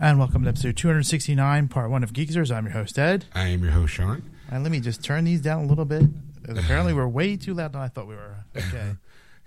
And 0.00 0.18
welcome 0.18 0.44
to 0.44 0.48
episode 0.48 0.76
269, 0.76 1.68
part 1.68 1.90
one 1.90 2.04
of 2.04 2.12
Geeksters. 2.12 2.54
I'm 2.54 2.66
your 2.66 2.72
host, 2.72 2.98
Ed. 2.98 3.24
I 3.34 3.48
am 3.48 3.62
your 3.62 3.72
host, 3.72 3.94
Sean. 3.94 4.22
And 4.50 4.62
let 4.62 4.70
me 4.70 4.80
just 4.80 5.02
turn 5.02 5.24
these 5.24 5.40
down 5.40 5.64
a 5.64 5.66
little 5.66 5.84
bit. 5.84 6.04
Apparently, 6.48 6.94
we're 6.94 7.08
way 7.08 7.36
too 7.36 7.52
loud 7.54 7.72
than 7.72 7.80
I 7.80 7.88
thought 7.88 8.06
we 8.06 8.14
were. 8.14 8.36
Okay. 8.56 8.92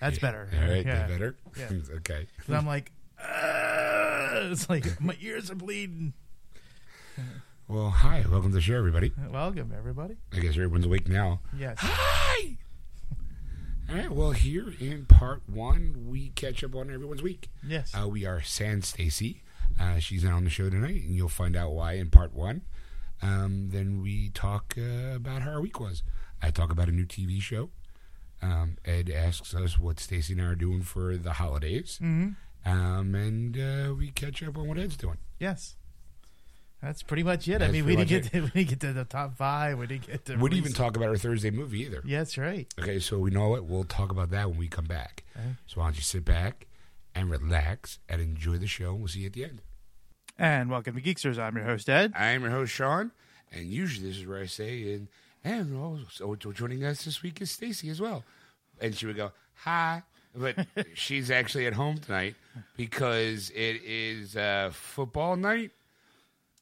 That's 0.02 0.20
better. 0.20 0.50
All 0.54 0.68
right, 0.70 0.86
Yeah. 0.86 1.08
that 1.08 1.10
better? 1.10 1.36
Yeah. 1.58 1.70
okay. 1.98 2.28
I'm 2.50 2.66
like, 2.68 2.92
uh, 3.18 4.50
it's 4.52 4.70
like 4.70 5.00
my 5.00 5.16
ears 5.22 5.50
are 5.50 5.56
bleeding. 5.56 6.14
Well, 7.68 7.90
hi. 7.90 8.26
Welcome 8.30 8.50
to 8.50 8.56
the 8.56 8.62
show, 8.62 8.76
everybody. 8.78 9.14
Welcome, 9.32 9.74
everybody. 9.78 10.18
I 10.34 10.40
guess 10.40 10.52
everyone's 10.52 10.86
awake 10.86 11.08
now. 11.08 11.40
Yes. 11.58 11.78
Hi! 11.80 12.58
All 13.90 13.96
right, 13.96 14.12
well, 14.12 14.32
here 14.32 14.74
in 14.80 15.06
part 15.06 15.42
one, 15.48 16.08
we 16.10 16.30
catch 16.30 16.64
up 16.64 16.76
on 16.76 16.92
everyone's 16.94 17.22
week. 17.22 17.50
Yes. 17.66 17.94
Uh, 17.94 18.08
we 18.08 18.26
are 18.26 18.42
San 18.42 18.82
Stacy. 18.82 19.44
Uh, 19.80 20.00
she's 20.00 20.24
not 20.24 20.34
on 20.34 20.44
the 20.44 20.50
show 20.50 20.70
tonight, 20.70 21.04
and 21.04 21.16
you'll 21.16 21.30
find 21.30 21.56
out 21.56 21.72
why 21.72 21.94
in 21.94 22.10
part 22.10 22.34
one. 22.34 22.62
Um, 23.22 23.70
then 23.72 24.02
we 24.02 24.30
talk 24.30 24.76
uh, 24.78 25.16
about 25.16 25.44
how 25.44 25.52
our 25.52 25.62
week 25.62 25.80
was. 25.80 26.04
I 26.42 26.50
talk 26.50 26.72
about 26.72 26.90
a 26.90 26.92
new 26.92 27.06
TV 27.06 27.42
show. 27.42 27.70
Um, 28.42 28.78
Ed 28.84 29.12
asks 29.12 29.54
us 29.54 29.78
what 29.78 30.00
Stacy 30.00 30.34
and 30.34 30.42
I 30.42 30.46
are 30.46 30.56
doing 30.56 30.82
for 30.82 31.16
the 31.16 31.34
holidays, 31.34 31.98
hmm 32.00 32.30
um, 32.64 33.16
and 33.16 33.58
uh, 33.58 33.96
we 33.96 34.12
catch 34.12 34.44
up 34.44 34.56
on 34.58 34.68
what 34.68 34.78
Ed's 34.78 34.96
doing. 34.96 35.18
Yes. 35.40 35.76
That's 36.82 37.04
pretty 37.04 37.24
much 37.24 37.48
it. 37.48 37.62
I 37.62 37.70
mean, 37.70 37.86
we 37.86 37.96
didn't 37.96 38.10
get 38.10 38.32
to, 38.32 38.42
we 38.42 38.50
didn't 38.50 38.70
get 38.70 38.80
to 38.82 38.94
the 38.94 39.06
top 39.06 39.36
five. 39.38 39.78
We 39.78 39.88
didn't 39.88 40.08
get 40.08 40.26
to. 40.26 40.36
We 40.36 40.50
didn't 40.50 40.66
even 40.66 40.74
talk 40.74 40.98
about 40.98 41.10
our 41.10 41.18
Thursday 41.18 41.52
movie 41.52 41.82
either. 41.82 42.02
Yeah, 42.06 42.20
that's 42.20 42.38
right. 42.38 42.72
Okay, 42.80 43.00
so 43.00 43.20
we 43.20 43.30
know 43.30 43.50
what 43.50 43.66
we'll 43.66 43.84
talk 43.84 44.12
about 44.12 44.32
that 44.32 44.50
when 44.50 44.58
we 44.58 44.68
come 44.68 44.86
back. 44.86 45.24
Okay. 45.36 45.56
So 45.68 45.80
why 45.80 45.88
don't 45.88 45.96
you 45.96 46.02
sit 46.02 46.26
back 46.26 46.66
and 47.14 47.30
relax 47.30 48.00
and 48.10 48.22
enjoy 48.22 48.58
the 48.58 48.68
show? 48.68 48.94
We'll 48.94 49.08
see 49.08 49.22
you 49.22 49.28
at 49.28 49.34
the 49.34 49.44
end. 49.44 49.62
And 50.38 50.70
welcome 50.70 50.96
to 50.96 51.02
Geeksters. 51.02 51.38
I'm 51.38 51.56
your 51.56 51.66
host, 51.66 51.90
Ed. 51.90 52.14
I 52.16 52.28
am 52.28 52.42
your 52.42 52.52
host 52.52 52.72
Sean, 52.72 53.12
and 53.52 53.68
usually 53.68 54.08
this 54.08 54.18
is 54.18 54.26
where 54.26 54.42
I 54.42 54.46
say, 54.48 54.94
and 54.94 55.08
and 55.44 55.78
also 55.78 56.52
joining 56.52 56.84
us 56.84 57.06
this 57.06 57.22
week 57.22 57.42
is 57.42 57.52
Stacy 57.52 57.90
as 57.90 58.00
well, 58.02 58.24
and 58.80 58.96
she 58.96 59.06
would 59.06 59.18
go 59.18 59.32
hi, 59.54 60.04
but 60.36 60.56
she's 60.94 61.30
actually 61.30 61.68
at 61.68 61.74
home 61.74 61.98
tonight 61.98 62.36
because 62.78 63.50
it 63.52 63.82
is 63.84 64.36
uh, 64.36 64.72
football 64.74 65.36
night. 65.36 65.72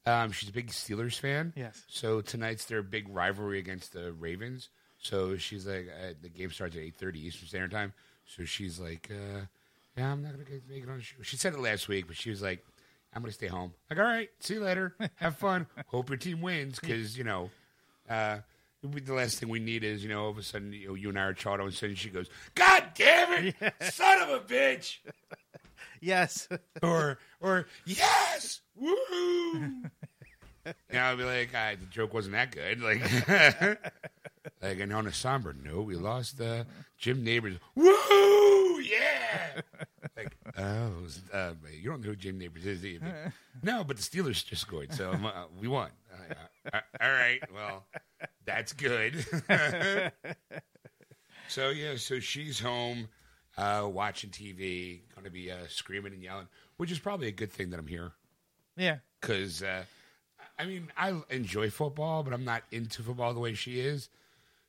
Um, 0.05 0.31
she's 0.31 0.49
a 0.49 0.53
big 0.53 0.69
Steelers 0.69 1.19
fan. 1.19 1.53
Yes. 1.55 1.83
So 1.87 2.21
tonight's 2.21 2.65
their 2.65 2.81
big 2.81 3.07
rivalry 3.09 3.59
against 3.59 3.93
the 3.93 4.11
Ravens. 4.13 4.69
So 4.97 5.37
she's 5.37 5.67
like, 5.67 5.87
uh, 5.87 6.13
the 6.21 6.29
game 6.29 6.51
starts 6.51 6.75
at 6.75 6.81
eight 6.81 6.95
thirty 6.97 7.25
Eastern 7.25 7.47
Standard 7.47 7.71
Time. 7.71 7.93
So 8.25 8.43
she's 8.45 8.79
like, 8.79 9.09
uh, 9.11 9.41
yeah, 9.99 10.11
I'm 10.13 10.23
not 10.23 10.31
gonna 10.31 10.45
get, 10.45 10.63
make 10.69 10.83
it 10.83 10.89
on 10.89 10.97
the 10.97 11.03
show. 11.03 11.17
She 11.23 11.35
said 11.35 11.53
it 11.53 11.59
last 11.59 11.87
week, 11.89 12.07
but 12.07 12.15
she 12.15 12.29
was 12.29 12.41
like, 12.41 12.65
I'm 13.13 13.21
gonna 13.21 13.33
stay 13.33 13.47
home. 13.47 13.73
Like, 13.89 13.99
all 13.99 14.05
right, 14.05 14.29
see 14.39 14.53
you 14.53 14.61
later. 14.61 14.95
Have 15.15 15.35
fun. 15.37 15.67
Hope 15.87 16.09
your 16.09 16.17
team 16.17 16.41
wins 16.41 16.79
because 16.79 17.17
you 17.17 17.23
know, 17.25 17.49
uh, 18.09 18.37
the 18.81 19.13
last 19.13 19.39
thing 19.39 19.49
we 19.49 19.59
need 19.59 19.83
is 19.83 20.01
you 20.03 20.09
know, 20.09 20.23
all 20.23 20.29
of 20.29 20.37
a 20.37 20.43
sudden 20.43 20.71
you, 20.71 20.87
know, 20.89 20.93
you 20.95 21.09
and 21.09 21.19
I 21.19 21.23
are 21.23 21.33
chatting, 21.33 21.65
and 21.65 21.73
suddenly 21.73 21.95
she 21.95 22.09
goes, 22.09 22.27
God 22.55 22.83
damn 22.95 23.45
it, 23.47 23.55
son 23.91 24.21
of 24.21 24.29
a 24.29 24.39
bitch, 24.39 24.99
Yes. 26.01 26.47
or 26.81 27.17
or 27.41 27.65
yes, 27.85 28.61
woo. 28.75 28.93
Yeah, 30.93 31.09
I'll 31.09 31.17
be 31.17 31.23
like, 31.23 31.49
ah, 31.55 31.71
the 31.79 31.85
joke 31.87 32.13
wasn't 32.13 32.33
that 32.35 32.51
good. 32.51 32.81
Like, 32.81 33.01
like 34.61 34.79
and 34.79 34.93
on 34.93 35.07
a 35.07 35.13
somber 35.13 35.53
note, 35.63 35.87
we 35.87 35.95
lost 35.95 36.39
uh, 36.39 36.63
Jim 36.97 37.23
Nabors. 37.23 37.57
Woo, 37.75 38.79
yeah. 38.79 39.61
Oh, 40.61 40.91
uh, 41.33 41.51
you 41.81 41.89
don't 41.89 42.01
know 42.01 42.09
who 42.09 42.15
Jim 42.17 42.37
Nabors 42.37 42.65
is, 42.65 42.81
do 42.81 42.87
you? 42.89 42.99
No, 43.63 43.83
but 43.85 43.95
the 43.97 44.03
Steelers 44.03 44.45
just 44.45 44.61
scored, 44.61 44.91
so 44.93 45.11
uh, 45.11 45.45
we 45.57 45.67
won. 45.69 45.89
Uh, 46.11 46.33
uh, 46.73 46.79
all 47.01 47.11
right, 47.11 47.39
well, 47.53 47.85
that's 48.45 48.73
good. 48.73 49.25
so 51.47 51.69
yeah, 51.69 51.95
so 51.95 52.19
she's 52.19 52.59
home, 52.59 53.07
uh, 53.57 53.87
watching 53.91 54.29
TV, 54.29 54.99
going 55.15 55.25
to 55.25 55.31
be 55.31 55.51
uh, 55.51 55.55
screaming 55.69 56.13
and 56.13 56.21
yelling, 56.23 56.47
which 56.77 56.91
is 56.91 56.99
probably 56.99 57.27
a 57.27 57.31
good 57.31 57.51
thing 57.51 57.69
that 57.71 57.79
I'm 57.79 57.87
here 57.87 58.11
Yeah. 58.77 58.97
because 59.21 59.63
uh, 59.63 59.83
I 60.57 60.65
mean 60.65 60.91
I 60.97 61.19
enjoy 61.29 61.69
football, 61.69 62.23
but 62.23 62.33
I'm 62.33 62.45
not 62.45 62.63
into 62.71 63.01
football 63.03 63.33
the 63.33 63.39
way 63.39 63.53
she 63.53 63.79
is. 63.79 64.09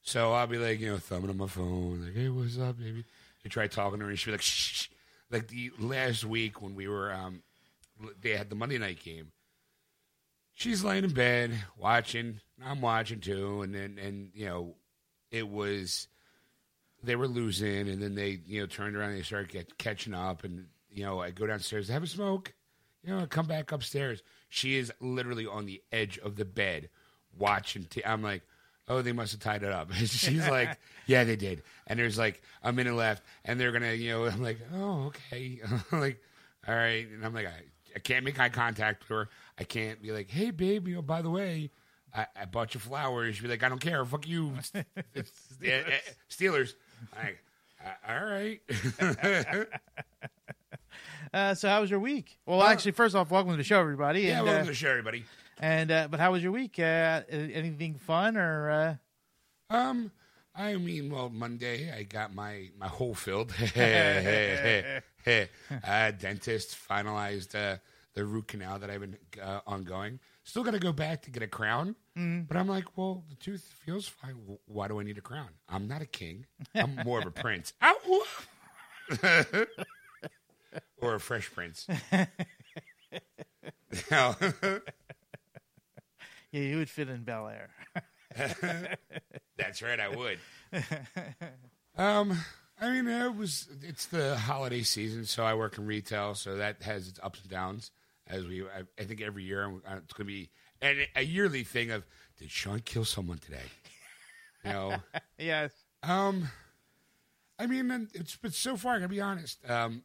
So 0.03 0.33
I'll 0.33 0.47
be 0.47 0.57
like, 0.57 0.81
you 0.81 0.91
know, 0.93 0.99
thumbing 0.99 1.29
on 1.31 1.37
my 1.37 1.47
phone, 1.47 2.03
like, 2.05 2.15
"Hey, 2.15 2.29
what's 2.31 2.59
up, 2.59 2.79
baby?" 2.79 3.05
You 3.45 3.51
try 3.51 3.67
talking 3.67 3.99
to 3.99 4.05
her, 4.07 4.11
and 4.11 4.19
she'll 4.19 4.31
be 4.33 4.37
like, 4.37 4.43
"Shh." 4.43 4.89
Shh." 5.31 5.35
Like 5.35 5.49
the 5.49 5.71
last 5.79 6.25
week 6.25 6.63
when 6.63 6.75
we 6.75 6.89
were, 6.89 7.13
um, 7.13 7.43
they 8.21 8.37
had 8.37 8.51
the 8.51 8.57
Monday 8.57 8.79
night 8.79 9.03
game. 9.03 9.33
She's 10.53 10.85
laying 10.85 11.05
in 11.05 11.15
bed 11.15 11.53
watching. 11.79 12.41
I'm 12.65 12.81
watching 12.81 13.21
too, 13.21 13.63
and 13.63 13.75
then 13.75 13.99
and 13.99 14.31
you 14.35 14.47
know, 14.47 14.75
it 15.31 15.49
was 15.49 16.09
they 17.03 17.17
were 17.17 17.29
losing, 17.29 17.89
and 17.89 18.03
then 18.03 18.15
they 18.15 18.41
you 18.47 18.61
know 18.61 18.67
turned 18.67 18.97
around 18.97 19.11
and 19.11 19.19
they 19.19 19.23
started 19.23 19.51
get, 19.51 19.79
catching 19.79 20.15
up, 20.15 20.45
and 20.45 20.67
you 20.91 21.05
know 21.05 21.21
I 21.21 21.31
go 21.31 21.47
downstairs 21.47 21.89
have 21.89 22.03
a 22.03 22.07
smoke, 22.07 22.53
you 23.03 23.15
know, 23.15 23.21
I 23.21 23.27
come 23.27 23.47
back 23.47 23.73
upstairs. 23.73 24.23
She 24.49 24.77
is 24.77 24.93
literally 25.01 25.47
on 25.47 25.67
the 25.67 25.83
edge 25.93 26.19
of 26.19 26.37
the 26.37 26.45
bed 26.45 26.91
watching. 27.37 27.85
T- 27.85 28.05
I'm 28.05 28.23
like, 28.23 28.43
oh, 28.91 29.01
they 29.01 29.13
must 29.13 29.33
have 29.33 29.41
tied 29.41 29.63
it 29.63 29.73
up. 29.73 29.93
She's 29.95 30.47
like, 30.51 30.77
yeah, 31.07 31.25
they 31.25 31.37
did. 31.37 31.63
And 31.87 31.99
there's 31.99 32.19
like 32.19 32.43
a 32.63 32.73
minute 32.73 32.95
left, 32.95 33.23
and 33.47 33.59
they're 33.59 33.73
gonna, 33.73 33.93
you 33.93 34.11
know, 34.11 34.27
I'm 34.27 34.43
like, 34.43 34.59
oh, 34.75 35.07
okay, 35.07 35.61
like, 35.93 36.21
all 36.69 36.75
right, 36.75 37.09
and 37.09 37.25
I'm 37.25 37.33
like, 37.33 37.47
I, 37.47 37.63
I 37.97 37.99
can't 38.01 38.25
make 38.25 38.39
eye 38.39 38.51
contact 38.51 39.09
with 39.09 39.17
her. 39.17 39.29
I 39.59 39.65
can't 39.65 40.03
be 40.03 40.13
like, 40.13 40.31
hey, 40.31 40.51
babe, 40.51 40.87
you 40.89 40.97
know, 40.97 41.03
by 41.03 41.23
the 41.23 41.31
way. 41.31 41.71
I, 42.13 42.27
I 42.35 42.45
bought 42.45 42.75
you 42.75 42.81
flowers. 42.81 43.37
She'd 43.37 43.45
be 43.45 43.49
like, 43.49 43.63
I 43.63 43.69
don't 43.69 43.81
care. 43.81 44.05
Fuck 44.05 44.27
you. 44.27 44.53
Steelers. 46.29 46.75
I, 47.17 47.37
uh, 47.87 48.13
all 48.13 48.25
right. 48.25 48.61
Uh, 51.33 51.55
so, 51.55 51.69
how 51.69 51.81
was 51.81 51.89
your 51.89 52.01
week? 52.01 52.37
Well, 52.45 52.61
actually, 52.61 52.91
first 52.91 53.15
off, 53.15 53.31
welcome 53.31 53.53
to 53.53 53.57
the 53.57 53.63
show, 53.63 53.79
everybody. 53.79 54.23
yeah, 54.23 54.39
and, 54.39 54.47
welcome 54.47 54.63
uh, 54.63 54.65
to 54.65 54.71
the 54.71 54.75
show, 54.75 54.91
everybody. 54.91 55.25
And 55.61 55.91
uh, 55.91 56.09
but 56.11 56.19
how 56.19 56.33
was 56.33 56.43
your 56.43 56.53
week? 56.53 56.79
Uh, 56.79 57.23
anything 57.31 57.95
fun 57.95 58.37
or? 58.37 58.71
Uh... 58.71 59.75
Um, 59.75 60.11
I 60.55 60.75
mean, 60.77 61.11
well, 61.11 61.29
Monday 61.29 61.93
I 61.93 62.03
got 62.03 62.35
my 62.35 62.71
my 62.79 62.89
hole 62.89 63.15
filled. 63.15 63.53
uh, 63.77 65.01
dentist 66.13 66.77
finalized 66.89 67.55
uh, 67.55 67.77
the 68.15 68.25
root 68.25 68.49
canal 68.49 68.79
that 68.79 68.91
I've 68.91 69.01
been 69.01 69.17
uh, 69.41 69.61
ongoing. 69.67 70.19
Still 70.45 70.65
got 70.65 70.73
to 70.73 70.81
go 70.81 70.93
back 70.93 71.23
to 71.23 71.31
get 71.31 71.43
a 71.43 71.47
crown, 71.47 71.95
but 72.49 72.57
I'm 72.57 72.67
like, 72.67 72.97
well, 72.97 73.23
the 73.29 73.37
tooth 73.37 73.63
feels 73.85 74.09
fine. 74.09 74.35
Why 74.67 74.89
do 74.89 74.99
I 74.99 75.05
need 75.05 75.19
a 75.19 75.21
crown? 75.21 75.51
I'm 75.69 75.87
not 75.87 76.03
a 76.03 76.07
king. 76.07 76.47
I'm 76.75 76.97
more 77.05 77.21
of 77.21 77.27
a 77.27 77.31
prince. 77.31 77.73
Ow! 77.83 78.25
or 81.01 81.15
a 81.15 81.21
fresh 81.21 81.53
prince. 81.53 81.87
Now- 84.11 84.37
Yeah, 86.53 86.63
you 86.63 86.77
would 86.79 86.91
fit 86.91 87.09
in 87.09 87.23
Bel 87.23 87.49
Air. 87.49 87.71
That's 89.57 89.83
right, 89.83 90.01
I 90.01 90.09
would. 90.09 90.39
um, 91.97 92.37
I 92.81 92.91
mean, 92.91 93.07
it 93.09 93.35
was 93.35 93.69
it's 93.83 94.07
the 94.07 94.37
holiday 94.37 94.83
season, 94.83 95.27
so 95.27 95.45
I 95.45 95.55
work 95.55 95.79
in 95.79 95.87
retail, 95.87 96.35
so 96.35 96.57
that 96.57 96.83
has 96.83 97.09
its 97.09 97.21
ups 97.23 97.41
and 97.43 97.51
downs. 97.51 97.91
As 98.27 98.47
we, 98.47 98.63
I, 98.63 98.83
I 98.99 99.05
think 99.05 99.21
every 99.21 99.43
year 99.43 99.65
uh, 99.67 99.97
it's 99.97 100.13
going 100.13 100.27
to 100.27 100.33
be 100.33 100.51
and 100.83 101.07
a 101.15 101.23
yearly 101.23 101.63
thing 101.65 101.91
of 101.91 102.07
did 102.39 102.51
Sean 102.51 102.81
kill 102.81 103.05
someone 103.05 103.39
today? 103.39 103.59
You 104.65 104.71
know, 104.71 104.97
yes. 105.39 105.73
um, 106.03 106.49
I 107.59 107.67
mean, 107.67 108.09
it's 108.15 108.37
but 108.37 108.55
so 108.55 108.77
far, 108.77 108.95
I 108.95 108.99
gotta 108.99 109.09
be 109.09 109.21
honest, 109.21 109.59
um, 109.69 110.03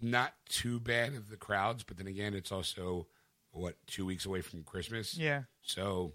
not 0.00 0.34
too 0.48 0.80
bad 0.80 1.14
of 1.14 1.30
the 1.30 1.36
crowds, 1.36 1.82
but 1.82 1.96
then 1.96 2.06
again, 2.06 2.34
it's 2.34 2.52
also 2.52 3.06
what 3.52 3.76
two 3.86 4.04
weeks 4.06 4.26
away 4.26 4.40
from 4.40 4.62
Christmas, 4.64 5.16
Yeah. 5.16 5.42
so 5.62 6.14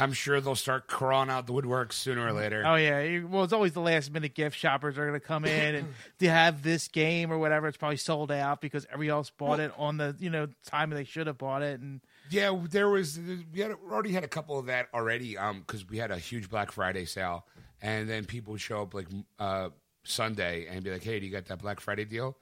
I'm 0.00 0.12
sure 0.12 0.40
they'll 0.40 0.54
start 0.54 0.86
crawling 0.86 1.28
out 1.28 1.46
the 1.48 1.52
woodwork 1.52 1.92
sooner 1.92 2.24
or 2.28 2.32
later. 2.32 2.62
Oh 2.64 2.76
yeah. 2.76 3.24
Well, 3.24 3.42
it's 3.42 3.52
always 3.52 3.72
the 3.72 3.80
last 3.80 4.12
minute 4.12 4.32
gift 4.32 4.56
shoppers 4.56 4.96
are 4.96 5.04
going 5.08 5.18
to 5.20 5.26
come 5.26 5.44
in 5.44 5.74
and 5.74 5.88
they 6.18 6.28
have 6.28 6.62
this 6.62 6.86
game 6.86 7.32
or 7.32 7.38
whatever. 7.38 7.66
It's 7.66 7.76
probably 7.76 7.96
sold 7.96 8.30
out 8.30 8.60
because 8.60 8.86
everybody 8.92 9.08
else 9.08 9.30
bought 9.30 9.58
it 9.58 9.72
on 9.76 9.96
the 9.96 10.14
you 10.20 10.30
know 10.30 10.46
time 10.64 10.90
they 10.90 11.02
should 11.02 11.26
have 11.26 11.36
bought 11.38 11.62
it. 11.62 11.80
And 11.80 12.00
Yeah, 12.30 12.56
there 12.70 12.88
was 12.88 13.18
we 13.52 13.58
had 13.60 13.72
already 13.90 14.12
had 14.12 14.22
a 14.22 14.28
couple 14.28 14.56
of 14.56 14.66
that 14.66 14.86
already 14.94 15.36
um 15.36 15.64
because 15.66 15.88
we 15.88 15.98
had 15.98 16.12
a 16.12 16.18
huge 16.18 16.48
Black 16.48 16.70
Friday 16.70 17.04
sale 17.04 17.44
and 17.82 18.08
then 18.08 18.24
people 18.24 18.52
would 18.52 18.60
show 18.60 18.82
up 18.82 18.94
like 18.94 19.08
uh, 19.40 19.70
Sunday 20.04 20.66
and 20.70 20.84
be 20.84 20.90
like, 20.92 21.02
"Hey, 21.02 21.18
do 21.18 21.26
you 21.26 21.32
got 21.32 21.46
that 21.46 21.58
Black 21.60 21.80
Friday 21.80 22.04
deal?" 22.04 22.36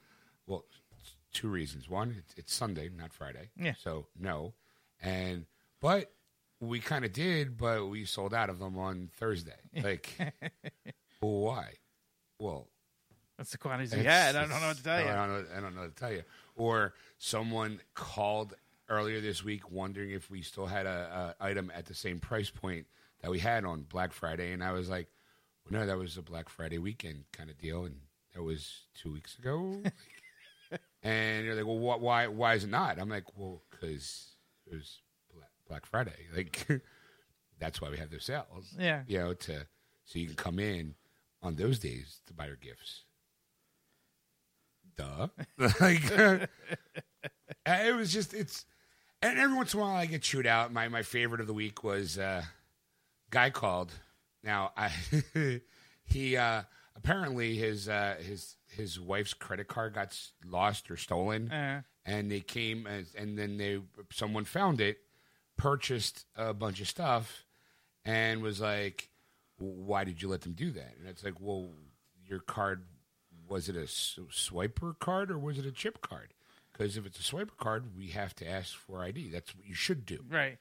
Well, 0.45 0.63
two 1.33 1.47
reasons. 1.49 1.89
One, 1.89 2.15
it's, 2.17 2.33
it's 2.37 2.53
Sunday, 2.53 2.89
not 2.95 3.13
Friday. 3.13 3.49
Yeah. 3.57 3.73
So 3.81 4.07
no, 4.19 4.53
and 5.01 5.45
but 5.81 6.11
we 6.59 6.79
kind 6.79 7.05
of 7.05 7.13
did, 7.13 7.57
but 7.57 7.87
we 7.87 8.05
sold 8.05 8.33
out 8.33 8.49
of 8.49 8.59
them 8.59 8.77
on 8.77 9.09
Thursday. 9.17 9.53
Like, 9.83 10.15
well, 11.21 11.39
why? 11.41 11.73
Well, 12.39 12.67
That's 13.37 13.51
the 13.51 13.57
quantities 13.57 13.95
we 13.95 14.03
had. 14.03 14.35
I 14.35 14.41
don't 14.41 14.49
know 14.49 14.67
what 14.67 14.77
to 14.77 14.83
tell 14.83 14.95
I 14.95 14.99
you. 15.01 15.05
don't 15.07 15.27
know, 15.29 15.45
I 15.55 15.59
don't 15.59 15.75
know 15.75 15.81
what 15.81 15.95
to 15.95 15.99
tell 15.99 16.11
you. 16.11 16.23
Or 16.55 16.93
someone 17.19 17.79
called 17.93 18.55
earlier 18.89 19.21
this 19.21 19.43
week 19.43 19.69
wondering 19.71 20.11
if 20.11 20.29
we 20.31 20.41
still 20.41 20.65
had 20.65 20.85
a, 20.85 21.35
a 21.39 21.43
item 21.45 21.71
at 21.75 21.85
the 21.85 21.93
same 21.93 22.19
price 22.19 22.49
point 22.49 22.87
that 23.21 23.29
we 23.31 23.39
had 23.39 23.65
on 23.65 23.81
Black 23.83 24.13
Friday, 24.13 24.51
and 24.53 24.63
I 24.63 24.71
was 24.71 24.89
like, 24.89 25.07
well, 25.69 25.79
"No, 25.81 25.85
that 25.87 25.97
was 25.97 26.17
a 26.17 26.21
Black 26.21 26.49
Friday 26.49 26.77
weekend 26.77 27.25
kind 27.33 27.49
of 27.49 27.57
deal, 27.57 27.85
and 27.85 27.97
that 28.33 28.41
was 28.43 28.81
two 28.95 29.11
weeks 29.11 29.37
ago." 29.37 29.81
and 31.03 31.45
you're 31.45 31.55
like, 31.55 31.65
"Well, 31.65 31.77
wh- 31.77 32.01
why? 32.01 32.27
Why 32.27 32.53
is 32.55 32.63
it 32.63 32.69
not?" 32.69 32.99
I'm 32.99 33.09
like, 33.09 33.25
"Well, 33.37 33.63
because 33.69 34.35
it 34.65 34.73
was 34.73 34.99
Black, 35.33 35.49
Black 35.67 35.85
Friday. 35.85 36.27
Like 36.35 36.81
that's 37.59 37.81
why 37.81 37.89
we 37.89 37.97
have 37.97 38.09
those 38.11 38.25
sales." 38.25 38.75
Yeah. 38.77 39.03
you 39.07 39.17
know, 39.19 39.33
to 39.33 39.65
so 40.05 40.19
you 40.19 40.27
can 40.27 40.35
come 40.35 40.59
in 40.59 40.95
on 41.41 41.55
those 41.55 41.79
days 41.79 42.21
to 42.27 42.33
buy 42.33 42.47
your 42.47 42.55
gifts. 42.55 43.03
Duh. 44.97 45.27
like 45.79 46.11
it 47.65 47.95
was 47.95 48.11
just 48.11 48.33
it's 48.33 48.65
and 49.21 49.37
every 49.39 49.55
once 49.55 49.73
in 49.73 49.79
a 49.79 49.83
while 49.83 49.95
I 49.95 50.05
get 50.07 50.21
chewed 50.23 50.47
out. 50.47 50.73
My 50.73 50.87
my 50.87 51.03
favorite 51.03 51.41
of 51.41 51.47
the 51.47 51.53
week 51.53 51.83
was 51.83 52.17
uh 52.17 52.43
guy 53.29 53.49
called. 53.49 53.93
Now 54.43 54.71
I 54.75 54.91
he 56.03 56.37
uh 56.37 56.63
apparently 56.95 57.55
his 57.55 57.87
uh 57.87 58.15
his 58.19 58.55
his 58.69 58.99
wife's 58.99 59.33
credit 59.33 59.67
card 59.67 59.93
got 59.93 60.07
s- 60.07 60.31
lost 60.45 60.89
or 60.91 60.97
stolen. 60.97 61.51
Uh, 61.51 61.81
and 62.05 62.31
they 62.31 62.39
came 62.41 62.87
as, 62.87 63.13
and 63.15 63.37
then 63.37 63.57
they 63.57 63.79
someone 64.11 64.45
found 64.45 64.79
it 64.81 64.97
purchased 65.57 66.25
a 66.35 66.53
bunch 66.53 66.79
of 66.81 66.87
stuff 66.87 67.45
and 68.05 68.41
was 68.41 68.61
like 68.61 69.09
why 69.59 70.03
did 70.03 70.21
you 70.21 70.27
let 70.29 70.41
them 70.41 70.53
do 70.53 70.69
that? 70.71 70.93
And 70.99 71.07
it's 71.07 71.23
like 71.23 71.39
well 71.39 71.69
your 72.25 72.39
card 72.39 72.83
was 73.49 73.69
it 73.69 73.75
a 73.75 73.83
s- 73.83 74.19
swiper 74.31 74.97
card 74.99 75.31
or 75.31 75.39
was 75.39 75.57
it 75.57 75.65
a 75.65 75.71
chip 75.71 76.01
card? 76.01 76.33
Because 76.71 76.95
if 76.95 77.05
it's 77.07 77.19
a 77.19 77.23
swiper 77.23 77.57
card 77.57 77.97
we 77.97 78.09
have 78.09 78.35
to 78.35 78.47
ask 78.47 78.75
for 78.77 79.03
id 79.03 79.29
that's 79.31 79.55
what 79.55 79.65
you 79.65 79.73
should 79.73 80.05
do. 80.05 80.23
Right. 80.29 80.57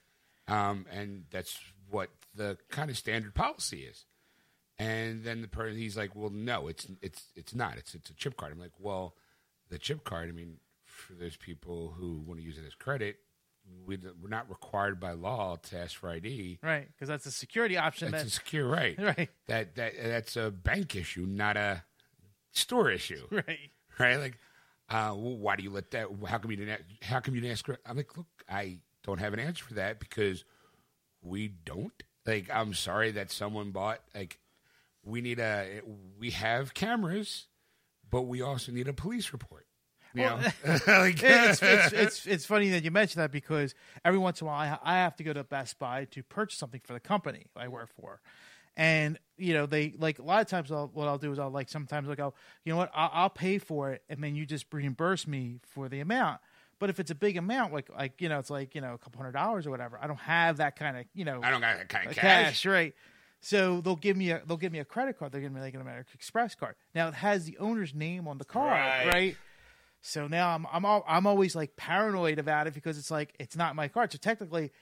um, 0.49 0.87
and 0.91 1.25
that's 1.31 1.59
what 1.91 2.09
the 2.35 2.56
kind 2.70 2.91
of 2.91 2.97
standard 2.97 3.35
policy 3.35 3.81
is. 3.82 4.06
And 4.78 5.25
then 5.25 5.40
the 5.40 5.49
person 5.49 5.78
he's 5.78 5.96
like, 5.96 6.14
"Well, 6.14 6.31
no, 6.31 6.69
it's 6.69 6.87
it's 7.00 7.28
it's 7.34 7.55
not. 7.55 7.78
It's 7.78 7.94
it's 7.94 8.11
a 8.11 8.14
chip 8.14 8.37
card." 8.37 8.52
I'm 8.52 8.58
like, 8.61 8.78
"Well, 8.78 9.14
the 9.70 9.78
chip 9.78 10.05
card. 10.05 10.28
I 10.28 10.32
mean, 10.32 10.58
for 10.84 11.14
those 11.14 11.37
people 11.37 11.94
who 11.96 12.19
want 12.26 12.40
to 12.40 12.44
use 12.44 12.58
it 12.58 12.64
as 12.67 12.75
credit, 12.75 13.17
we, 13.87 13.96
we're 14.23 14.28
not 14.28 14.50
required 14.50 15.00
by 15.00 15.12
law 15.12 15.56
to 15.56 15.78
ask 15.78 15.96
for 15.96 16.11
ID. 16.11 16.58
Right. 16.62 16.88
Because 16.93 17.08
that's 17.08 17.25
a 17.25 17.31
security 17.31 17.78
option. 17.78 18.11
That's 18.11 18.25
That, 18.25 18.28
a 18.28 18.34
secure 18.34 18.69
right. 18.69 18.96
right. 18.99 19.31
That 19.46 19.76
that 19.76 19.94
that's 20.02 20.37
a 20.37 20.50
bank 20.50 20.94
issue, 20.94 21.25
not 21.26 21.56
a 21.56 21.82
store 22.52 22.90
issue." 22.90 23.26
Right. 23.31 23.70
right? 23.99 24.17
Like, 24.20 24.38
uh, 24.90 25.14
well, 25.17 25.38
why 25.38 25.56
do 25.56 25.62
you 25.62 25.70
let 25.70 25.90
that? 25.93 26.08
How 26.28 26.37
come 26.37 26.50
you 26.50 26.58
didn't? 26.58 26.82
How 27.00 27.20
come 27.20 27.34
you 27.34 27.40
didn't 27.40 27.52
ask? 27.52 27.67
I'm 27.87 27.96
like, 27.96 28.14
look, 28.14 28.26
I 28.46 28.81
don't 29.05 29.20
have 29.20 29.32
an 29.32 29.40
answer 29.40 29.64
for 29.64 29.75
that 29.75 30.00
because 30.00 30.44
we 31.23 31.49
don't. 31.49 32.02
Like, 32.26 32.50
I'm 32.52 32.75
sorry 32.75 33.12
that 33.12 33.31
someone 33.31 33.70
bought. 33.70 34.00
Like, 34.14 34.38
we 35.06 35.20
need 35.23 35.38
a. 35.38 35.81
We 36.19 36.31
have 36.32 36.75
cameras, 36.75 37.47
but 38.11 38.23
we 38.23 38.43
also 38.43 38.73
need 38.73 38.88
a 38.88 38.93
police 38.93 39.32
report. 39.32 39.67
You 40.14 40.23
Well, 40.23 40.38
know, 40.38 40.44
like, 40.87 41.23
it's, 41.23 41.62
it's, 41.62 41.93
it's, 41.93 42.26
it's 42.26 42.44
funny 42.47 42.70
that 42.70 42.85
you 42.85 42.91
mention 42.91 43.20
that 43.20 43.31
because 43.31 43.75
every 44.05 44.19
once 44.19 44.41
in 44.41 44.47
a 44.47 44.50
while 44.50 44.79
I, 44.82 44.94
I 44.94 44.97
have 44.99 45.17
to 45.17 45.25
go 45.25 45.32
to 45.32 45.44
Best 45.44 45.79
Buy 45.79 46.06
to 46.06 46.23
purchase 46.23 46.58
something 46.58 46.81
for 46.85 46.93
the 46.94 47.00
company 47.00 47.47
I 47.55 47.69
work 47.69 47.91
for. 48.00 48.20
And, 48.79 49.19
you 49.38 49.55
know, 49.55 49.64
they 49.67 49.94
like 49.97 50.19
a 50.19 50.23
lot 50.23 50.43
of 50.43 50.49
times 50.49 50.70
I'll, 50.70 50.91
what 50.93 51.09
I'll 51.09 51.19
do 51.19 51.32
is 51.32 51.38
I'll 51.38 51.50
like 51.50 51.69
sometimes 51.69 52.09
I'll 52.09 52.14
go, 52.14 52.35
you 52.64 52.73
know 52.73 52.76
what, 52.76 52.91
I'll, 52.94 53.11
I'll 53.12 53.31
pay 53.31 53.59
for 53.59 53.93
it 53.93 54.02
and 54.09 54.23
then 54.23 54.35
you 54.35 54.44
just 54.44 54.67
reimburse 54.73 55.26
me 55.26 55.61
for 55.62 55.88
the 55.88 56.00
amount. 56.00 56.41
But 56.79 56.91
if 56.91 57.00
it's 57.00 57.11
a 57.11 57.14
big 57.14 57.38
amount, 57.38 57.73
like, 57.73 57.88
like 57.88 58.20
you 58.20 58.29
know, 58.29 58.38
it's 58.38 58.50
like, 58.50 58.75
you 58.75 58.82
know, 58.82 58.93
a 58.93 58.99
couple 58.99 59.19
hundred 59.19 59.32
dollars 59.32 59.67
or 59.67 59.70
whatever, 59.70 59.99
I 60.00 60.06
don't 60.06 60.19
have 60.19 60.59
that 60.59 60.76
kind 60.76 60.99
of, 60.99 61.06
you 61.14 61.25
know, 61.25 61.41
I 61.43 61.50
don't 61.50 61.62
got 61.62 61.79
that 61.79 61.88
kind 61.88 62.09
of 62.09 62.14
cash. 62.14 62.44
cash. 62.44 62.67
right? 62.67 62.94
So 63.47 63.81
they'll 63.81 63.95
give 63.95 64.17
me 64.17 64.33
a 64.33 64.43
they'll 64.45 64.57
give 64.57 64.73
me 64.73 64.81
a 64.81 64.85
credit 64.85 65.19
card. 65.21 65.31
They're 65.31 65.41
me 65.49 65.61
like 65.61 65.75
an 65.75 65.81
American 65.81 66.11
Express 66.15 66.57
card. 66.57 66.75
Now 66.97 67.07
it 67.07 67.15
has 67.15 67.45
the 67.45 67.57
owner's 67.59 67.95
name 67.95 68.27
on 68.27 68.39
the 68.39 68.45
card, 68.45 68.73
Right. 68.73 69.07
right? 69.07 69.37
So 70.01 70.27
now 70.27 70.49
I'm 70.49 70.67
I'm 70.73 70.85
all, 70.85 71.05
I'm 71.07 71.29
always 71.29 71.55
like 71.55 71.77
paranoid 71.77 72.41
about 72.41 72.67
it 72.67 72.75
because 72.75 72.99
it's 72.99 73.11
like 73.11 73.35
it's 73.39 73.55
not 73.57 73.77
my 73.77 73.87
card. 73.87 74.11
So 74.11 74.19
technically, 74.19 74.73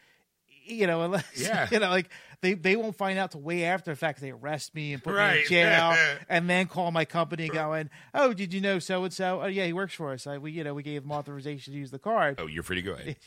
you 0.65 0.87
know, 0.87 1.03
unless 1.03 1.25
Yeah. 1.37 1.69
you 1.73 1.79
know, 1.79 1.91
like 1.91 2.09
they 2.45 2.55
they 2.55 2.77
won't 2.77 2.97
find 2.97 3.19
out 3.19 3.33
till 3.33 3.41
way 3.41 3.65
after 3.65 3.91
the 3.91 3.97
fact. 3.97 4.21
They 4.21 4.31
arrest 4.31 4.75
me 4.75 4.93
and 4.93 5.03
put 5.03 5.17
me 5.17 5.41
in 5.41 5.47
jail, 5.49 5.97
and 6.29 6.49
then 6.49 6.67
call 6.67 6.91
my 6.91 7.05
company 7.05 7.49
going, 7.49 7.91
"Oh, 8.13 8.33
did 8.33 8.53
you 8.53 8.61
know 8.61 8.79
so 8.79 9.03
and 9.05 9.13
so? 9.13 9.41
Oh, 9.43 9.47
yeah, 9.47 9.65
he 9.67 9.73
works 9.73 9.95
for 9.95 10.13
us. 10.13 10.27
I, 10.27 10.39
we 10.39 10.53
you 10.53 10.63
know 10.63 10.75
we 10.75 10.83
gave 10.83 11.03
him 11.03 11.11
authorization 11.13 11.73
to 11.73 11.79
use 11.79 11.91
the 11.91 11.99
card." 11.99 12.37
Oh, 12.39 12.47
you're 12.47 12.63
free 12.63 12.77
to 12.77 12.83
go 12.83 12.93
ahead. 12.93 13.17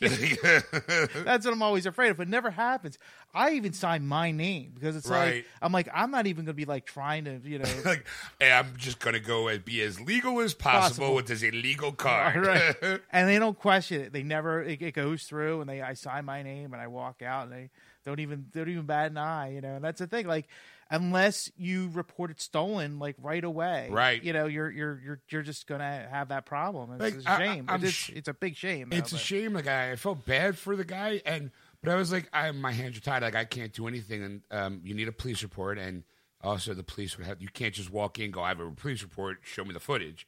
That's 1.24 1.44
what 1.44 1.52
I'm 1.52 1.62
always 1.62 1.86
afraid 1.86 2.10
of. 2.10 2.20
It 2.20 2.28
never 2.28 2.50
happens. 2.50 2.98
I 3.34 3.52
even 3.52 3.72
sign 3.72 4.06
my 4.06 4.30
name 4.30 4.72
because 4.74 4.96
it's 4.96 5.08
Right. 5.08 5.34
like 5.36 5.46
I'm 5.60 5.72
like 5.72 5.88
I'm 5.92 6.10
not 6.10 6.26
even 6.26 6.44
gonna 6.44 6.54
be 6.54 6.64
like 6.64 6.86
trying 6.86 7.24
to 7.24 7.40
you 7.44 7.58
know 7.58 7.68
like, 7.84 8.06
hey, 8.38 8.52
I'm 8.52 8.74
just 8.76 8.98
gonna 9.00 9.20
go 9.20 9.48
and 9.48 9.64
be 9.64 9.82
as 9.82 10.00
legal 10.00 10.40
as 10.40 10.54
possible, 10.54 10.78
Possible. 11.08 11.14
with 11.14 11.26
this 11.26 11.42
illegal 11.42 11.92
card. 11.92 12.46
right. 12.46 13.00
and 13.10 13.28
they 13.28 13.38
don't 13.38 13.58
question 13.58 14.00
it. 14.02 14.12
They 14.12 14.22
never 14.22 14.62
it, 14.62 14.80
it 14.80 14.92
goes 14.94 15.24
through 15.24 15.60
and 15.60 15.68
they 15.68 15.82
I 15.82 15.94
sign 15.94 16.24
my 16.24 16.42
name 16.42 16.72
and 16.72 16.80
I 16.80 16.86
walk 16.86 17.22
out 17.22 17.44
and 17.44 17.52
they 17.52 17.70
don't 18.04 18.20
even 18.20 18.46
don't 18.52 18.68
even 18.68 18.84
bat 18.86 19.10
an 19.10 19.18
eye. 19.18 19.52
You 19.52 19.60
know, 19.60 19.74
and 19.76 19.84
that's 19.84 19.98
the 20.00 20.06
thing. 20.06 20.26
Like 20.26 20.46
unless 20.90 21.50
you 21.58 21.90
report 21.92 22.30
it 22.30 22.40
stolen 22.40 22.98
like 22.98 23.14
right 23.20 23.44
away, 23.44 23.88
Right. 23.90 24.22
You 24.22 24.32
know, 24.32 24.46
you're 24.46 24.70
you're 24.70 25.00
you're 25.04 25.20
you're 25.28 25.42
just 25.42 25.66
gonna 25.66 26.06
have 26.10 26.28
that 26.28 26.46
problem. 26.46 26.92
It's 26.92 27.00
Like, 27.00 27.26
a 27.26 27.30
I- 27.30 27.38
shame. 27.46 27.64
I- 27.68 27.74
I'm 27.74 27.84
it's, 27.84 27.92
sh- 27.92 28.10
it's 28.14 28.28
a 28.28 28.34
big 28.34 28.56
shame. 28.56 28.88
though, 28.90 28.96
It's 28.96 29.12
a 29.12 29.16
but- 29.16 29.20
shame. 29.20 29.52
Like 29.52 29.66
I, 29.66 29.92
I 29.92 29.96
felt 29.96 30.24
bad 30.24 30.56
for 30.56 30.76
the 30.76 30.84
guy, 30.84 31.20
and 31.26 31.50
but 31.82 31.92
I 31.92 31.96
was 31.96 32.10
like, 32.10 32.28
I 32.32 32.50
my 32.52 32.72
hands 32.72 32.96
are 32.96 33.00
tied. 33.00 33.22
Like 33.22 33.34
I 33.36 33.44
can't 33.44 33.72
do 33.72 33.86
anything, 33.86 34.22
and 34.22 34.42
um, 34.50 34.80
you 34.82 34.94
need 34.94 35.08
a 35.08 35.12
police 35.12 35.42
report, 35.42 35.78
and 35.78 36.04
also 36.40 36.72
the 36.72 36.82
police 36.84 37.18
would 37.18 37.26
have. 37.26 37.42
You 37.42 37.48
can't 37.48 37.74
just 37.74 37.90
walk 37.90 38.18
in, 38.18 38.30
go, 38.30 38.42
I 38.42 38.48
have 38.48 38.60
a 38.60 38.70
police 38.70 39.02
report, 39.02 39.38
show 39.42 39.64
me 39.64 39.74
the 39.74 39.80
footage. 39.80 40.26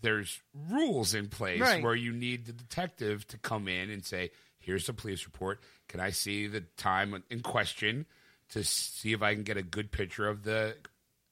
There's 0.00 0.40
rules 0.70 1.14
in 1.14 1.28
place 1.28 1.60
Right. 1.60 1.82
where 1.82 1.94
you 1.94 2.12
need 2.12 2.46
the 2.46 2.52
detective 2.52 3.26
to 3.28 3.38
come 3.38 3.68
in 3.68 3.88
and 3.90 4.04
say, 4.04 4.30
"Here's 4.62 4.86
the 4.86 4.92
police 4.92 5.24
report. 5.26 5.60
Can 5.88 6.00
I 6.00 6.10
see 6.10 6.46
the 6.46 6.62
time 6.76 7.22
in 7.30 7.40
question 7.40 8.06
to 8.50 8.64
see 8.64 9.12
if 9.12 9.22
I 9.22 9.34
can 9.34 9.42
get 9.42 9.56
a 9.56 9.62
good 9.62 9.90
picture 9.92 10.28
of 10.28 10.42
the." 10.44 10.76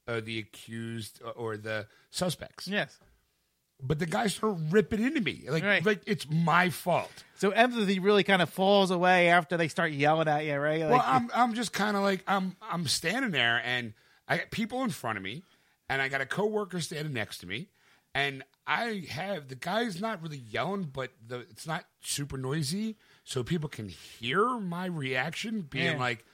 Uh, 0.07 0.19
the 0.19 0.39
accused 0.39 1.21
or 1.35 1.55
the 1.55 1.87
suspects, 2.09 2.67
Yes. 2.67 2.97
but 3.81 3.99
the 3.99 4.07
guys 4.07 4.33
started 4.33 4.73
ripping 4.73 5.01
into 5.01 5.21
me 5.21 5.43
like 5.47 5.63
Right. 5.63 5.85
like 5.85 6.01
it's 6.07 6.27
my 6.29 6.71
fault. 6.71 7.23
So 7.35 7.51
empathy 7.51 7.99
really 7.99 8.23
kind 8.23 8.41
of 8.41 8.49
falls 8.49 8.89
away 8.89 9.29
after 9.29 9.57
they 9.57 9.67
start 9.67 9.91
yelling 9.91 10.27
at 10.27 10.43
you, 10.43 10.55
right? 10.57 10.81
Like, 10.81 10.89
Well, 10.89 11.03
I'm 11.05 11.29
I'm 11.33 11.53
just 11.53 11.71
kind 11.71 11.95
of 11.95 12.01
like 12.03 12.23
I'm 12.27 12.55
I'm 12.61 12.87
standing 12.87 13.29
there 13.31 13.61
and 13.63 13.93
I 14.27 14.37
got 14.37 14.49
people 14.51 14.83
in 14.83 14.89
front 14.89 15.17
of 15.17 15.23
me 15.23 15.43
and 15.87 16.01
I 16.01 16.09
got 16.09 16.19
a 16.19 16.25
coworker 16.25 16.81
standing 16.81 17.13
next 17.13 17.37
to 17.39 17.47
me 17.47 17.69
and 18.15 18.43
I 18.65 19.05
have 19.11 19.49
the 19.49 19.55
guy's 19.55 20.01
not 20.01 20.21
really 20.23 20.37
yelling 20.49 20.85
but 20.91 21.11
the 21.25 21.41
it's 21.41 21.67
not 21.67 21.85
super 22.01 22.37
noisy 22.37 22.97
so 23.31 23.43
people 23.43 23.69
can 23.69 23.87
hear 23.89 24.45
my 24.59 24.85
reaction 24.85 25.61
being 25.61 25.93
Yeah. 25.93 25.97
like 25.99 26.25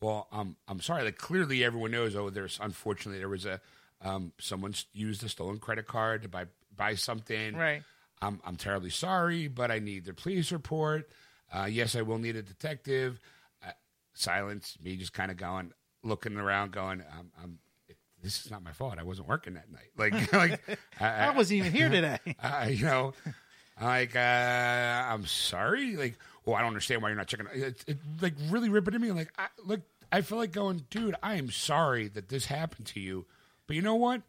well 0.00 0.26
I'm 0.32 0.56
I'm 0.68 0.80
sorry 0.80 1.02
like 1.04 1.18
clearly 1.18 1.62
everyone 1.64 1.90
knows 1.90 2.16
oh 2.16 2.30
there's 2.30 2.58
unfortunately 2.62 3.18
there 3.18 3.28
was 3.28 3.44
a 3.46 3.60
um 4.02 4.32
someone's 4.38 4.86
used 4.92 5.22
a 5.24 5.28
stolen 5.28 5.58
credit 5.58 5.86
card 5.86 6.22
to 6.22 6.28
buy 6.28 6.46
buy 6.74 6.94
something 6.94 7.56
Right. 7.56 7.82
I'm 8.22 8.40
I'm 8.46 8.56
terribly 8.56 8.90
sorry, 8.90 9.46
but 9.48 9.70
I 9.70 9.78
need 9.78 10.06
the 10.06 10.14
police 10.14 10.50
report. 10.50 11.10
Uh, 11.54 11.66
yes, 11.70 11.94
I 11.94 12.00
will 12.02 12.18
need 12.18 12.34
a 12.34 12.42
detective. 12.42 13.20
Uh, 13.64 13.72
silence. 14.14 14.78
Me 14.82 14.96
just 14.96 15.12
kind 15.12 15.30
of 15.30 15.36
going, 15.36 15.72
looking 16.02 16.36
around, 16.38 16.72
going, 16.72 17.02
I'm, 17.12 17.30
I'm. 17.42 17.58
This 18.22 18.44
is 18.46 18.50
not 18.50 18.62
my 18.62 18.72
fault. 18.72 18.94
I 18.98 19.02
wasn't 19.02 19.28
working 19.28 19.52
that 19.54 19.70
night. 19.70 19.90
Like, 19.98 20.32
like 20.32 20.78
I 21.00 21.28
wasn't 21.36 21.58
even 21.58 21.72
here 21.72 21.90
today. 21.90 22.18
uh, 22.42 22.66
you 22.70 22.86
know, 22.86 23.12
like 23.80 24.16
uh, 24.16 24.18
I'm 24.18 25.26
sorry. 25.26 25.96
Like, 25.96 26.18
well, 26.44 26.56
I 26.56 26.60
don't 26.60 26.68
understand 26.68 27.02
why 27.02 27.08
you're 27.08 27.16
not 27.18 27.26
checking. 27.26 27.46
It, 27.52 27.84
it 27.86 27.98
like 28.20 28.34
really 28.48 28.68
ripping 28.68 28.94
at 28.94 29.00
me. 29.00 29.12
Like, 29.12 29.32
I, 29.38 29.46
look, 29.64 29.80
I 30.10 30.20
feel 30.22 30.38
like 30.38 30.52
going, 30.52 30.84
dude. 30.90 31.14
I 31.22 31.34
am 31.36 31.50
sorry 31.50 32.08
that 32.08 32.28
this 32.28 32.46
happened 32.46 32.86
to 32.88 33.00
you, 33.00 33.26
but 33.66 33.76
you 33.76 33.82
know 33.82 33.94
what? 33.96 34.22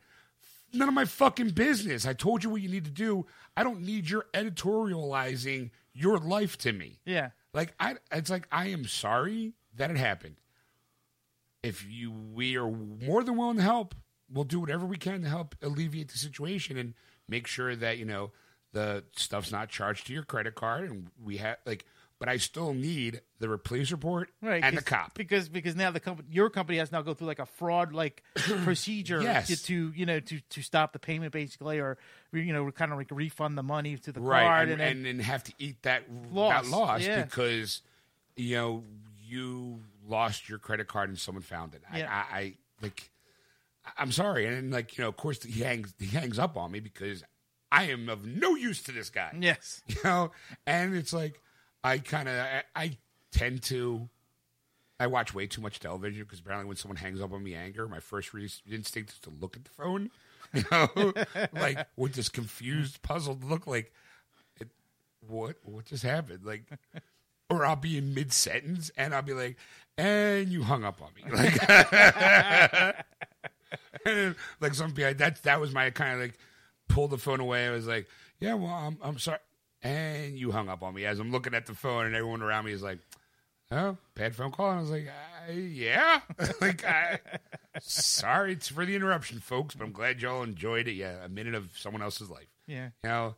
None 0.74 0.89
of 0.89 0.94
my 0.94 1.06
fucking 1.06 1.51
business. 1.51 2.06
I 2.06 2.13
told 2.13 2.44
you 2.44 2.50
what 2.50 2.62
you 2.62 2.70
need 2.70 2.86
to 2.86 2.92
do. 2.92 3.25
I 3.56 3.63
don't 3.63 3.82
need 3.82 4.10
your 4.10 4.25
editorializing 4.34 5.70
your 5.94 6.18
life 6.20 6.58
to 6.60 6.72
me. 6.74 7.00
yeah. 7.06 7.30
Like 7.54 7.74
I, 7.80 7.96
it's 8.12 8.30
like 8.30 8.48
I 8.51 8.68
am 8.68 8.86
sorry 8.86 9.54
that 9.75 9.89
it 9.89 9.98
happened. 9.98 10.36
if 11.63 11.86
you 11.89 12.12
we 12.12 12.56
are 12.58 12.70
more 12.70 13.24
than 13.24 13.36
willing 13.38 13.58
to 13.58 13.63
help, 13.63 13.96
we'll 14.32 14.44
do 14.44 14.60
whatever 14.60 14.86
we 14.86 14.98
can 14.98 15.22
to 15.24 15.30
help 15.30 15.56
alleviate 15.62 16.10
the 16.10 16.18
situation 16.18 16.77
and 16.77 16.94
make 17.27 17.48
sure 17.48 17.75
that 17.75 17.98
you 17.98 18.06
know 18.06 18.32
the 18.74 19.04
stuff's 19.16 19.52
not 19.52 19.70
charged 19.70 20.08
to 20.08 20.14
your 20.14 20.24
credit 20.24 20.56
card, 20.56 20.90
and 20.90 21.08
we 21.24 21.38
have 21.38 21.58
like. 21.66 21.86
But 22.20 22.30
I 22.30 22.38
still 22.38 22.74
need 22.74 23.22
the 23.38 23.60
police 23.60 23.92
report 23.92 24.32
Right, 24.42 24.64
and 24.64 24.76
the 24.76 24.82
cop. 24.82 25.14
because 25.14 25.50
because 25.50 25.76
now 25.76 25.92
the 25.92 26.00
company, 26.00 26.28
your 26.32 26.50
company 26.50 26.80
has 26.80 26.92
now 26.92 27.04
go 27.04 27.14
through 27.14 27.28
like 27.28 27.38
a 27.38 27.46
fraud 27.46 27.94
like 27.94 28.24
procedure 28.34 29.22
Yes. 29.22 29.46
to, 29.50 29.64
to 29.66 29.94
you 29.96 30.08
know 30.08 30.20
to 30.22 30.40
to 30.50 30.62
stop 30.64 30.94
the 30.94 30.98
payment 31.00 31.32
basically 31.32 31.78
or 31.80 32.00
you 32.34 32.52
know 32.54 32.72
kind 32.72 32.92
of 32.92 32.98
like 32.98 33.10
refund 33.12 33.56
the 33.56 33.62
money 33.62 33.98
to 33.98 34.12
the 34.12 34.20
right 34.20 34.42
card 34.42 34.70
and, 34.70 34.82
then- 34.82 34.92
and, 34.98 35.06
then 35.06 35.20
have 35.20 35.44
to 35.44 35.54
eat 35.60 35.80
that 35.84 36.06
Loss, 36.32 36.64
that 36.64 36.72
loss 36.76 37.02
yeah. 37.06 37.22
because 37.22 37.84
you 38.36 38.56
know 38.56 38.84
you 39.24 39.82
lost 40.08 40.50
your 40.50 40.58
credit 40.58 40.88
card 40.88 41.10
and 41.10 41.20
someone 41.20 41.44
found 41.44 41.76
it 41.76 41.84
Yeah. 41.96 42.10
I, 42.12 42.36
I, 42.36 42.40
I 42.40 42.54
like 42.82 43.12
i'm 43.96 44.12
sorry 44.12 44.48
and 44.48 44.72
like 44.74 44.98
you 44.98 45.04
know 45.04 45.10
of 45.10 45.18
course 45.18 45.44
he 45.44 45.62
hangs 45.62 45.94
he 46.00 46.08
hangs 46.08 46.40
up 46.40 46.58
on 46.58 46.72
me 46.72 46.80
because 46.80 47.24
i 47.72 47.86
am 47.86 48.10
of 48.10 48.26
no 48.26 48.56
use 48.56 48.82
to 48.84 48.92
this 48.92 49.10
guy. 49.10 49.32
Yes. 49.40 49.82
You 49.90 49.96
know? 50.04 50.32
And 50.66 50.96
it's 50.96 51.14
like 51.14 51.42
i 51.84 51.98
kind 52.00 52.28
of 52.28 52.36
I, 52.36 52.64
I 52.76 52.98
tend 53.32 53.64
to 53.64 54.10
I 55.00 55.08
watch 55.08 55.34
way 55.34 55.46
too 55.46 55.62
much 55.62 55.80
television 55.80 56.24
because 56.24 56.40
apparently 56.40 56.68
when 56.68 56.78
someone 56.78 56.98
hangs 56.98 57.22
up 57.22 57.32
on 57.32 57.44
me 57.44 57.54
anger, 57.54 57.88
my 57.88 58.00
first 58.00 58.34
re- 58.34 58.50
instinct 58.70 59.12
is 59.12 59.20
to 59.20 59.30
look 59.30 59.56
at 59.56 59.64
the 59.64 59.70
phone, 59.70 60.10
you 60.54 60.64
know, 60.72 61.14
like 61.54 61.86
with 61.96 62.14
this 62.14 62.30
confused, 62.30 63.02
puzzled 63.04 63.44
look, 63.44 63.68
like 63.68 63.94
it, 64.60 64.70
what 65.28 65.58
what 65.64 65.86
just 65.86 66.04
happened, 66.04 66.44
like, 66.44 66.64
or 67.50 67.64
I'll 67.66 67.76
be 67.76 67.98
in 67.98 68.16
mid 68.16 68.34
sentence 68.34 68.90
and 68.98 69.14
I'll 69.14 69.22
be 69.22 69.34
like, 69.34 69.58
and 70.00 70.50
you 70.50 70.64
hung 70.64 70.84
up 70.84 71.00
on 71.02 71.10
me, 71.16 71.24
like, 71.32 71.62
and, 74.06 74.36
like 74.60 74.74
something 74.74 75.04
like 75.04 75.18
that. 75.18 75.44
That 75.44 75.62
was 75.62 75.74
my 75.74 75.92
kind 75.92 76.14
of 76.14 76.20
like 76.22 76.40
pull 76.88 77.08
the 77.08 77.17
phone 77.17 77.39
away. 77.39 77.67
I 77.67 77.72
was 77.72 77.88
like, 77.88 78.08
yeah, 78.39 78.53
well, 78.53 78.74
I'm 78.74 78.98
I'm 79.01 79.20
sorry, 79.20 79.39
and 79.82 80.38
you 80.38 80.51
hung 80.51 80.70
up 80.70 80.84
on 80.84 80.94
me 80.94 81.06
as 81.06 81.20
I'm 81.20 81.32
looking 81.32 81.53
at 81.53 81.65
the 81.65 81.74
phone, 81.74 82.06
and 82.06 82.15
everyone 82.15 82.41
around 82.41 82.65
me 82.65 82.72
is 82.72 82.84
like 82.84 83.00
oh, 83.72 83.98
bad 84.15 84.36
phone 84.36 84.51
call. 84.51 84.70
And 84.70 84.79
I 84.79 84.82
was 84.82 84.91
like, 84.91 85.08
uh, 85.08 85.51
yeah, 85.51 86.22
like, 86.62 86.86
I, 86.86 87.20
sorry 87.79 88.53
it's 88.53 88.70
for 88.70 88.86
the 88.86 88.96
interruption, 88.96 89.39
folks, 89.39 89.75
but 89.75 89.86
I'm 89.86 89.91
glad 89.91 90.22
y'all 90.22 90.44
enjoyed 90.44 90.88
it. 90.88 90.94
Yeah, 90.94 91.24
a 91.24 91.29
minute 91.29 91.56
of 91.56 91.70
someone 91.77 92.01
else's 92.01 92.29
life, 92.29 92.50
yeah 92.65 92.89
you 93.03 93.10
know. 93.10 93.36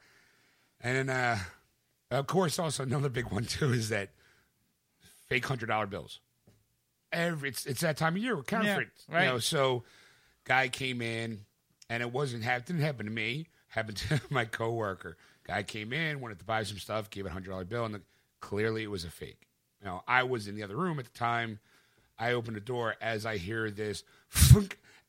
And 0.81 1.09
uh, 1.09 1.35
of 2.11 2.27
course, 2.27 2.59
also 2.59 2.83
another 2.83 3.09
big 3.09 3.31
one 3.31 3.45
too 3.45 3.73
is 3.73 3.89
that 3.89 4.09
fake 5.27 5.45
hundred 5.45 5.67
dollar 5.67 5.87
bills. 5.87 6.19
Every 7.11 7.49
it's 7.49 7.65
it's 7.65 7.81
that 7.81 7.97
time 7.97 8.15
of 8.15 8.21
year 8.21 8.35
with 8.35 8.45
counterfeit, 8.45 8.89
right. 9.09 9.23
you 9.23 9.29
know. 9.29 9.39
So, 9.39 9.83
guy 10.45 10.69
came 10.69 11.01
in, 11.01 11.45
and 11.89 12.01
it 12.01 12.11
wasn't 12.11 12.43
hap- 12.43 12.65
didn't 12.65 12.81
happen 12.81 13.05
to 13.05 13.11
me. 13.11 13.47
Happened 13.69 13.97
to 13.97 14.21
my 14.29 14.45
coworker. 14.45 15.17
Guy 15.45 15.63
came 15.63 15.93
in, 15.93 16.21
wanted 16.21 16.39
to 16.39 16.45
buy 16.45 16.63
some 16.63 16.77
stuff, 16.77 17.09
gave 17.09 17.25
a 17.25 17.29
hundred 17.29 17.49
dollar 17.51 17.65
bill, 17.65 17.85
and 17.85 17.95
the, 17.95 18.01
clearly 18.39 18.83
it 18.83 18.91
was 18.91 19.03
a 19.03 19.09
fake. 19.09 19.47
You 19.81 19.87
know, 19.87 20.03
I 20.07 20.23
was 20.23 20.47
in 20.47 20.55
the 20.55 20.63
other 20.63 20.75
room 20.75 20.99
at 20.99 21.05
the 21.05 21.17
time. 21.17 21.59
I 22.17 22.33
opened 22.33 22.57
the 22.57 22.61
door 22.61 22.95
as 23.01 23.25
I 23.25 23.37
hear 23.37 23.71
this, 23.71 24.03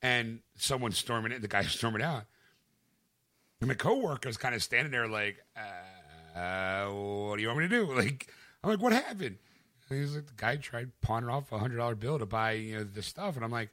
and 0.02 0.40
someone 0.56 0.92
storming 0.92 1.32
in. 1.32 1.42
The 1.42 1.49
guy 1.49 1.62
storming 1.64 2.02
out. 2.02 2.25
And 3.60 3.68
my 3.68 3.75
coworker's 3.75 4.38
kind 4.38 4.54
of 4.54 4.62
standing 4.62 4.90
there 4.90 5.06
like, 5.06 5.37
uh, 5.54 6.87
what 6.87 7.37
do 7.37 7.42
you 7.42 7.49
want 7.49 7.60
me 7.60 7.68
to 7.68 7.68
do? 7.68 7.92
Like, 7.94 8.28
I'm 8.62 8.70
like, 8.70 8.80
what 8.80 8.92
happened? 8.92 9.37
And 9.88 9.99
he's 10.00 10.14
like, 10.14 10.26
the 10.26 10.32
guy 10.37 10.56
tried 10.56 10.90
pawning 11.02 11.28
off 11.28 11.50
a 11.52 11.58
hundred 11.58 11.76
dollar 11.76 11.94
bill 11.94 12.18
to 12.18 12.26
buy, 12.26 12.52
you 12.52 12.76
know, 12.76 12.84
the 12.84 13.02
stuff. 13.02 13.37
And 13.37 13.44
I'm 13.44 13.50
like, 13.50 13.70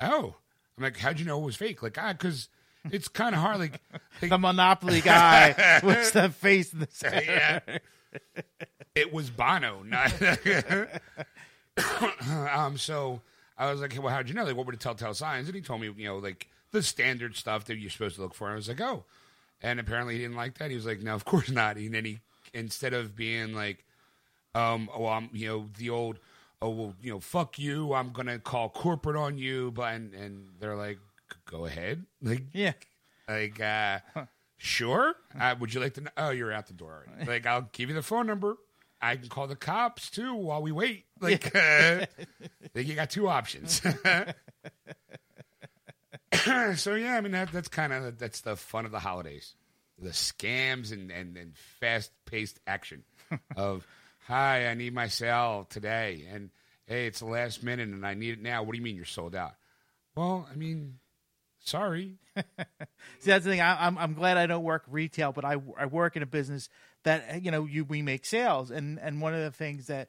oh, 0.00 0.36
I'm 0.76 0.84
like, 0.84 0.96
how'd 0.98 1.18
you 1.20 1.26
know 1.26 1.40
it 1.40 1.44
was 1.44 1.56
fake? 1.56 1.82
Like, 1.82 1.96
ah, 1.98 2.12
cause 2.14 2.48
it's 2.90 3.08
kind 3.08 3.34
of 3.34 3.40
hard. 3.40 3.58
Like, 3.58 3.80
like 4.22 4.30
the 4.30 4.38
monopoly 4.38 5.00
guy 5.00 5.80
with 5.84 6.12
the 6.12 6.28
face 6.30 6.72
in 6.72 6.80
the 6.80 6.88
center. 6.90 7.22
yeah. 7.24 7.60
It 8.94 9.12
was 9.12 9.30
Bono, 9.30 9.82
not. 9.82 10.12
um. 12.52 12.78
So 12.78 13.20
I 13.58 13.70
was 13.70 13.80
like, 13.80 13.96
"Well, 14.00 14.12
how'd 14.14 14.28
you 14.28 14.34
know? 14.34 14.44
Like, 14.44 14.56
what 14.56 14.66
were 14.66 14.72
the 14.72 14.78
telltale 14.78 15.14
signs?" 15.14 15.48
And 15.48 15.54
he 15.56 15.60
told 15.62 15.80
me, 15.80 15.92
you 15.96 16.06
know, 16.06 16.18
like 16.18 16.48
the 16.70 16.82
standard 16.82 17.36
stuff 17.36 17.64
that 17.66 17.76
you're 17.76 17.90
supposed 17.90 18.16
to 18.16 18.22
look 18.22 18.34
for. 18.34 18.46
And 18.46 18.52
I 18.54 18.56
was 18.56 18.68
like, 18.68 18.80
"Oh," 18.80 19.04
and 19.62 19.80
apparently 19.80 20.14
he 20.14 20.20
didn't 20.22 20.36
like 20.36 20.58
that. 20.58 20.70
He 20.70 20.76
was 20.76 20.86
like, 20.86 21.02
"No, 21.02 21.14
of 21.14 21.24
course 21.24 21.50
not." 21.50 21.76
And 21.76 21.92
then 21.94 22.04
he, 22.04 22.20
instead 22.52 22.92
of 22.94 23.16
being 23.16 23.52
like, 23.54 23.84
"Um, 24.54 24.88
oh, 24.94 25.06
I'm," 25.06 25.28
you 25.32 25.48
know, 25.48 25.70
the 25.76 25.90
old, 25.90 26.18
"Oh, 26.64 26.70
well, 26.70 26.94
you 27.02 27.10
know, 27.12 27.20
fuck 27.20 27.58
you," 27.58 27.92
I'm 27.94 28.10
gonna 28.12 28.38
call 28.38 28.68
corporate 28.68 29.16
on 29.16 29.36
you, 29.38 29.70
but 29.72 29.92
and, 29.94 30.14
and 30.14 30.48
they're 30.60 30.76
like, 30.76 30.98
"Go 31.46 31.66
ahead," 31.66 32.04
like 32.22 32.42
Yeah. 32.52 32.72
like, 33.28 33.60
uh, 33.60 33.98
sure. 34.56 35.14
Uh, 35.38 35.54
would 35.60 35.74
you 35.74 35.80
like 35.80 35.94
to 35.94 36.00
know? 36.02 36.10
Oh, 36.16 36.30
you're 36.30 36.52
out 36.52 36.66
the 36.66 36.72
door. 36.74 37.04
already. 37.08 37.26
Like, 37.30 37.46
I'll 37.46 37.68
give 37.72 37.88
you 37.90 37.94
the 37.94 38.02
phone 38.02 38.26
number. 38.26 38.56
I 39.02 39.16
can 39.16 39.28
call 39.28 39.46
the 39.46 39.56
cops 39.56 40.08
too 40.10 40.34
while 40.34 40.62
we 40.62 40.72
wait. 40.72 41.04
Like, 41.20 41.54
uh, 41.54 42.06
like 42.74 42.86
you 42.86 42.94
got 42.94 43.10
two 43.10 43.28
options. 43.28 43.80
so 46.76 46.94
yeah, 46.94 47.16
I 47.16 47.20
mean 47.20 47.32
that 47.32 47.52
that's 47.52 47.68
kind 47.68 47.92
of 47.92 48.18
that's 48.18 48.40
the 48.40 48.56
fun 48.56 48.84
of 48.84 48.90
the 48.90 48.98
holidays, 48.98 49.54
the 49.98 50.10
scams 50.10 50.92
and 50.92 51.10
and, 51.10 51.36
and 51.36 51.56
fast 51.80 52.10
paced 52.26 52.60
action 52.66 53.04
of, 53.56 53.86
hi, 54.26 54.66
I 54.66 54.74
need 54.74 54.94
my 54.94 55.08
sale 55.08 55.66
today, 55.68 56.26
and 56.30 56.50
hey, 56.86 57.06
it's 57.06 57.20
the 57.20 57.26
last 57.26 57.62
minute 57.62 57.88
and 57.88 58.06
I 58.06 58.14
need 58.14 58.34
it 58.34 58.42
now. 58.42 58.62
What 58.62 58.72
do 58.72 58.78
you 58.78 58.84
mean 58.84 58.96
you're 58.96 59.04
sold 59.04 59.34
out? 59.34 59.54
Well, 60.14 60.48
I 60.50 60.56
mean, 60.56 60.98
sorry. 61.64 62.16
See, 62.36 62.42
that's 63.26 63.44
the 63.44 63.50
thing. 63.50 63.60
I, 63.60 63.86
I'm 63.86 63.98
I'm 63.98 64.14
glad 64.14 64.36
I 64.36 64.46
don't 64.46 64.64
work 64.64 64.84
retail, 64.88 65.32
but 65.32 65.44
I 65.44 65.56
I 65.78 65.86
work 65.86 66.16
in 66.16 66.22
a 66.22 66.26
business 66.26 66.68
that 67.04 67.42
you 67.42 67.50
know 67.50 67.64
you 67.64 67.84
we 67.84 68.02
make 68.02 68.24
sales, 68.24 68.70
and 68.70 68.98
and 68.98 69.20
one 69.20 69.34
of 69.34 69.40
the 69.40 69.50
things 69.50 69.86
that 69.86 70.08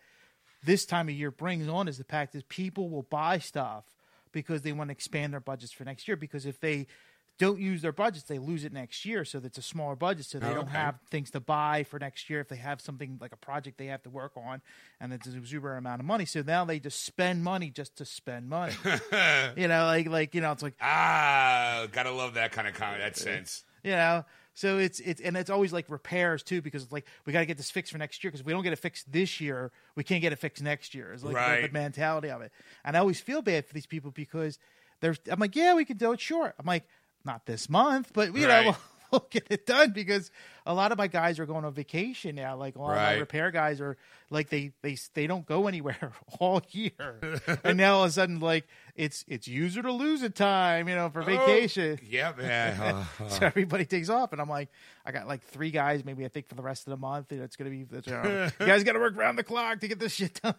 this 0.63 0.85
time 0.85 1.09
of 1.09 1.15
year 1.15 1.31
brings 1.31 1.67
on 1.67 1.87
is 1.87 1.97
the 1.97 2.03
fact 2.03 2.33
that 2.33 2.49
people 2.49 2.89
will 2.89 3.03
buy 3.03 3.37
stuff 3.37 3.85
because 4.31 4.63
they 4.63 4.71
want 4.71 4.89
to 4.89 4.91
expand 4.91 5.33
their 5.33 5.39
budgets 5.39 5.71
for 5.71 5.85
next 5.85 6.07
year. 6.07 6.17
Because 6.17 6.45
if 6.45 6.59
they 6.59 6.87
don't 7.37 7.59
use 7.59 7.81
their 7.81 7.91
budgets, 7.91 8.23
they 8.25 8.39
lose 8.39 8.63
it 8.63 8.71
next 8.71 9.05
year. 9.05 9.25
So 9.25 9.39
that's 9.39 9.57
a 9.57 9.61
smaller 9.61 9.95
budget, 9.95 10.25
so 10.25 10.39
they 10.39 10.47
Oh, 10.47 10.53
don't 10.53 10.63
okay. 10.69 10.77
have 10.77 10.99
things 11.11 11.31
to 11.31 11.39
buy 11.39 11.83
for 11.83 11.99
next 11.99 12.29
year. 12.29 12.39
If 12.39 12.47
they 12.47 12.55
have 12.55 12.79
something 12.79 13.17
like 13.19 13.33
a 13.33 13.37
project 13.37 13.77
they 13.77 13.87
have 13.87 14.03
to 14.03 14.09
work 14.09 14.31
on, 14.37 14.61
and 15.01 15.11
it's 15.11 15.27
an 15.27 15.37
exuberant 15.37 15.79
amount 15.79 15.99
of 15.99 16.05
money, 16.05 16.25
so 16.25 16.41
now 16.41 16.63
they 16.65 16.79
just 16.79 17.03
spend 17.03 17.43
money 17.43 17.69
just 17.69 17.95
to 17.97 18.05
spend 18.05 18.47
money. 18.47 18.73
you 19.57 19.67
know, 19.67 19.85
like 19.85 20.07
like 20.07 20.33
you 20.35 20.41
know, 20.41 20.51
it's 20.51 20.63
like 20.63 20.75
Ah, 20.81 21.87
gotta 21.91 22.11
love 22.11 22.35
that 22.35 22.51
kind 22.51 22.67
of 22.67 22.73
comment. 22.73 23.01
That 23.01 23.17
sense. 23.17 23.63
you 23.83 23.91
know 23.91 24.23
so 24.57 24.77
it's 24.77 25.01
it's 25.01 25.19
and 25.19 25.35
it's 25.35 25.49
always 25.49 25.73
like 25.73 25.85
repairs 25.89 26.41
too 26.41 26.61
because 26.61 26.83
it's 26.83 26.91
like 26.93 27.05
we 27.25 27.33
got 27.33 27.41
to 27.41 27.45
get 27.45 27.57
this 27.57 27.69
fixed 27.69 27.91
for 27.91 27.97
next 27.97 28.23
year 28.23 28.31
because 28.31 28.39
if 28.39 28.45
we 28.45 28.53
don't 28.53 28.63
get 28.63 28.71
it 28.71 28.79
fixed 28.79 29.11
this 29.11 29.41
year 29.41 29.69
we 29.95 30.03
can't 30.03 30.21
get 30.21 30.31
it 30.31 30.37
fixed 30.39 30.63
next 30.63 30.95
year 30.95 31.11
it's 31.11 31.23
like 31.25 31.35
Right. 31.35 31.63
the 31.63 31.69
mentality 31.77 32.29
of 32.29 32.41
it 32.41 32.53
and 32.85 32.95
i 32.95 33.01
always 33.01 33.19
feel 33.19 33.41
bad 33.41 33.65
for 33.65 33.73
these 33.73 33.85
people 33.85 34.11
because 34.11 34.57
there's 35.01 35.19
i'm 35.29 35.39
like 35.41 35.57
yeah 35.57 35.73
we 35.75 35.83
can 35.83 35.97
do 35.97 36.13
it 36.13 36.21
sure 36.21 36.53
i'm 36.57 36.65
like 36.65 36.87
not 37.25 37.45
this 37.45 37.69
month 37.69 38.11
but 38.13 38.35
you 38.35 38.47
Right. 38.47 38.65
know 38.65 38.71
we'll, 39.11 39.19
we'll 39.21 39.27
get 39.29 39.47
it 39.49 39.65
done 39.65 39.91
because 39.91 40.31
a 40.65 40.73
lot 40.73 40.91
of 40.91 40.97
my 40.97 41.07
guys 41.07 41.39
are 41.39 41.45
going 41.45 41.63
on 41.65 41.73
vacation 41.73 42.35
now 42.35 42.55
like 42.57 42.75
a 42.75 42.79
lot 42.81 42.91
of 42.91 42.97
my 42.97 43.13
repair 43.19 43.51
guys 43.51 43.79
are 43.81 43.97
like 44.29 44.49
they 44.49 44.71
they 44.81 44.97
they 45.13 45.27
don't 45.27 45.45
go 45.45 45.67
anywhere 45.67 46.11
all 46.39 46.61
year 46.71 47.19
and 47.63 47.77
now 47.77 47.97
all 47.97 48.03
of 48.03 48.09
a 48.09 48.13
sudden 48.13 48.39
like 48.39 48.65
it's 48.95 49.23
it's 49.27 49.47
use 49.47 49.75
to 49.75 49.91
lose 49.91 50.23
it 50.23 50.35
time 50.35 50.89
you 50.89 50.95
know 50.95 51.09
for 51.09 51.21
vacation 51.21 51.99
Oh. 52.01 52.05
Yeah. 52.09 52.33
man. 52.37 53.05
so 53.29 53.45
everybody 53.45 53.85
takes 53.85 54.09
off, 54.09 54.31
and 54.31 54.41
I'm 54.41 54.49
like, 54.49 54.69
I 55.05 55.11
got 55.11 55.27
like 55.27 55.43
three 55.43 55.69
guys, 55.71 56.03
maybe 56.05 56.25
I 56.25 56.27
think 56.29 56.47
for 56.47 56.55
the 56.55 56.61
rest 56.61 56.87
of 56.87 56.91
the 56.91 56.97
month. 56.97 57.31
And 57.31 57.41
it's 57.41 57.55
gonna 57.55 57.69
be, 57.69 57.79
you, 57.79 57.87
know, 58.07 58.49
you 58.59 58.65
guys 58.65 58.83
got 58.83 58.93
to 58.93 58.99
work 58.99 59.15
round 59.17 59.37
the 59.37 59.43
clock 59.43 59.79
to 59.81 59.87
get 59.87 59.99
this 59.99 60.13
shit 60.13 60.39
done. 60.41 60.55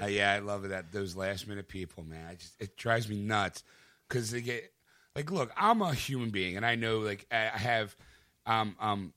Uh, 0.00 0.06
yeah, 0.06 0.32
I 0.32 0.38
love 0.38 0.68
that. 0.70 0.90
Those 0.92 1.14
last 1.14 1.46
minute 1.46 1.68
people, 1.68 2.02
man. 2.04 2.26
I 2.28 2.34
just 2.36 2.54
it 2.60 2.76
drives 2.76 3.08
me 3.08 3.16
nuts 3.22 3.62
because 4.08 4.30
they 4.30 4.40
get 4.40 4.72
like, 5.14 5.30
look, 5.30 5.50
I'm 5.56 5.82
a 5.82 5.92
human 5.94 6.30
being, 6.30 6.56
and 6.56 6.64
I 6.64 6.74
know 6.74 7.00
like 7.00 7.26
I 7.30 7.58
have, 7.58 7.96
um, 8.46 8.76
um, 8.80 9.12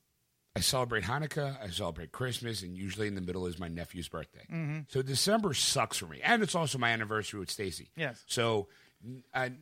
I 0.54 0.60
celebrate 0.60 1.04
Hanukkah, 1.04 1.56
I 1.62 1.68
celebrate 1.68 2.12
Christmas, 2.12 2.62
and 2.62 2.76
usually 2.76 3.08
in 3.08 3.14
the 3.14 3.20
middle 3.20 3.46
is 3.46 3.58
my 3.58 3.68
nephew's 3.68 4.08
birthday. 4.08 4.46
Mm-hmm. 4.50 4.80
So 4.88 5.02
December 5.02 5.54
sucks 5.54 5.98
for 5.98 6.06
me, 6.06 6.20
and 6.22 6.42
it's 6.42 6.54
also 6.54 6.78
my 6.78 6.90
anniversary 6.90 7.40
with 7.40 7.50
Stacy. 7.50 7.90
Yes. 7.96 8.22
So, 8.26 8.68
I, 9.34 9.52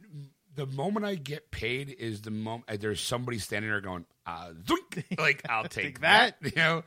the 0.55 0.67
moment 0.67 1.05
I 1.05 1.17
get 1.17 1.51
paid 1.51 1.91
is 1.99 2.23
the 2.23 2.31
moment 2.31 2.65
uh, 2.69 2.77
there's 2.79 3.01
somebody 3.01 3.39
standing 3.39 3.71
there 3.71 3.81
going, 3.81 4.07
uh, 4.27 4.51
like 5.19 5.43
I'll 5.49 5.65
take 5.65 6.01
that. 6.01 6.41
that. 6.41 6.53
you 6.57 6.63
know. 6.63 6.85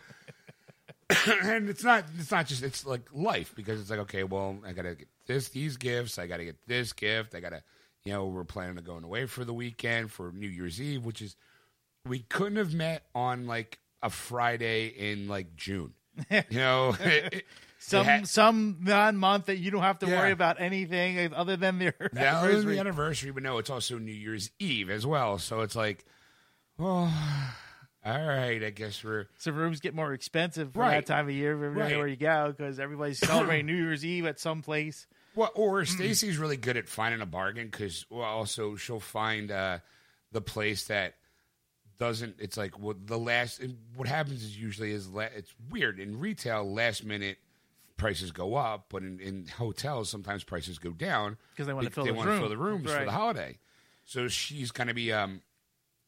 and 1.44 1.70
it's 1.70 1.86
not 1.86 2.04
it's 2.20 2.32
not 2.32 2.48
just 2.48 2.64
it's 2.64 2.86
like 2.86 3.08
life 3.14 3.54
because 3.56 3.80
it's 3.80 3.90
like 3.90 4.00
okay 4.00 4.26
well 4.26 4.58
i 4.66 4.74
gotta 4.74 4.94
get 4.94 5.08
this 5.26 5.48
these 5.48 5.78
gifts 5.78 6.20
i 6.20 6.28
gotta 6.28 6.44
get 6.44 6.58
this 6.68 6.92
gift 6.92 7.34
i 7.34 7.40
gotta 7.40 7.64
you 8.08 8.14
know 8.14 8.26
we're 8.26 8.44
planning 8.44 8.78
on 8.78 8.84
going 8.84 9.04
away 9.04 9.26
for 9.26 9.44
the 9.44 9.54
weekend 9.54 10.12
for 10.12 10.32
new 10.32 10.48
year's 10.48 10.82
eve 10.82 11.04
which 11.04 11.22
is 11.22 11.36
we 12.06 12.20
couldn't 12.20 12.56
have 12.58 12.74
met 12.74 13.04
on 13.14 13.46
like 13.48 13.80
a 14.02 14.10
friday 14.10 14.88
in 14.88 15.28
like 15.28 15.56
june 15.56 15.94
you 16.32 16.42
know 16.52 16.96
it- 17.02 17.34
it- 17.34 17.46
some 17.80 18.06
ha- 18.06 18.22
some 18.24 18.78
non 18.82 19.16
month 19.18 19.46
that 19.46 19.58
you 19.60 19.70
don't 19.70 19.84
have 19.84 20.00
to 20.00 20.08
Yeah. 20.08 20.20
worry 20.20 20.32
about 20.32 20.60
anything 20.60 21.32
other 21.34 21.56
than 21.58 21.78
their 21.78 21.94
That 22.14 22.18
anniversary. 22.44 22.74
the 22.74 22.80
anniversary, 22.80 23.32
but 23.32 23.44
no, 23.44 23.60
it's 23.60 23.70
also 23.70 24.00
New 24.00 24.12
Year's 24.12 24.50
Eve 24.58 24.90
as 24.90 25.06
well. 25.06 25.38
So 25.38 25.62
it's 25.62 25.76
like, 25.76 26.04
well, 26.80 27.14
all 28.06 28.28
right, 28.28 28.64
I 28.64 28.72
guess 28.72 29.04
we're 29.04 29.28
So 29.38 29.52
rooms 29.52 29.80
get 29.80 29.94
more 29.94 30.12
expensive 30.14 30.74
for 30.74 30.80
Right. 30.80 30.96
that 30.96 31.06
time 31.06 31.28
of 31.30 31.36
year, 31.36 31.56
Right. 31.56 31.96
where 31.96 32.08
you 32.08 32.16
go, 32.18 32.52
because 32.58 32.80
everybody's 32.80 33.20
celebrating 33.26 33.68
New 33.68 33.76
Year's 33.76 34.04
Eve 34.04 34.26
at 34.26 34.40
some 34.40 34.64
place. 34.64 35.06
Well, 35.38 35.52
or 35.56 35.86
Stacy's 35.86 36.38
really 36.38 36.58
good 36.58 36.76
at 36.78 36.90
finding 36.90 37.22
a 37.22 37.26
bargain 37.26 37.68
because 37.68 38.06
well, 38.10 38.24
also 38.24 38.76
she'll 38.76 39.00
find 39.00 39.52
uh, 39.52 39.78
the 40.32 40.42
place 40.42 40.88
that 40.88 41.14
doesn't. 42.00 42.36
It's 42.40 42.58
like 42.58 42.80
well, 42.80 42.96
the 43.06 43.18
last. 43.20 43.62
What 43.96 44.08
happens 44.08 44.44
is 44.44 44.58
usually 44.58 44.92
is 44.92 45.08
la- 45.08 45.22
it's 45.36 45.54
weird 45.70 46.00
in 46.00 46.20
retail. 46.20 46.70
Last 46.74 47.06
minute 47.06 47.38
prices 47.98 48.32
go 48.32 48.56
up, 48.56 48.86
but 48.90 49.04
in, 49.04 49.20
in 49.20 49.48
hotels 49.48 50.10
sometimes 50.10 50.44
prices 50.44 50.78
go 50.80 50.92
down 50.92 51.38
'Cause 51.56 51.66
they 51.68 51.74
wanna 51.74 51.90
fill 51.90 52.04
they 52.06 52.12
those 52.12 52.18
wanna 52.18 52.38
fill 52.40 52.50
the 52.50 52.58
rooms 52.58 52.90
for 52.92 52.96
Right. 52.98 53.06
the 53.06 53.12
holiday. 53.12 53.58
So 54.06 54.28
she's 54.28 54.72
going 54.72 54.88
to 54.88 54.94
be. 54.94 55.12
Um, 55.12 55.42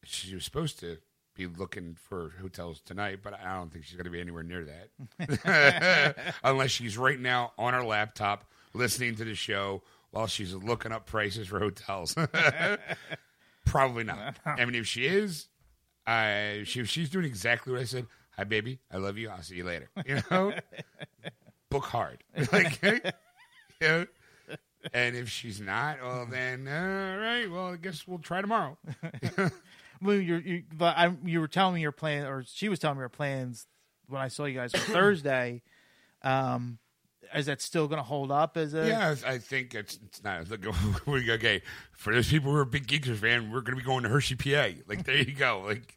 she 0.03 0.33
was 0.33 0.43
supposed 0.45 0.79
to 0.79 0.97
be 1.35 1.45
looking 1.47 1.95
for 1.95 2.33
hotels 2.41 2.81
tonight, 2.81 3.19
but 3.23 3.33
I 3.33 3.55
don't 3.55 3.71
think 3.71 3.85
she's 3.85 3.95
going 3.95 4.05
to 4.05 4.09
be 4.11 4.21
anywhere 4.21 4.43
near 4.43 4.65
that. 5.19 6.35
Unless 6.43 6.71
she's 6.71 6.97
right 6.97 7.19
now 7.19 7.53
on 7.57 7.73
her 7.73 7.83
laptop 7.83 8.45
listening 8.73 9.15
to 9.15 9.25
the 9.25 9.35
show 9.35 9.81
while 10.11 10.27
she's 10.27 10.53
looking 10.53 10.91
up 10.91 11.05
prices 11.05 11.47
for 11.47 11.59
hotels. 11.59 12.15
Probably 13.65 14.03
not. 14.03 14.37
I 14.45 14.65
mean, 14.65 14.75
if 14.75 14.87
she 14.87 15.05
is, 15.05 15.47
I 16.05 16.63
she, 16.65 16.83
she's 16.85 17.09
doing 17.09 17.25
exactly 17.25 17.71
what 17.73 17.81
I 17.81 17.85
said. 17.85 18.07
Hi, 18.37 18.43
baby. 18.43 18.79
I 18.91 18.97
love 18.97 19.17
you. 19.17 19.29
I'll 19.29 19.41
see 19.41 19.55
you 19.55 19.65
later. 19.65 19.89
You 20.05 20.21
know, 20.31 20.53
book 21.69 21.85
hard. 21.85 22.23
like, 22.51 22.81
you 22.81 23.01
know? 23.81 24.05
And 24.93 25.15
if 25.17 25.29
she's 25.29 25.59
not, 25.59 26.01
well, 26.01 26.25
then 26.25 26.65
all 26.67 27.17
right. 27.17 27.51
Well, 27.51 27.73
I 27.73 27.75
guess 27.75 28.07
we'll 28.07 28.19
try 28.19 28.39
tomorrow. 28.39 28.77
Well, 30.01 30.15
you're, 30.15 30.39
you, 30.39 30.63
but 30.73 30.97
I, 30.97 31.13
you 31.25 31.41
were 31.41 31.47
telling 31.47 31.75
me 31.75 31.81
your 31.81 31.91
plan, 31.91 32.25
or 32.25 32.43
she 32.45 32.69
was 32.69 32.79
telling 32.79 32.97
me 32.97 33.01
her 33.01 33.09
plans 33.09 33.67
when 34.07 34.21
I 34.21 34.29
saw 34.29 34.45
you 34.45 34.55
guys 34.55 34.73
on 34.73 34.79
Thursday. 34.81 35.61
Um, 36.21 36.79
is 37.35 37.45
that 37.47 37.61
still 37.61 37.87
going 37.87 37.99
to 37.99 38.03
hold 38.03 38.31
up 38.31 38.57
as 38.57 38.73
a? 38.73 38.87
Yeah, 38.87 39.15
I 39.25 39.37
think 39.37 39.75
it's 39.75 39.99
it's 40.05 40.23
not. 40.23 40.49
Look, 40.49 40.61
we 41.05 41.31
okay, 41.31 41.61
for 41.93 42.13
those 42.13 42.29
people 42.29 42.51
who 42.51 42.57
are 42.57 42.65
big 42.65 42.87
Geeksters 42.87 43.17
fan, 43.17 43.51
we're 43.51 43.61
going 43.61 43.77
to 43.77 43.81
be 43.81 43.85
going 43.85 44.03
to 44.03 44.09
Hershey, 44.09 44.35
PA. 44.35 44.69
Like 44.87 45.05
there 45.05 45.17
you 45.17 45.33
go. 45.33 45.61
Like, 45.65 45.95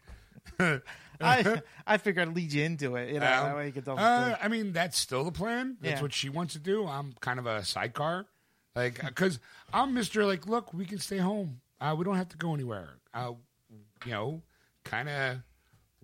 I 1.20 1.62
I 1.86 1.96
figured 1.98 2.28
I'd 2.28 2.34
lead 2.34 2.52
you 2.52 2.64
into 2.64 2.96
it. 2.96 3.12
You 3.12 3.20
know, 3.20 3.26
um, 3.26 3.44
that 3.46 3.56
way 3.56 3.66
you 3.66 3.72
could. 3.72 3.88
uh, 3.88 4.36
I 4.42 4.48
mean, 4.48 4.72
that's 4.72 4.98
still 4.98 5.24
the 5.24 5.32
plan. 5.32 5.76
That's 5.80 5.94
Yeah. 5.96 6.02
what 6.02 6.12
she 6.12 6.28
wants 6.28 6.54
to 6.54 6.58
do. 6.58 6.86
I'm 6.86 7.14
kind 7.20 7.38
of 7.38 7.46
a 7.46 7.64
sidecar, 7.64 8.26
like 8.74 9.04
because 9.04 9.38
I'm 9.72 9.94
Mister. 9.94 10.24
Like, 10.26 10.46
look, 10.46 10.72
we 10.74 10.84
can 10.84 10.98
stay 10.98 11.18
home. 11.18 11.60
Uh, 11.80 11.94
we 11.96 12.04
don't 12.04 12.16
have 12.16 12.28
to 12.30 12.36
go 12.36 12.54
anywhere. 12.54 12.90
Uh, 13.14 13.32
you 14.04 14.10
know, 14.12 14.42
kind 14.84 15.08
of. 15.08 15.38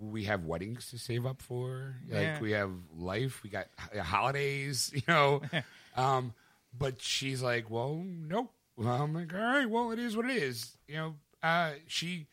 We 0.01 0.25
have 0.25 0.45
weddings 0.45 0.91
to 0.91 0.99
save 0.99 1.27
up 1.27 1.43
for. 1.43 1.97
Like 2.09 2.21
Yeah. 2.23 2.41
we 2.41 2.53
have 2.53 2.71
life. 2.97 3.43
We 3.43 3.51
got 3.51 3.67
holidays. 4.01 4.91
You 4.95 5.03
know, 5.09 5.43
um, 5.97 6.35
but 6.77 7.01
she's 7.03 7.43
like, 7.43 7.69
well, 7.71 8.03
nope. 8.07 8.53
Well, 8.77 9.03
I'm 9.03 9.13
like, 9.15 9.35
all 9.35 9.41
right. 9.41 9.69
Well, 9.69 9.91
it 9.91 9.99
is 9.99 10.17
what 10.17 10.27
it 10.31 10.37
is. 10.37 10.77
You 10.87 10.97
know, 10.97 11.15
uh, 11.43 11.73
she. 11.87 12.27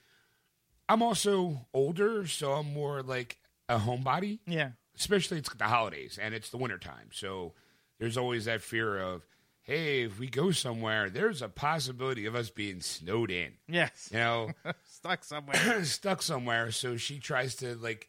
I'm 0.88 1.02
also 1.02 1.66
older, 1.74 2.28
so 2.28 2.54
I'm 2.54 2.72
more 2.74 3.02
like 3.02 3.38
a 3.68 3.80
homebody 3.80 4.38
yeah, 4.46 4.70
especially 4.96 5.40
it's 5.40 5.52
the 5.52 5.64
holidays 5.64 6.20
and 6.22 6.36
it's 6.36 6.52
the 6.52 6.58
wintertime. 6.58 7.10
So 7.12 7.54
there's 8.00 8.16
always 8.18 8.46
that 8.46 8.62
fear 8.62 9.00
of, 9.00 9.24
hey, 9.66 10.04
if 10.04 10.20
we 10.20 10.28
go 10.28 10.52
somewhere, 10.52 11.10
there's 11.10 11.42
a 11.42 11.50
possibility 11.50 12.26
of 12.26 12.36
us 12.36 12.50
being 12.50 12.80
snowed 12.82 13.30
in, 13.32 13.52
yes, 13.68 14.10
you 14.12 14.18
know, 14.20 14.52
stuck 14.84 15.24
somewhere. 15.24 15.84
stuck 15.84 16.22
somewhere. 16.22 16.72
So 16.72 16.98
she 16.98 17.20
tries 17.20 17.56
to 17.58 17.76
like, 17.76 18.08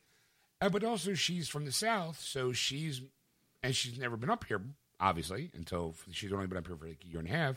uh, 0.61 0.69
but 0.69 0.85
also 0.85 1.15
she's 1.15 1.49
from 1.49 1.65
the 1.65 1.73
South. 1.73 2.21
So 2.21 2.53
she's, 2.53 3.01
and 3.63 3.75
she's 3.75 3.99
never 3.99 4.17
been 4.17 4.31
up 4.31 4.45
here, 4.45 4.61
obviously, 5.01 5.51
until 5.55 5.95
she's 6.13 6.33
only 6.33 6.47
been 6.47 6.59
up 6.59 6.67
here 6.67 6.77
for 6.77 6.87
like 6.87 7.03
a 7.05 7.09
year 7.09 7.19
and 7.21 7.29
a 7.29 7.33
half. 7.33 7.57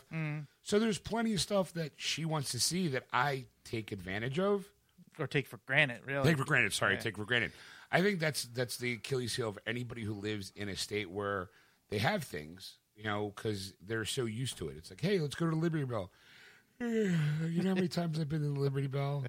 So 0.62 0.78
there's 0.78 0.98
plenty 0.98 1.32
of 1.34 1.40
stuff 1.40 1.72
that 1.74 1.92
she 1.96 2.24
wants 2.24 2.50
to 2.52 2.60
see 2.60 2.88
that 2.88 3.04
I 3.12 3.44
take 3.64 3.92
advantage 3.92 4.38
of. 4.38 4.66
or 5.18 5.26
take 5.26 5.46
for 5.46 5.58
granted, 5.66 6.00
really. 6.06 6.24
Take 6.28 6.38
for 6.38 6.44
granted. 6.44 6.72
Sorry, 6.72 6.94
Right. 6.94 7.02
take 7.02 7.16
for 7.16 7.24
granted. 7.24 7.52
I 7.92 8.02
think 8.02 8.18
that's 8.20 8.44
that's 8.44 8.76
the 8.78 8.92
Achilles 8.94 9.34
heel 9.36 9.48
of 9.48 9.58
anybody 9.66 10.02
who 10.04 10.14
lives 10.14 10.52
in 10.56 10.68
a 10.68 10.76
state 10.76 11.10
where 11.10 11.50
they 11.90 11.98
have 11.98 12.22
things, 12.24 12.76
you 13.00 13.08
know, 13.08 13.32
because 13.34 13.72
they're 13.86 14.04
so 14.04 14.26
used 14.26 14.58
to 14.58 14.68
it. 14.68 14.76
It's 14.76 14.90
like, 14.90 15.00
hey, 15.00 15.18
let's 15.18 15.34
go 15.34 15.48
to 15.48 15.56
Liberty 15.56 15.84
Bell. 15.84 16.10
you 16.80 17.62
know 17.62 17.70
how 17.70 17.74
many 17.74 17.88
times 17.88 18.20
I've 18.20 18.28
been 18.28 18.42
to 18.42 18.48
the 18.48 18.60
Liberty 18.60 18.86
Bell? 18.86 19.24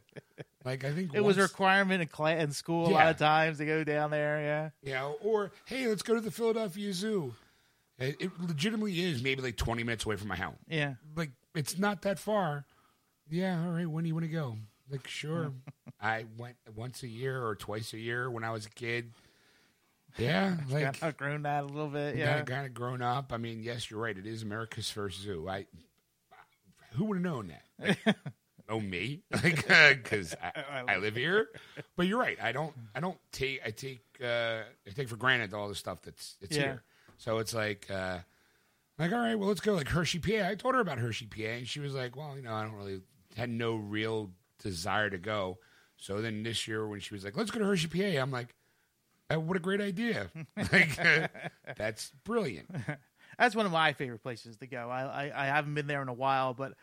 Like, 0.64 0.84
I 0.84 0.92
think 0.92 1.14
it 1.14 1.24
was 1.24 1.38
a 1.38 1.44
requirement 1.44 2.02
in, 2.02 2.28
in 2.38 2.52
school 2.52 2.88
a 2.88 2.92
lot 2.92 3.08
of 3.08 3.18
times 3.18 3.58
to 3.58 3.66
go 3.66 3.84
down 3.84 4.12
there. 4.12 4.72
Yeah, 4.84 4.92
yeah. 4.92 5.12
or 5.22 5.52
hey, 5.66 5.88
let's 5.88 6.02
go 6.02 6.14
to 6.14 6.22
the 6.22 6.32
Philadelphia 6.32 6.94
Zoo. 6.94 7.34
It, 7.98 8.18
it 8.20 8.32
legitimately 8.40 9.02
is 9.02 9.24
maybe 9.24 9.42
like 9.42 9.58
twenty 9.58 9.84
minutes 9.84 10.06
away 10.06 10.18
from 10.18 10.28
my 10.28 10.36
house. 10.36 10.56
yeah. 10.68 10.96
Like, 11.16 11.32
it's 11.56 11.78
not 11.78 12.04
that 12.04 12.20
far. 12.20 12.66
Yeah, 13.30 13.64
all 13.66 13.72
right. 13.72 13.88
When 13.88 14.04
do 14.04 14.08
you 14.08 14.14
want 14.14 14.26
to 14.26 14.32
go? 14.32 14.58
Like, 14.90 15.08
sure. 15.08 15.54
I 16.02 16.26
went 16.38 16.58
once 16.76 17.04
a 17.04 17.08
year 17.08 17.46
or 17.46 17.56
twice 17.56 17.94
a 17.94 18.00
year 18.00 18.30
when 18.30 18.44
I 18.44 18.52
was 18.52 18.66
a 18.66 18.70
kid. 18.70 19.12
Yeah, 20.18 20.58
like 20.70 21.00
Got 21.00 21.18
grown 21.18 21.44
that 21.44 21.64
a 21.64 21.68
little 21.68 21.88
bit. 21.90 22.16
yeah, 22.16 22.42
kind 22.42 22.66
of 22.66 22.74
grown 22.74 23.02
up. 23.02 23.32
I 23.34 23.38
mean, 23.38 23.64
yes, 23.64 23.90
you're 23.90 24.00
right. 24.02 24.18
It 24.18 24.26
is 24.26 24.44
America's 24.44 24.90
first 24.90 25.22
zoo. 25.22 25.48
I 25.50 25.66
who 26.94 27.06
would 27.06 27.18
have 27.18 27.24
known 27.24 27.48
that? 27.80 27.98
Like, 28.06 28.16
oh, 28.70 28.80
me, 28.80 29.22
like 29.32 29.66
because 30.04 30.36
I, 30.44 30.84
I 30.94 30.98
live 30.98 31.16
here. 31.16 31.48
But 31.96 32.08
you're 32.08 32.20
right. 32.20 32.38
I 32.42 32.52
don't. 32.52 32.74
I 32.94 33.00
don't 33.00 33.18
take. 33.32 33.62
I 33.66 33.72
take. 33.72 34.02
Uh, 34.22 34.62
I 34.88 34.90
take 34.96 35.08
for 35.10 35.16
granted 35.16 35.54
all 35.54 35.70
the 35.70 35.76
stuff 35.76 36.02
that's 36.02 36.36
it's 36.42 36.56
Yeah. 36.58 36.64
here. 36.64 36.84
So 37.18 37.38
it's 37.40 37.54
like. 37.54 37.90
Uh, 37.90 38.20
like, 39.00 39.14
all 39.14 39.20
right, 39.20 39.34
well, 39.36 39.48
let's 39.48 39.62
go. 39.62 39.74
Like 39.74 39.88
Hershey, 39.88 40.20
PA. 40.20 40.48
I 40.48 40.54
told 40.54 40.76
her 40.76 40.82
about 40.82 41.00
Hershey, 41.00 41.26
PA, 41.26 41.42
and 41.42 41.68
she 41.68 41.80
was 41.80 41.96
like, 41.96 42.16
well, 42.16 42.36
you 42.36 42.44
know, 42.44 42.54
I 42.54 42.64
don't 42.64 42.76
really 42.76 43.02
had 43.36 43.50
no 43.50 43.74
real 43.76 44.30
desire 44.62 45.10
to 45.10 45.18
go. 45.18 45.58
So 45.98 46.22
then 46.22 46.44
this 46.44 46.68
year, 46.68 46.86
when 46.88 47.00
she 47.00 47.14
was 47.16 47.24
like, 47.24 47.36
let's 47.36 47.50
go 47.50 47.60
to 47.60 47.66
Hershey, 47.66 47.88
PA, 47.88 48.22
I'm 48.22 48.30
like, 48.30 48.54
uh, 49.36 49.40
what 49.40 49.58
a 49.58 49.60
great 49.60 49.82
idea! 49.82 50.30
like, 50.72 51.00
that's 51.78 52.12
brilliant. 52.24 52.70
that's 53.38 53.56
one 53.56 53.66
of 53.66 53.72
my 53.72 53.94
favorite 53.94 54.24
places 54.24 54.58
to 54.58 54.68
go. 54.68 54.90
I 54.90 55.28
I, 55.28 55.44
I 55.44 55.46
haven't 55.48 55.74
been 55.74 55.88
there 55.88 56.02
in 56.02 56.08
a 56.08 56.14
while, 56.14 56.54
but 56.54 56.74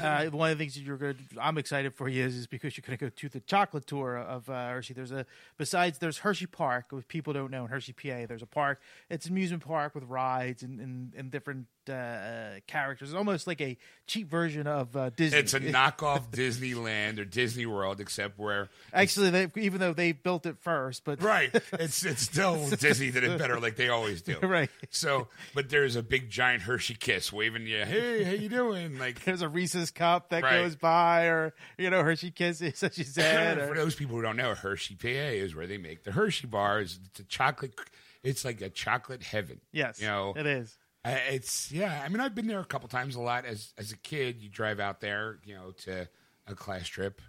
uh, 0.00 0.26
one 0.30 0.50
of 0.50 0.58
the 0.58 0.62
things 0.62 0.74
that 0.74 0.82
you're 0.82 0.96
good, 0.96 1.18
I'm 1.40 1.58
excited 1.58 1.94
for 1.94 2.08
you 2.08 2.24
is, 2.24 2.36
is 2.36 2.46
because 2.46 2.76
you're 2.76 2.84
going 2.86 2.98
to 2.98 3.04
go 3.04 3.08
to 3.08 3.28
the 3.28 3.40
chocolate 3.40 3.86
tour 3.86 4.16
of 4.16 4.48
uh, 4.48 4.70
Hershey. 4.70 4.94
There's 4.94 5.12
a 5.12 5.26
besides 5.58 5.98
there's 5.98 6.18
Hershey 6.18 6.46
Park, 6.46 6.86
which 6.90 7.08
people 7.08 7.32
don't 7.32 7.50
know 7.50 7.64
in 7.64 7.70
Hershey, 7.70 7.92
PA. 7.92 8.26
There's 8.26 8.42
a 8.42 8.46
park. 8.46 8.80
It's 9.08 9.26
an 9.26 9.32
amusement 9.32 9.64
park 9.64 9.94
with 9.94 10.04
rides 10.04 10.62
and 10.62 10.80
and, 10.80 11.14
and 11.14 11.30
different 11.30 11.66
uh, 11.88 12.60
characters. 12.66 13.10
It's 13.10 13.16
almost 13.16 13.46
like 13.46 13.60
a 13.60 13.78
cheap 14.06 14.28
version 14.28 14.66
of 14.66 14.94
uh, 14.96 15.10
Disney. 15.10 15.38
It's 15.38 15.54
a 15.54 15.60
knockoff 15.60 16.30
Disneyland 16.30 17.18
or 17.18 17.24
Disney 17.24 17.66
World, 17.66 18.00
except 18.00 18.38
where 18.38 18.68
Actually, 18.92 19.30
they, 19.30 19.48
even 19.56 19.80
though 19.80 19.92
they 19.92 20.12
built 20.12 20.46
it 20.46 20.58
first, 20.58 21.04
but 21.04 21.22
right, 21.22 21.50
it's 21.74 22.04
it's 22.04 22.22
still 22.22 22.68
Disney 22.70 23.10
did 23.10 23.24
it 23.24 23.38
better, 23.38 23.58
like 23.60 23.76
they 23.76 23.88
always 23.88 24.22
do. 24.22 24.36
Right. 24.42 24.70
So, 24.90 25.28
but 25.54 25.70
there's 25.70 25.94
a 25.96 26.02
big 26.02 26.28
giant 26.28 26.62
Hershey 26.62 26.94
kiss 26.94 27.32
waving 27.32 27.66
you. 27.66 27.84
Hey, 27.84 28.24
how 28.24 28.32
you 28.32 28.48
doing? 28.48 28.98
Like 28.98 29.22
there's 29.24 29.42
a 29.42 29.48
Reese's 29.48 29.90
cup 29.90 30.30
that 30.30 30.42
Right. 30.42 30.62
goes 30.62 30.74
by, 30.76 31.26
or 31.26 31.54
you 31.78 31.88
know 31.90 32.02
Hershey 32.02 32.32
Kisses, 32.32 32.82
as 32.82 32.98
you 32.98 33.04
said. 33.04 33.68
For 33.68 33.74
those 33.74 33.94
people 33.94 34.16
who 34.16 34.22
don't 34.22 34.36
know, 34.36 34.54
Hershey, 34.54 34.96
PA 34.96 35.06
is 35.08 35.54
where 35.54 35.66
they 35.68 35.78
make 35.78 36.02
the 36.02 36.12
Hershey 36.12 36.46
bars. 36.48 36.98
It's 37.10 37.20
a 37.20 37.24
chocolate. 37.24 37.78
It's 38.22 38.44
like 38.44 38.60
a 38.60 38.68
chocolate 38.68 39.22
heaven. 39.22 39.60
yes, 39.72 40.00
you 40.00 40.06
know, 40.06 40.34
it 40.36 40.44
is. 40.46 40.76
It's 41.04 41.72
yeah. 41.72 42.02
I 42.04 42.08
mean, 42.08 42.20
I've 42.20 42.34
been 42.34 42.46
there 42.46 42.60
a 42.60 42.64
couple 42.64 42.88
times. 42.88 43.14
A 43.16 43.20
lot 43.20 43.46
as 43.46 43.72
as 43.78 43.90
a 43.92 43.96
kid, 43.96 44.42
you 44.42 44.48
drive 44.48 44.80
out 44.80 45.00
there, 45.00 45.38
you 45.44 45.54
know, 45.54 45.70
to 45.84 46.08
a 46.46 46.54
class 46.54 46.86
trip, 46.88 47.22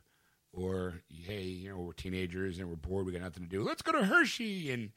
or 0.52 0.96
hey, 1.10 1.44
you 1.44 1.70
know, 1.70 1.78
we're 1.78 1.94
teenagers 1.94 2.60
and 2.60 2.68
we're 2.70 2.76
bored. 2.76 3.06
We 3.06 3.14
got 3.14 3.22
nothing 3.22 3.44
to 3.44 3.50
do. 3.50 3.64
Let's 3.64 3.82
go 3.82 3.94
to 3.94 4.04
Hershey 4.04 4.72
and 4.72 4.92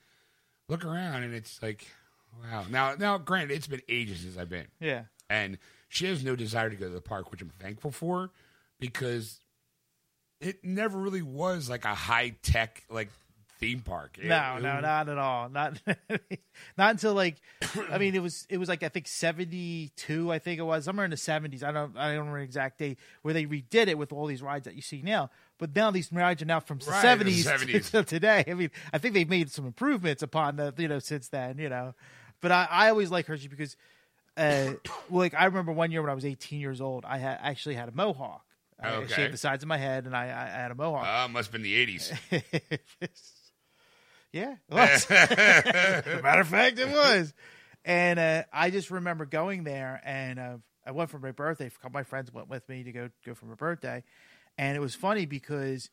look 0.68 0.84
around. 0.84 1.22
And 1.22 1.34
it's 1.34 1.62
like, 1.62 1.87
wow. 2.42 2.64
Now, 2.68 2.94
now, 2.98 3.16
granted, 3.18 3.54
it's 3.54 3.68
been 3.68 3.82
ages 3.88 4.20
since 4.20 4.37
I've 4.37 4.48
been, 4.50 4.66
Yeah. 4.80 5.04
and 5.30 5.58
she 5.88 6.06
has 6.06 6.24
no 6.24 6.34
desire 6.34 6.70
to 6.70 6.76
go 6.76 6.88
to 6.88 6.94
the 6.94 7.00
park, 7.00 7.30
which 7.30 7.42
I'm 7.42 7.50
thankful 7.60 7.92
for, 7.92 8.30
because 8.80 9.38
it 10.40 10.64
never 10.64 10.98
really 10.98 11.22
was 11.22 11.70
like 11.70 11.84
a 11.84 11.94
high 11.94 12.34
tech 12.42 12.82
like 12.90 13.10
theme 13.64 13.81
park. 13.81 14.18
It- 14.18 14.27
No, 14.27 14.57
it 14.59 14.62
no, 14.62 14.81
not 14.81 15.09
at 15.09 15.18
all. 15.18 15.48
Not 15.48 15.81
not 16.79 16.90
until 16.90 17.14
like 17.14 17.37
I 17.90 17.98
mean 17.98 18.14
it 18.14 18.22
was 18.22 18.46
it 18.50 18.59
was 18.59 18.68
like 18.68 18.83
I 18.83 18.88
think 18.88 19.07
72 19.09 20.33
I 20.33 20.38
think 20.38 20.59
it 20.59 20.62
was 20.62 20.85
somewhere 20.85 21.05
in 21.05 21.11
the 21.11 21.16
70s. 21.16 21.62
I 21.62 21.72
don't 21.72 21.96
I 21.96 22.09
don't 22.11 22.18
remember 22.20 22.38
the 22.38 22.44
exact 22.44 22.79
date 22.79 22.98
where 23.22 23.33
they 23.35 23.46
redid 23.46 23.88
it 23.88 23.96
with 23.98 24.12
all 24.12 24.27
these 24.27 24.42
rides 24.42 24.64
that 24.66 24.74
you 24.74 24.83
see 24.83 25.03
now. 25.03 25.31
But 25.59 25.74
now 25.74 25.90
these 25.90 26.12
rides 26.12 26.42
are 26.42 26.46
now 26.46 26.61
from 26.61 26.79
the 26.79 26.90
Right, 26.90 27.18
the 27.18 27.24
70s, 27.24 27.44
70s. 27.85 27.90
to 27.92 28.03
today. 28.03 28.44
I 28.46 28.55
mean, 28.55 28.70
I 28.92 28.98
think 28.98 29.14
they've 29.14 29.29
made 29.29 29.50
some 29.50 29.66
improvements 29.66 30.22
upon 30.22 30.57
the, 30.57 30.74
you 30.77 30.88
know, 30.88 30.98
since 30.98 31.29
then, 31.29 31.59
you 31.59 31.68
know. 31.68 31.94
but 32.40 32.50
I, 32.53 32.66
I 32.70 32.88
always 32.90 33.11
like 33.12 33.27
Hershey 33.27 33.46
because, 33.48 33.77
uh, 34.37 34.72
like 35.11 35.33
I 35.33 35.44
remember 35.44 35.70
one 35.72 35.90
year 35.92 36.03
when 36.03 36.11
I 36.11 36.14
was 36.14 36.24
18 36.24 36.59
years 36.61 36.81
old, 36.81 37.05
I 37.05 37.18
had 37.18 37.38
actually 37.40 37.77
had 37.77 37.88
a 37.88 37.92
mohawk. 37.92 38.44
I 38.81 38.88
Okay. 38.96 39.14
shaved 39.14 39.33
the 39.33 39.38
sides 39.38 39.62
of 39.62 39.68
my 39.68 39.79
head, 39.79 40.05
and 40.07 40.16
I, 40.16 40.24
I 40.24 40.61
had 40.62 40.72
a 40.72 40.74
mohawk. 40.74 41.07
Uh, 41.07 41.29
must 41.29 41.46
have 41.46 41.53
been 41.53 41.62
the 41.62 41.87
80s. 41.87 42.12
yeah, 44.35 44.57
it 44.68 44.75
was. 44.75 45.09
matter 46.23 46.40
of 46.40 46.49
fact, 46.49 46.79
it 46.79 46.88
was. 46.88 47.33
And 47.85 48.18
uh, 48.18 48.42
I 48.53 48.70
just 48.70 48.90
remember 48.90 49.25
going 49.27 49.64
there, 49.64 50.01
and 50.05 50.38
uh, 50.38 50.57
I 50.87 50.90
went 50.90 51.11
for 51.11 51.18
my 51.18 51.31
birthday. 51.31 51.66
A 51.66 51.70
couple 51.70 51.88
of 51.88 51.94
my 51.94 52.03
friends 52.03 52.33
went 52.33 52.49
with 52.49 52.68
me 52.68 52.83
to 52.83 52.92
go 52.92 53.09
go 53.25 53.35
for 53.35 53.47
my 53.47 53.55
birthday, 53.55 54.03
and 54.59 54.77
it 54.77 54.81
was 54.81 54.94
funny 54.94 55.27
because 55.27 55.90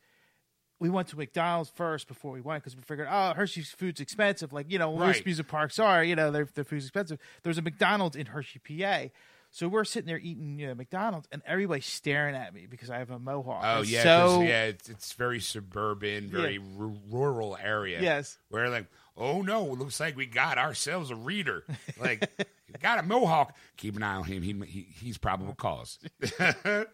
we 0.80 0.88
went 0.90 1.08
to 1.08 1.16
McDonald's 1.16 1.70
first 1.74 2.08
before 2.08 2.32
we 2.32 2.40
went 2.40 2.62
because 2.64 2.74
we 2.74 2.82
figured, 2.82 3.06
oh, 3.10 3.34
Hershey's 3.34 3.70
food's 3.70 4.00
expensive. 4.00 4.52
Like 4.52 4.70
you 4.72 4.78
know, 4.78 4.96
most 4.96 5.16
Right. 5.16 5.26
music 5.26 5.46
parks 5.48 5.78
are, 5.78 6.02
you 6.02 6.16
know, 6.16 6.30
their 6.30 6.46
their 6.54 6.64
food's 6.64 6.84
expensive. 6.86 7.18
There's 7.42 7.58
a 7.58 7.62
McDonald's 7.62 8.16
in 8.16 8.26
Hershey, 8.26 8.58
PA. 8.58 9.08
So 9.54 9.68
we're 9.68 9.84
sitting 9.84 10.06
there 10.06 10.18
eating 10.18 10.58
you 10.58 10.66
know, 10.66 10.74
McDonald's, 10.74 11.28
and 11.30 11.42
everybody's 11.44 11.84
staring 11.84 12.34
at 12.34 12.54
me 12.54 12.66
because 12.68 12.88
I 12.88 12.98
have 12.98 13.10
a 13.10 13.18
mohawk. 13.18 13.62
Oh 13.62 13.82
yeah, 13.82 14.02
so 14.02 14.40
yeah. 14.40 14.64
It's, 14.64 14.88
it's 14.88 15.12
very 15.12 15.40
suburban, 15.40 16.30
very 16.30 16.56
ru- 16.56 16.96
rural 17.10 17.58
area. 17.62 18.00
Yes. 18.00 18.38
where 18.48 18.70
like, 18.70 18.86
oh 19.14 19.42
no, 19.42 19.66
it 19.66 19.78
looks 19.78 20.00
like 20.00 20.16
we 20.16 20.24
got 20.24 20.56
ourselves 20.56 21.10
a 21.10 21.16
reader. 21.16 21.64
Like, 22.00 22.30
got 22.80 22.98
a 22.98 23.02
mohawk. 23.02 23.54
Keep 23.76 23.96
an 23.96 24.02
eye 24.02 24.14
on 24.14 24.24
him. 24.24 24.42
He, 24.42 24.54
he 24.66 24.86
he's 24.98 25.18
probable 25.18 25.54
cause. 25.54 25.98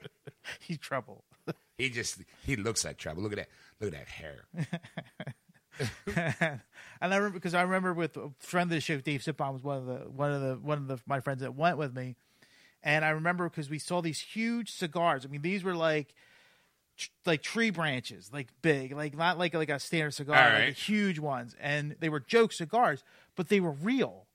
he's 0.60 0.78
trouble. 0.78 1.22
he 1.78 1.90
just 1.90 2.20
he 2.44 2.56
looks 2.56 2.84
like 2.84 2.96
trouble. 2.96 3.22
Look 3.22 3.34
at 3.34 3.38
that. 3.38 3.48
Look 3.80 3.94
at 3.94 4.00
that 4.00 4.08
hair. 4.08 4.44
and 7.00 7.12
I 7.12 7.16
remember 7.16 7.38
because 7.38 7.54
I 7.54 7.62
remember 7.62 7.94
with 7.94 8.16
a 8.16 8.32
friend 8.40 8.68
of 8.68 8.74
the 8.74 8.80
show, 8.80 8.98
Dave 8.98 9.20
Sitbon 9.20 9.52
was 9.52 9.62
one 9.62 9.76
of 9.76 9.86
the 9.86 10.10
one 10.10 10.32
of 10.32 10.40
the 10.40 10.54
one 10.56 10.78
of 10.78 10.88
the 10.88 10.98
my 11.06 11.20
friends 11.20 11.42
that 11.42 11.54
went 11.54 11.78
with 11.78 11.94
me, 11.94 12.16
and 12.82 13.04
I 13.04 13.10
remember 13.10 13.48
because 13.48 13.68
we 13.70 13.78
saw 13.78 14.00
these 14.00 14.20
huge 14.20 14.70
cigars. 14.72 15.24
I 15.24 15.28
mean, 15.28 15.42
these 15.42 15.64
were 15.64 15.74
like 15.74 16.14
tr- 16.96 17.08
like 17.26 17.42
tree 17.42 17.70
branches, 17.70 18.30
like 18.32 18.48
big, 18.62 18.92
like 18.92 19.16
not 19.16 19.38
like 19.38 19.54
like 19.54 19.68
a 19.70 19.78
standard 19.78 20.12
cigar, 20.14 20.36
All 20.36 20.52
like 20.52 20.64
right. 20.64 20.74
huge 20.74 21.18
ones, 21.18 21.54
and 21.60 21.96
they 22.00 22.08
were 22.08 22.20
joke 22.20 22.52
cigars, 22.52 23.02
but 23.36 23.48
they 23.48 23.60
were 23.60 23.72
real. 23.72 24.26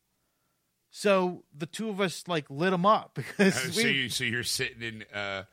So 0.91 1.43
the 1.58 1.65
two 1.65 1.89
of 1.89 1.99
us 1.99 2.27
like 2.27 2.49
lit 2.49 2.71
them 2.71 2.86
up 2.86 3.12
because 3.15 3.56
Uh, 3.56 3.67
we, 3.75 3.82
so 3.82 3.88
you 3.88 4.10
so 4.10 4.23
you're 4.23 4.43
sitting 4.43 4.82
in 4.82 5.03
uh 5.13 5.43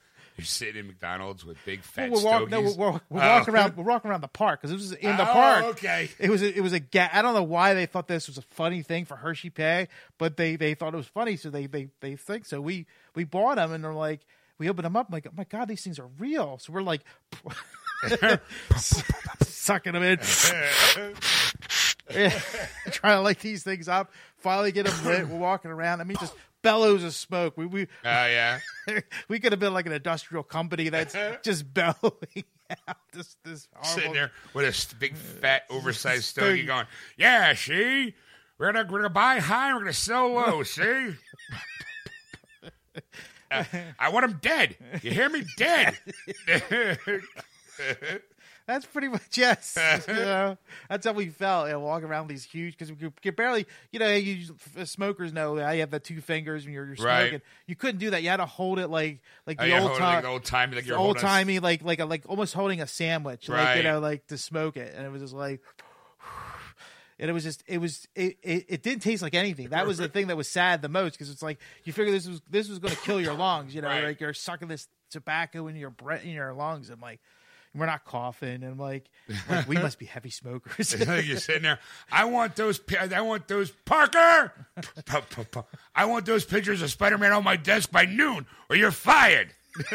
you're 0.41 0.47
sitting 0.47 0.77
in 0.81 0.87
McDonald's 0.87 1.45
with 1.45 1.59
big 1.67 1.83
fat 1.83 2.11
we're, 2.11 2.23
walk, 2.25 2.49
no, 2.49 2.61
we're, 2.63 2.75
we're, 2.75 2.91
we're 3.11 3.23
Oh. 3.23 3.29
walking 3.39 3.55
around. 3.55 3.77
We're 3.77 3.85
walking 3.85 4.11
around 4.11 4.23
the 4.23 4.29
park 4.29 4.61
because 4.63 4.71
it 4.73 4.75
was 4.75 4.93
in 4.93 5.17
the 5.17 5.29
Oh, 5.29 5.33
park. 5.33 5.65
okay. 5.67 6.09
It 6.19 6.31
was 6.31 6.43
a, 6.43 6.57
it 6.57 6.61
was 6.63 6.73
a 6.73 6.81
ga- 6.81 7.11
I 7.13 7.21
don't 7.23 7.35
know 7.35 7.43
why 7.43 7.75
they 7.75 7.87
thought 7.87 8.09
this 8.09 8.27
was 8.27 8.39
a 8.39 8.43
funny 8.43 8.83
thing 8.83 9.05
for 9.05 9.17
Hershey 9.17 9.51
Pay, 9.51 9.89
but 10.19 10.37
they 10.37 10.57
they 10.57 10.75
thought 10.75 10.95
it 10.95 10.97
was 10.97 11.07
funny, 11.07 11.37
so 11.37 11.51
they 11.51 11.67
they 11.67 11.89
they 12.01 12.17
think 12.17 12.47
so. 12.47 12.61
We 12.61 12.87
we 13.15 13.25
bought 13.25 13.57
them 13.57 13.73
and 13.73 13.85
they're 13.85 13.93
like 13.93 14.21
we 14.59 14.69
opened 14.71 14.87
them 14.87 14.97
up. 14.97 15.09
I'm 15.09 15.13
like 15.13 15.27
oh 15.29 15.33
my 15.37 15.45
god, 15.45 15.69
these 15.69 15.83
things 15.85 15.99
are 15.99 16.09
real. 16.19 16.59
So 16.59 16.73
we're 16.73 16.83
like 16.83 17.03
sucking 19.43 19.93
them 19.93 20.03
in, 20.03 20.19
trying 22.91 23.17
to 23.17 23.21
light 23.21 23.41
these 23.41 23.63
things 23.63 23.89
up. 23.89 24.13
Finally 24.39 24.73
get 24.73 24.87
them 24.87 25.05
lit. 25.05 25.29
We're 25.29 25.39
walking 25.39 25.71
around. 25.71 26.01
I 26.01 26.05
mean, 26.05 26.17
just 26.19 26.35
bellows 26.63 27.05
of 27.05 27.15
smoke. 27.15 27.57
We 27.57 27.67
we 27.67 27.83
Oh 27.83 27.87
yeah. 28.05 28.61
we 29.29 29.41
could 29.41 29.53
have 29.53 29.61
been 29.61 29.75
like 29.75 29.87
an 29.87 29.93
industrial 29.93 30.43
company 30.43 30.89
that's 30.89 31.17
just 31.43 31.73
bellowing 31.73 32.45
out 32.89 32.97
this 33.13 33.37
this 33.45 33.69
sitting 33.83 34.13
there 34.13 34.33
with 34.55 34.65
a 34.67 34.95
big 34.97 35.17
fat 35.17 35.63
oversized 35.71 36.25
Stogie. 36.25 36.65
going, 36.65 36.87
Yeah, 37.17 37.55
see? 37.55 38.15
We're 38.59 38.73
gonna 38.73 38.91
we're 38.91 38.99
gonna 38.99 39.11
buy 39.11 39.39
high 39.39 39.69
and 39.69 39.77
we're 39.77 39.83
gonna 39.83 39.93
sell 39.93 40.33
low, 40.33 40.63
see? 40.63 41.15
Uh, 43.51 43.65
I 43.99 44.11
want 44.11 44.27
him 44.27 44.39
dead. 44.41 44.77
You 45.03 45.11
hear 45.11 45.29
me? 45.29 45.45
Dead. 45.57 45.97
That's 48.71 48.87
pretty 48.87 49.09
much 49.09 49.23
yes. 49.37 49.77
you 50.09 50.15
know, 50.15 50.57
that's 50.89 51.05
how 51.05 51.13
we 51.13 51.27
felt. 51.29 51.67
You 51.67 51.73
know, 51.73 51.81
walking 51.81 52.09
around 52.09 52.29
these 52.29 52.45
huge 52.45 52.79
because 52.79 52.93
we 52.93 53.11
could, 53.23 53.35
barely. 53.35 53.67
You 53.91 53.99
know, 53.99 54.13
you 54.15 54.55
smokers 54.85 55.33
know 55.33 55.57
that 55.57 55.73
you 55.73 55.81
have 55.81 55.91
the 55.91 55.99
two 55.99 56.21
fingers 56.21 56.65
when 56.65 56.73
you're, 56.75 56.87
you're 56.87 56.95
Right. 56.97 57.31
smoking. 57.31 57.43
You 57.67 57.75
couldn't 57.75 57.99
do 57.99 58.11
that. 58.11 58.23
You 58.23 58.29
had 58.29 58.37
to 58.37 58.47
hold 58.47 58.79
it 58.79 58.87
like 58.89 59.23
like 59.45 59.59
Oh, 59.59 59.65
the 59.65 59.71
yeah, 59.71 59.81
old 59.81 59.91
hold 59.91 60.01
it 60.01 60.05
like 60.05 60.13
time. 60.15 60.23
the 60.23 60.29
old 60.29 60.45
time, 60.45 60.71
like 60.73 60.91
old 60.93 61.19
timey, 61.19 61.59
like 61.59 61.83
like 61.83 61.99
a, 61.99 62.05
like 62.05 62.23
almost 62.29 62.55
holding 62.55 62.81
a 62.81 62.87
sandwich, 62.87 63.49
like 63.49 63.77
you 63.77 63.83
know, 63.83 63.99
like 63.99 64.27
to 64.29 64.39
smoke 64.39 64.77
it, 64.77 64.95
and 64.97 65.05
it 65.05 65.11
was 65.11 65.21
just 65.23 65.35
like, 65.35 65.61
and 67.19 67.29
it 67.29 67.33
was 67.33 67.43
just 67.43 67.65
it 67.67 67.79
was 67.79 68.07
it 68.15 68.37
it, 68.43 68.67
it 68.69 68.83
didn't 68.85 69.03
taste 69.03 69.21
like 69.23 69.35
anything. 69.35 69.71
That 69.71 69.87
was 69.87 69.99
the 69.99 70.09
thing 70.15 70.29
that 70.29 70.37
was 70.37 70.49
sad 70.49 70.81
the 70.83 70.89
most 70.89 71.13
because 71.13 71.31
it's 71.31 71.43
like 71.43 71.59
you 71.85 71.93
figure 71.93 72.13
this 72.13 72.29
was 72.29 72.41
this 72.49 72.69
was 72.69 72.79
going 72.79 72.95
to 72.95 73.01
kill 73.01 73.21
your 73.21 73.35
lungs, 73.35 73.75
you 73.75 73.83
know, 73.83 73.89
Right. 73.89 74.05
like 74.05 74.21
you're 74.21 74.33
sucking 74.33 74.69
this 74.69 74.87
tobacco 75.11 75.67
in 75.67 75.75
your 75.75 75.91
breath 75.91 76.23
in 76.25 76.31
your 76.31 76.53
lungs, 76.53 76.89
and 76.89 77.03
like 77.03 77.21
we're 77.75 77.87
not 77.87 78.05
coughing, 78.05 78.63
and 78.63 78.65
I'm 78.65 78.79
like, 78.79 79.09
like, 79.49 79.69
we 79.69 79.77
must 79.77 79.99
be 79.99 80.07
heavy 80.07 80.31
smokers. 80.31 80.95
you're 81.07 81.37
sitting 81.37 81.63
there. 81.63 81.79
I 82.11 82.25
want 82.25 82.57
those. 82.57 82.81
I 82.99 83.21
want 83.21 83.49
those. 83.49 83.71
Parker. 83.71 84.53
Pa- 85.07 85.23
pa- 85.31 85.45
pa- 85.51 85.65
I 85.95 86.05
want 86.07 86.27
those 86.27 86.45
pictures 86.45 86.83
of 86.83 86.91
Spider-Man 86.91 87.33
on 87.33 87.45
my 87.45 87.57
desk 87.57 87.91
by 87.91 88.07
noon, 88.07 88.47
or 88.69 88.77
you're 88.77 88.91
fired. 88.91 89.55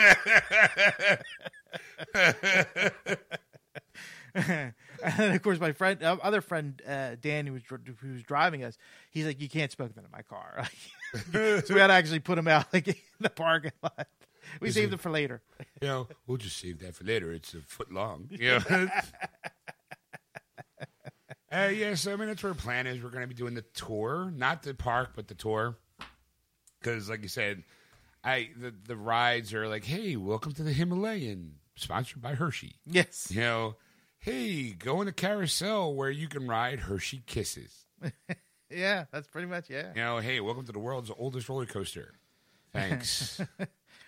and 4.35 4.73
of 5.35 5.41
course, 5.41 5.59
my 5.59 5.71
friend, 5.73 6.01
uh, 6.01 6.17
other 6.21 6.41
friend, 6.41 6.81
uh, 6.87 7.15
Dan, 7.19 7.45
who 7.45 7.53
was 7.53 7.63
who 7.99 8.13
was 8.13 8.23
driving 8.23 8.63
us, 8.63 8.77
he's 9.11 9.25
like, 9.25 9.41
"You 9.41 9.49
can't 9.49 9.71
smoke 9.71 9.93
that 9.95 10.03
in 10.05 10.11
my 10.11 10.21
car." 10.21 10.65
so 11.33 11.73
we 11.73 11.79
had 11.79 11.87
to 11.87 11.93
actually 11.93 12.19
put 12.19 12.37
him 12.37 12.47
out 12.47 12.73
like 12.73 12.87
in 12.87 12.95
the 13.19 13.29
parking 13.29 13.71
lot. 13.83 14.07
We 14.61 14.71
saved 14.71 14.93
him 14.93 14.99
for 14.99 15.09
later. 15.11 15.41
You 15.81 15.89
know, 15.89 16.07
we'll 16.25 16.37
just 16.37 16.57
save 16.57 16.79
that 16.79 16.95
for 16.95 17.03
later. 17.03 17.31
It's 17.33 17.53
a 17.53 17.59
foot 17.59 17.91
long. 17.91 18.27
You 18.31 18.59
know? 18.69 18.87
uh, 21.51 21.69
yeah, 21.73 21.95
so 21.95 22.13
I 22.13 22.15
mean, 22.15 22.27
that's 22.27 22.41
what 22.43 22.49
our 22.49 22.55
plan 22.55 22.87
is. 22.87 23.03
We're 23.03 23.09
going 23.09 23.23
to 23.23 23.27
be 23.27 23.33
doing 23.33 23.55
the 23.55 23.65
tour, 23.73 24.31
not 24.33 24.63
the 24.63 24.73
park, 24.73 25.11
but 25.15 25.27
the 25.27 25.35
tour. 25.35 25.77
Because, 26.79 27.09
like 27.09 27.23
you 27.23 27.27
said, 27.27 27.63
I 28.23 28.49
the 28.57 28.73
the 28.85 28.95
rides 28.95 29.53
are 29.53 29.67
like, 29.67 29.83
hey, 29.83 30.15
welcome 30.15 30.53
to 30.53 30.63
the 30.63 30.73
Himalayan, 30.73 31.55
sponsored 31.75 32.21
by 32.21 32.35
Hershey. 32.35 32.75
Yes. 32.85 33.29
You 33.31 33.41
know, 33.41 33.75
hey, 34.19 34.71
go 34.71 35.01
in 35.01 35.07
the 35.07 35.13
carousel 35.13 35.93
where 35.93 36.09
you 36.09 36.27
can 36.27 36.47
ride 36.47 36.79
Hershey 36.79 37.23
Kisses. 37.25 37.85
Yeah, 38.69 39.05
that's 39.11 39.27
pretty 39.27 39.47
much 39.47 39.69
yeah. 39.69 39.89
You 39.95 40.01
know, 40.01 40.17
hey, 40.19 40.39
welcome 40.39 40.65
to 40.65 40.71
the 40.71 40.79
world's 40.79 41.11
oldest 41.17 41.47
roller 41.49 41.65
coaster. 41.65 42.13
Thanks. 42.73 43.39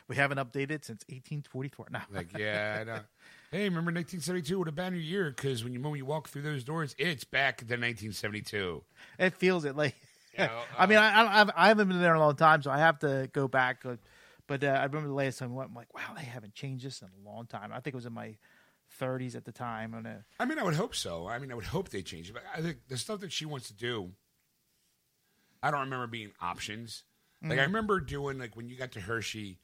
We 0.07 0.15
haven't 0.15 0.37
updated 0.37 0.85
since 0.85 1.03
1844. 1.09 1.87
No, 1.91 1.99
Like, 2.11 2.37
yeah, 2.37 2.77
I 2.81 2.83
know. 2.83 2.99
Hey, 3.49 3.63
remember 3.63 3.93
1972 3.93 4.57
would 4.57 4.67
have 4.67 4.75
been 4.75 4.93
your 4.93 5.01
year 5.01 5.29
because 5.33 5.63
when 5.63 5.71
you 5.71 5.79
when 5.79 5.95
you 5.95 6.05
walk 6.05 6.27
through 6.27 6.41
those 6.41 6.65
doors, 6.65 6.93
it's 6.97 7.23
back 7.23 7.59
to 7.59 7.63
1972. 7.63 8.83
it 9.17 9.33
feels 9.35 9.63
it 9.63 9.77
like. 9.77 9.95
know, 10.37 10.49
I 10.77 10.85
mean, 10.85 10.97
I, 10.97 11.43
I 11.43 11.49
I 11.55 11.67
haven't 11.69 11.87
been 11.87 12.01
there 12.01 12.11
in 12.11 12.17
a 12.17 12.19
long 12.19 12.35
time, 12.35 12.61
so 12.61 12.71
I 12.71 12.79
have 12.79 12.99
to 12.99 13.29
go 13.31 13.47
back. 13.47 13.83
But, 13.83 13.99
but 14.47 14.65
uh, 14.65 14.67
I 14.67 14.83
remember 14.83 15.07
the 15.07 15.13
last 15.13 15.39
time 15.39 15.53
I 15.53 15.55
went. 15.55 15.69
I'm 15.69 15.75
like, 15.75 15.93
wow, 15.93 16.13
they 16.17 16.25
haven't 16.25 16.55
changed 16.55 16.85
this 16.85 17.01
in 17.01 17.07
a 17.07 17.29
long 17.29 17.45
time. 17.45 17.71
I 17.71 17.79
think 17.79 17.93
it 17.93 17.95
was 17.95 18.05
in 18.05 18.11
my 18.11 18.35
30s 18.99 19.35
at 19.35 19.45
the 19.45 19.53
time. 19.53 19.93
And 19.93 20.05
uh, 20.05 20.11
I 20.41 20.45
mean, 20.45 20.59
I 20.59 20.63
would 20.63 20.75
hope 20.75 20.93
so. 20.93 21.25
I 21.25 21.39
mean, 21.39 21.49
I 21.49 21.55
would 21.55 21.63
hope 21.63 21.87
they 21.87 22.01
change 22.01 22.29
it. 22.29 22.33
But 22.33 22.43
I 22.53 22.61
think 22.61 22.79
the 22.89 22.97
stuff 22.97 23.21
that 23.21 23.31
she 23.31 23.45
wants 23.45 23.67
to 23.67 23.73
do, 23.73 24.11
I 25.63 25.71
don't 25.71 25.79
remember 25.81 26.07
being 26.07 26.31
options. 26.41 27.03
Like 27.41 27.59
I 27.59 27.63
remember 27.63 27.99
doing 27.99 28.39
like 28.39 28.55
when 28.55 28.67
you 28.67 28.75
got 28.75 28.91
to 28.93 28.99
Hershey, 28.99 29.59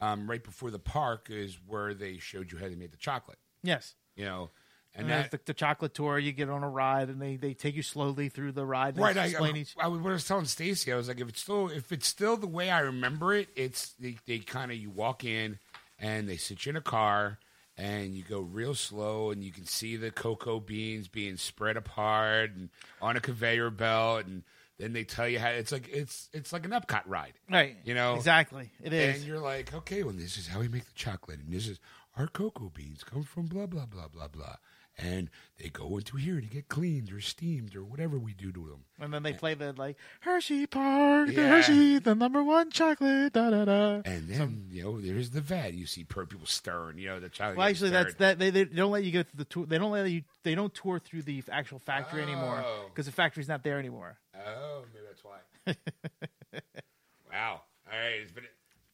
um, 0.00 0.28
right 0.30 0.42
before 0.42 0.70
the 0.70 0.78
park 0.78 1.28
is 1.30 1.58
where 1.66 1.94
they 1.94 2.18
showed 2.18 2.50
you 2.52 2.58
how 2.58 2.68
they 2.68 2.74
made 2.74 2.92
the 2.92 2.96
chocolate. 2.96 3.38
yes, 3.62 3.94
You 4.16 4.24
know, 4.24 4.50
and 4.94 5.02
and 5.02 5.10
that 5.10 5.30
the, 5.30 5.40
the 5.46 5.54
chocolate 5.54 5.94
tour. 5.94 6.18
You 6.18 6.32
get 6.32 6.48
on 6.50 6.62
a 6.64 6.68
ride, 6.68 7.08
and 7.10 7.20
they, 7.22 7.36
they 7.36 7.54
take 7.54 7.76
you 7.76 7.82
slowly 7.82 8.28
through 8.28 8.52
the 8.52 8.66
ride. 8.66 8.98
Right, 8.98 9.16
I, 9.16 9.26
explain 9.26 9.54
I, 9.54 9.58
each- 9.58 9.76
I, 9.78 9.86
was- 9.88 10.00
I 10.00 10.08
was 10.10 10.26
telling 10.26 10.46
Stacy, 10.46 10.92
I 10.92 10.96
was 10.96 11.06
like, 11.08 11.20
if 11.20 11.28
it's 11.28 11.40
still 11.40 11.68
if 11.68 11.92
it's 11.92 12.06
still 12.08 12.36
the 12.36 12.48
way 12.48 12.70
I 12.70 12.80
remember 12.80 13.32
it, 13.34 13.48
it's 13.54 13.92
they, 14.00 14.16
they 14.26 14.38
kind 14.40 14.70
of 14.72 14.76
you 14.78 14.90
walk 14.90 15.22
in 15.24 15.58
and 15.98 16.28
they 16.28 16.36
sit 16.36 16.66
you 16.66 16.70
in 16.70 16.76
a 16.76 16.80
car 16.80 17.38
and 17.76 18.14
you 18.14 18.22
go 18.24 18.40
real 18.40 18.74
slow 18.74 19.30
and 19.30 19.44
you 19.44 19.52
can 19.52 19.64
see 19.64 19.96
the 19.96 20.10
cocoa 20.10 20.58
beans 20.60 21.06
being 21.08 21.36
spread 21.36 21.76
apart 21.76 22.50
and 22.56 22.68
on 23.00 23.16
a 23.16 23.20
conveyor 23.20 23.70
belt 23.70 24.26
and 24.26 24.42
then 24.80 24.92
they 24.92 25.04
tell 25.04 25.28
you 25.28 25.38
how 25.38 25.48
it's 25.48 25.70
like 25.70 25.88
it's 25.92 26.28
it's 26.32 26.52
like 26.52 26.64
an 26.64 26.70
Epcot 26.70 27.02
ride, 27.06 27.34
right. 27.50 27.76
you 27.84 27.94
know? 27.94 28.16
exactly. 28.16 28.70
It 28.82 28.92
is. 28.92 29.18
And 29.18 29.26
you're 29.26 29.38
like, 29.38 29.74
okay, 29.74 30.02
well, 30.02 30.14
this 30.14 30.38
is 30.38 30.48
how 30.48 30.60
we 30.60 30.68
make 30.68 30.86
the 30.86 30.94
chocolate, 30.94 31.38
and 31.40 31.52
this 31.52 31.68
is 31.68 31.78
our 32.16 32.26
cocoa 32.26 32.70
beans 32.74 33.04
come 33.04 33.22
from 33.22 33.46
blah 33.46 33.66
blah 33.66 33.86
blah 33.86 34.08
blah 34.08 34.28
blah, 34.28 34.56
and 35.02 35.30
they 35.58 35.68
go 35.68 35.96
into 35.96 36.16
here 36.16 36.40
to 36.40 36.46
get 36.46 36.68
cleaned 36.68 37.10
or 37.12 37.20
steamed 37.20 37.74
or 37.74 37.82
whatever 37.84 38.18
we 38.18 38.32
do 38.34 38.52
to 38.52 38.60
them. 38.60 38.84
And 39.00 39.12
then 39.12 39.22
they 39.22 39.32
play 39.32 39.54
the 39.54 39.72
like 39.72 39.96
Hershey 40.20 40.66
Park, 40.66 41.28
the 41.28 41.32
Yeah. 41.34 41.48
Hershey, 41.48 41.98
the 41.98 42.14
number 42.14 42.42
one 42.44 42.70
chocolate, 42.70 43.32
da 43.32 43.50
da 43.50 43.64
da. 43.64 44.02
And 44.04 44.28
then 44.28 44.66
you 44.70 44.82
know 44.84 45.00
there's 45.00 45.30
the 45.30 45.40
vat. 45.40 45.72
You 45.74 45.86
see 45.86 46.04
per 46.04 46.26
people 46.26 46.46
stirring. 46.46 46.98
You 46.98 47.08
know 47.08 47.20
the 47.20 47.28
chocolate. 47.28 47.56
Well, 47.56 47.68
actually, 47.68 47.90
that's 47.90 48.12
stirred. 48.14 48.18
that. 48.18 48.38
They, 48.38 48.50
they 48.50 48.64
don't 48.66 48.90
let 48.90 49.04
you 49.04 49.12
go 49.12 49.22
through 49.22 49.38
the 49.38 49.44
tour. 49.44 49.66
They 49.66 49.78
don't 49.78 49.92
let 49.92 50.10
you. 50.10 50.22
They 50.42 50.54
don't 50.54 50.72
tour 50.74 50.98
through 50.98 51.22
the 51.22 51.42
actual 51.50 51.78
factory 51.78 52.22
anymore 52.22 52.62
Oh. 52.64 52.84
because 52.88 53.06
the 53.06 53.12
factory's 53.12 53.48
not 53.48 53.62
there 53.64 53.78
anymore. 53.78 54.18
Oh, 54.36 54.84
maybe 54.92 55.04
that's 55.06 55.24
why. 55.24 55.40
wow. 57.32 57.62
All 57.92 57.98
right. 57.98 58.20
It's 58.22 58.32
been. 58.32 58.44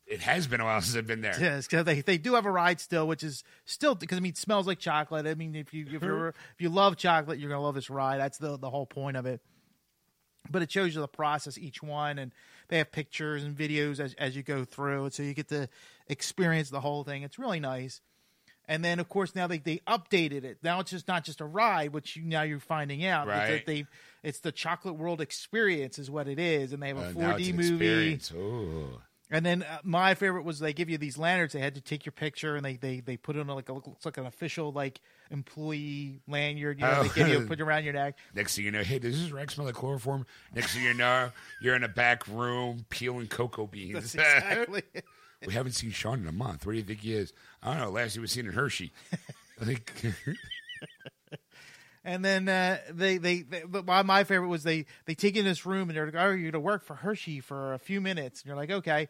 It 0.07 0.21
has 0.21 0.47
been 0.47 0.61
a 0.61 0.65
while 0.65 0.81
since 0.83 0.97
I've 0.97 1.07
been 1.07 1.21
there. 1.21 1.37
Yes, 1.41 1.67
because 1.67 1.85
they 1.85 2.01
they 2.01 2.19
do 2.19 2.35
have 2.35 2.47
a 2.47 2.51
ride 2.51 2.81
still, 2.81 3.07
which 3.09 3.23
is 3.25 3.43
still 3.65 3.95
because 3.95 4.19
I 4.19 4.21
mean, 4.21 4.31
it 4.31 4.37
smells 4.39 4.67
like 4.67 4.79
chocolate. 4.79 5.27
I 5.27 5.35
mean, 5.35 5.55
if 5.55 5.75
you 5.75 5.87
if 5.91 6.03
you 6.03 6.27
if 6.29 6.35
you 6.61 6.69
love 6.69 6.97
chocolate, 6.97 7.39
you're 7.39 7.51
gonna 7.51 7.63
love 7.63 7.75
this 7.75 7.91
ride. 7.91 8.19
That's 8.21 8.39
the 8.39 8.57
the 8.57 8.71
whole 8.71 8.87
point 8.87 9.17
of 9.17 9.27
it. 9.27 9.41
But 10.49 10.63
it 10.63 10.71
shows 10.71 10.95
you 10.95 11.01
the 11.01 11.09
process 11.09 11.59
each 11.59 11.83
one, 11.83 12.21
and 12.21 12.31
they 12.69 12.79
have 12.79 12.93
pictures 12.93 13.43
and 13.43 13.57
videos 13.57 13.99
as 13.99 14.15
as 14.15 14.37
you 14.37 14.43
go 14.45 14.65
through 14.65 15.07
it, 15.07 15.15
so 15.15 15.23
you 15.25 15.35
get 15.35 15.49
to 15.49 15.69
experience 16.07 16.71
the 16.71 16.81
whole 16.81 17.03
thing. 17.03 17.23
It's 17.23 17.39
really 17.39 17.59
nice. 17.61 18.01
And 18.69 18.85
then, 18.85 18.99
of 18.99 19.09
course, 19.09 19.37
now 19.37 19.47
they, 19.47 19.59
they 19.59 19.77
updated 19.87 20.43
it. 20.43 20.59
Now 20.61 20.81
it's 20.81 20.91
just 20.91 21.07
not 21.07 21.23
just 21.25 21.41
a 21.41 21.45
ride, 21.45 21.93
which 21.93 22.17
you, 22.17 22.25
now 22.25 22.43
you're 22.43 22.59
finding 22.59 23.05
out. 23.07 23.29
Right. 23.29 23.49
that 23.49 23.67
they, 23.67 23.87
it's 24.25 24.41
the 24.41 24.51
Chocolate 24.51 24.97
World 24.97 25.21
Experience, 25.21 26.01
is 26.01 26.11
what 26.11 26.27
it 26.27 26.41
is, 26.41 26.73
and 26.73 26.83
they 26.83 26.89
have 26.89 26.97
a 26.99 27.01
Uh, 27.01 27.13
now 27.15 27.37
it's 27.37 27.47
4D 27.47 27.51
an 27.51 27.57
movie. 27.57 27.69
experience. 28.17 28.33
And 29.31 29.45
then 29.45 29.65
uh, 29.65 29.79
my 29.83 30.15
favorite 30.15 30.45
was 30.45 30.61
they 30.61 30.73
give 30.73 30.89
you 30.89 30.99
these 30.99 31.19
lanterns. 31.19 31.53
They 31.53 31.59
had 31.59 31.75
to 31.75 31.81
take 31.81 32.07
your 32.07 32.13
picture 32.13 32.55
and 32.55 32.65
they 32.65 32.77
they, 32.77 33.01
they 33.01 33.17
put 33.17 33.37
it 33.37 33.41
on 33.41 33.49
like 33.49 33.69
a 33.69 33.73
looks 33.73 34.05
like 34.05 34.19
an 34.19 34.27
official 34.27 34.71
like 34.71 35.01
employee 35.31 36.21
lanyard. 36.29 36.79
You 36.79 36.87
know, 36.87 37.03
they 37.03 37.09
give 37.09 37.29
you 37.29 37.41
put 37.47 37.59
it 37.59 37.63
around 37.63 37.85
your 37.85 37.95
neck. 37.95 38.17
Next 38.35 38.55
thing 38.55 38.65
you 38.65 38.71
know, 38.71 38.85
hey, 38.85 39.01
does 39.01 39.21
this 39.21 39.33
rack 39.33 39.51
smell 39.51 39.67
like 39.67 39.75
chloroform? 39.75 40.27
Next 40.55 40.75
thing 40.75 40.85
you 40.85 40.95
know, 40.95 41.31
you're 41.61 41.75
in 41.75 41.83
a 41.83 41.89
back 41.89 42.27
room 42.29 42.87
peeling 42.89 43.27
cocoa 43.27 43.67
beans. 43.67 44.13
That's 44.13 44.15
exactly. 44.15 44.83
we 45.45 45.53
haven't 45.53 45.73
seen 45.73 45.91
Sean 45.91 46.21
in 46.21 46.29
a 46.29 46.33
month. 46.33 46.65
Where 46.65 46.75
do 46.75 46.79
you 46.79 46.85
think 46.85 47.01
he 47.01 47.15
is? 47.15 47.33
I 47.63 47.73
don't 47.73 47.83
know. 47.83 47.91
Last 47.91 48.15
he 48.15 48.21
was 48.21 48.31
seen 48.31 48.47
in 48.47 48.53
Hershey. 48.53 48.93
I 49.61 49.65
think. 49.65 49.93
And 52.07 52.25
then 52.25 52.49
uh, 52.49 52.79
they, 52.89 53.19
they 53.19 53.43
they 53.43 53.65
my, 53.85 54.23
favorite 54.23 54.49
was 54.49 54.63
they 54.63 54.87
they 55.07 55.15
take 55.15 55.35
you 55.35 55.41
in 55.41 55.45
this 55.45 55.67
room 55.67 55.91
and 55.91 55.97
they're 55.97 56.07
like, 56.07 56.15
"Oh, 56.15 56.31
you're 56.31 56.53
gonna 56.53 56.63
work 56.63 56.85
for 56.85 56.95
Hershey 56.95 57.41
for 57.41 57.75
a 57.75 57.79
few 57.79 58.01
minutes." 58.01 58.41
And 58.41 58.47
you're 58.47 58.57
like, 58.57 58.71
"Okay." 58.71 59.09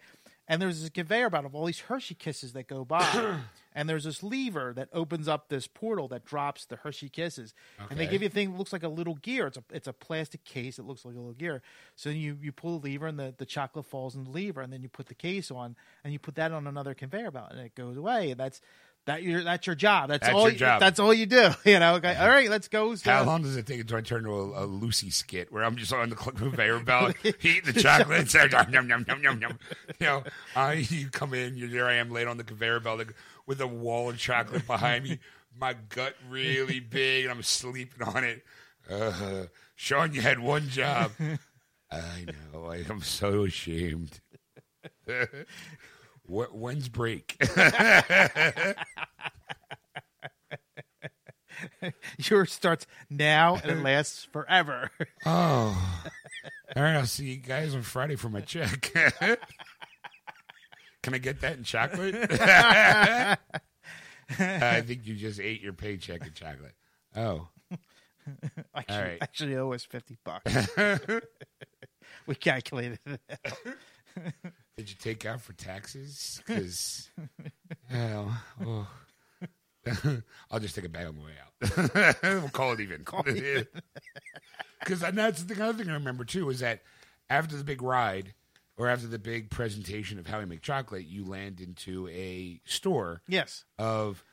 And 0.48 0.62
there's 0.62 0.80
this 0.80 0.90
conveyor 0.90 1.28
belt 1.28 1.44
of 1.44 1.56
all 1.56 1.66
these 1.66 1.80
Hershey 1.80 2.14
kisses 2.14 2.52
that 2.52 2.68
go 2.68 2.85
by, 2.85 3.40
and 3.74 3.88
there's 3.88 4.04
this 4.04 4.22
lever 4.22 4.72
that 4.76 4.88
opens 4.92 5.26
up 5.26 5.48
this 5.48 5.66
portal 5.66 6.06
that 6.09 6.24
drops 6.24 6.64
the 6.64 6.76
Hershey 6.76 7.09
kisses, 7.09 7.52
and 7.90 7.98
they 7.98 8.06
give 8.06 8.22
you 8.22 8.28
a 8.28 8.30
thing 8.30 8.52
that 8.52 8.59
looks 8.59 8.72
like 8.72 8.85
a 8.85 8.88
little 8.88 9.16
gear. 9.16 9.48
It's 9.48 9.59
a 9.59 9.64
it's 9.70 9.88
a 9.88 9.92
plastic 9.92 10.44
case 10.44 10.76
that 10.76 10.87
looks 10.87 11.04
like 11.04 11.16
a 11.16 11.18
little 11.18 11.35
gear. 11.35 11.62
So 11.96 12.09
you 12.09 12.38
you 12.40 12.50
pull 12.50 12.78
the 12.78 12.92
lever 12.92 13.09
and 13.09 13.18
the, 13.18 13.35
the 13.37 13.44
chocolate 13.44 13.87
falls 13.87 14.14
in 14.14 14.24
the 14.24 14.30
lever, 14.30 14.62
and 14.62 14.72
then 14.72 14.82
you 14.82 14.88
put 14.88 15.06
the 15.06 15.14
case 15.14 15.50
on, 15.50 15.76
and 16.02 16.14
you 16.14 16.18
put 16.18 16.37
that 16.37 16.52
on 16.52 16.66
another 16.66 16.94
conveyor 16.94 17.32
belt, 17.32 17.48
and 17.50 17.61
it 17.61 17.74
goes 17.74 17.98
away. 17.98 18.30
And 18.30 18.40
that's 18.40 18.62
that 19.06 19.22
your 19.22 19.42
that's 19.44 19.66
your 19.66 19.76
job. 19.76 20.08
That's, 20.08 20.22
That's 20.26 20.34
all. 20.34 20.42
your 20.42 20.52
you- 20.52 20.58
job. 20.58 20.80
That's 20.80 21.00
all 21.00 21.14
you 21.14 21.26
do. 21.26 21.50
You 21.64 21.78
know. 21.80 21.94
Okay. 21.96 22.14
All 22.14 22.28
right. 22.28 22.50
Let's 22.50 22.68
go. 22.68 22.94
So- 22.94 23.10
How 23.10 23.24
long 23.24 23.42
does 23.42 23.56
it 23.56 23.66
take 23.66 23.80
until 23.80 23.96
I 23.96 24.00
turn 24.02 24.24
to 24.24 24.30
a, 24.30 24.64
a 24.64 24.66
Lucy 24.66 25.10
skit 25.10 25.52
where 25.52 25.64
I'm 25.64 25.76
just 25.76 25.92
on 25.92 26.08
the 26.10 26.16
conveyor 26.16 26.80
belt, 26.80 27.14
eating 27.24 27.72
the 27.72 27.80
chocolate, 27.80 28.34
and 28.34 28.72
yum, 28.72 28.88
yum, 28.88 29.04
yum, 29.08 29.22
yum, 29.22 29.40
yum. 29.40 29.58
You 29.98 30.06
know, 30.06 30.22
I, 30.54 30.72
you 30.74 31.08
come 31.08 31.34
in, 31.34 31.56
you're 31.56 31.68
there 31.68 31.86
I 31.86 31.94
am 31.94 32.10
laid 32.10 32.26
on 32.26 32.36
the 32.36 32.44
conveyor 32.44 32.80
belt 32.80 32.98
like, 32.98 33.14
with 33.46 33.60
a 33.60 33.66
wall 33.66 34.10
of 34.10 34.18
chocolate 34.18 34.66
behind 34.66 35.04
me, 35.04 35.18
my 35.58 35.74
gut 35.88 36.14
really 36.28 36.80
big, 36.80 37.24
and 37.24 37.32
I'm 37.32 37.42
sleeping 37.42 38.06
on 38.06 38.24
it. 38.24 38.42
Uh, 38.90 39.46
Sean, 39.74 40.12
you 40.14 40.20
had 40.20 40.38
one 40.38 40.68
job. 40.68 41.12
I 41.90 42.26
know. 42.52 42.66
I 42.66 42.84
am 42.88 43.00
so 43.02 43.44
ashamed. 43.44 44.20
Wh- 46.26 46.54
When's 46.54 46.88
break? 46.88 47.36
Yours 52.18 52.52
starts 52.52 52.86
now 53.08 53.56
and 53.56 53.70
it 53.70 53.82
lasts 53.82 54.24
forever. 54.24 54.90
Oh. 55.24 56.02
All 56.76 56.82
right, 56.82 56.94
I'll 56.96 57.06
see 57.06 57.26
you 57.26 57.36
guys 57.36 57.74
on 57.74 57.82
Friday 57.82 58.16
for 58.16 58.28
my 58.28 58.40
check. 58.40 58.92
Can 61.02 61.14
I 61.14 61.18
get 61.18 61.40
that 61.40 61.56
in 61.56 61.64
chocolate? 61.64 62.14
I 62.30 63.36
think 64.82 65.06
you 65.06 65.14
just 65.14 65.40
ate 65.40 65.62
your 65.62 65.72
paycheck 65.72 66.24
in 66.26 66.32
chocolate. 66.32 66.74
Oh. 67.16 67.48
All 67.70 68.84
right. 68.88 69.18
actually 69.20 69.56
owe 69.56 69.72
us 69.72 69.84
fifty 69.84 70.16
bucks. 70.24 70.68
we 72.26 72.34
calculated 72.34 72.98
it. 73.06 73.20
Did 74.76 74.88
you 74.90 74.96
take 74.98 75.24
out 75.26 75.40
for 75.40 75.52
taxes? 75.55 76.40
Because, 76.46 77.11
oh. 77.94 78.38
I'll 80.50 80.59
just 80.61 80.74
take 80.74 80.85
it 80.85 80.92
back 80.92 81.07
on 81.07 81.16
the 81.16 81.22
way 81.22 81.33
out. 81.40 82.16
we'll 82.22 82.48
call 82.50 82.72
it 82.72 82.81
even. 82.81 83.05
Call 83.05 83.22
it 83.26 83.37
in. 83.37 83.66
Because 84.81 85.00
that's 85.00 85.44
the 85.44 85.64
other 85.64 85.79
thing 85.79 85.90
I 85.90 85.94
remember 85.94 86.24
too 86.24 86.50
is 86.50 86.61
that 86.61 86.83
after 87.31 87.57
the 87.57 87.64
big 87.64 87.83
ride 87.83 88.35
or 88.76 88.88
after 88.88 89.07
the 89.07 89.18
big 89.18 89.48
presentation 89.50 90.18
of 90.18 90.26
how 90.26 90.40
we 90.40 90.44
make 90.44 90.61
chocolate, 90.62 91.07
you 91.07 91.24
land 91.24 91.61
into 91.61 92.09
a 92.09 92.61
store 92.64 93.22
Yes. 93.29 93.64
of 93.79 94.24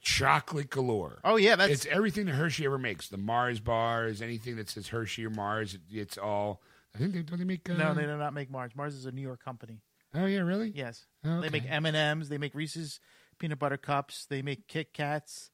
chocolate 0.00 0.70
galore. 0.70 1.18
Oh 1.24 1.36
yeah, 1.36 1.56
that's 1.56 1.72
it's 1.72 1.86
everything 1.86 2.26
that 2.26 2.34
Hershey 2.34 2.64
ever 2.64 2.78
makes. 2.78 3.08
The 3.08 3.16
Mars 3.18 3.58
bars, 3.60 4.22
anything 4.22 4.56
that 4.56 4.68
says 4.70 4.88
Hershey 4.88 5.26
or 5.26 5.30
Mars, 5.30 5.76
it's 5.90 6.16
all. 6.16 6.62
I 6.94 6.98
think 6.98 7.12
they 7.14 7.22
don't 7.22 7.38
they 7.38 7.44
make. 7.44 7.68
Uh, 7.68 7.74
no, 7.74 7.94
they 7.94 8.02
do 8.02 8.16
not 8.16 8.34
make 8.34 8.50
Mars. 8.50 8.72
Mars 8.76 8.94
is 8.94 9.06
a 9.06 9.12
New 9.12 9.22
York 9.22 9.42
company. 9.44 9.80
Oh 10.14 10.26
yeah, 10.26 10.40
really? 10.40 10.70
Yes, 10.74 11.06
Okay. 11.26 11.40
they 11.48 11.50
make 11.50 11.70
M 11.70 11.86
and 11.86 11.96
M's. 11.96 12.28
They 12.28 12.36
make 12.38 12.54
Reese's 12.54 13.00
peanut 13.38 13.58
butter 13.58 13.78
cups. 13.78 14.26
They 14.28 14.42
make 14.42 14.68
Kit 14.68 14.92
Kats. 14.92 15.50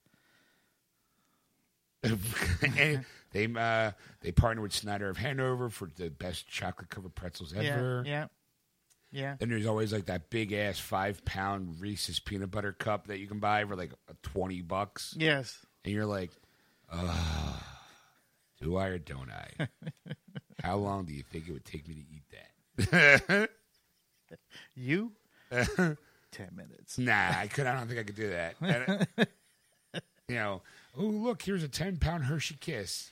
they 2.03 3.47
uh, 3.57 3.91
they 4.21 4.33
partner 4.33 4.63
with 4.63 4.73
Snyder 4.73 5.09
of 5.09 5.17
Hanover 5.17 5.69
for 5.69 5.89
the 5.97 6.11
best 6.11 6.49
chocolate 6.49 6.91
covered 6.91 7.15
pretzels 7.15 7.53
ever. 7.53 8.03
Yeah, 8.07 8.11
yeah, 8.11 8.27
yeah. 9.11 9.37
Then 9.39 9.49
there's 9.51 9.67
always 9.67 9.93
like 9.93 10.07
that 10.07 10.31
big 10.31 10.53
ass 10.53 10.79
five 10.79 11.25
pound 11.25 11.81
Reese's 11.81 12.21
peanut 12.21 12.51
butter 12.51 12.73
cup 12.73 13.09
that 13.09 13.19
you 13.19 13.27
can 13.27 13.41
buy 13.41 13.65
for 13.65 13.77
like 13.77 13.93
twenty 14.23 14.63
bucks, 14.63 15.15
Yes. 15.19 15.59
and 15.85 15.93
you're 15.93 16.07
like, 16.07 16.31
oh, 16.93 17.63
do 18.61 18.77
I 18.77 18.89
or 18.89 18.99
don't 18.99 19.31
I? 19.31 19.69
How 20.63 20.77
long 20.77 21.05
do 21.05 21.13
you 21.15 21.23
think 21.23 21.49
it 21.49 21.53
would 21.53 21.65
take 21.65 21.87
me 21.89 21.95
to 21.95 22.01
eat 22.01 22.23
that? 22.31 23.51
You. 24.77 25.13
Ten 25.51 25.97
minutes. 26.55 26.99
Nah, 26.99 27.31
I 27.39 27.47
could. 27.47 27.67
I 27.67 27.75
don't 27.79 27.89
think 27.89 27.99
I 27.99 28.03
could 28.03 28.15
do 28.15 28.29
that. 28.29 28.55
And, 28.61 29.07
you 30.29 30.35
know, 30.35 30.61
oh 30.99 31.03
look, 31.05 31.41
here's 31.41 31.63
a 31.63 31.69
ten 31.69 31.97
pound 31.97 32.25
Hershey 32.25 32.57
Kiss. 32.61 33.11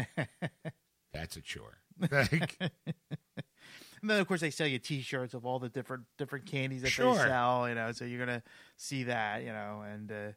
That's 1.13 1.38
a 1.38 1.41
chore. 1.41 1.77
Like, 2.12 2.58
And 2.60 4.10
then 4.10 4.19
of 4.19 4.27
course 4.27 4.41
they 4.41 4.49
sell 4.49 4.67
you 4.67 4.79
T-shirts 4.79 5.34
of 5.34 5.45
all 5.45 5.60
the 5.60 5.69
different 5.69 6.03
different 6.17 6.45
candies 6.45 6.81
that 6.81 6.89
Sure. 6.89 7.13
they 7.15 7.21
sell. 7.21 7.69
You 7.69 7.75
know, 7.75 7.91
so 7.91 8.03
you're 8.05 8.19
gonna 8.19 8.43
see 8.77 9.03
that. 9.03 9.43
You 9.43 9.49
know, 9.53 9.84
and 9.88 10.12
uh, 10.12 10.31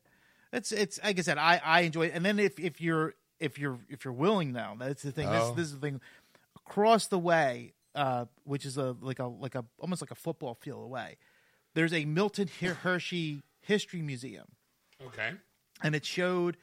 it's 0.52 0.70
it's 0.72 1.00
like 1.02 1.18
I 1.18 1.22
said, 1.22 1.38
I 1.38 1.60
I 1.64 1.80
enjoy 1.80 2.06
it. 2.06 2.12
And 2.14 2.24
then 2.24 2.38
if 2.38 2.58
if 2.60 2.80
you're 2.80 3.14
if 3.40 3.58
you're 3.58 3.78
if 3.88 4.04
you're 4.04 4.14
willing 4.14 4.52
now, 4.52 4.76
that's 4.78 5.02
the 5.02 5.12
thing. 5.12 5.28
Oh. 5.28 5.32
This 5.32 5.56
this 5.56 5.66
is 5.66 5.74
the 5.74 5.80
thing. 5.80 6.00
Across 6.66 7.06
the 7.06 7.18
way, 7.18 7.72
uh, 7.94 8.26
which 8.44 8.66
is 8.66 8.76
a 8.76 8.96
like 9.00 9.18
a 9.18 9.26
like 9.26 9.54
a 9.54 9.64
almost 9.78 10.02
like 10.02 10.10
a 10.10 10.14
football 10.16 10.54
field 10.54 10.84
away, 10.84 11.16
there's 11.74 11.92
a 11.92 12.04
Milton 12.04 12.48
Hershey 12.82 13.42
History 13.60 14.02
Museum, 14.02 14.46
okay. 15.06 15.32
and 15.82 15.94
it 15.94 16.04
showed 16.04 16.56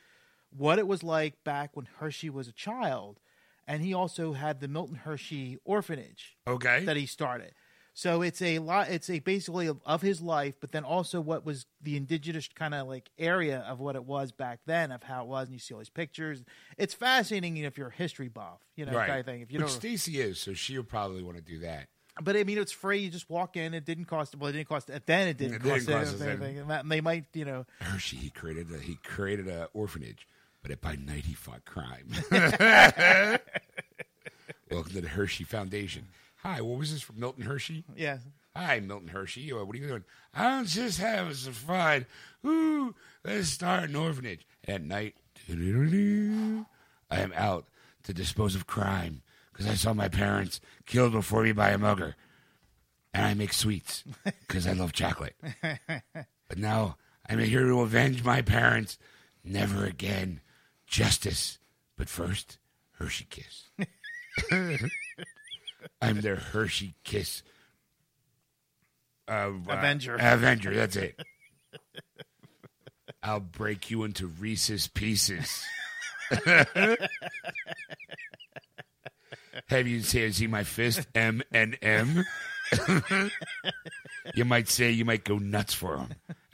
what 0.56 0.80
it 0.80 0.88
was 0.88 1.04
like 1.04 1.44
back 1.44 1.76
when 1.76 1.88
Hershey 2.00 2.30
was 2.30 2.48
a 2.48 2.52
child, 2.52 3.20
and 3.68 3.82
he 3.82 3.94
also 3.94 4.34
had 4.34 4.60
the 4.60 4.68
Milton 4.68 4.96
Hershey 4.96 5.58
Orphanage 5.66 6.38
Okay. 6.48 6.86
that 6.86 6.96
he 6.98 7.06
started. 7.06 7.54
So 7.98 8.22
it's 8.22 8.42
a 8.42 8.60
lot. 8.60 8.90
It's 8.90 9.10
a 9.10 9.20
basically 9.20 9.68
of, 9.68 9.80
of 9.86 10.02
his 10.02 10.22
life, 10.22 10.56
but 10.60 10.74
then 10.74 10.84
also 10.84 11.22
what 11.22 11.46
was 11.46 11.66
the 11.82 11.96
indigenous 11.96 12.50
kind 12.54 12.74
of 12.74 12.90
like 12.90 13.10
area 13.18 13.60
of 13.70 13.80
what 13.80 13.96
it 13.96 14.04
was 14.04 14.34
back 14.34 14.60
then, 14.66 14.92
of 14.92 15.02
how 15.02 15.24
it 15.24 15.28
was, 15.30 15.48
and 15.48 15.54
you 15.54 15.60
see 15.60 15.74
all 15.74 15.80
these 15.80 15.88
pictures. 15.90 16.44
It's 16.78 16.94
fascinating 16.94 17.56
you 17.56 17.64
know, 17.64 17.68
if 17.68 17.78
you're 17.78 17.88
a 17.88 17.94
history 17.94 18.28
buff, 18.28 18.60
you 18.76 18.86
know, 18.86 18.92
right. 18.92 19.08
kind 19.08 19.20
of 19.22 19.26
thing. 19.26 19.40
If 19.40 19.52
you 19.54 19.60
Which 19.60 19.70
don't, 19.70 19.78
Stacy 19.78 20.20
is, 20.20 20.40
so 20.40 20.54
she'll 20.54 20.84
probably 20.84 21.24
want 21.24 21.38
to 21.38 21.42
do 21.44 21.60
that. 21.60 21.88
but 22.22 22.36
I 22.36 22.44
mean, 22.44 22.58
it's 22.58 22.74
free. 22.74 23.00
You 23.00 23.10
just 23.10 23.30
walk 23.30 23.56
in. 23.56 23.74
It 23.74 23.86
didn't 23.86 24.06
cost. 24.06 24.36
Well, 24.36 24.50
it 24.50 24.54
didn't 24.54 24.68
cost. 24.68 24.88
Then 24.88 25.28
it 25.30 25.38
didn't 25.38 25.56
It 25.56 25.64
cost, 25.64 25.86
didn't 25.88 26.02
cost 26.02 26.16
us 26.16 26.22
anything. 26.22 26.60
And, 26.60 26.92
they 26.92 27.00
might, 27.00 27.28
you 27.34 27.46
know, 27.46 27.66
Hershey, 27.80 28.18
he 28.18 28.30
created 28.30 28.74
a 28.74 28.78
he 28.78 28.96
created 29.06 29.48
a 29.48 29.70
orphanage, 29.74 30.28
but 30.62 30.70
at 30.70 30.82
by 30.82 30.98
night 30.98 31.24
he 31.24 31.34
fought 31.34 31.64
crime. 31.64 32.10
Welcome 34.70 34.92
to 34.92 35.02
the 35.02 35.08
Hershey 35.08 35.46
Foundation. 35.46 36.10
Hi, 36.46 36.62
what 36.62 36.78
was 36.78 36.94
this 36.94 37.02
from 37.02 37.20
Milton 37.20 37.44
Hershey? 37.44 37.84
yeah. 37.96 38.20
Hi, 38.56 38.80
Milton 38.80 39.08
Hershey. 39.08 39.52
Uh, 39.52 39.66
what 39.66 39.76
are 39.76 39.80
you 39.80 39.88
doing? 39.88 40.04
I'm 40.32 40.68
just 40.68 41.00
having 41.00 41.34
some 41.34 41.54
fun. 41.54 42.06
Ooh, 42.46 42.94
let's 43.24 43.50
start 43.50 43.90
an 43.90 43.96
orphanage. 43.96 44.46
At 44.68 44.84
night, 44.84 45.16
I 45.50 46.64
am 47.10 47.34
out 47.36 47.66
to 48.04 48.14
dispose 48.14 48.54
of 48.54 48.68
crime 48.68 49.24
because 49.52 49.66
I 49.66 49.74
saw 49.74 49.94
my 49.94 50.08
parents 50.08 50.62
killed 50.86 51.14
before 51.14 51.42
me 51.42 51.52
by 51.52 51.72
a 51.72 51.80
mugger. 51.80 52.16
And 53.12 53.26
I 53.26 53.34
make 53.34 53.52
sweets 53.52 54.04
because 54.24 54.68
I 54.68 54.74
love 54.74 54.94
chocolate. 54.94 55.36
But 55.64 56.58
now 56.60 56.98
I'm 57.28 57.40
here 57.40 57.66
to 57.66 57.82
avenge 57.82 58.24
my 58.24 58.44
parents. 58.44 59.00
Never 59.44 59.84
again. 59.84 60.42
Justice. 60.86 61.58
But 61.98 62.08
first, 62.08 62.60
Hershey 63.00 63.26
Kiss. 63.32 63.70
I'm 66.02 66.22
their 66.22 66.36
Hershey 66.36 66.96
Kiss 67.04 67.44
uh, 69.28 69.52
Avenger. 69.68 70.16
Avenger, 70.20 70.74
that's 70.76 70.96
it. 70.96 71.20
I'll 73.24 73.40
break 73.40 73.90
you 73.90 74.04
into 74.04 74.28
Reese's 74.28 74.88
pieces. 74.88 75.64
Have 79.68 79.88
you 79.88 80.02
seen, 80.02 80.32
see 80.34 80.48
my 80.48 80.64
fist? 80.64 81.08
M 81.16 81.42
and 81.52 81.78
M. 81.82 82.24
You 84.34 84.44
might 84.44 84.70
say 84.70 84.90
you 84.92 85.06
might 85.06 85.24
go 85.24 85.38
nuts 85.38 85.74
for 85.74 86.08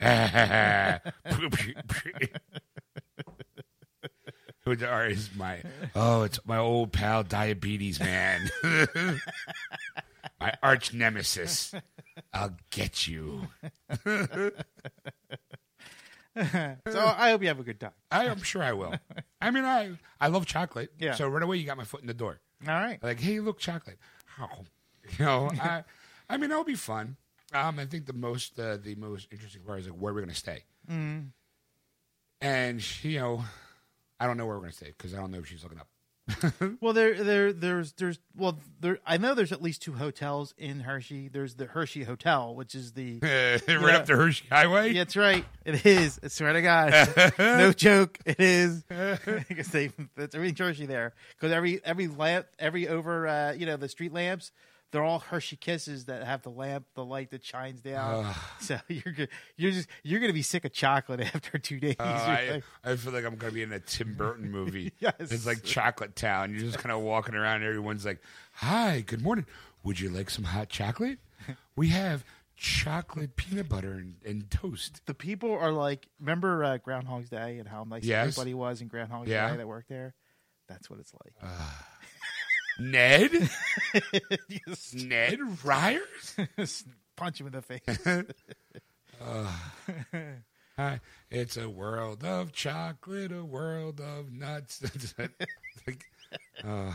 is 4.80 5.30
my? 5.36 5.62
Oh, 5.94 6.22
it's 6.22 6.38
my 6.46 6.58
old 6.58 6.92
pal, 6.92 7.22
diabetes 7.22 8.00
man. 8.00 8.50
my 10.40 10.54
arch 10.62 10.92
nemesis. 10.94 11.74
I'll 12.32 12.56
get 12.70 13.06
you. 13.06 13.48
So 16.34 16.98
I 16.98 17.30
hope 17.30 17.42
you 17.42 17.48
have 17.48 17.60
a 17.60 17.64
good 17.64 17.78
time. 17.78 17.92
I, 18.10 18.28
I'm 18.28 18.42
sure 18.42 18.62
I 18.62 18.72
will. 18.72 18.94
I 19.40 19.50
mean, 19.50 19.64
I 19.64 19.98
I 20.20 20.28
love 20.28 20.46
chocolate. 20.46 20.90
Yeah. 20.98 21.14
So 21.14 21.28
right 21.28 21.42
away, 21.42 21.58
you 21.58 21.66
got 21.66 21.76
my 21.76 21.84
foot 21.84 22.00
in 22.00 22.06
the 22.06 22.14
door. 22.14 22.40
All 22.66 22.74
right. 22.74 23.02
Like, 23.02 23.20
hey, 23.20 23.40
look, 23.40 23.58
chocolate. 23.58 23.98
Oh, 24.40 24.64
you 25.18 25.24
know, 25.24 25.50
I, 25.60 25.84
I 26.30 26.36
mean, 26.38 26.48
that'll 26.48 26.64
be 26.64 26.74
fun. 26.74 27.16
Um, 27.52 27.78
I 27.78 27.84
think 27.84 28.06
the 28.06 28.14
most 28.14 28.58
uh, 28.58 28.78
the 28.82 28.94
most 28.94 29.28
interesting 29.30 29.62
part 29.62 29.80
is 29.80 29.88
like 29.88 29.96
where 29.96 30.14
we're 30.14 30.20
gonna 30.20 30.34
stay. 30.34 30.64
Mm. 30.90 31.32
And 32.40 33.04
you 33.04 33.18
know, 33.18 33.44
I 34.22 34.26
don't 34.28 34.36
know 34.36 34.46
where 34.46 34.54
we're 34.54 34.62
gonna 34.62 34.72
stay 34.72 34.94
because 34.96 35.14
I 35.14 35.16
don't 35.16 35.32
know 35.32 35.38
if 35.38 35.48
she's 35.48 35.64
looking 35.64 35.80
up. 35.80 35.88
Well, 36.80 36.92
there, 36.92 37.22
there, 37.24 37.52
there's, 37.52 37.92
there's, 37.94 38.20
well, 38.36 38.56
there. 38.80 38.98
I 39.04 39.16
know 39.16 39.34
there's 39.34 39.50
at 39.50 39.60
least 39.60 39.82
two 39.82 39.94
hotels 39.94 40.54
in 40.56 40.80
Hershey. 40.80 41.28
There's 41.28 41.56
the 41.56 41.66
Hershey 41.66 42.04
Hotel, 42.04 42.54
which 42.54 42.76
is 42.76 42.92
the. 42.92 43.18
right 43.68 43.94
up 43.94 44.06
the 44.06 44.14
Hershey 44.16 44.46
Highway. 44.48 44.92
Yeah, 44.92 45.00
that's 45.00 45.16
right. 45.16 45.44
It 45.64 45.84
is. 45.84 46.20
I 46.22 46.28
swear 46.28 46.52
to 46.52 46.62
God, 46.62 47.32
no 47.38 47.72
joke. 47.72 48.18
It 48.24 48.38
is. 48.38 48.84
Because 48.84 49.68
they, 49.68 49.90
that's 50.16 50.36
everything 50.36 50.64
Hershey 50.64 50.86
there. 50.86 51.14
Because 51.34 51.50
every 51.50 51.84
every 51.84 52.06
lamp, 52.06 52.46
every 52.58 52.86
over, 52.86 53.26
uh, 53.26 53.52
you 53.52 53.66
know, 53.66 53.76
the 53.76 53.88
street 53.88 54.12
lamps, 54.12 54.52
they're 54.92 55.02
all 55.02 55.18
Hershey 55.18 55.56
Kisses 55.56 56.04
that 56.04 56.22
have 56.24 56.42
the 56.42 56.50
lamp, 56.50 56.86
the 56.94 57.04
light 57.04 57.30
that 57.30 57.42
shines 57.44 57.80
down. 57.80 58.32
so 58.60 58.78
you're 58.88 59.12
good. 59.12 59.28
You're 59.56 59.72
just 59.72 59.88
you're 60.04 60.20
gonna 60.20 60.32
be 60.32 60.42
sick 60.42 60.64
of 60.64 60.72
chocolate 60.72 61.20
after 61.34 61.58
two 61.58 61.80
days. 61.80 61.96
Uh, 61.98 62.02
I, 62.04 62.50
like, 62.52 62.64
I 62.84 62.96
feel 62.96 63.12
like 63.12 63.24
I'm 63.24 63.36
gonna 63.36 63.52
be 63.52 63.62
in 63.62 63.72
a 63.72 63.80
Tim 63.80 64.14
Burton 64.14 64.50
movie. 64.50 64.92
Yes. 65.00 65.14
It's 65.18 65.46
like 65.46 65.64
Chocolate 65.64 66.14
Town. 66.14 66.52
You're 66.52 66.60
just 66.60 66.78
kind 66.78 66.92
of 66.92 67.00
walking 67.02 67.34
around. 67.34 67.56
And 67.56 67.64
everyone's 67.64 68.04
like, 68.04 68.20
"Hi, 68.52 69.00
good 69.00 69.20
morning. 69.22 69.46
Would 69.82 69.98
you 69.98 70.10
like 70.10 70.30
some 70.30 70.44
hot 70.44 70.68
chocolate? 70.68 71.18
We 71.74 71.88
have 71.88 72.24
chocolate 72.54 73.34
peanut 73.34 73.68
butter 73.68 73.92
and, 73.94 74.14
and 74.24 74.48
toast." 74.50 75.00
the 75.06 75.14
people 75.14 75.52
are 75.52 75.72
like, 75.72 76.06
remember 76.20 76.62
uh, 76.62 76.76
Groundhog's 76.76 77.30
Day 77.30 77.58
and 77.58 77.66
how 77.66 77.82
nice 77.84 78.04
Yes. 78.04 78.28
everybody 78.28 78.54
was 78.54 78.80
in 78.80 78.88
Groundhog's 78.88 79.28
Yeah. 79.28 79.50
Day 79.50 79.56
that 79.56 79.66
worked 79.66 79.88
there. 79.88 80.14
That's 80.68 80.88
what 80.88 81.00
it's 81.00 81.12
like. 81.24 81.32
Ned, 82.78 83.50
Ned 84.94 85.38
Ryers. 85.64 86.36
punch 87.16 87.40
him 87.40 87.46
in 87.48 87.52
the 87.52 87.62
face. 87.62 88.26
Hi, 90.76 91.00
it's 91.30 91.56
a 91.56 91.68
world 91.68 92.24
of 92.24 92.52
chocolate, 92.52 93.30
a 93.30 93.44
world 93.44 94.00
of 94.00 94.32
nuts. 94.32 94.82
like, 95.86 96.04
uh, 96.66 96.92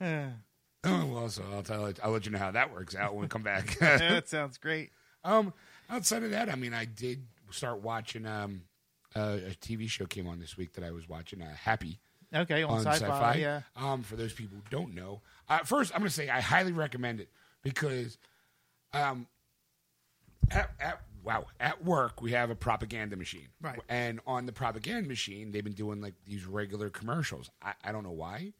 oh, 0.00 1.06
well, 1.06 1.28
so 1.28 1.44
I'll 1.52 1.62
tell. 1.62 1.92
I'll 2.02 2.10
let 2.10 2.26
you 2.26 2.32
know 2.32 2.38
how 2.38 2.50
that 2.50 2.72
works 2.72 2.96
out 2.96 3.14
when 3.14 3.22
we 3.22 3.28
come 3.28 3.44
back. 3.44 3.78
that 3.78 4.28
sounds 4.28 4.58
great. 4.58 4.90
Um, 5.24 5.54
outside 5.88 6.24
of 6.24 6.32
that, 6.32 6.50
I 6.50 6.56
mean, 6.56 6.74
I 6.74 6.84
did 6.84 7.24
start 7.50 7.82
watching. 7.82 8.26
Um, 8.26 8.62
uh, 9.16 9.38
a 9.46 9.54
TV 9.60 9.88
show 9.88 10.04
came 10.04 10.26
on 10.26 10.38
this 10.38 10.56
week 10.56 10.74
that 10.74 10.84
I 10.84 10.90
was 10.90 11.08
watching. 11.08 11.40
Uh, 11.40 11.54
Happy 11.54 11.98
Okay, 12.34 12.62
on, 12.62 12.72
on 12.72 12.80
sci-fi, 12.80 13.06
Sci-Fi. 13.06 13.34
yeah. 13.36 13.60
Um, 13.76 14.02
for 14.02 14.16
those 14.16 14.32
people 14.32 14.58
who 14.58 14.62
don't 14.70 14.94
know, 14.94 15.22
uh, 15.48 15.58
first 15.58 15.92
I'm 15.94 16.00
going 16.00 16.08
to 16.08 16.14
say 16.14 16.28
I 16.28 16.40
highly 16.40 16.72
recommend 16.72 17.20
it 17.20 17.30
because, 17.62 18.18
um, 18.92 19.26
at, 20.50 20.70
at 20.80 21.00
wow, 21.24 21.46
at 21.58 21.84
work 21.84 22.20
we 22.20 22.32
have 22.32 22.50
a 22.50 22.54
propaganda 22.54 23.16
machine, 23.16 23.48
Right. 23.60 23.80
And 23.88 24.20
on 24.26 24.46
the 24.46 24.52
propaganda 24.52 25.08
machine, 25.08 25.52
they've 25.52 25.64
been 25.64 25.72
doing 25.72 26.00
like 26.00 26.14
these 26.26 26.44
regular 26.44 26.90
commercials. 26.90 27.50
I, 27.62 27.72
I 27.84 27.92
don't 27.92 28.04
know 28.04 28.10
why. 28.10 28.52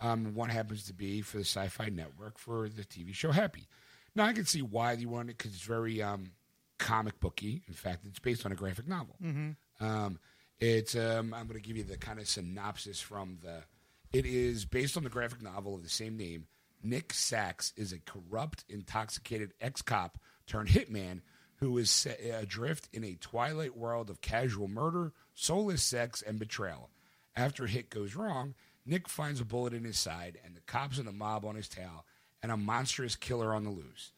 Um, 0.00 0.34
one 0.34 0.48
happens 0.48 0.84
to 0.84 0.92
be 0.92 1.22
for 1.22 1.38
the 1.38 1.44
Sci-Fi 1.44 1.88
Network 1.88 2.38
for 2.38 2.68
the 2.68 2.82
TV 2.84 3.12
show 3.14 3.32
Happy. 3.32 3.66
Now 4.14 4.24
I 4.24 4.32
can 4.32 4.44
see 4.44 4.62
why 4.62 4.94
they 4.96 5.06
want 5.06 5.30
it 5.30 5.38
because 5.38 5.52
it's 5.52 5.62
very 5.62 6.00
um, 6.02 6.32
comic 6.78 7.18
booky. 7.20 7.62
In 7.66 7.74
fact, 7.74 8.04
it's 8.06 8.18
based 8.20 8.46
on 8.46 8.52
a 8.52 8.54
graphic 8.54 8.86
novel. 8.86 9.16
Mm-hmm. 9.22 9.84
Um, 9.84 10.18
it's 10.60 10.94
um, 10.96 11.34
I'm 11.34 11.46
going 11.46 11.60
to 11.60 11.66
give 11.66 11.76
you 11.76 11.84
the 11.84 11.98
kind 11.98 12.18
of 12.18 12.28
synopsis 12.28 13.00
from 13.00 13.38
the. 13.42 13.64
It 14.12 14.24
is 14.24 14.64
based 14.64 14.96
on 14.96 15.04
the 15.04 15.10
graphic 15.10 15.42
novel 15.42 15.74
of 15.74 15.82
the 15.82 15.88
same 15.88 16.16
name. 16.16 16.46
Nick 16.82 17.12
Sax 17.12 17.72
is 17.76 17.92
a 17.92 17.98
corrupt, 17.98 18.64
intoxicated 18.68 19.52
ex-cop 19.60 20.18
turned 20.46 20.68
hitman 20.68 21.20
who 21.56 21.76
is 21.76 22.06
adrift 22.32 22.88
in 22.92 23.04
a 23.04 23.16
twilight 23.16 23.76
world 23.76 24.10
of 24.10 24.20
casual 24.20 24.68
murder, 24.68 25.12
soulless 25.34 25.82
sex, 25.82 26.22
and 26.22 26.38
betrayal. 26.38 26.90
After 27.34 27.64
a 27.64 27.68
hit 27.68 27.90
goes 27.90 28.14
wrong, 28.14 28.54
Nick 28.86 29.08
finds 29.08 29.40
a 29.40 29.44
bullet 29.44 29.74
in 29.74 29.84
his 29.84 29.98
side 29.98 30.38
and 30.44 30.54
the 30.54 30.60
cops 30.62 30.98
and 30.98 31.06
the 31.06 31.12
mob 31.12 31.44
on 31.44 31.56
his 31.56 31.68
tail, 31.68 32.06
and 32.42 32.52
a 32.52 32.56
monstrous 32.56 33.16
killer 33.16 33.52
on 33.52 33.64
the 33.64 33.70
loose. 33.70 34.12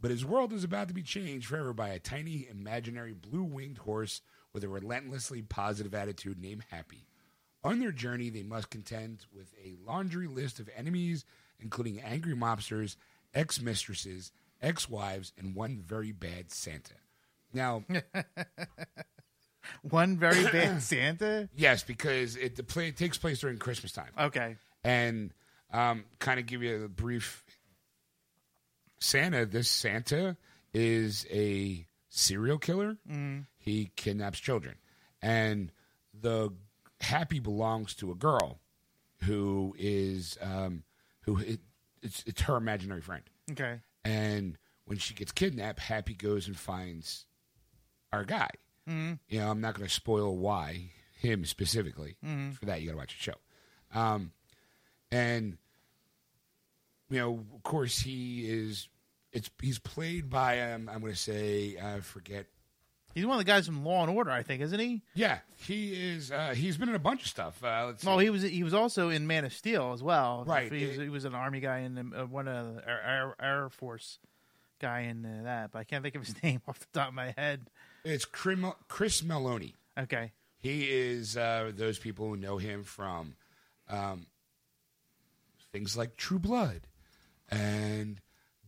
But 0.00 0.10
his 0.10 0.24
world 0.24 0.52
is 0.52 0.64
about 0.64 0.88
to 0.88 0.94
be 0.94 1.02
changed 1.02 1.46
forever 1.46 1.72
by 1.72 1.90
a 1.90 1.98
tiny, 1.98 2.48
imaginary 2.50 3.12
blue 3.12 3.44
winged 3.44 3.78
horse 3.78 4.20
with 4.52 4.64
a 4.64 4.68
relentlessly 4.68 5.42
positive 5.42 5.94
attitude 5.94 6.40
named 6.40 6.64
Happy. 6.70 7.06
On 7.62 7.78
their 7.78 7.92
journey, 7.92 8.30
they 8.30 8.42
must 8.42 8.70
contend 8.70 9.26
with 9.34 9.52
a 9.62 9.74
laundry 9.86 10.26
list 10.26 10.60
of 10.60 10.70
enemies, 10.76 11.24
including 11.58 12.00
angry 12.00 12.34
mobsters, 12.34 12.96
ex 13.34 13.60
mistresses, 13.60 14.32
ex 14.62 14.88
wives, 14.88 15.32
and 15.38 15.54
one 15.54 15.78
very 15.86 16.12
bad 16.12 16.50
Santa. 16.50 16.94
Now, 17.52 17.84
One 19.82 20.16
very 20.16 20.42
bad 20.44 20.82
Santa. 20.82 21.48
yes, 21.54 21.82
because 21.82 22.34
it, 22.36 22.56
the 22.56 22.62
play, 22.62 22.88
it 22.88 22.96
takes 22.96 23.18
place 23.18 23.40
during 23.40 23.58
Christmas 23.58 23.92
time. 23.92 24.10
Okay. 24.18 24.56
and 24.82 25.32
um, 25.72 26.04
kind 26.18 26.40
of 26.40 26.46
give 26.46 26.62
you 26.62 26.84
a 26.84 26.88
brief 26.88 27.44
Santa. 28.98 29.46
This 29.46 29.68
Santa 29.68 30.36
is 30.72 31.26
a 31.30 31.86
serial 32.08 32.58
killer. 32.58 32.96
He 33.60 33.92
kidnaps 33.94 34.40
children, 34.40 34.76
and 35.22 35.70
the 36.18 36.50
Happy 37.00 37.38
belongs 37.40 37.94
to 37.94 38.10
a 38.10 38.14
girl 38.14 38.58
who 39.24 39.74
is 39.78 40.36
um, 40.42 40.82
who 41.22 41.38
it, 41.38 41.60
it's 42.02 42.24
it's 42.26 42.40
her 42.42 42.56
imaginary 42.56 43.02
friend. 43.02 43.22
Okay. 43.52 43.80
And 44.04 44.56
when 44.86 44.98
she 44.98 45.14
gets 45.14 45.30
kidnapped, 45.30 45.78
Happy 45.78 46.14
goes 46.14 46.46
and 46.46 46.56
finds 46.58 47.26
our 48.12 48.24
guy. 48.24 48.48
You 49.28 49.40
know, 49.40 49.50
I'm 49.50 49.60
not 49.60 49.74
going 49.74 49.86
to 49.86 49.94
spoil 49.94 50.36
why 50.36 50.90
him 51.18 51.44
specifically. 51.44 52.16
For 52.54 52.64
that, 52.64 52.80
you 52.80 52.88
got 52.88 52.92
to 52.92 52.98
watch 52.98 53.16
the 53.16 53.22
show. 53.22 53.38
Um, 53.94 54.32
and 55.12 55.58
you 57.10 57.18
know, 57.18 57.44
of 57.54 57.62
course, 57.62 57.98
he 57.98 58.48
is. 58.48 58.88
It's 59.32 59.50
he's 59.60 59.78
played 59.78 60.28
by 60.30 60.72
um, 60.72 60.88
I'm 60.88 61.00
going 61.00 61.12
to 61.12 61.18
say 61.18 61.76
I 61.80 62.00
forget. 62.00 62.46
He's 63.14 63.26
one 63.26 63.34
of 63.34 63.44
the 63.44 63.50
guys 63.50 63.66
from 63.66 63.84
Law 63.84 64.02
and 64.06 64.16
Order, 64.16 64.30
I 64.30 64.42
think, 64.42 64.62
isn't 64.62 64.78
he? 64.78 65.02
Yeah, 65.14 65.38
he 65.56 65.92
is. 65.92 66.30
Uh, 66.30 66.54
he's 66.56 66.76
been 66.76 66.88
in 66.88 66.94
a 66.94 66.98
bunch 67.00 67.22
of 67.22 67.28
stuff. 67.28 67.62
Uh, 67.62 67.86
let's 67.88 68.04
Well, 68.04 68.18
see. 68.18 68.24
he 68.24 68.30
was 68.30 68.42
he 68.42 68.62
was 68.62 68.72
also 68.74 69.08
in 69.10 69.26
Man 69.26 69.44
of 69.44 69.52
Steel 69.52 69.92
as 69.92 70.02
well. 70.02 70.44
Right. 70.46 70.70
He 70.72 70.86
was, 70.86 70.96
he 70.96 71.08
was 71.08 71.24
an 71.24 71.34
army 71.34 71.60
guy 71.60 71.78
in 71.80 71.98
uh, 72.14 72.26
one 72.26 72.46
of 72.48 72.76
the 72.76 72.88
Air, 72.88 73.02
Air, 73.04 73.36
Air 73.40 73.68
Force 73.68 74.18
guy 74.80 75.00
in 75.00 75.26
uh, 75.26 75.40
that, 75.44 75.72
but 75.72 75.80
I 75.80 75.84
can't 75.84 76.02
think 76.02 76.14
of 76.14 76.24
his 76.24 76.40
name 76.42 76.62
off 76.68 76.78
the 76.78 76.86
top 76.92 77.08
of 77.08 77.14
my 77.14 77.34
head. 77.36 77.62
it's 78.04 78.24
Chris 78.24 79.22
Meloni. 79.22 79.74
Okay. 79.98 80.32
He 80.58 80.84
is 80.90 81.36
uh, 81.36 81.72
those 81.74 81.98
people 81.98 82.28
who 82.28 82.36
know 82.36 82.58
him 82.58 82.84
from 82.84 83.34
um, 83.88 84.26
things 85.72 85.96
like 85.96 86.16
True 86.16 86.38
Blood 86.38 86.82
and 87.50 88.20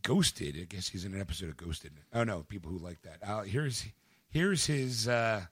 Ghosted. 0.02 0.56
I 0.60 0.64
guess 0.64 0.88
he's 0.88 1.04
in 1.04 1.14
an 1.14 1.20
episode 1.20 1.48
of 1.50 1.56
Ghosted. 1.56 1.92
Oh 2.12 2.24
no, 2.24 2.42
people 2.42 2.70
who 2.70 2.78
like 2.78 3.02
that. 3.02 3.18
Uh, 3.22 3.42
here's 3.42 3.84
here's 4.32 4.66
his. 4.66 5.08
Uh, 5.08 5.42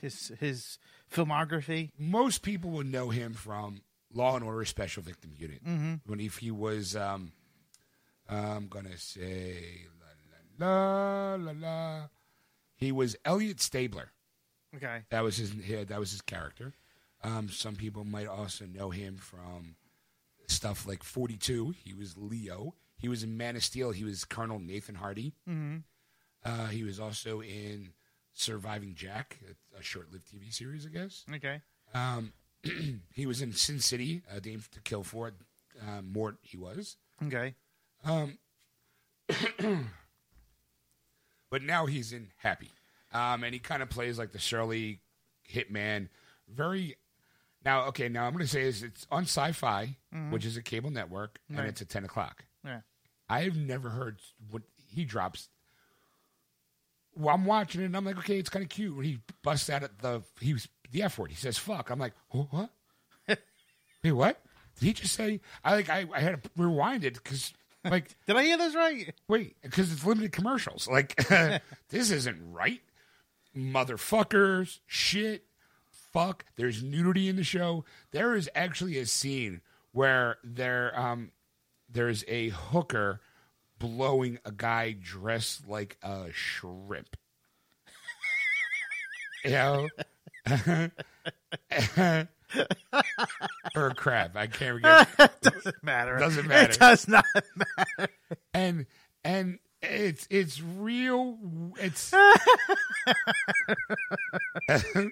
His 0.00 0.30
his 0.38 0.78
filmography. 1.12 1.90
most 1.98 2.42
people 2.42 2.70
would 2.70 2.86
know 2.86 3.08
him 3.10 3.32
from 3.34 3.82
Law 4.12 4.36
and 4.36 4.44
Order 4.44 4.64
Special 4.64 5.02
Victim 5.02 5.32
Unit. 5.36 5.64
Mm-hmm. 5.64 5.94
When 6.06 6.20
if 6.20 6.38
he 6.38 6.50
was, 6.50 6.94
um, 6.94 7.32
I'm 8.28 8.68
gonna 8.68 8.96
say 8.96 9.86
la 10.60 10.66
la 10.66 11.34
la 11.36 11.52
la 11.52 11.52
la. 11.52 12.02
He 12.76 12.92
was 12.92 13.16
Elliot 13.24 13.60
Stabler. 13.60 14.10
Okay. 14.76 15.00
That 15.10 15.24
was 15.24 15.36
his. 15.38 15.52
That 15.88 15.98
was 15.98 16.12
his 16.12 16.20
character. 16.20 16.74
Um, 17.24 17.48
some 17.48 17.74
people 17.74 18.04
might 18.04 18.28
also 18.28 18.64
know 18.66 18.90
him 18.90 19.16
from 19.16 19.74
stuff 20.46 20.86
like 20.86 21.02
42. 21.02 21.74
He 21.84 21.92
was 21.92 22.16
Leo. 22.16 22.74
He 22.96 23.08
was 23.08 23.24
in 23.24 23.36
Man 23.36 23.56
of 23.56 23.64
Steel. 23.64 23.90
He 23.90 24.04
was 24.04 24.24
Colonel 24.24 24.60
Nathan 24.60 24.94
Hardy. 24.94 25.32
Mm-hmm. 25.48 25.78
Uh, 26.44 26.66
he 26.66 26.84
was 26.84 27.00
also 27.00 27.40
in 27.42 27.90
Surviving 28.38 28.94
Jack, 28.94 29.38
a, 29.48 29.78
a 29.80 29.82
short-lived 29.82 30.24
TV 30.32 30.52
series, 30.52 30.86
I 30.86 30.90
guess. 30.90 31.24
Okay. 31.34 31.60
Um, 31.92 32.32
he 33.12 33.26
was 33.26 33.42
in 33.42 33.52
Sin 33.52 33.80
City, 33.80 34.22
A 34.30 34.40
Dame 34.40 34.62
to 34.72 34.80
Kill 34.80 35.02
For. 35.02 35.32
Uh, 35.80 36.02
Mort, 36.02 36.36
he 36.42 36.56
was. 36.56 36.96
Okay. 37.26 37.54
But 41.50 41.62
now 41.62 41.86
he's 41.86 42.12
in 42.12 42.28
Happy. 42.36 42.70
Um, 43.12 43.42
and 43.42 43.54
he 43.54 43.58
kind 43.58 43.82
of 43.82 43.88
plays 43.88 44.18
like 44.18 44.32
the 44.32 44.38
Shirley 44.38 45.00
hitman. 45.50 46.08
Very. 46.46 46.96
Now, 47.64 47.86
okay, 47.86 48.08
now 48.08 48.26
I'm 48.26 48.32
going 48.32 48.44
to 48.44 48.50
say 48.50 48.64
this 48.64 48.82
it's 48.82 49.06
on 49.10 49.22
sci 49.22 49.52
fi, 49.52 49.96
which 50.30 50.44
is 50.44 50.56
a 50.58 50.62
cable 50.62 50.90
network, 50.90 51.38
and 51.48 51.66
it's 51.66 51.80
at 51.80 51.88
10 51.88 52.04
o'clock. 52.04 52.44
Yeah. 52.64 52.80
I've 53.30 53.56
never 53.56 53.88
heard 53.88 54.18
what 54.50 54.62
he 54.86 55.04
drops. 55.06 55.48
Well, 57.18 57.34
I'm 57.34 57.44
watching 57.44 57.82
it 57.82 57.86
and 57.86 57.96
I'm 57.96 58.04
like, 58.04 58.18
okay, 58.18 58.38
it's 58.38 58.48
kind 58.48 58.62
of 58.64 58.68
cute. 58.68 58.94
When 58.96 59.04
he 59.04 59.18
busts 59.42 59.68
out 59.68 59.82
at 59.82 59.98
the 59.98 60.22
he 60.40 60.52
was 60.52 60.68
the 60.92 61.02
F 61.02 61.18
word, 61.18 61.30
he 61.30 61.36
says 61.36 61.58
fuck. 61.58 61.90
I'm 61.90 61.98
like, 61.98 62.14
"Wh- 62.28 62.52
what? 62.52 62.70
Wait, 64.04 64.12
what? 64.12 64.40
Did 64.78 64.86
he 64.86 64.92
just 64.92 65.14
say? 65.14 65.40
I 65.64 65.74
like 65.74 65.88
I, 65.90 66.06
I 66.14 66.20
had 66.20 66.42
to 66.44 66.50
rewind 66.56 67.04
it 67.04 67.14
because 67.14 67.52
like 67.84 68.14
Did 68.26 68.36
I 68.36 68.44
hear 68.44 68.56
this 68.56 68.74
right? 68.74 69.12
wait 69.28 69.56
because 69.62 69.92
it's 69.92 70.06
limited 70.06 70.30
commercials. 70.32 70.86
Like 70.88 71.16
this 71.88 72.10
isn't 72.10 72.52
right, 72.52 72.80
motherfuckers. 73.56 74.78
Shit, 74.86 75.44
fuck. 76.12 76.44
There's 76.56 76.82
nudity 76.82 77.28
in 77.28 77.36
the 77.36 77.44
show. 77.44 77.84
There 78.12 78.34
is 78.34 78.48
actually 78.54 78.98
a 78.98 79.06
scene 79.06 79.60
where 79.92 80.38
there 80.44 80.98
um 80.98 81.32
there's 81.90 82.24
a 82.28 82.50
hooker 82.50 83.20
blowing 83.78 84.38
a 84.44 84.52
guy 84.52 84.92
dressed 84.92 85.68
like 85.68 85.96
a 86.02 86.26
shrimp. 86.32 87.16
you 89.44 89.50
know. 89.50 89.88
or 93.76 93.86
a 93.88 93.94
crab. 93.94 94.36
I 94.36 94.46
can't 94.46 94.76
remember. 94.76 95.06
Doesn't 95.42 95.82
matter. 95.82 96.18
Doesn't 96.18 96.46
matter. 96.46 96.72
It 96.72 96.78
does 96.78 97.08
not. 97.08 97.24
Matter. 97.54 98.12
And 98.54 98.86
and 99.24 99.58
it's 99.82 100.26
it's 100.30 100.62
real. 100.62 101.38
It's 101.78 102.12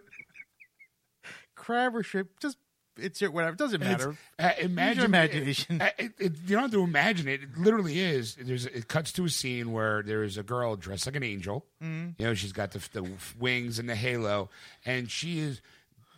Crab 1.54 1.96
or 1.96 2.02
shrimp. 2.02 2.38
Just 2.40 2.58
it's 2.96 3.20
your 3.20 3.30
whatever. 3.30 3.52
It 3.54 3.58
doesn't 3.58 3.80
matter. 3.80 4.16
uh, 4.38 4.50
imagine 4.60 5.04
imagination. 5.04 5.80
It, 5.80 5.94
it, 5.98 6.12
it- 6.18 6.32
you 6.46 6.54
don't 6.54 6.62
have 6.62 6.70
to 6.72 6.82
imagine 6.82 7.28
it. 7.28 7.42
It 7.42 7.58
literally 7.58 7.98
is. 8.00 8.36
There's 8.36 8.66
it 8.66 8.88
cuts 8.88 9.12
to 9.12 9.24
a 9.24 9.28
scene 9.28 9.72
where 9.72 10.02
there 10.02 10.22
is 10.22 10.36
a 10.38 10.42
girl 10.42 10.76
dressed 10.76 11.06
like 11.06 11.16
an 11.16 11.22
angel. 11.22 11.64
Mm-hmm. 11.82 12.10
You 12.18 12.26
know, 12.26 12.34
she's 12.34 12.52
got 12.52 12.72
the, 12.72 12.86
the 12.92 13.08
wings 13.38 13.78
and 13.78 13.88
the 13.88 13.94
halo, 13.96 14.50
and 14.84 15.10
she 15.10 15.38
is. 15.40 15.60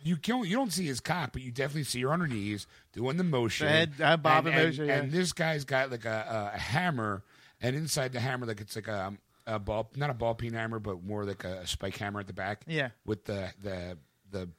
You 0.01 0.15
can't, 0.15 0.47
you 0.47 0.55
don't 0.55 0.71
see 0.71 0.85
his 0.85 1.01
cock, 1.01 1.31
but 1.33 1.41
you 1.41 1.51
definitely 1.51 1.83
see 1.83 2.01
her 2.03 2.13
on 2.13 2.21
her 2.21 2.27
knees 2.27 2.67
doing 2.93 3.17
the 3.17 3.23
motion. 3.25 3.67
The 3.67 3.71
head- 3.73 3.93
uh, 4.01 4.15
bob 4.17 4.45
and, 4.45 4.55
and 4.55 4.65
motion, 4.69 4.85
yeah. 4.85 4.95
and 4.99 5.11
this 5.11 5.33
guy's 5.33 5.65
got 5.65 5.91
like 5.91 6.05
a, 6.05 6.51
a, 6.53 6.55
a 6.55 6.59
hammer, 6.59 7.21
and 7.61 7.75
inside 7.75 8.13
the 8.13 8.21
hammer, 8.21 8.45
like 8.45 8.61
it's 8.61 8.77
like 8.77 8.87
a, 8.87 9.13
a 9.45 9.59
ball, 9.59 9.89
not 9.97 10.09
a 10.09 10.13
ball 10.13 10.35
peen 10.35 10.53
hammer, 10.53 10.79
but 10.79 11.03
more 11.03 11.25
like 11.25 11.43
a 11.43 11.67
spike 11.67 11.97
hammer 11.97 12.21
at 12.21 12.27
the 12.27 12.33
back. 12.33 12.61
Yeah. 12.65 12.89
With 13.05 13.25
the 13.25 13.49
the 13.61 13.97
the, 14.31 14.49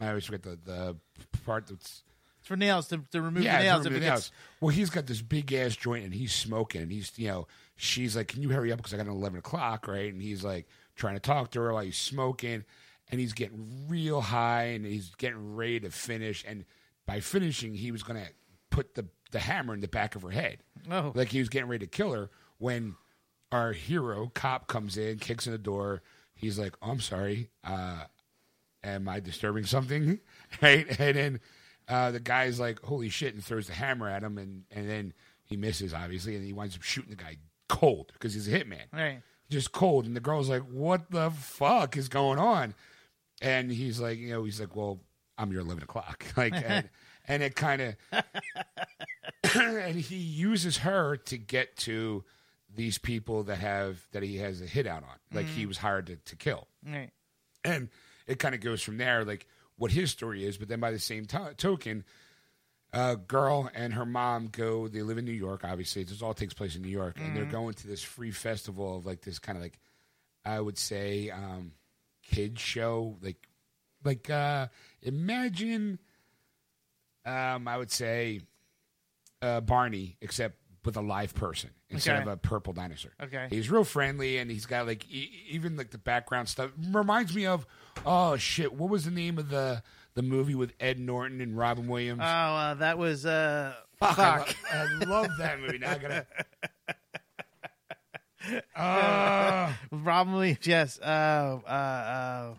I 0.00 0.08
always 0.08 0.24
forget 0.26 0.42
the 0.42 0.58
the 0.64 0.96
part 1.44 1.66
that's 1.68 2.02
It's 2.40 2.48
for 2.48 2.56
nails 2.56 2.88
to, 2.88 2.98
to 3.12 3.20
remove 3.22 3.42
yeah, 3.42 3.58
the 3.58 3.64
nails. 3.64 3.80
If 3.80 3.84
remove 3.86 3.96
it 3.96 4.00
the 4.00 4.10
gets, 4.10 4.20
nails. 4.20 4.32
Well, 4.60 4.68
he's 4.70 4.90
got 4.90 5.06
this 5.06 5.22
big 5.22 5.52
ass 5.52 5.74
joint 5.76 6.04
and 6.04 6.12
he's 6.14 6.34
smoking 6.34 6.82
and 6.82 6.92
he's 6.92 7.12
you 7.16 7.28
know 7.28 7.46
she's 7.76 8.16
like, 8.16 8.28
"Can 8.28 8.42
you 8.42 8.50
hurry 8.50 8.72
up 8.72 8.78
because 8.78 8.92
I 8.94 8.96
got 8.98 9.06
an 9.06 9.12
eleven 9.12 9.38
o'clock 9.38 9.88
right?" 9.88 10.12
And 10.12 10.20
he's 10.22 10.44
like 10.44 10.66
trying 10.94 11.14
to 11.14 11.20
talk 11.20 11.50
to 11.52 11.60
her 11.60 11.72
while 11.72 11.82
he's 11.84 11.96
smoking, 11.98 12.64
and 13.10 13.20
he's 13.20 13.32
getting 13.32 13.86
real 13.88 14.20
high 14.20 14.64
and 14.74 14.84
he's 14.84 15.14
getting 15.16 15.54
ready 15.56 15.80
to 15.80 15.90
finish. 15.90 16.44
And 16.46 16.64
by 17.06 17.20
finishing, 17.20 17.74
he 17.74 17.90
was 17.92 18.02
gonna 18.02 18.26
put 18.70 18.94
the 18.94 19.06
the 19.32 19.40
hammer 19.40 19.74
in 19.74 19.80
the 19.80 19.88
back 19.88 20.14
of 20.14 20.22
her 20.22 20.30
head, 20.30 20.58
Oh. 20.90 21.12
like 21.14 21.28
he 21.28 21.40
was 21.40 21.48
getting 21.48 21.68
ready 21.68 21.84
to 21.84 21.90
kill 21.90 22.12
her 22.12 22.30
when 22.58 22.94
our 23.50 23.72
hero 23.72 24.30
cop 24.34 24.66
comes 24.68 24.96
in, 24.96 25.18
kicks 25.18 25.46
in 25.46 25.52
the 25.52 25.58
door. 25.58 26.02
He's 26.34 26.58
like, 26.58 26.74
"I'm 26.82 27.00
sorry." 27.00 27.48
Uh, 27.64 28.04
am 28.86 29.08
I 29.08 29.20
disturbing 29.20 29.64
something? 29.64 30.20
right? 30.62 30.86
And 30.98 31.16
then 31.16 31.40
uh, 31.88 32.10
the 32.12 32.20
guy's 32.20 32.58
like, 32.60 32.80
holy 32.82 33.08
shit, 33.08 33.34
and 33.34 33.44
throws 33.44 33.66
the 33.66 33.74
hammer 33.74 34.08
at 34.08 34.22
him, 34.22 34.38
and, 34.38 34.64
and 34.70 34.88
then 34.88 35.12
he 35.44 35.56
misses, 35.56 35.92
obviously, 35.94 36.34
and 36.36 36.44
he 36.44 36.52
winds 36.52 36.76
up 36.76 36.82
shooting 36.82 37.10
the 37.10 37.16
guy 37.16 37.36
cold 37.68 38.10
because 38.12 38.34
he's 38.34 38.48
a 38.52 38.58
hitman. 38.58 38.84
right. 38.92 39.20
Just 39.48 39.70
cold. 39.70 40.06
And 40.06 40.16
the 40.16 40.20
girl's 40.20 40.48
like, 40.48 40.62
what 40.62 41.10
the 41.10 41.30
fuck 41.30 41.96
is 41.96 42.08
going 42.08 42.38
on? 42.40 42.74
And 43.40 43.70
he's 43.70 44.00
like, 44.00 44.18
you 44.18 44.30
know, 44.30 44.42
he's 44.42 44.58
like, 44.58 44.74
well, 44.74 44.98
I'm 45.38 45.52
your 45.52 45.60
11 45.60 45.84
o'clock. 45.84 46.24
Like, 46.36 46.52
and, 46.54 46.88
and 47.28 47.42
it 47.44 47.54
kind 47.54 47.80
of, 47.82 47.96
and 49.54 49.94
he 49.96 50.16
uses 50.16 50.78
her 50.78 51.16
to 51.16 51.38
get 51.38 51.76
to 51.78 52.24
these 52.74 52.98
people 52.98 53.44
that 53.44 53.58
have, 53.58 54.00
that 54.12 54.22
he 54.24 54.38
has 54.38 54.60
a 54.60 54.66
hit 54.66 54.86
out 54.86 55.02
on. 55.04 55.16
Like, 55.32 55.46
he 55.46 55.64
was 55.66 55.78
hired 55.78 56.06
to, 56.08 56.16
to 56.16 56.36
kill 56.36 56.66
Right. 56.84 57.10
and 57.64 57.88
it 58.26 58.38
kind 58.38 58.54
of 58.54 58.60
goes 58.60 58.82
from 58.82 58.98
there, 58.98 59.24
like 59.24 59.46
what 59.76 59.90
his 59.90 60.10
story 60.10 60.44
is. 60.44 60.56
But 60.56 60.68
then 60.68 60.80
by 60.80 60.90
the 60.90 60.98
same 60.98 61.26
to- 61.26 61.54
token, 61.56 62.04
a 62.92 63.16
girl 63.16 63.70
and 63.74 63.94
her 63.94 64.06
mom 64.06 64.48
go. 64.48 64.88
They 64.88 65.02
live 65.02 65.18
in 65.18 65.24
New 65.24 65.32
York. 65.32 65.62
Obviously, 65.64 66.04
this 66.04 66.22
all 66.22 66.34
takes 66.34 66.54
place 66.54 66.76
in 66.76 66.82
New 66.82 66.88
York, 66.88 67.18
and 67.20 67.36
they're 67.36 67.44
going 67.44 67.74
to 67.74 67.86
this 67.86 68.02
free 68.02 68.30
festival 68.30 68.96
of 68.98 69.06
like 69.06 69.22
this 69.22 69.38
kind 69.38 69.56
of 69.58 69.62
like 69.62 69.78
I 70.44 70.60
would 70.60 70.78
say 70.78 71.30
um, 71.30 71.72
kids 72.22 72.60
show, 72.60 73.16
like 73.22 73.48
like 74.04 74.30
uh, 74.30 74.68
imagine. 75.02 75.98
Um, 77.24 77.66
I 77.66 77.76
would 77.76 77.90
say 77.90 78.40
uh, 79.42 79.60
Barney, 79.60 80.16
except 80.20 80.56
with 80.86 80.96
a 80.96 81.02
live 81.02 81.34
person 81.34 81.70
instead 81.90 82.14
Okay. 82.14 82.22
of 82.22 82.28
a 82.28 82.36
purple 82.38 82.72
dinosaur. 82.72 83.12
Okay. 83.22 83.46
he's 83.50 83.68
real 83.70 83.84
friendly, 83.84 84.38
and 84.38 84.50
he's 84.50 84.64
got 84.64 84.86
like 84.86 85.04
e- 85.10 85.30
even 85.50 85.76
like 85.76 85.90
the 85.90 85.98
background 85.98 86.48
stuff 86.48 86.70
reminds 86.90 87.34
me 87.34 87.44
of 87.46 87.66
oh 88.06 88.36
shit, 88.36 88.72
what 88.72 88.88
was 88.88 89.04
the 89.04 89.10
name 89.10 89.36
of 89.38 89.50
the 89.50 89.82
the 90.14 90.22
movie 90.22 90.54
with 90.54 90.72
Ed 90.80 90.98
Norton 90.98 91.40
and 91.42 91.58
Robin 91.58 91.86
Williams? 91.88 92.22
Oh, 92.22 92.26
uh, 92.26 92.74
that 92.74 92.96
was 92.96 93.26
uh, 93.26 93.74
Fuck, 93.98 94.18
I, 94.18 94.38
lo- 94.38 94.44
I 94.72 94.84
love 95.04 95.28
that 95.38 95.60
movie. 95.60 95.78
Now 95.78 95.90
I 95.92 95.98
gotta. 95.98 96.26
Uh, 98.74 99.72
Robin 99.90 100.32
Williams. 100.34 100.66
Yes. 100.66 101.00
Uh, 101.00 101.58
uh, 101.66 101.68
uh, 101.68 102.54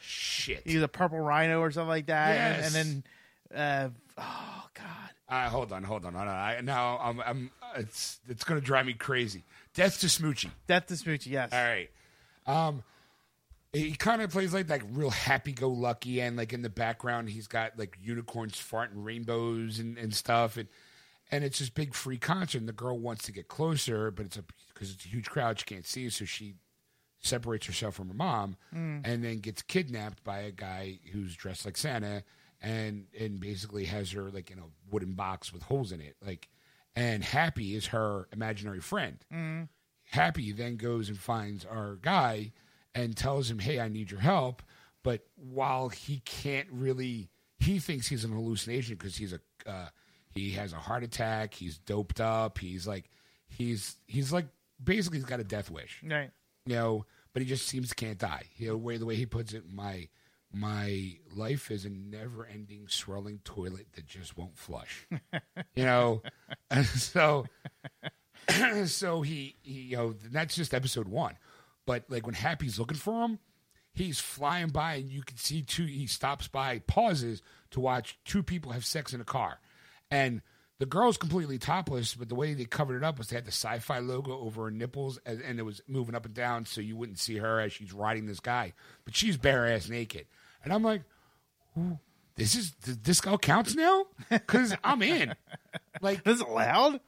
shit. 0.00 0.62
he 0.66 0.74
was 0.76 0.84
a 0.84 0.88
purple 0.88 1.18
rhino 1.18 1.60
or 1.60 1.70
something 1.70 1.88
like 1.88 2.06
that. 2.06 2.36
And- 2.36 2.62
Yes. 2.62 2.74
And, 2.76 3.02
then, 3.50 3.58
uh, 3.58 3.88
oh 4.18 4.64
god. 4.74 5.10
Uh, 5.32 5.48
hold 5.48 5.72
on, 5.72 5.82
hold 5.82 6.04
on, 6.04 6.12
hold 6.12 6.28
on. 6.28 6.34
I, 6.34 6.60
now 6.60 6.98
I'm, 7.02 7.20
I'm. 7.20 7.50
It's 7.76 8.20
it's 8.28 8.44
gonna 8.44 8.60
drive 8.60 8.84
me 8.84 8.92
crazy. 8.92 9.44
Death 9.72 9.98
to 10.00 10.06
Smoochy. 10.06 10.50
Death 10.66 10.88
to 10.88 10.94
Smoochy. 10.94 11.28
Yes. 11.28 11.54
All 11.54 11.64
right. 11.64 11.88
Um, 12.46 12.82
he 13.72 13.94
kind 13.94 14.20
of 14.20 14.30
plays 14.30 14.52
like 14.52 14.68
like 14.68 14.82
real 14.92 15.08
happy 15.08 15.52
go 15.52 15.70
lucky, 15.70 16.20
and 16.20 16.36
like 16.36 16.52
in 16.52 16.60
the 16.60 16.68
background, 16.68 17.30
he's 17.30 17.46
got 17.46 17.78
like 17.78 17.96
unicorns 18.02 18.56
farting 18.56 18.90
rainbows 18.96 19.78
and, 19.78 19.96
and 19.96 20.14
stuff, 20.14 20.58
and 20.58 20.68
and 21.30 21.44
it's 21.44 21.60
this 21.60 21.70
big 21.70 21.94
free 21.94 22.18
concert. 22.18 22.58
And 22.58 22.68
the 22.68 22.74
girl 22.74 22.98
wants 22.98 23.24
to 23.24 23.32
get 23.32 23.48
closer, 23.48 24.10
but 24.10 24.26
it's 24.26 24.36
a 24.36 24.44
because 24.74 24.92
it's 24.92 25.06
a 25.06 25.08
huge 25.08 25.30
crowd, 25.30 25.58
she 25.58 25.64
can't 25.64 25.86
see, 25.86 26.10
so 26.10 26.26
she 26.26 26.56
separates 27.22 27.64
herself 27.66 27.94
from 27.94 28.08
her 28.08 28.14
mom, 28.14 28.56
and 29.06 29.24
then 29.24 29.38
gets 29.38 29.62
kidnapped 29.62 30.22
by 30.24 30.40
a 30.40 30.50
guy 30.50 30.98
who's 31.10 31.34
dressed 31.34 31.64
like 31.64 31.78
Santa, 31.78 32.22
and 32.62 33.06
and 33.18 33.38
basically 33.40 33.84
has 33.84 34.10
her 34.12 34.30
like 34.30 34.50
in 34.50 34.58
a 34.58 34.64
wooden 34.90 35.12
box 35.12 35.52
with 35.52 35.62
holes 35.64 35.92
in 35.92 36.00
it, 36.00 36.16
like. 36.24 36.48
And 36.94 37.24
Happy 37.24 37.74
is 37.74 37.86
her 37.86 38.28
imaginary 38.34 38.80
friend. 38.80 39.16
Happy 40.10 40.52
then 40.52 40.76
goes 40.76 41.08
and 41.08 41.16
finds 41.18 41.64
our 41.64 41.96
guy 41.96 42.52
and 42.94 43.16
tells 43.16 43.50
him, 43.50 43.58
"Hey, 43.58 43.80
I 43.80 43.88
need 43.88 44.10
your 44.10 44.20
help." 44.20 44.62
But 45.02 45.24
while 45.36 45.88
he 45.88 46.18
can't 46.26 46.68
really, 46.70 47.30
he 47.58 47.78
thinks 47.78 48.06
he's 48.08 48.24
an 48.24 48.32
hallucination 48.32 48.96
because 48.96 49.16
he's 49.16 49.32
a 49.32 49.40
uh, 49.66 49.88
he 50.28 50.50
has 50.50 50.74
a 50.74 50.76
heart 50.76 51.02
attack. 51.02 51.54
He's 51.54 51.78
doped 51.78 52.20
up. 52.20 52.58
He's 52.58 52.86
like 52.86 53.08
he's 53.48 53.96
he's 54.06 54.30
like 54.30 54.48
basically 54.84 55.16
he's 55.18 55.24
got 55.26 55.40
a 55.40 55.44
death 55.44 55.70
wish, 55.70 56.02
Right. 56.04 56.30
you 56.66 56.74
know, 56.74 57.06
but 57.32 57.40
he 57.40 57.48
just 57.48 57.66
seems 57.68 57.94
can't 57.94 58.18
die. 58.18 58.42
You 58.58 58.68
know, 58.68 58.76
way 58.76 58.98
the 58.98 59.06
way 59.06 59.16
he 59.16 59.24
puts 59.24 59.54
it, 59.54 59.64
my 59.72 60.08
my 60.52 61.16
life 61.34 61.70
is 61.70 61.84
a 61.84 61.90
never 61.90 62.46
ending 62.46 62.86
swirling 62.88 63.40
toilet 63.44 63.86
that 63.94 64.06
just 64.06 64.36
won't 64.36 64.56
flush. 64.56 65.06
you 65.74 65.84
know, 65.84 66.22
so 66.94 67.46
so 68.86 69.22
he, 69.22 69.56
he 69.62 69.80
you 69.80 69.96
know 69.96 70.14
that's 70.30 70.54
just 70.54 70.74
episode 70.74 71.08
one, 71.08 71.36
but 71.86 72.04
like 72.08 72.26
when 72.26 72.34
Happy's 72.34 72.78
looking 72.78 72.96
for 72.96 73.24
him, 73.24 73.38
he's 73.92 74.20
flying 74.20 74.68
by 74.68 74.94
and 74.94 75.10
you 75.10 75.22
can 75.22 75.36
see 75.36 75.62
two. 75.62 75.84
He 75.84 76.06
stops 76.06 76.48
by, 76.48 76.80
pauses 76.80 77.42
to 77.70 77.80
watch 77.80 78.18
two 78.24 78.42
people 78.42 78.72
have 78.72 78.84
sex 78.84 79.12
in 79.12 79.20
a 79.20 79.24
car, 79.24 79.58
and 80.10 80.42
the 80.78 80.86
girl's 80.86 81.16
completely 81.16 81.58
topless. 81.58 82.14
But 82.14 82.28
the 82.28 82.34
way 82.34 82.54
they 82.54 82.64
covered 82.64 82.96
it 82.96 83.04
up 83.04 83.18
was 83.18 83.28
they 83.28 83.36
had 83.36 83.44
the 83.44 83.52
sci-fi 83.52 84.00
logo 84.00 84.38
over 84.40 84.64
her 84.64 84.70
nipples, 84.70 85.18
and, 85.24 85.40
and 85.40 85.58
it 85.58 85.62
was 85.62 85.80
moving 85.86 86.14
up 86.14 86.26
and 86.26 86.34
down 86.34 86.66
so 86.66 86.80
you 86.80 86.96
wouldn't 86.96 87.18
see 87.18 87.38
her 87.38 87.60
as 87.60 87.72
she's 87.72 87.92
riding 87.92 88.26
this 88.26 88.40
guy, 88.40 88.72
but 89.04 89.14
she's 89.14 89.36
bare 89.36 89.72
ass 89.72 89.88
naked, 89.88 90.26
and 90.64 90.72
I'm 90.72 90.82
like. 90.82 91.02
This 92.36 92.54
is 92.54 92.72
th- 92.84 92.98
this 93.02 93.26
all 93.26 93.38
counts 93.38 93.74
now 93.74 94.06
because 94.30 94.74
I'm 94.84 95.02
in. 95.02 95.34
Like 96.00 96.24
This 96.24 96.36
is 96.36 96.40
allowed? 96.40 97.00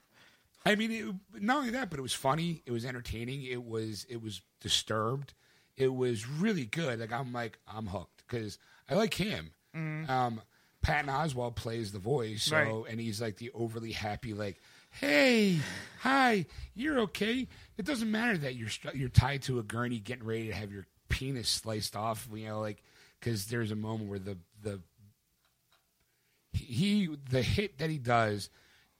I 0.64 0.74
mean, 0.76 0.90
it, 0.92 1.42
not 1.42 1.58
only 1.58 1.70
that, 1.70 1.90
but 1.90 1.98
it 1.98 2.02
was 2.02 2.12
funny. 2.14 2.62
It 2.64 2.70
was 2.70 2.84
entertaining. 2.84 3.42
It 3.42 3.64
was 3.64 4.06
it 4.08 4.22
was 4.22 4.40
disturbed. 4.60 5.34
It 5.76 5.92
was 5.92 6.28
really 6.28 6.64
good. 6.66 7.00
Like 7.00 7.12
I'm 7.12 7.32
like 7.32 7.58
I'm 7.66 7.86
hooked 7.88 8.22
because 8.26 8.58
I 8.88 8.94
like 8.94 9.14
him. 9.14 9.50
Um, 9.74 10.40
Patton 10.82 11.10
Oswalt 11.10 11.56
plays 11.56 11.90
the 11.92 11.98
voice, 11.98 12.44
so 12.44 12.56
Right. 12.56 12.84
and 12.92 13.00
he's 13.00 13.20
like 13.20 13.36
the 13.38 13.50
overly 13.52 13.92
happy, 13.92 14.32
like, 14.34 14.60
"Hey, 14.90 15.58
hi, 16.00 16.46
you're 16.74 17.00
okay." 17.00 17.48
It 17.76 17.84
doesn't 17.84 18.10
matter 18.10 18.38
that 18.38 18.54
you're 18.54 18.68
you're 18.94 19.08
tied 19.08 19.42
to 19.42 19.58
a 19.58 19.62
gurney, 19.64 19.98
getting 19.98 20.24
ready 20.24 20.46
to 20.48 20.54
have 20.54 20.70
your 20.70 20.86
penis 21.08 21.48
sliced 21.48 21.96
off. 21.96 22.28
You 22.32 22.46
know, 22.48 22.60
like 22.60 22.84
because 23.24 23.46
there's 23.46 23.70
a 23.70 23.76
moment 23.76 24.10
where 24.10 24.18
the 24.18 24.36
the 24.62 24.80
he 26.52 27.08
the 27.30 27.42
hit 27.42 27.78
that 27.78 27.90
he 27.90 27.98
does 27.98 28.50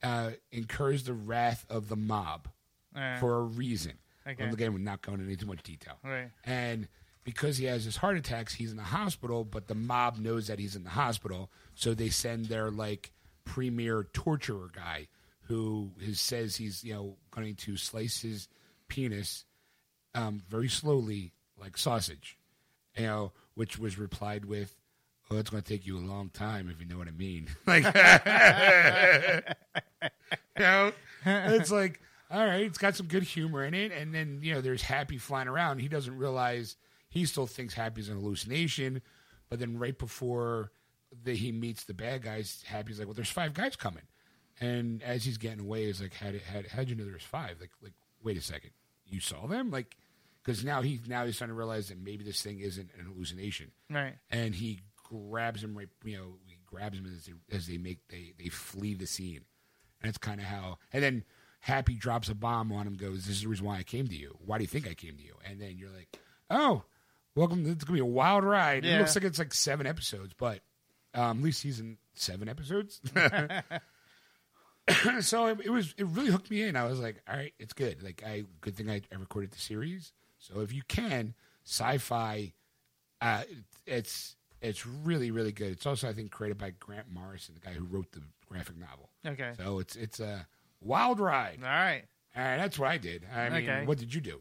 uh, 0.03 0.31
incurs 0.51 1.05
the 1.05 1.13
wrath 1.13 1.65
of 1.71 1.89
the 1.89 1.97
mob 1.97 2.49
Uh, 2.95 3.19
for 3.19 3.37
a 3.37 3.43
reason. 3.43 3.93
Okay. 4.27 4.45
Again, 4.45 4.73
we're 4.73 4.79
not 4.79 5.03
going 5.03 5.21
into 5.21 5.37
too 5.37 5.47
much 5.47 5.63
detail. 5.63 5.99
Right. 6.03 6.31
And 6.45 6.89
because 7.25 7.59
he 7.59 7.67
has 7.67 7.85
his 7.85 7.97
heart 7.99 8.17
attacks, 8.17 8.55
he's 8.55 8.71
in 8.71 8.77
the 8.77 8.83
hospital, 8.83 9.45
but 9.45 9.67
the 9.67 9.75
mob 9.75 10.19
knows 10.19 10.47
that 10.47 10.59
he's 10.59 10.77
in 10.77 10.85
the 10.85 10.91
hospital, 10.91 11.51
so 11.75 11.93
they 11.95 12.09
send 12.09 12.47
their 12.47 12.71
like 12.71 13.13
premier 13.45 14.05
torturer 14.13 14.71
guy 14.75 15.09
who 15.49 15.93
is, 16.01 16.19
says 16.21 16.57
he's 16.57 16.83
you 16.83 16.95
know 16.95 17.17
going 17.31 17.55
to 17.55 17.77
slice 17.77 18.23
his 18.23 18.49
penis 18.89 19.45
um, 20.15 20.43
very 20.49 20.69
slowly 20.69 21.33
like 21.61 21.77
sausage, 21.77 22.39
you 22.97 23.05
know, 23.05 23.33
which 23.55 23.79
was 23.79 23.99
replied 23.99 24.45
with, 24.45 24.75
"Oh, 25.31 25.37
it's 25.39 25.51
going 25.51 25.63
to 25.63 25.69
take 25.69 25.87
you 25.87 25.97
a 25.99 26.01
long 26.01 26.31
time 26.31 26.69
if 26.71 26.81
you 26.81 26.87
know 26.87 26.99
what 26.99 27.09
I 27.09 27.13
mean." 27.13 27.49
Like, 27.67 27.85
you 30.57 30.65
know, 30.65 30.93
it's 31.27 31.71
like, 31.71 32.01
all 32.31 32.45
right, 32.47 32.63
it's 32.63 32.79
got 32.79 32.97
some 32.97 33.07
good 33.07 33.23
humor 33.23 33.65
in 33.65 33.75
it, 33.75 33.93
and 33.93 34.15
then 34.15 34.41
you 34.43 34.55
know, 34.55 34.61
there's 34.61 34.83
Happy 34.83 35.19
flying 35.19 35.49
around. 35.49 35.79
He 35.79 35.89
doesn't 35.89 36.17
realize 36.17 36.77
he 37.09 37.25
still 37.27 37.47
thinks 37.47 37.75
Happy's 37.75 38.09
an 38.09 38.17
hallucination, 38.17 39.03
but 39.49 39.59
then 39.59 39.79
right 39.79 39.97
before 39.99 40.73
the, 41.23 41.35
he 41.35 41.53
meets 41.53 41.85
the 41.85 41.95
bad 41.95 42.23
guys, 42.23 42.65
Happy's 42.67 42.99
like, 42.99 43.07
"Well, 43.07 43.15
there's 43.15 43.31
five 43.31 43.55
guys 43.55 43.77
coming," 43.77 44.03
and 44.61 45.03
as 45.03 45.25
he's 45.25 45.39
getting 45.39 45.61
away, 45.61 45.87
he's 45.87 46.03
like, 46.03 46.15
"How 46.15 46.31
did 46.31 46.43
how, 46.43 46.63
how'd 46.71 46.89
you 46.89 46.97
know 46.97 47.05
there's 47.05 47.23
five? 47.23 47.57
Like, 47.61 47.71
like, 47.83 47.93
wait 48.23 48.37
a 48.37 48.41
second, 48.41 48.71
you 49.07 49.21
saw 49.21 49.47
them? 49.47 49.71
Like, 49.71 49.97
because 50.45 50.65
now 50.65 50.83
he 50.83 51.01
now 51.07 51.25
he's 51.25 51.37
starting 51.37 51.55
to 51.55 51.59
realize 51.59 51.89
that 51.89 51.99
maybe 51.99 52.23
this 52.25 52.43
thing 52.43 52.61
isn't 52.61 52.91
an 52.99 53.07
hallucination." 53.07 53.71
Right. 53.91 54.15
and 54.31 54.55
he 54.55 54.81
grabs 55.09 55.63
him 55.63 55.77
right 55.77 55.89
you 56.03 56.17
know 56.17 56.39
he 56.47 56.57
grabs 56.65 56.99
him 56.99 57.07
as 57.07 57.27
they 57.27 57.33
as 57.57 57.67
they 57.67 57.77
make 57.79 57.99
they 58.09 58.33
they 58.39 58.49
flee 58.49 58.95
the 58.95 59.07
scene. 59.07 59.43
And 60.01 60.09
it's 60.09 60.19
kind 60.19 60.41
of 60.41 60.47
how 60.47 60.79
and 60.93 61.03
then 61.03 61.25
happy 61.61 61.95
drops 61.95 62.29
a 62.29 62.35
bomb 62.35 62.73
on 62.73 62.87
him 62.87 62.95
goes 62.95 63.25
this 63.27 63.37
is 63.37 63.43
the 63.43 63.49
reason 63.49 63.65
why 63.67 63.79
i 63.79 63.83
came 63.83 64.07
to 64.09 64.15
you. 64.17 64.37
Why 64.45 64.59
do 64.59 64.65
you 64.65 64.69
think 64.69 64.87
i 64.89 64.95
came 64.95 65.17
to 65.17 65.23
you? 65.23 65.35
And 65.49 65.61
then 65.61 65.77
you're 65.79 65.91
like 65.91 66.19
oh 66.51 66.83
welcome 67.35 67.65
it's 67.67 67.85
gonna 67.85 67.97
be 67.97 68.01
a 68.01 68.05
wild 68.05 68.45
ride. 68.45 68.85
It 68.85 68.99
looks 68.99 69.15
like 69.15 69.25
it's 69.25 69.39
like 69.39 69.55
seven 69.55 69.87
episodes 69.87 70.35
but 70.37 70.61
um 71.15 71.39
at 71.39 71.45
least 71.45 71.61
season 71.61 71.99
seven 72.15 72.49
episodes. 72.49 73.01
So 75.21 75.47
it, 75.47 75.61
it 75.65 75.71
was 75.71 75.95
it 75.97 76.07
really 76.09 76.31
hooked 76.31 76.51
me 76.51 76.63
in. 76.63 76.77
I 76.77 76.85
was 76.85 77.01
like 77.01 77.23
all 77.29 77.35
right 77.37 77.55
it's 77.59 77.73
good. 77.73 78.03
Like 78.03 78.23
i 78.27 78.45
good 78.61 78.77
thing 78.77 78.91
i, 78.91 79.01
I 79.11 79.17
recorded 79.17 79.51
the 79.53 79.59
series 79.59 80.13
so 80.53 80.61
if 80.61 80.73
you 80.73 80.83
can 80.89 81.35
sci-fi 81.65 82.53
uh, 83.21 83.43
it's 83.87 84.37
it's 84.61 84.87
really 84.87 85.31
really 85.31 85.53
good. 85.53 85.73
It's 85.73 85.87
also 85.87 86.09
I 86.09 86.13
think 86.13 86.31
created 86.31 86.59
by 86.59 86.71
Grant 86.79 87.07
Morrison, 87.13 87.55
the 87.55 87.61
guy 87.61 87.73
who 87.73 87.85
wrote 87.85 88.13
the 88.13 88.21
graphic 88.49 88.77
novel. 88.79 89.09
Okay. 89.27 89.53
So 89.57 89.79
it's 89.79 89.97
it's 89.97 90.21
a 90.21 90.47
wild 90.81 91.21
ride. 91.21 91.59
All 91.63 91.69
right. 91.69 92.05
All 92.37 92.43
right, 92.43 92.57
that's 92.57 92.79
what 92.79 92.91
I 92.91 92.99
did. 92.99 93.25
I 93.35 93.49
mean, 93.49 93.63
Okay. 93.63 93.87
what 93.87 93.99
did 93.99 94.13
you 94.15 94.21
do? 94.21 94.41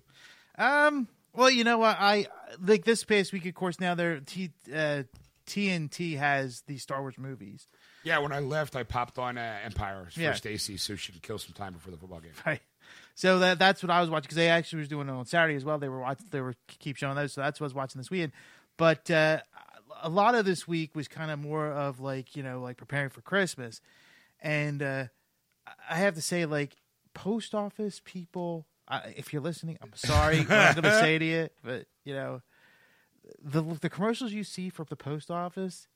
Um. 0.58 1.08
Well, 1.36 1.50
you 1.50 1.64
know 1.64 1.78
what? 1.80 1.98
I 2.00 2.28
like 2.62 2.86
this 2.86 3.04
past 3.04 3.34
week. 3.34 3.46
Of 3.46 3.56
course, 3.56 3.80
now 3.80 3.96
there 3.96 4.20
T, 4.20 4.52
uh, 4.74 5.04
TNT 5.48 6.18
has 6.18 6.62
the 6.68 6.78
Star 6.78 7.02
Wars 7.02 7.18
movies. 7.18 7.68
Yeah, 8.04 8.20
when 8.20 8.32
I 8.32 8.40
left, 8.40 8.76
I 8.76 8.84
popped 8.84 9.18
on 9.18 9.38
uh, 9.38 9.60
Empire 9.64 10.08
for 10.12 10.20
Yeah. 10.20 10.34
Stacy 10.34 10.78
so 10.78 10.96
she 10.96 11.12
could 11.12 11.24
kill 11.24 11.38
some 11.40 11.54
time 11.54 11.74
before 11.74 11.92
the 11.92 11.98
football 11.98 12.20
game. 12.20 12.32
Right. 12.46 12.62
So 13.16 13.40
that 13.40 13.60
that's 13.60 13.84
what 13.84 13.92
I 13.92 14.02
was 14.02 14.10
watching 14.10 14.24
because 14.24 14.38
they 14.38 14.50
actually 14.50 14.80
was 14.80 14.88
doing 14.88 15.08
it 15.08 15.12
on 15.12 15.26
Saturday 15.26 15.56
as 15.56 15.64
well. 15.64 15.78
They 15.78 15.90
were 15.90 16.00
watching. 16.00 16.28
They 16.32 16.42
were 16.42 16.56
keep 16.80 16.98
showing 16.98 17.16
those. 17.16 17.34
So 17.34 17.42
that's 17.42 17.60
what 17.60 17.66
I 17.66 17.68
was 17.68 17.74
watching 17.76 18.00
this 18.00 18.10
weekend. 18.10 18.34
But 18.78 19.10
uh, 19.12 19.40
a 20.02 20.10
lot 20.10 20.36
of 20.36 20.46
this 20.46 20.68
week 20.68 20.96
was 20.96 21.08
kind 21.08 21.30
of 21.30 21.40
more 21.40 21.68
of 21.68 22.00
like 22.00 22.36
you 22.36 22.44
know 22.44 22.62
like 22.62 22.78
preparing 22.78 23.10
for 23.10 23.22
Christmas, 23.22 23.82
and 24.42 24.82
uh, 24.82 25.06
I 25.90 25.96
have 25.96 26.16
to 26.16 26.22
say 26.22 26.46
like 26.46 26.76
post 27.14 27.54
office 27.54 28.02
people. 28.04 28.66
I, 28.88 29.14
if 29.16 29.32
you're 29.32 29.42
listening, 29.42 29.78
I'm 29.82 29.94
sorry. 29.96 30.40
what 30.40 30.52
I'm 30.52 30.74
going 30.74 30.84
to 30.84 31.00
say 31.00 31.18
to 31.18 31.26
you, 31.26 31.50
but 31.64 31.86
you 32.04 32.16
know, 32.16 32.42
the 33.42 33.62
the 33.80 33.90
commercials 33.90 34.32
you 34.32 34.44
see 34.44 34.70
from 34.70 34.88
the 34.90 34.96
post 34.96 35.30
office 35.30 35.88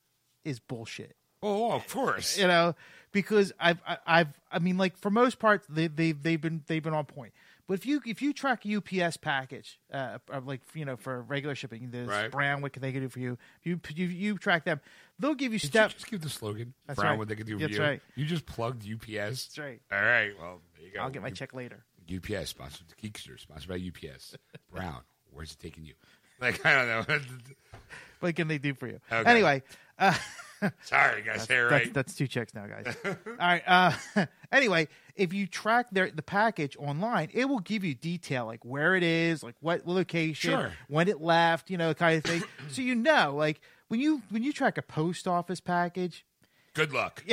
is 0.46 0.60
bullshit 0.60 1.16
Oh, 1.44 1.72
of 1.72 1.88
course. 1.88 2.38
you 2.38 2.48
know, 2.48 2.76
because 3.12 3.52
I've 3.60 3.80
I've 4.06 4.28
I 4.52 4.60
mean 4.60 4.78
like 4.78 4.98
for 4.98 5.10
most 5.10 5.40
part 5.40 5.64
they 5.70 5.88
they 5.88 6.12
they've 6.12 6.40
been 6.42 6.64
they've 6.68 6.84
been 6.84 6.94
on 6.94 7.06
point. 7.06 7.34
But 7.68 7.74
if 7.74 7.86
you 7.86 8.02
if 8.06 8.22
you 8.22 8.32
track 8.32 8.64
UPS 8.66 9.18
package, 9.18 9.78
uh, 9.92 10.20
like 10.46 10.62
you 10.74 10.86
know 10.86 10.96
for 10.96 11.22
regular 11.22 11.54
shipping, 11.54 11.90
there's 11.92 12.08
Right. 12.08 12.32
Brown 12.32 12.62
what 12.62 12.72
can 12.72 12.82
they 12.82 12.92
do 12.94 13.10
for 13.10 13.20
you? 13.20 13.38
If 13.62 13.66
you 13.68 13.80
you, 13.96 14.06
you 14.08 14.38
track 14.38 14.64
them, 14.64 14.80
they'll 15.20 15.36
give 15.36 15.52
you 15.52 15.60
Did 15.60 15.68
step. 15.68 15.90
you 15.92 15.94
just 15.96 16.10
give 16.10 16.22
the 16.22 16.30
slogan? 16.30 16.74
That's 16.88 16.98
Brown, 16.98 17.12
right. 17.12 17.20
what 17.20 17.28
they 17.28 17.36
could 17.36 17.46
do 17.46 17.56
for 17.58 17.62
you. 17.62 17.68
That's 17.68 17.78
you. 17.78 17.84
right. 17.84 18.02
You 18.16 18.26
just 18.26 18.46
plugged 18.46 18.84
UPS. 18.90 19.08
That's 19.48 19.58
right. 19.60 19.82
All 19.92 20.02
right. 20.02 20.32
Well, 20.40 20.62
there 20.78 20.86
you 20.88 20.94
go. 20.94 21.02
I'll 21.02 21.10
get 21.10 21.22
my 21.22 21.30
check 21.30 21.54
later. 21.54 21.84
UPS 22.10 22.50
sponsored 22.52 22.88
Geekster, 23.04 23.38
sponsored 23.38 23.68
by 23.70 23.76
UPS. 23.76 24.38
Brown, 24.72 25.02
where's 25.34 25.52
it 25.52 25.60
taking 25.60 25.84
you? 25.84 25.94
Like 26.40 26.66
I 26.66 26.74
don't 26.74 27.10
know. 27.10 27.18
What 28.20 28.36
can 28.36 28.48
they 28.48 28.58
do 28.58 28.74
for 28.74 28.88
you? 28.88 29.00
Okay. 29.12 29.30
Anyway, 29.30 29.62
uh, 30.00 30.16
Sorry, 30.82 31.22
guys. 31.22 31.46
Hey, 31.48 31.56
that's, 31.56 31.72
right. 31.72 31.94
that's 31.94 32.16
two 32.16 32.28
checks 32.28 32.54
now, 32.54 32.66
guys. 32.68 32.96
All 33.06 33.14
right. 33.40 33.64
Uh, 33.66 33.92
anyway, 34.52 34.88
if 35.16 35.34
you 35.34 35.48
track 35.48 35.88
their 35.92 36.10
the 36.10 36.22
package 36.22 36.76
online, 36.78 37.30
it 37.34 37.46
will 37.46 37.60
give 37.60 37.84
you 37.84 37.94
detail 37.94 38.46
like 38.46 38.64
where 38.66 38.96
it 38.96 39.04
is, 39.04 39.44
like 39.44 39.56
what 39.60 39.88
location, 39.88 40.52
Sure. 40.52 40.72
when 40.88 41.08
it 41.08 41.22
left, 41.22 41.70
you 41.70 41.78
know, 41.78 41.94
kind 41.94 42.18
of 42.18 42.24
thing. 42.24 42.44
so 42.72 42.82
you 42.82 42.96
know, 42.96 43.34
like 43.36 43.60
when 43.88 44.00
you 44.00 44.22
when 44.30 44.44
you 44.44 44.54
track 44.54 44.78
a 44.78 44.82
post 44.82 45.28
office 45.28 45.60
package, 45.60 46.26
Good 46.74 46.94
luck. 46.94 47.24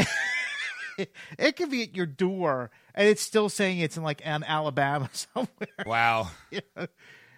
it 1.39 1.57
could 1.57 1.71
be 1.71 1.83
at 1.83 1.95
your 1.95 2.07
door 2.07 2.71
and 2.95 3.09
it's 3.09 3.21
still 3.23 3.49
saying 3.49 3.79
it's 3.81 3.97
in 3.97 4.03
like 4.03 4.23
an 4.25 4.45
Alabama 4.45 5.11
somewhere. 5.13 5.49
Wow. 5.87 6.31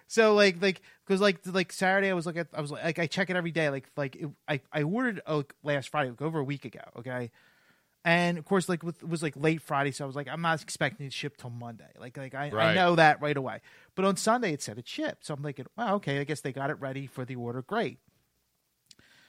So 0.07 0.33
like 0.35 0.61
like 0.61 0.81
because 1.07 1.21
like 1.21 1.39
like 1.45 1.71
Saturday 1.71 2.09
I 2.09 2.13
was 2.13 2.25
like 2.25 2.37
I 2.53 2.61
was 2.61 2.71
like 2.71 2.99
I 2.99 3.07
check 3.07 3.29
it 3.29 3.35
every 3.35 3.51
day 3.51 3.69
like 3.69 3.89
like 3.95 4.15
it, 4.15 4.29
I 4.47 4.61
I 4.71 4.83
ordered 4.83 5.21
uh, 5.25 5.43
last 5.63 5.89
Friday 5.89 6.09
like 6.09 6.21
over 6.21 6.39
a 6.39 6.43
week 6.43 6.65
ago 6.65 6.81
okay, 6.99 7.31
and 8.03 8.37
of 8.37 8.45
course 8.45 8.67
like 8.67 8.83
with, 8.83 9.01
it 9.01 9.09
was 9.09 9.23
like 9.23 9.35
late 9.35 9.61
Friday 9.61 9.91
so 9.91 10.03
I 10.03 10.07
was 10.07 10.15
like 10.15 10.27
I'm 10.27 10.41
not 10.41 10.61
expecting 10.61 11.05
it 11.05 11.11
to 11.11 11.15
ship 11.15 11.37
till 11.37 11.49
Monday 11.49 11.89
like 11.99 12.17
like 12.17 12.35
I, 12.35 12.51
I 12.51 12.75
know 12.75 12.95
that 12.95 13.21
right 13.21 13.37
away 13.37 13.61
but 13.95 14.05
on 14.05 14.17
Sunday 14.17 14.51
it 14.53 14.61
said 14.61 14.77
it 14.77 14.87
shipped 14.87 15.25
so 15.25 15.33
I'm 15.33 15.43
thinking 15.43 15.65
well 15.77 15.95
okay 15.95 16.19
I 16.19 16.23
guess 16.25 16.41
they 16.41 16.51
got 16.51 16.69
it 16.69 16.79
ready 16.79 17.07
for 17.07 17.25
the 17.25 17.35
order 17.35 17.61
great. 17.61 17.99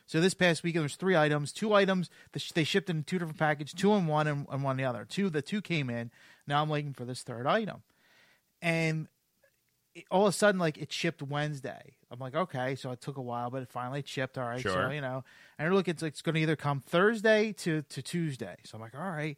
So 0.06 0.22
this 0.22 0.32
past 0.32 0.62
weekend, 0.62 0.84
there's 0.84 0.96
three 0.96 1.16
items. 1.16 1.52
Two 1.52 1.74
items 1.74 2.08
they 2.54 2.64
shipped 2.64 2.88
in 2.88 3.04
two 3.04 3.18
different 3.18 3.38
packages, 3.38 3.74
two 3.74 3.92
in 3.92 4.06
one 4.06 4.26
and, 4.26 4.46
and 4.50 4.64
one 4.64 4.80
in 4.80 4.82
the 4.82 4.88
other. 4.88 5.04
Two, 5.04 5.28
the 5.28 5.42
two 5.42 5.60
came 5.60 5.90
in. 5.90 6.10
Now 6.46 6.62
I'm 6.62 6.70
waiting 6.70 6.94
for 6.94 7.04
this 7.04 7.22
third 7.22 7.46
item, 7.46 7.82
and 8.62 9.06
it, 9.98 10.04
all 10.10 10.26
of 10.26 10.30
a 10.30 10.32
sudden, 10.32 10.60
like 10.60 10.78
it 10.78 10.92
shipped 10.92 11.22
Wednesday. 11.22 11.94
I'm 12.10 12.18
like, 12.18 12.34
okay, 12.34 12.74
so 12.74 12.90
it 12.92 13.00
took 13.00 13.16
a 13.16 13.22
while, 13.22 13.50
but 13.50 13.62
it 13.62 13.68
finally 13.70 14.02
shipped. 14.06 14.38
All 14.38 14.44
right, 14.44 14.62
so 14.62 14.90
you 14.90 15.00
know, 15.00 15.24
and 15.58 15.74
look, 15.74 15.88
it's, 15.88 16.02
it's 16.02 16.22
going 16.22 16.34
to 16.34 16.40
either 16.40 16.56
come 16.56 16.80
Thursday 16.80 17.52
to 17.54 17.82
to 17.82 18.02
Tuesday. 18.02 18.56
So 18.64 18.76
I'm 18.76 18.82
like, 18.82 18.94
all 18.94 19.10
right. 19.10 19.36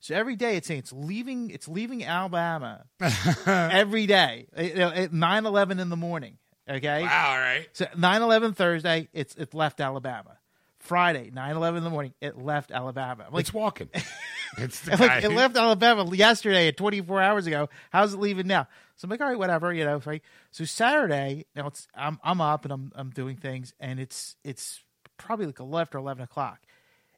So 0.00 0.14
every 0.14 0.36
day 0.36 0.56
it's 0.56 0.68
saying 0.68 0.78
it's 0.78 0.92
leaving 0.92 1.50
it's 1.50 1.66
leaving 1.66 2.04
Alabama 2.04 2.84
every 3.46 4.06
day. 4.06 4.46
You 4.56 4.74
know, 4.74 4.90
at 4.90 5.10
9-11 5.10 5.80
in 5.80 5.88
the 5.88 5.96
morning. 5.96 6.38
Okay. 6.70 7.02
Wow, 7.02 7.30
all 7.30 7.38
right. 7.38 7.66
So 7.72 7.86
9-11 7.86 8.54
Thursday, 8.54 9.08
it's 9.12 9.34
it 9.34 9.54
left 9.54 9.80
Alabama. 9.80 10.38
Friday, 10.78 11.30
9-11 11.34 11.78
in 11.78 11.84
the 11.84 11.90
morning, 11.90 12.14
it 12.20 12.38
left 12.38 12.70
Alabama. 12.70 13.24
I'm 13.26 13.32
like, 13.32 13.40
It's 13.40 13.52
walking. 13.52 13.90
it's 14.58 14.86
like, 14.86 15.24
it 15.24 15.30
left 15.30 15.56
Alabama 15.56 16.04
yesterday, 16.14 16.68
at 16.68 16.76
24 16.76 17.20
hours 17.20 17.46
ago. 17.46 17.68
How's 17.90 18.14
it 18.14 18.20
leaving 18.20 18.46
now? 18.46 18.68
So 18.98 19.06
I'm 19.06 19.10
like, 19.10 19.20
all 19.20 19.28
right, 19.28 19.38
whatever, 19.38 19.72
you 19.72 19.84
know. 19.84 20.00
Right. 20.04 20.22
So 20.50 20.64
Saturday, 20.64 21.46
now 21.54 21.68
it's 21.68 21.86
I'm 21.94 22.18
I'm 22.22 22.40
up 22.40 22.64
and 22.64 22.72
I'm 22.72 22.92
I'm 22.96 23.10
doing 23.10 23.36
things, 23.36 23.72
and 23.80 23.98
it's 23.98 24.36
it's 24.44 24.80
probably 25.16 25.46
like 25.46 25.60
11 25.60 25.96
or 25.96 26.00
11 26.00 26.24
o'clock. 26.24 26.58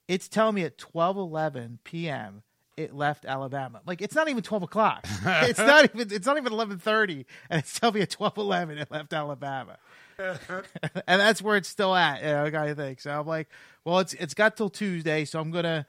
It's 0.06 0.28
telling 0.28 0.54
me 0.54 0.62
at 0.64 0.76
12:11 0.76 1.78
p.m. 1.82 2.42
it 2.76 2.94
left 2.94 3.24
Alabama. 3.24 3.80
Like 3.86 4.02
it's 4.02 4.14
not 4.14 4.28
even 4.28 4.42
12 4.42 4.64
o'clock. 4.64 5.06
it's 5.24 5.58
not 5.58 5.84
even 5.84 6.12
it's 6.12 6.26
not 6.26 6.36
even 6.36 6.52
11:30, 6.52 7.24
and 7.48 7.60
it's 7.60 7.80
telling 7.80 7.94
me 7.94 8.02
at 8.02 8.10
12:11 8.10 8.78
it 8.78 8.90
left 8.90 9.12
Alabama. 9.14 9.78
and 10.18 11.20
that's 11.20 11.40
where 11.40 11.56
it's 11.56 11.68
still 11.68 11.94
at, 11.94 12.20
you 12.20 12.28
know, 12.28 12.50
kind 12.50 12.70
of 12.70 12.76
thing. 12.76 12.96
So 12.98 13.10
I'm 13.10 13.26
like, 13.26 13.48
well, 13.84 14.00
it's 14.00 14.12
it's 14.14 14.34
got 14.34 14.54
till 14.56 14.68
Tuesday, 14.68 15.24
so 15.24 15.40
I'm 15.40 15.50
gonna, 15.50 15.86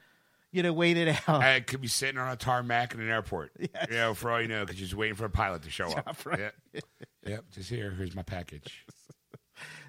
you 0.51 0.63
know, 0.63 0.73
wait 0.73 0.97
it 0.97 1.17
out. 1.27 1.41
I 1.41 1.59
could 1.61 1.81
be 1.81 1.87
sitting 1.87 2.17
on 2.17 2.31
a 2.31 2.35
tarmac 2.35 2.93
in 2.93 2.99
an 3.01 3.09
airport. 3.09 3.51
You 3.59 3.95
know, 3.95 4.13
for 4.13 4.31
all 4.31 4.41
you 4.41 4.47
know, 4.47 4.61
because 4.65 4.79
you're 4.79 4.87
just 4.87 4.97
waiting 4.97 5.15
for 5.15 5.25
a 5.25 5.29
pilot 5.29 5.63
to 5.63 5.69
show 5.69 5.89
up. 5.91 6.25
right. 6.25 6.51
Yep. 6.73 6.83
yep. 7.25 7.45
Just 7.51 7.69
here. 7.69 7.91
Here's 7.91 8.15
my 8.15 8.23
package. 8.23 8.85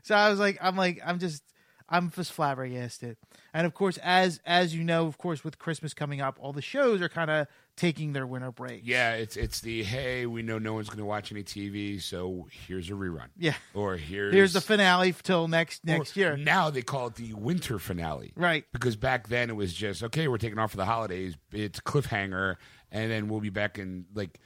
So 0.02 0.14
I 0.16 0.28
was 0.28 0.40
like, 0.40 0.58
I'm 0.60 0.76
like, 0.76 1.00
I'm 1.06 1.18
just, 1.20 1.44
I'm 1.88 2.10
just 2.10 2.32
flabbergasted. 2.32 3.16
And 3.54 3.66
of 3.66 3.72
course, 3.72 3.98
as 4.02 4.40
as 4.44 4.74
you 4.74 4.82
know, 4.82 5.06
of 5.06 5.16
course, 5.16 5.44
with 5.44 5.58
Christmas 5.58 5.94
coming 5.94 6.20
up, 6.20 6.38
all 6.40 6.52
the 6.52 6.60
shows 6.60 7.00
are 7.00 7.08
kind 7.08 7.30
of 7.30 7.46
taking 7.76 8.12
their 8.12 8.26
winter 8.26 8.52
break. 8.52 8.82
Yeah, 8.84 9.14
it's 9.14 9.36
it's 9.36 9.60
the 9.60 9.82
hey, 9.82 10.26
we 10.26 10.42
know 10.42 10.58
no 10.58 10.74
one's 10.74 10.88
going 10.88 10.98
to 10.98 11.04
watch 11.04 11.32
any 11.32 11.42
TV, 11.42 12.00
so 12.00 12.46
here's 12.50 12.90
a 12.90 12.92
rerun. 12.92 13.28
Yeah. 13.36 13.54
Or 13.74 13.96
here's 13.96 14.34
Here's 14.34 14.52
the 14.52 14.60
finale 14.60 15.14
till 15.22 15.48
next 15.48 15.84
next 15.84 16.16
year. 16.16 16.36
Now 16.36 16.70
they 16.70 16.82
call 16.82 17.08
it 17.08 17.14
the 17.16 17.32
winter 17.34 17.78
finale. 17.78 18.32
Right. 18.36 18.64
Because 18.72 18.96
back 18.96 19.28
then 19.28 19.50
it 19.50 19.56
was 19.56 19.72
just 19.72 20.02
okay, 20.02 20.28
we're 20.28 20.38
taking 20.38 20.58
off 20.58 20.72
for 20.72 20.76
the 20.76 20.84
holidays. 20.84 21.36
It's 21.50 21.80
cliffhanger, 21.80 22.56
and 22.90 23.10
then 23.10 23.28
we'll 23.28 23.40
be 23.40 23.50
back 23.50 23.78
in 23.78 24.06
like 24.14 24.38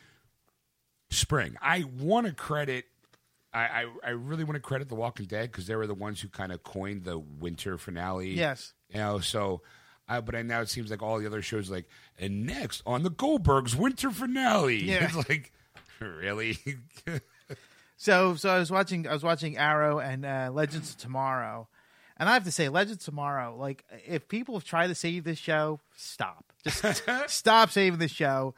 spring. 1.11 1.57
I 1.61 1.85
want 1.99 2.27
to 2.27 2.33
credit. 2.33 2.85
I, 3.53 3.59
I, 3.59 3.87
I 4.05 4.11
really 4.11 4.45
want 4.45 4.57
to 4.57 4.61
credit 4.61 4.89
The 4.89 4.97
Walking 4.97 5.27
Dead 5.27 5.51
because 5.51 5.67
they 5.67 5.77
were 5.77 5.87
the 5.87 5.95
ones 5.95 6.21
who 6.21 6.29
kind 6.29 6.53
of 6.53 6.63
coined 6.63 7.05
the 7.05 7.19
winter 7.19 7.79
finale. 7.79 8.35
Yes. 8.35 8.75
You 8.91 8.99
know, 8.99 9.21
so 9.21 9.63
I, 10.09 10.21
but 10.21 10.35
I, 10.35 10.43
now 10.43 10.61
it 10.61 10.69
seems 10.69 10.91
like 10.91 11.03
all 11.03 11.19
the 11.19 11.27
other 11.27 11.43
shows 11.43 11.71
like 11.71 11.87
and 12.19 12.47
next 12.47 12.83
on 12.87 13.03
the 13.03 13.11
Goldbergs 13.11 13.75
winter 13.75 14.11
finale. 14.11 14.83
Yeah. 14.85 15.05
It's 15.05 15.29
like 15.29 15.53
really 16.01 16.59
So 17.97 18.35
so 18.35 18.51
I 18.51 18.59
was 18.59 18.71
watching 18.71 19.09
I 19.09 19.13
was 19.13 19.23
watching 19.23 19.57
Arrow 19.57 19.99
and 19.99 20.25
uh, 20.25 20.51
Legends 20.53 20.91
of 20.91 20.99
Tomorrow, 20.99 21.69
and 22.19 22.29
I 22.29 22.35
have 22.35 22.45
to 22.45 22.53
say 22.53 22.69
Legends 22.69 23.03
of 23.03 23.05
Tomorrow. 23.07 23.57
Like 23.57 23.85
if 24.07 24.29
people 24.29 24.55
have 24.55 24.65
tried 24.65 24.89
to 24.89 24.95
save 24.95 25.25
this 25.25 25.39
show, 25.39 25.81
stop. 25.97 26.53
Just 26.65 27.03
stop 27.29 27.71
saving 27.71 27.99
this 27.99 28.11
show. 28.11 28.55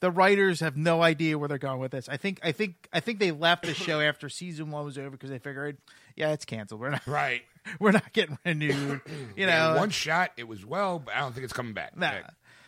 The 0.00 0.10
writers 0.10 0.60
have 0.60 0.76
no 0.76 1.02
idea 1.02 1.36
where 1.36 1.48
they're 1.48 1.58
going 1.58 1.80
with 1.80 1.90
this. 1.90 2.08
I 2.08 2.16
think 2.16 2.40
I 2.42 2.52
think 2.52 2.88
I 2.92 3.00
think 3.00 3.18
they 3.18 3.30
left 3.30 3.66
the 3.66 3.74
show 3.74 4.00
after 4.00 4.28
season 4.28 4.70
one 4.70 4.84
was 4.84 4.96
over 4.96 5.10
because 5.10 5.28
they 5.28 5.38
figured, 5.38 5.76
yeah, 6.16 6.32
it's 6.32 6.44
canceled. 6.44 6.80
We're 6.80 6.90
not 6.90 7.06
right. 7.06 7.42
we're 7.80 7.92
not 7.92 8.12
getting 8.12 8.38
renewed. 8.44 9.00
You 9.36 9.46
know, 9.46 9.76
one 9.76 9.90
shot 9.90 10.32
it 10.36 10.48
was 10.48 10.66
well, 10.66 10.98
but 10.98 11.14
I 11.14 11.20
don't 11.20 11.32
think 11.32 11.44
it's 11.44 11.52
coming 11.52 11.72
back. 11.72 11.96
Nah. 11.96 12.12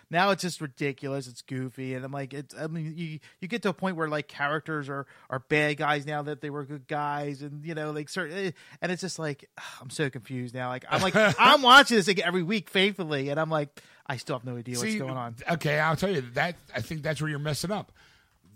Now 0.08 0.30
it's 0.30 0.42
just 0.42 0.60
ridiculous. 0.60 1.26
It's 1.28 1.42
goofy, 1.42 1.94
and 1.94 2.04
I'm 2.04 2.12
like, 2.12 2.34
it's. 2.34 2.54
I 2.54 2.66
mean, 2.66 2.94
you 2.96 3.20
you 3.40 3.48
get 3.48 3.62
to 3.62 3.68
a 3.68 3.72
point 3.72 3.96
where 3.96 4.08
like 4.08 4.26
characters 4.26 4.88
are 4.88 5.06
are 5.28 5.38
bad 5.38 5.76
guys 5.76 6.04
now 6.06 6.22
that 6.22 6.40
they 6.40 6.50
were 6.50 6.64
good 6.64 6.88
guys, 6.88 7.42
and 7.42 7.64
you 7.64 7.74
know, 7.74 7.92
like 7.92 8.08
certain, 8.08 8.36
eh, 8.36 8.50
and 8.82 8.90
it's 8.90 9.00
just 9.00 9.18
like 9.18 9.48
I'm 9.80 9.90
so 9.90 10.10
confused 10.10 10.54
now. 10.54 10.68
Like 10.68 10.84
I'm 10.88 11.00
like 11.00 11.14
I'm 11.38 11.62
watching 11.62 11.96
this 11.96 12.08
like, 12.08 12.18
every 12.18 12.42
week 12.42 12.70
faithfully, 12.70 13.28
and 13.28 13.38
I'm 13.38 13.50
like 13.50 13.80
I 14.06 14.16
still 14.16 14.36
have 14.36 14.44
no 14.44 14.56
idea 14.56 14.76
what's 14.76 14.96
going 14.96 15.16
on. 15.16 15.36
Okay, 15.48 15.78
I'll 15.78 15.96
tell 15.96 16.10
you 16.10 16.22
that. 16.34 16.56
I 16.74 16.80
think 16.80 17.02
that's 17.02 17.20
where 17.20 17.30
you're 17.30 17.38
messing 17.38 17.70
up. 17.70 17.92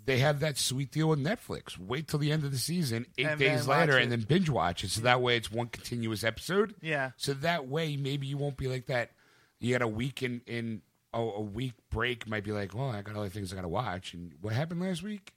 They 0.07 0.19
have 0.19 0.41
that 0.41 0.59
sweet 0.59 0.91
deal 0.91 1.09
with 1.09 1.19
Netflix. 1.19 1.79
Wait 1.79 2.09
till 2.09 2.19
the 2.19 2.31
end 2.31 2.45
of 2.45 2.53
the 2.53 2.59
season, 2.59 3.07
eight 3.17 3.27
And 3.27 3.41
days 3.41 3.67
later, 3.67 3.97
and 3.97 4.13
then 4.13 4.21
binge 4.21 4.51
watch 4.51 4.85
it. 4.85 4.91
So 4.91 5.01
that 5.03 5.23
way, 5.23 5.37
it's 5.37 5.51
one 5.51 5.69
continuous 5.69 6.25
episode. 6.25 6.75
Yeah. 6.83 7.13
So 7.17 7.33
that 7.35 7.69
way, 7.69 7.97
maybe 7.97 8.27
you 8.27 8.37
won't 8.37 8.57
be 8.57 8.69
like 8.69 8.87
that. 8.87 9.13
You 9.61 9.73
got 9.73 9.83
a 9.83 9.89
week 9.89 10.23
in 10.23 10.43
in 10.47 10.83
oh, 11.15 11.33
a 11.33 11.41
week 11.41 11.73
break. 11.91 12.29
Might 12.29 12.45
be 12.45 12.53
like, 12.53 12.75
well, 12.75 12.91
I 12.91 13.01
got 13.01 13.17
other 13.17 13.31
things 13.31 13.53
I 13.53 13.57
got 13.57 13.63
to 13.63 13.69
watch. 13.69 14.13
And 14.13 14.33
what 14.43 14.53
happened 14.53 14.83
last 14.83 15.03
week? 15.03 15.33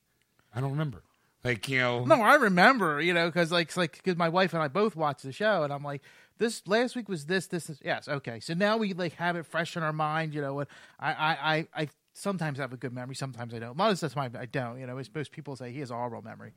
I 0.54 0.60
don't 0.60 0.72
remember. 0.72 1.04
Like 1.44 1.70
you 1.70 1.80
know, 1.80 2.04
No, 2.04 2.16
I 2.22 2.36
remember, 2.36 3.00
you 3.00 3.14
know, 3.14 3.28
because 3.28 3.52
like, 3.52 3.76
like, 3.78 3.94
because 3.94 4.18
my 4.18 4.28
wife 4.28 4.54
and 4.54 4.62
I 4.62 4.68
both 4.68 4.96
watched 4.96 5.24
the 5.24 5.32
show, 5.32 5.64
and 5.64 5.72
I'm 5.72 5.84
like, 5.84 6.02
this 6.40 6.68
last 6.68 6.96
week 6.96 7.08
was 7.08 7.26
this, 7.26 7.48
this, 7.48 7.66
this. 7.66 7.80
Yes, 7.84 8.08
okay. 8.08 8.40
So 8.40 8.54
now 8.54 8.78
we 8.78 8.94
like 8.94 9.14
have 9.14 9.36
it 9.36 9.46
fresh 9.46 9.78
in 9.78 9.84
our 9.84 9.94
mind, 9.94 10.34
you 10.34 10.42
know. 10.42 10.56
What 10.56 10.68
I, 11.00 11.14
I, 11.14 11.56
I, 11.56 11.68
I 11.74 11.90
sometimes 12.18 12.60
I 12.60 12.64
have 12.64 12.74
a 12.74 12.78
good 12.78 12.94
memory, 12.94 13.16
sometimes 13.16 13.54
I 13.54 13.60
don't. 13.60 13.78
Most 13.78 14.04
of 14.04 14.10
the 14.10 14.16
time 14.16 14.36
I 14.40 14.46
don't, 14.46 14.80
you 14.80 14.88
know. 14.88 14.98
As 14.98 15.10
most 15.14 15.32
people 15.32 15.56
say, 15.56 15.72
he 15.72 15.80
has 15.80 15.92
a 15.92 15.96
horrible 15.96 16.22
memory. 16.22 16.54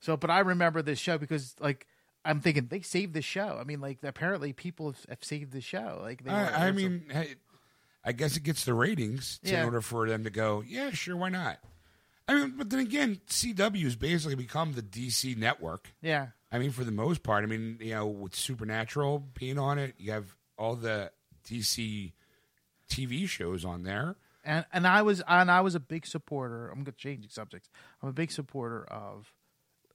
So, 0.00 0.16
but 0.16 0.30
I 0.30 0.40
remember 0.40 0.82
this 0.82 0.98
show 0.98 1.18
because 1.18 1.54
like. 1.60 1.86
I'm 2.26 2.40
thinking 2.40 2.68
they 2.68 2.80
saved 2.80 3.12
the 3.12 3.20
show. 3.20 3.58
I 3.60 3.64
mean, 3.64 3.82
like 3.82 3.98
apparently 4.02 4.54
people 4.54 4.86
have, 4.92 5.04
have 5.10 5.18
saved 5.22 5.52
the 5.52 5.60
show. 5.60 5.98
Like 6.00 6.24
they 6.24 6.30
I, 6.30 6.68
I 6.68 6.72
mean, 6.72 7.04
hey, 7.10 7.34
I 8.02 8.12
guess 8.12 8.34
it 8.38 8.44
gets 8.44 8.64
the 8.64 8.72
ratings 8.72 9.40
to- 9.44 9.50
Yeah. 9.52 9.58
in 9.58 9.64
order 9.66 9.82
for 9.82 10.08
them 10.08 10.24
to 10.24 10.30
go, 10.30 10.64
yeah, 10.66 10.90
sure, 10.92 11.18
why 11.18 11.28
not? 11.28 11.58
I 12.26 12.32
mean, 12.32 12.54
but 12.56 12.70
then 12.70 12.80
again, 12.80 13.20
CW 13.28 13.82
has 13.84 13.94
basically 13.94 14.36
become 14.36 14.72
the 14.72 14.80
DC 14.80 15.36
network. 15.36 15.92
yeah, 16.00 16.28
I 16.50 16.58
mean, 16.58 16.70
for 16.70 16.82
the 16.82 16.92
most 16.92 17.22
part, 17.22 17.44
I 17.44 17.46
mean, 17.46 17.76
you 17.78 17.90
know, 17.92 18.06
with 18.06 18.34
Supernatural 18.34 19.22
being 19.38 19.58
on 19.58 19.78
it, 19.78 19.94
you 19.98 20.12
have 20.12 20.34
all 20.56 20.76
the 20.76 21.10
DC 21.46 22.12
TV 22.88 23.28
shows 23.28 23.66
on 23.66 23.82
there. 23.82 24.16
And 24.44 24.64
and 24.72 24.86
I 24.86 25.02
was 25.02 25.22
and 25.26 25.50
I 25.50 25.60
was 25.62 25.74
a 25.74 25.80
big 25.80 26.06
supporter. 26.06 26.68
I'm 26.68 26.76
going 26.84 26.86
to 26.86 26.92
change 26.92 27.30
subjects. 27.30 27.68
I'm 28.02 28.08
a 28.08 28.12
big 28.12 28.30
supporter 28.30 28.84
of 28.84 29.32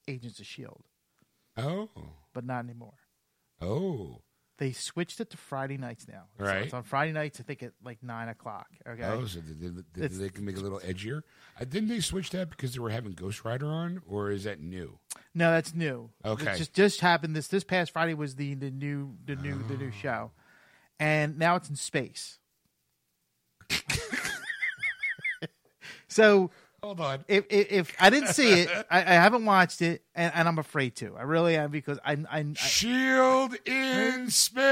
Agents 0.07 0.39
of 0.39 0.45
Shield, 0.45 0.83
Oh, 1.57 1.89
but 2.33 2.43
not 2.45 2.63
anymore. 2.65 2.93
oh, 3.61 4.21
They 4.57 4.71
switched 4.73 5.19
it 5.21 5.29
to 5.29 5.37
Friday 5.37 5.77
nights 5.77 6.05
now. 6.07 6.23
So 6.37 6.45
Right. 6.45 6.63
it's 6.63 6.73
on 6.73 6.83
Friday 6.83 7.11
nights. 7.13 7.39
I 7.39 7.43
think 7.43 7.63
at 7.63 7.73
like 7.83 8.01
nine 8.03 8.27
o'clock. 8.29 8.67
Okay. 8.87 9.03
oh! 9.03 9.25
So 9.25 9.39
did, 9.41 9.59
did, 9.61 9.93
did 9.93 10.11
they 10.13 10.29
can 10.29 10.43
make 10.45 10.55
it 10.55 10.59
a 10.59 10.63
little 10.63 10.79
edgier? 10.79 11.21
Uh, 11.59 11.65
didn't 11.65 11.89
they 11.89 11.99
switch 12.01 12.29
that 12.31 12.49
because 12.49 12.73
they 12.73 12.79
were 12.79 12.89
having 12.89 13.11
Ghost 13.13 13.45
Rider 13.45 13.67
on, 13.67 14.01
or 14.07 14.31
is 14.31 14.43
that 14.45 14.59
new? 14.59 14.99
No, 15.35 15.51
that's 15.51 15.73
new. 15.75 16.09
Okay. 16.25 16.53
It 16.53 16.57
just 16.57 16.73
just 16.73 17.01
happened. 17.01 17.35
This 17.35 17.47
this 17.47 17.63
past 17.63 17.91
Friday 17.91 18.13
was 18.15 18.35
the 18.35 18.53
the 18.55 18.71
new 18.71 19.15
the 19.25 19.35
new 19.35 19.61
the 19.67 19.77
new 19.77 19.91
show, 19.91 20.31
and 20.99 21.37
now 21.37 21.55
it's 21.55 21.69
in 21.69 21.75
space. 21.75 22.39
so 26.09 26.51
Hold 26.83 26.99
on. 27.01 27.25
if, 27.27 27.45
if 27.49 27.71
if 27.71 27.95
I 27.99 28.09
didn't 28.09 28.29
see 28.29 28.61
it, 28.61 28.69
I, 28.91 28.99
I 28.99 29.13
haven't 29.13 29.45
watched 29.45 29.81
it, 29.81 30.03
and, 30.15 30.31
and 30.33 30.47
I'm 30.47 30.59
afraid 30.59 30.95
to. 30.97 31.15
I 31.17 31.23
really 31.23 31.55
am 31.55 31.71
because 31.71 31.99
I'm 32.03 32.27
I'm. 32.31 32.55
I, 32.59 32.67
Shield 32.67 33.55
in 33.65 34.29
space. 34.29 34.71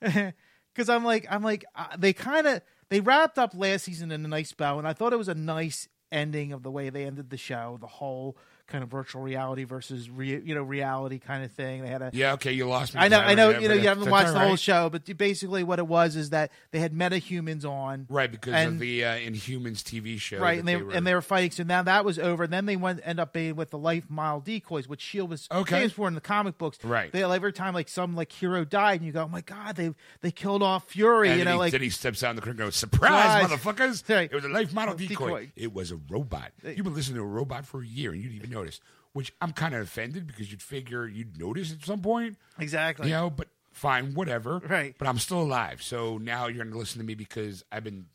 because 0.76 0.88
I'm 0.88 1.04
like 1.04 1.26
I'm 1.30 1.42
like 1.42 1.64
uh, 1.74 1.96
they 1.98 2.12
kind 2.12 2.46
of 2.46 2.62
they 2.88 3.00
wrapped 3.00 3.38
up 3.38 3.52
last 3.54 3.84
season 3.84 4.12
in 4.12 4.24
a 4.24 4.28
nice 4.28 4.52
bow, 4.52 4.78
and 4.78 4.86
I 4.86 4.92
thought 4.92 5.12
it 5.12 5.16
was 5.18 5.28
a 5.28 5.34
nice 5.34 5.88
ending 6.12 6.52
of 6.52 6.62
the 6.62 6.70
way 6.70 6.90
they 6.90 7.04
ended 7.04 7.30
the 7.30 7.36
show, 7.36 7.78
the 7.80 7.86
whole 7.86 8.36
kind 8.66 8.82
of 8.84 8.90
virtual 8.90 9.22
reality 9.22 9.64
versus 9.64 10.10
re, 10.10 10.40
you 10.44 10.54
know 10.54 10.62
reality 10.62 11.18
kind 11.18 11.44
of 11.44 11.52
thing. 11.52 11.82
They 11.82 11.88
had 11.88 12.02
a 12.02 12.10
Yeah, 12.12 12.32
okay, 12.34 12.52
you 12.52 12.66
lost 12.66 12.94
me. 12.94 13.00
I 13.00 13.08
know, 13.08 13.20
I 13.20 13.34
know, 13.34 13.50
you 13.50 13.68
know, 13.68 13.74
you 13.74 13.88
haven't 13.88 14.10
watched 14.10 14.32
the 14.32 14.40
whole 14.40 14.56
show, 14.56 14.90
but 14.90 15.04
basically 15.16 15.62
what 15.62 15.78
it 15.78 15.86
was 15.86 16.16
is 16.16 16.30
that 16.30 16.50
they 16.72 16.78
had 16.80 16.92
metahumans 16.92 17.64
on, 17.64 18.06
Right, 18.08 18.30
because 18.30 18.66
of 18.66 18.78
the 18.78 19.04
uh, 19.04 19.14
Inhumans 19.16 19.82
TV 19.82 20.20
show. 20.20 20.38
right, 20.38 20.58
and 20.58 20.66
they, 20.66 20.76
were, 20.76 20.92
and 20.92 21.06
they 21.06 21.14
were 21.14 21.22
fighting. 21.22 21.50
So 21.52 21.62
now 21.62 21.82
that 21.82 22.04
was 22.04 22.18
over. 22.18 22.46
Then 22.46 22.66
they 22.66 22.76
went 22.76 23.00
end 23.04 23.20
up 23.20 23.32
being 23.32 23.56
with 23.56 23.70
the 23.70 23.78
life 23.78 24.10
model 24.10 24.40
decoys, 24.40 24.88
which 24.88 25.00
Shield 25.00 25.30
was 25.30 25.48
Okay. 25.52 25.76
famous 25.76 25.92
for 25.92 26.08
in 26.08 26.14
the 26.14 26.20
comic 26.20 26.58
books. 26.58 26.78
Right. 26.84 27.12
They 27.12 27.22
every 27.22 27.52
time 27.52 27.74
like 27.74 27.88
some 27.88 28.14
like 28.16 28.32
hero 28.32 28.64
died, 28.64 29.00
and 29.00 29.06
you 29.06 29.12
go, 29.12 29.22
oh 29.24 29.28
my 29.28 29.40
god, 29.42 29.76
they 29.76 29.92
they 30.22 30.30
killed 30.30 30.62
off 30.62 30.88
Fury. 30.90 31.28
And 31.30 31.38
you 31.38 31.44
know, 31.44 31.52
he, 31.52 31.58
like 31.58 31.72
then 31.72 31.82
he 31.82 31.90
steps 31.90 32.22
out 32.22 32.30
in 32.30 32.36
the 32.36 32.42
crowd 32.42 32.50
and 32.52 32.58
goes, 32.58 32.76
Surprise, 32.76 33.42
Surprise. 33.48 33.76
motherfuckers! 33.78 34.08
Right. 34.14 34.30
It 34.30 34.34
was 34.34 34.44
a 34.44 34.48
life 34.48 34.72
model 34.72 34.94
Decoy. 34.94 35.08
decoy. 35.26 35.52
It 35.56 35.72
was 35.72 35.92
a 35.92 35.96
robot. 36.08 36.52
You've 36.64 36.84
been 36.84 36.94
listening 36.94 37.16
to 37.16 37.22
a 37.22 37.26
robot 37.26 37.64
for 37.66 37.82
a 37.82 37.86
year 37.86 38.12
and 38.12 38.20
you 38.20 38.28
didn't 38.28 38.36
even 38.44 38.50
notice, 38.56 38.80
which 39.12 39.32
I'm 39.40 39.52
kind 39.52 39.74
of 39.74 39.82
offended 39.82 40.26
because 40.26 40.50
you'd 40.50 40.62
figure 40.62 41.06
you'd 41.06 41.38
notice 41.38 41.72
at 41.72 41.84
some 41.84 42.00
point, 42.00 42.36
exactly. 42.58 43.08
you 43.08 43.14
know, 43.14 43.30
but 43.30 43.48
fine, 43.72 44.14
whatever. 44.14 44.58
Right. 44.58 44.94
But 44.98 45.08
I'm 45.08 45.18
still 45.18 45.42
alive. 45.42 45.82
So 45.82 46.18
now 46.18 46.46
you're 46.46 46.64
going 46.64 46.72
to 46.72 46.78
listen 46.78 47.00
to 47.00 47.06
me 47.06 47.14
because 47.14 47.64
I've 47.70 47.84
been 47.84 48.06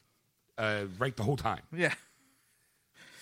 uh, 0.58 0.86
right 1.00 1.16
the 1.16 1.24
whole 1.24 1.38
time. 1.38 1.62
Yeah. 1.76 1.94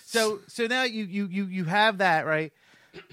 So 0.04 0.40
so 0.48 0.66
now 0.66 0.82
you 0.82 1.04
you 1.04 1.28
you 1.30 1.44
you 1.44 1.64
have 1.66 1.98
that 1.98 2.26
right, 2.26 2.52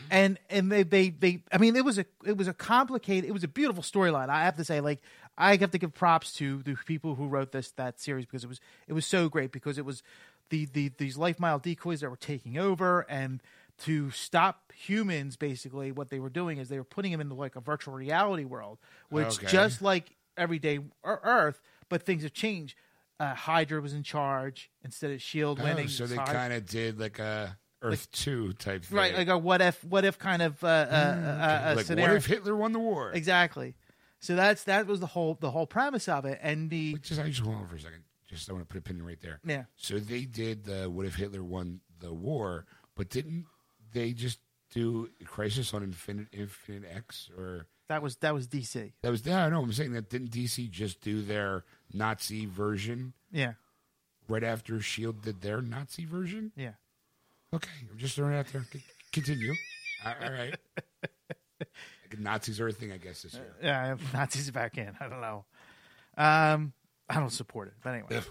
and 0.09 0.39
and 0.49 0.71
they 0.71 0.81
they 0.81 1.09
they 1.09 1.43
I 1.51 1.59
mean 1.59 1.75
it 1.75 1.85
was 1.85 1.99
a 1.99 2.05
it 2.25 2.35
was 2.35 2.47
a 2.47 2.53
complicated 2.53 3.29
it 3.29 3.33
was 3.33 3.43
a 3.43 3.47
beautiful 3.47 3.83
storyline 3.83 4.29
I 4.29 4.45
have 4.45 4.57
to 4.57 4.63
say 4.63 4.81
like 4.81 5.01
I 5.37 5.55
have 5.57 5.69
to 5.71 5.77
give 5.77 5.93
props 5.93 6.33
to 6.37 6.63
the 6.63 6.75
people 6.87 7.13
who 7.13 7.27
wrote 7.27 7.51
this 7.51 7.69
that 7.73 7.99
series 7.99 8.25
because 8.25 8.43
it 8.43 8.47
was 8.47 8.59
it 8.87 8.93
was 8.93 9.05
so 9.05 9.29
great 9.29 9.51
because 9.51 9.77
it 9.77 9.85
was 9.85 10.01
the, 10.49 10.65
the 10.65 10.91
these 10.97 11.17
life 11.17 11.39
model 11.39 11.59
decoys 11.59 12.01
that 12.01 12.09
were 12.09 12.15
taking 12.15 12.57
over 12.57 13.01
and 13.01 13.41
to 13.79 14.09
stop 14.11 14.71
humans 14.73 15.37
basically 15.37 15.91
what 15.91 16.09
they 16.09 16.19
were 16.19 16.29
doing 16.29 16.57
is 16.57 16.69
they 16.69 16.77
were 16.77 16.83
putting 16.83 17.11
them 17.11 17.21
into 17.21 17.35
like 17.35 17.55
a 17.55 17.61
virtual 17.61 17.93
reality 17.93 18.43
world 18.45 18.77
which 19.09 19.37
Okay. 19.37 19.47
just 19.47 19.81
like 19.81 20.15
everyday 20.37 20.79
earth 21.03 21.61
but 21.89 22.03
things 22.03 22.23
have 22.23 22.33
changed 22.33 22.75
uh, 23.19 23.33
hydra 23.33 23.81
was 23.81 23.93
in 23.93 24.03
charge 24.03 24.69
instead 24.83 25.11
of 25.11 25.21
shield 25.21 25.59
Oh, 25.59 25.63
winning 25.63 25.87
so 25.87 26.05
they 26.05 26.15
kind 26.17 26.53
of 26.53 26.65
did 26.65 26.99
like 26.99 27.19
a 27.19 27.57
Earth 27.83 28.11
Two 28.11 28.53
type 28.53 28.83
thing, 28.83 28.95
right 28.97 29.15
like 29.15 29.27
a 29.27 29.37
what 29.37 29.61
if 29.61 29.83
what 29.83 30.03
if 30.03 30.17
kind 30.17 30.41
of 30.41 30.63
uh, 30.63 30.67
uh, 30.67 30.69
uh, 30.91 31.69
uh, 31.71 31.75
like 31.75 31.85
scenario 31.85 32.11
what 32.13 32.17
if 32.17 32.25
Hitler 32.25 32.55
won 32.55 32.71
the 32.73 32.79
war? 32.79 33.11
exactly 33.13 33.75
so 34.19 34.35
that's 34.35 34.63
that 34.63 34.87
was 34.87 34.99
the 34.99 35.05
whole 35.07 35.37
the 35.39 35.51
whole 35.51 35.67
premise 35.67 36.07
of 36.09 36.25
it 36.25 36.39
and 36.41 36.69
the 36.71 36.97
Just 37.01 37.19
I 37.19 37.27
just 37.29 37.41
on 37.45 37.67
for 37.67 37.75
a 37.75 37.79
second. 37.79 38.03
Just 38.27 38.49
I 38.49 38.53
want 38.53 38.67
to 38.67 38.71
put 38.73 38.79
a 38.79 38.81
pin 38.81 39.03
right 39.05 39.21
there. 39.21 39.39
yeah 39.45 39.63
So 39.75 39.99
they 39.99 40.25
did 40.25 40.65
the 40.65 40.89
what 40.89 41.05
if 41.05 41.15
Hitler 41.15 41.43
won 41.43 41.81
the 41.99 42.13
war, 42.13 42.65
but 42.95 43.09
didn't 43.09 43.45
they 43.93 44.13
just 44.13 44.39
do 44.71 45.09
Crisis 45.25 45.73
on 45.73 45.83
Infinite 45.83 46.27
Infinite 46.31 46.83
X 46.93 47.29
or 47.37 47.65
that 47.89 48.01
was 48.01 48.17
that 48.17 48.33
was 48.33 48.47
dc 48.49 48.91
that 49.01 49.09
was 49.09 49.25
yeah, 49.25 49.45
I 49.45 49.49
know 49.49 49.61
I'm 49.61 49.71
saying 49.71 49.93
that 49.93 50.09
didn't 50.09 50.31
DC 50.31 50.69
just 50.69 50.99
do 50.99 51.21
their 51.21 51.63
Nazi 51.93 52.45
version 52.45 53.13
yeah 53.31 53.53
right 54.27 54.43
after 54.43 54.81
Shield 54.81 55.21
did 55.21 55.41
their 55.41 55.61
Nazi 55.61 56.03
version? 56.05 56.51
yeah 56.55 56.73
Okay, 57.53 57.69
I'm 57.89 57.97
just 57.97 58.15
throwing 58.15 58.33
it 58.33 58.39
out 58.39 58.47
there. 58.51 58.65
C- 58.73 58.83
Continue. 59.13 59.53
All 60.05 60.13
right. 60.29 60.55
Nazis 62.17 62.59
are 62.59 62.67
a 62.67 62.73
thing, 62.73 62.91
I 62.91 62.97
guess 62.97 63.21
this 63.21 63.35
year. 63.35 63.55
Yeah, 63.61 63.93
if 63.93 64.13
Nazis 64.13 64.51
back 64.51 64.77
in. 64.77 64.91
I 64.99 65.07
don't 65.07 65.21
know. 65.21 65.45
Um, 66.17 66.73
I 67.09 67.15
don't 67.15 67.31
support 67.31 67.69
it, 67.69 67.75
but 67.83 67.91
anyway, 67.91 68.09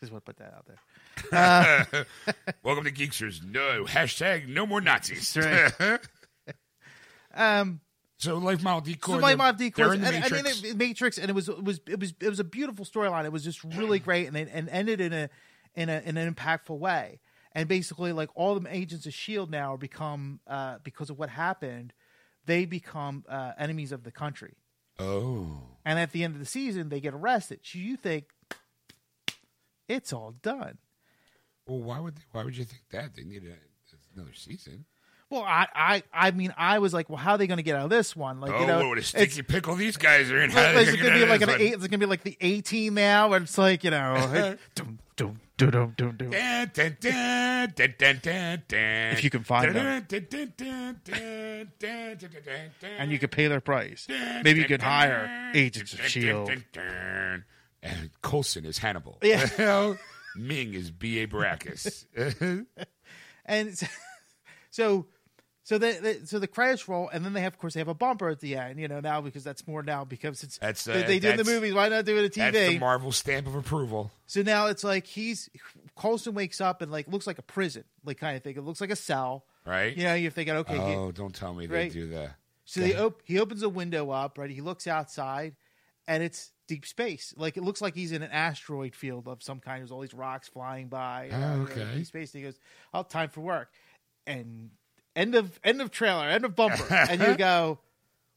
just 0.00 0.10
want 0.12 0.24
to 0.24 0.32
put 0.32 0.36
that 0.38 0.52
out 0.54 0.66
there. 0.66 0.78
Welcome 1.32 2.84
to 2.84 2.92
Geeksters. 2.92 3.44
No 3.44 3.84
hashtag 3.84 4.48
no 4.48 4.66
more 4.66 4.80
Nazis. 4.80 5.32
That's 5.34 6.08
Um, 7.36 7.80
so 8.18 8.38
Life 8.38 8.62
Model 8.62 8.80
Decoy. 8.82 9.14
so 9.14 9.20
my 9.20 9.34
they're- 9.52 9.70
they're 9.70 9.92
in 9.92 10.00
the 10.02 10.06
and, 10.06 10.16
and 10.16 10.32
Matrix. 10.32 10.60
then 10.60 10.70
it, 10.70 10.76
Matrix, 10.76 11.18
and 11.18 11.28
it 11.28 11.32
was 11.34 11.48
it 11.48 11.64
was 11.64 11.80
it 11.88 11.98
was 11.98 12.14
it 12.20 12.28
was 12.28 12.38
a 12.40 12.44
beautiful 12.44 12.84
storyline. 12.84 13.24
It 13.24 13.32
was 13.32 13.42
just 13.42 13.64
really 13.64 13.98
great, 14.08 14.28
and 14.28 14.36
it 14.36 14.48
and 14.52 14.68
ended 14.68 15.00
in 15.00 15.12
a 15.12 15.28
in 15.74 15.88
a 15.88 16.00
in 16.04 16.16
an 16.16 16.32
impactful 16.32 16.78
way. 16.78 17.18
And 17.52 17.68
basically, 17.68 18.12
like 18.12 18.30
all 18.36 18.58
the 18.58 18.72
agents 18.74 19.06
of 19.06 19.14
Shield 19.14 19.50
now 19.50 19.76
become 19.76 20.38
uh, 20.46 20.78
because 20.84 21.10
of 21.10 21.18
what 21.18 21.28
happened, 21.28 21.92
they 22.46 22.64
become 22.66 23.24
uh, 23.28 23.52
enemies 23.58 23.90
of 23.92 24.04
the 24.04 24.12
country. 24.12 24.54
oh. 25.00 25.60
And 25.84 25.98
at 25.98 26.12
the 26.12 26.24
end 26.24 26.34
of 26.34 26.40
the 26.40 26.46
season, 26.46 26.88
they 26.88 27.00
get 27.00 27.12
arrested. 27.14 27.60
So 27.62 27.78
you 27.78 27.96
think 27.96 28.26
it's 29.88 30.12
all 30.12 30.32
done. 30.40 30.78
Well, 31.66 31.80
why 31.80 32.00
would 32.00 32.16
they, 32.16 32.22
why 32.32 32.44
would 32.44 32.56
you 32.56 32.64
think 32.64 32.82
that? 32.90 33.14
They 33.14 33.24
need 33.24 33.44
a, 33.44 33.56
another 34.14 34.34
season. 34.34 34.84
Well, 35.30 35.42
I, 35.42 35.66
I, 35.74 36.02
I 36.12 36.30
mean, 36.30 36.54
I 36.56 36.78
was 36.78 36.92
like, 36.92 37.08
well, 37.08 37.16
how 37.16 37.32
are 37.32 37.38
they 37.38 37.46
going 37.46 37.56
to 37.56 37.62
get 37.62 37.76
out 37.76 37.84
of 37.84 37.90
this 37.90 38.14
one? 38.14 38.40
Like, 38.40 38.52
oh, 38.52 38.60
you 38.60 38.66
know, 38.66 38.88
what 38.88 38.98
a 38.98 39.02
sticky 39.02 39.42
pickle 39.42 39.74
these 39.74 39.96
guys 39.96 40.30
are 40.30 40.40
in. 40.40 40.50
How 40.50 40.62
like, 40.62 40.86
is 40.86 40.94
it 40.94 40.98
going 40.98 41.14
to 41.14 41.18
be 41.18 41.26
like 41.26 41.40
an 41.40 41.48
one? 41.48 41.60
eight? 41.60 41.74
Is 41.74 41.82
it 41.82 41.90
going 41.90 41.98
to 41.98 41.98
be 41.98 42.06
like 42.06 42.22
the 42.22 42.36
A 42.40 42.60
team 42.60 42.94
now? 42.94 43.32
And 43.32 43.44
it's 43.44 43.56
like, 43.56 43.82
you 43.82 43.90
know, 43.90 44.56
if 44.76 44.86
you 49.24 49.30
can 49.30 49.44
find 49.44 49.74
them, 49.74 50.06
and 52.98 53.10
you 53.10 53.18
could 53.18 53.30
pay 53.30 53.48
their 53.48 53.60
price. 53.60 54.06
Maybe 54.08 54.60
you 54.60 54.66
could 54.66 54.82
hire 54.82 55.52
agents 55.54 55.94
of 55.94 56.02
Shield. 56.02 56.50
And 57.82 58.10
Coulson 58.22 58.66
is 58.66 58.78
Hannibal. 58.78 59.18
Yeah. 59.22 59.94
You 60.36 60.42
know? 60.42 60.48
Ming 60.48 60.74
is 60.74 60.90
B.A. 60.90 61.26
Baracus. 61.26 62.06
and 63.46 63.76
so, 63.78 63.86
so 64.70 65.06
so 65.66 65.78
the, 65.78 66.18
the 66.20 66.26
so 66.26 66.38
the 66.38 66.46
credits 66.46 66.88
roll, 66.88 67.08
and 67.08 67.24
then 67.24 67.32
they 67.32 67.40
have, 67.40 67.54
of 67.54 67.58
course, 67.58 67.72
they 67.74 67.80
have 67.80 67.88
a 67.88 67.94
bumper 67.94 68.28
at 68.28 68.40
the 68.40 68.56
end. 68.56 68.78
You 68.78 68.86
know, 68.88 69.00
now 69.00 69.20
because 69.22 69.44
that's 69.44 69.66
more 69.66 69.82
now 69.82 70.04
because 70.04 70.42
it's 70.42 70.58
That's, 70.58 70.86
uh, 70.86 70.92
they, 70.92 71.02
they 71.04 71.18
do 71.20 71.30
in 71.30 71.36
the 71.38 71.42
that's- 71.42 71.46
movies. 71.54 71.72
Why 71.74 71.88
not 71.88 72.04
do 72.04 72.16
it 72.18 72.18
on 72.18 72.22
That's 72.52 72.56
the 72.68 72.76
TV? 72.76 72.80
Marvel 72.80 73.12
stamp 73.12 73.46
of 73.46 73.54
approval. 73.54 74.12
so 74.26 74.42
now 74.42 74.66
it's 74.66 74.84
like 74.84 75.06
he's 75.06 75.48
Coulson 75.96 76.34
wakes 76.34 76.60
up 76.60 76.82
and 76.82 76.92
like 76.92 77.08
looks 77.08 77.26
like 77.26 77.38
a 77.38 77.42
prison, 77.42 77.84
like 78.04 78.18
kind 78.18 78.36
of 78.36 78.42
thing. 78.42 78.56
It 78.56 78.62
looks 78.62 78.80
like 78.80 78.90
a 78.90 78.96
cell. 78.96 79.44
Right? 79.66 79.96
You 79.96 80.04
know, 80.04 80.14
you're 80.14 80.30
thinking, 80.30 80.56
okay, 80.56 80.74
he- 80.74 80.80
Oh, 80.94 81.10
don't 81.12 81.34
tell 81.34 81.54
me 81.54 81.66
Right. 81.66 81.90
they 81.90 82.00
do 82.00 82.08
that. 82.10 82.36
So 82.66 82.80
they 82.80 82.94
op- 82.96 83.20
he 83.24 83.38
opens 83.40 83.62
a 83.62 83.68
window 83.68 84.10
up, 84.10 84.36
right? 84.38 84.48
He 84.50 84.60
looks 84.62 84.86
outside, 84.86 85.54
and 86.06 86.22
it's 86.22 86.52
deep 86.66 86.86
space. 86.86 87.34
Like 87.36 87.56
it 87.56 87.62
looks 87.62 87.80
like 87.80 87.94
he's 87.94 88.12
in 88.12 88.22
an 88.22 88.30
asteroid 88.30 88.94
field 88.94 89.28
of 89.28 89.42
some 89.42 89.60
kind. 89.60 89.80
There's 89.80 89.90
all 89.90 90.00
these 90.00 90.14
rocks 90.14 90.48
flying 90.48 90.88
by. 90.88 91.30
Oh, 91.32 91.62
okay. 91.62 91.86
Deep 91.96 92.06
space. 92.06 92.34
And 92.34 92.42
he 92.42 92.48
goes, 92.48 92.58
"Oh, 92.92 93.02
time 93.02 93.28
for 93.28 93.40
work." 93.40 93.70
And 94.26 94.70
end 95.16 95.34
of 95.34 95.58
end 95.62 95.80
of 95.80 95.90
trailer, 95.90 96.24
end 96.24 96.44
of 96.44 96.54
bumper, 96.54 96.86
and 96.94 97.20
you 97.20 97.36
go, 97.36 97.78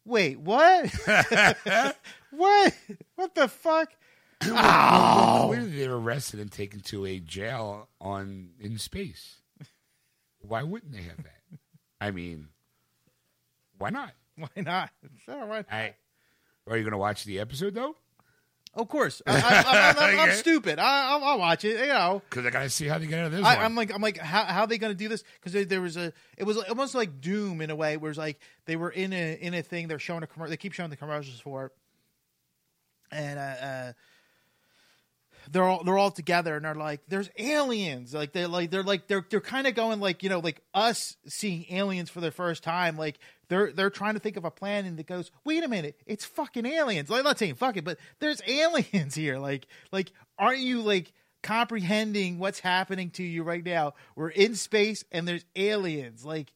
"Wait, 0.05 0.39
what? 0.39 0.89
what? 2.31 2.73
What 3.15 3.35
the 3.35 3.47
fuck?" 3.47 3.91
Oh. 4.49 5.45
Clearly, 5.47 5.71
they 5.71 5.87
ah. 5.87 5.89
were 5.89 5.99
arrested 5.99 6.39
and 6.39 6.51
taken 6.51 6.81
to 6.81 7.07
a 7.07 7.19
jail 7.19 7.89
on 7.99 8.49
in 8.59 8.77
space. 8.77 9.37
Why 10.39 10.61
wouldn't 10.61 10.93
they 10.93 11.01
have 11.01 11.17
that? 11.17 11.59
I 11.99 12.11
mean, 12.11 12.49
why 13.77 13.89
not? 13.89 14.11
Why 14.35 14.61
not? 14.61 14.91
It's 15.01 15.27
all 15.27 15.47
right. 15.47 15.65
I 15.71 15.95
are 16.69 16.77
you 16.77 16.83
going 16.83 16.91
to 16.91 16.97
watch 16.97 17.23
the 17.23 17.39
episode 17.39 17.73
though? 17.73 17.95
Of 18.77 18.89
course, 18.89 19.23
I, 19.25 19.33
I, 19.33 19.89
I'm, 19.89 19.97
I'm, 19.97 20.19
I'm 20.29 20.31
stupid. 20.35 20.77
I, 20.77 21.09
I'll, 21.09 21.23
I'll 21.23 21.39
watch 21.39 21.65
it. 21.65 21.79
You 21.79 21.87
know. 21.87 22.21
Because 22.29 22.45
I 22.45 22.51
got 22.51 22.61
to 22.61 22.69
see 22.69 22.85
how 22.87 22.99
they 22.99 23.07
get 23.07 23.19
out 23.19 23.25
of 23.27 23.31
this 23.31 23.43
I, 23.43 23.55
one. 23.55 23.65
I'm 23.65 23.75
like, 23.75 23.93
I'm 23.93 24.01
like, 24.01 24.17
how 24.17 24.43
how 24.43 24.61
are 24.61 24.67
they 24.67 24.77
going 24.77 24.93
to 24.93 24.97
do 24.97 25.09
this? 25.09 25.23
Because 25.41 25.65
there 25.65 25.81
was 25.81 25.97
a, 25.97 26.13
it 26.37 26.43
was 26.43 26.57
almost 26.57 26.93
like 26.93 27.19
Doom 27.19 27.61
in 27.61 27.71
a 27.71 27.75
way, 27.75 27.97
where 27.97 28.11
it's 28.11 28.19
like 28.19 28.39
they 28.65 28.75
were 28.75 28.91
in 28.91 29.13
a 29.13 29.33
in 29.33 29.55
a 29.55 29.63
thing. 29.63 29.87
They're 29.87 29.97
showing 29.97 30.21
a 30.21 30.27
commercial. 30.27 30.51
They 30.51 30.57
keep 30.57 30.73
showing 30.73 30.91
the 30.91 30.95
commercials 30.95 31.39
for 31.39 31.65
it, 31.65 31.71
and 33.11 33.39
uh, 33.39 33.41
uh, 33.41 33.93
they're 35.51 35.63
all 35.63 35.83
they're 35.83 35.97
all 35.97 36.11
together, 36.11 36.55
and 36.55 36.65
they're 36.65 36.75
like, 36.75 37.01
"There's 37.07 37.29
aliens!" 37.37 38.13
Like 38.13 38.31
they're 38.31 38.47
like 38.47 38.69
they're 38.69 38.83
like 38.83 39.07
they're 39.07 39.25
they're 39.27 39.41
kind 39.41 39.65
of 39.65 39.73
going 39.73 39.99
like 39.99 40.21
you 40.21 40.29
know 40.29 40.39
like 40.39 40.61
us 40.73 41.17
seeing 41.27 41.65
aliens 41.71 42.09
for 42.09 42.21
the 42.21 42.31
first 42.31 42.63
time. 42.63 42.97
Like 42.97 43.17
they're 43.49 43.71
they're 43.71 43.89
trying 43.89 44.13
to 44.15 44.19
think 44.19 44.37
of 44.37 44.45
a 44.45 44.51
plan, 44.51 44.85
and 44.85 44.99
it 44.99 45.07
goes, 45.07 45.31
"Wait 45.45 45.63
a 45.63 45.67
minute, 45.67 45.99
it's 46.05 46.25
fucking 46.25 46.65
aliens!" 46.65 47.09
Like 47.09 47.19
I'm 47.19 47.25
not 47.25 47.39
saying 47.39 47.55
fuck 47.55 47.77
it, 47.77 47.83
but 47.85 47.97
there's 48.19 48.41
aliens 48.47 49.15
here. 49.15 49.37
Like 49.39 49.67
like 49.91 50.11
aren't 50.37 50.59
you 50.59 50.81
like 50.81 51.11
comprehending 51.43 52.39
what's 52.39 52.59
happening 52.59 53.09
to 53.11 53.23
you 53.23 53.43
right 53.43 53.63
now? 53.63 53.93
We're 54.15 54.29
in 54.29 54.55
space, 54.55 55.03
and 55.11 55.27
there's 55.27 55.45
aliens. 55.55 56.25
Like 56.25 56.53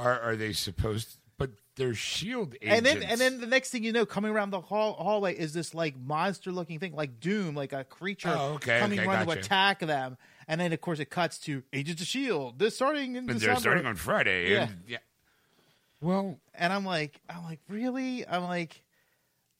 are 0.00 0.20
are 0.20 0.36
they 0.36 0.52
supposed? 0.52 1.18
But 1.38 1.50
they're 1.76 1.94
shield 1.94 2.54
agents. 2.62 2.76
and 2.76 2.86
then 2.86 3.02
and 3.02 3.20
then 3.20 3.40
the 3.40 3.46
next 3.46 3.70
thing 3.70 3.82
you 3.82 3.92
know, 3.92 4.06
coming 4.06 4.30
around 4.30 4.50
the 4.50 4.60
hall, 4.60 4.92
hallway 4.94 5.34
is 5.36 5.52
this 5.54 5.74
like 5.74 5.96
monster 5.98 6.52
looking 6.52 6.78
thing, 6.78 6.94
like 6.94 7.18
Doom, 7.20 7.54
like 7.54 7.72
a 7.72 7.84
creature 7.84 8.32
Oh, 8.36 8.54
okay, 8.54 8.78
coming 8.80 9.00
okay, 9.00 9.08
running 9.08 9.26
to 9.28 9.38
attack 9.38 9.80
them. 9.80 10.18
And 10.46 10.60
then 10.60 10.72
of 10.72 10.80
course 10.80 11.00
it 11.00 11.06
cuts 11.06 11.38
to 11.40 11.62
Agents 11.72 12.02
of 12.02 12.06
Shield. 12.08 12.58
This 12.58 12.76
starting 12.76 13.16
in 13.16 13.26
But 13.26 13.34
December. 13.34 13.52
they're 13.54 13.60
starting 13.60 13.86
on 13.86 13.96
Friday. 13.96 14.52
Yeah. 14.52 14.62
And, 14.64 14.82
yeah. 14.86 14.98
Well, 16.02 16.38
and 16.52 16.72
I'm 16.72 16.84
like, 16.84 17.20
I'm 17.30 17.44
like, 17.44 17.60
really? 17.68 18.26
I'm 18.26 18.42
like, 18.44 18.82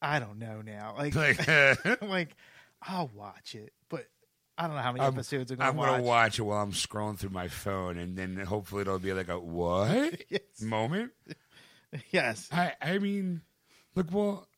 I 0.02 0.18
don't 0.18 0.38
know 0.38 0.60
now. 0.60 0.94
Like, 0.98 1.14
like, 1.14 1.48
I'm 2.02 2.08
like, 2.08 2.34
I'll 2.82 3.10
watch 3.14 3.54
it, 3.54 3.72
but 3.88 4.06
I 4.58 4.66
don't 4.66 4.74
know 4.76 4.82
how 4.82 4.92
many 4.92 5.04
I'm, 5.04 5.14
episodes 5.14 5.52
I'm 5.52 5.58
gonna 5.58 5.70
I'm 5.70 5.76
watch. 5.76 5.88
gonna 5.90 6.02
watch 6.02 6.38
it 6.40 6.42
while 6.42 6.62
I'm 6.62 6.72
scrolling 6.72 7.18
through 7.18 7.30
my 7.30 7.46
phone, 7.48 7.96
and 7.96 8.16
then 8.16 8.36
hopefully 8.36 8.82
it'll 8.82 8.98
be 8.98 9.12
like 9.12 9.28
a 9.28 9.38
what 9.38 10.20
Yes. 10.28 10.60
moment. 10.60 11.12
Yes. 12.10 12.48
I 12.50 12.72
I 12.82 12.98
mean, 12.98 13.42
look, 13.94 14.08
well, 14.12 14.48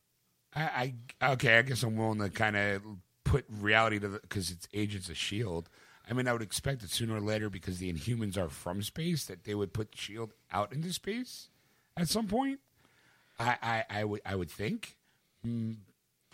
I, 0.55 0.93
I 1.21 1.31
okay. 1.33 1.59
I 1.59 1.61
guess 1.61 1.83
I'm 1.83 1.95
willing 1.95 2.19
to 2.19 2.29
kind 2.29 2.57
of 2.57 2.81
put 3.23 3.45
reality 3.49 3.99
to 3.99 4.07
the 4.07 4.19
because 4.19 4.49
it's 4.49 4.67
Agents 4.73 5.09
of 5.09 5.17
Shield. 5.17 5.69
I 6.09 6.13
mean, 6.13 6.27
I 6.27 6.33
would 6.33 6.41
expect 6.41 6.81
that 6.81 6.91
sooner 6.91 7.15
or 7.15 7.21
later, 7.21 7.49
because 7.49 7.79
the 7.79 7.91
Inhumans 7.91 8.37
are 8.37 8.49
from 8.49 8.81
space, 8.83 9.25
that 9.25 9.43
they 9.43 9.55
would 9.55 9.73
put 9.73 9.95
Shield 9.95 10.33
out 10.51 10.71
into 10.71 10.91
space 10.93 11.49
at 11.97 12.07
some 12.09 12.27
point. 12.27 12.59
I 13.39 13.57
I, 13.61 13.83
I 13.99 14.03
would 14.03 14.21
I 14.25 14.35
would 14.35 14.49
think, 14.51 14.95
Mm, 15.45 15.75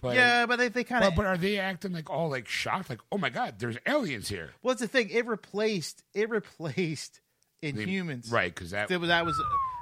but 0.02 0.16
yeah, 0.16 0.46
but 0.46 0.58
they, 0.58 0.68
they 0.70 0.84
kind 0.84 1.04
of. 1.04 1.16
but 1.16 1.26
are 1.26 1.38
they 1.38 1.58
acting 1.60 1.92
like 1.94 2.10
all 2.10 2.30
like 2.30 2.48
shocked? 2.48 2.90
Like, 2.90 3.00
oh 3.12 3.18
my 3.18 3.30
god, 3.30 3.56
there's 3.60 3.78
aliens 3.86 4.30
here. 4.30 4.52
Well, 4.62 4.72
What's 4.72 4.82
the 4.82 4.88
thing? 4.88 5.10
It 5.10 5.26
replaced. 5.28 6.04
It 6.14 6.30
replaced 6.30 7.20
The- 7.62 7.74
Inhumans. 7.74 8.32
right? 8.32 8.54
Because 8.54 8.72
that 8.72 8.88
That 8.90 9.00
was 9.00 9.10
that 9.10 9.26
was 9.26 9.36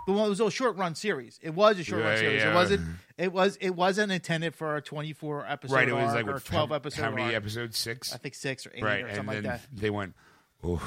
the 0.07 0.13
one. 0.13 0.25
It 0.25 0.30
was 0.30 0.39
a 0.39 0.49
short 0.49 0.77
run 0.77 0.95
series. 0.95 1.39
It 1.43 1.51
was 1.51 1.77
a 1.77 1.84
short 1.84 2.03
run 2.03 2.17
series. 2.17 2.41
yeah. 2.41 2.51
It 2.51 2.55
wasn't. 2.55 2.82
It 3.17 3.32
was. 3.34 3.57
It 3.61 3.69
wasn't 3.71 4.11
intended 4.11 4.55
for 4.55 4.75
a 4.77 4.82
twenty 4.82 5.13
four 5.13 5.45
episode. 5.47 5.75
right. 5.75 5.88
It 5.89 5.93
was 5.93 6.05
arc 6.05 6.15
like 6.15 6.27
or 6.27 6.34
what, 6.34 6.45
twelve 6.45 6.69
how, 6.69 6.75
episode. 6.75 7.01
How 7.03 7.11
many 7.11 7.23
arc. 7.25 7.36
episodes? 7.36 7.77
Six. 7.77 8.13
I 8.13 8.17
think 8.17 8.34
six 8.36 8.65
or 8.65 8.71
eight 8.73 8.84
right, 8.84 9.03
or 9.03 9.07
and 9.07 9.15
something 9.17 9.41
then 9.43 9.51
like 9.51 9.61
that. 9.61 9.67
they 9.71 9.89
went. 9.89 10.15
Oh, 10.63 10.82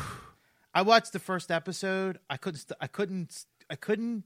I 0.75 0.83
watched 0.83 1.13
the 1.13 1.19
first 1.19 1.51
episode. 1.51 2.19
I 2.29 2.37
couldn't. 2.39 2.61
st- 2.61 2.79
I 2.81 2.87
couldn't. 2.87 3.45
I 3.71 3.77
couldn't 3.77 4.25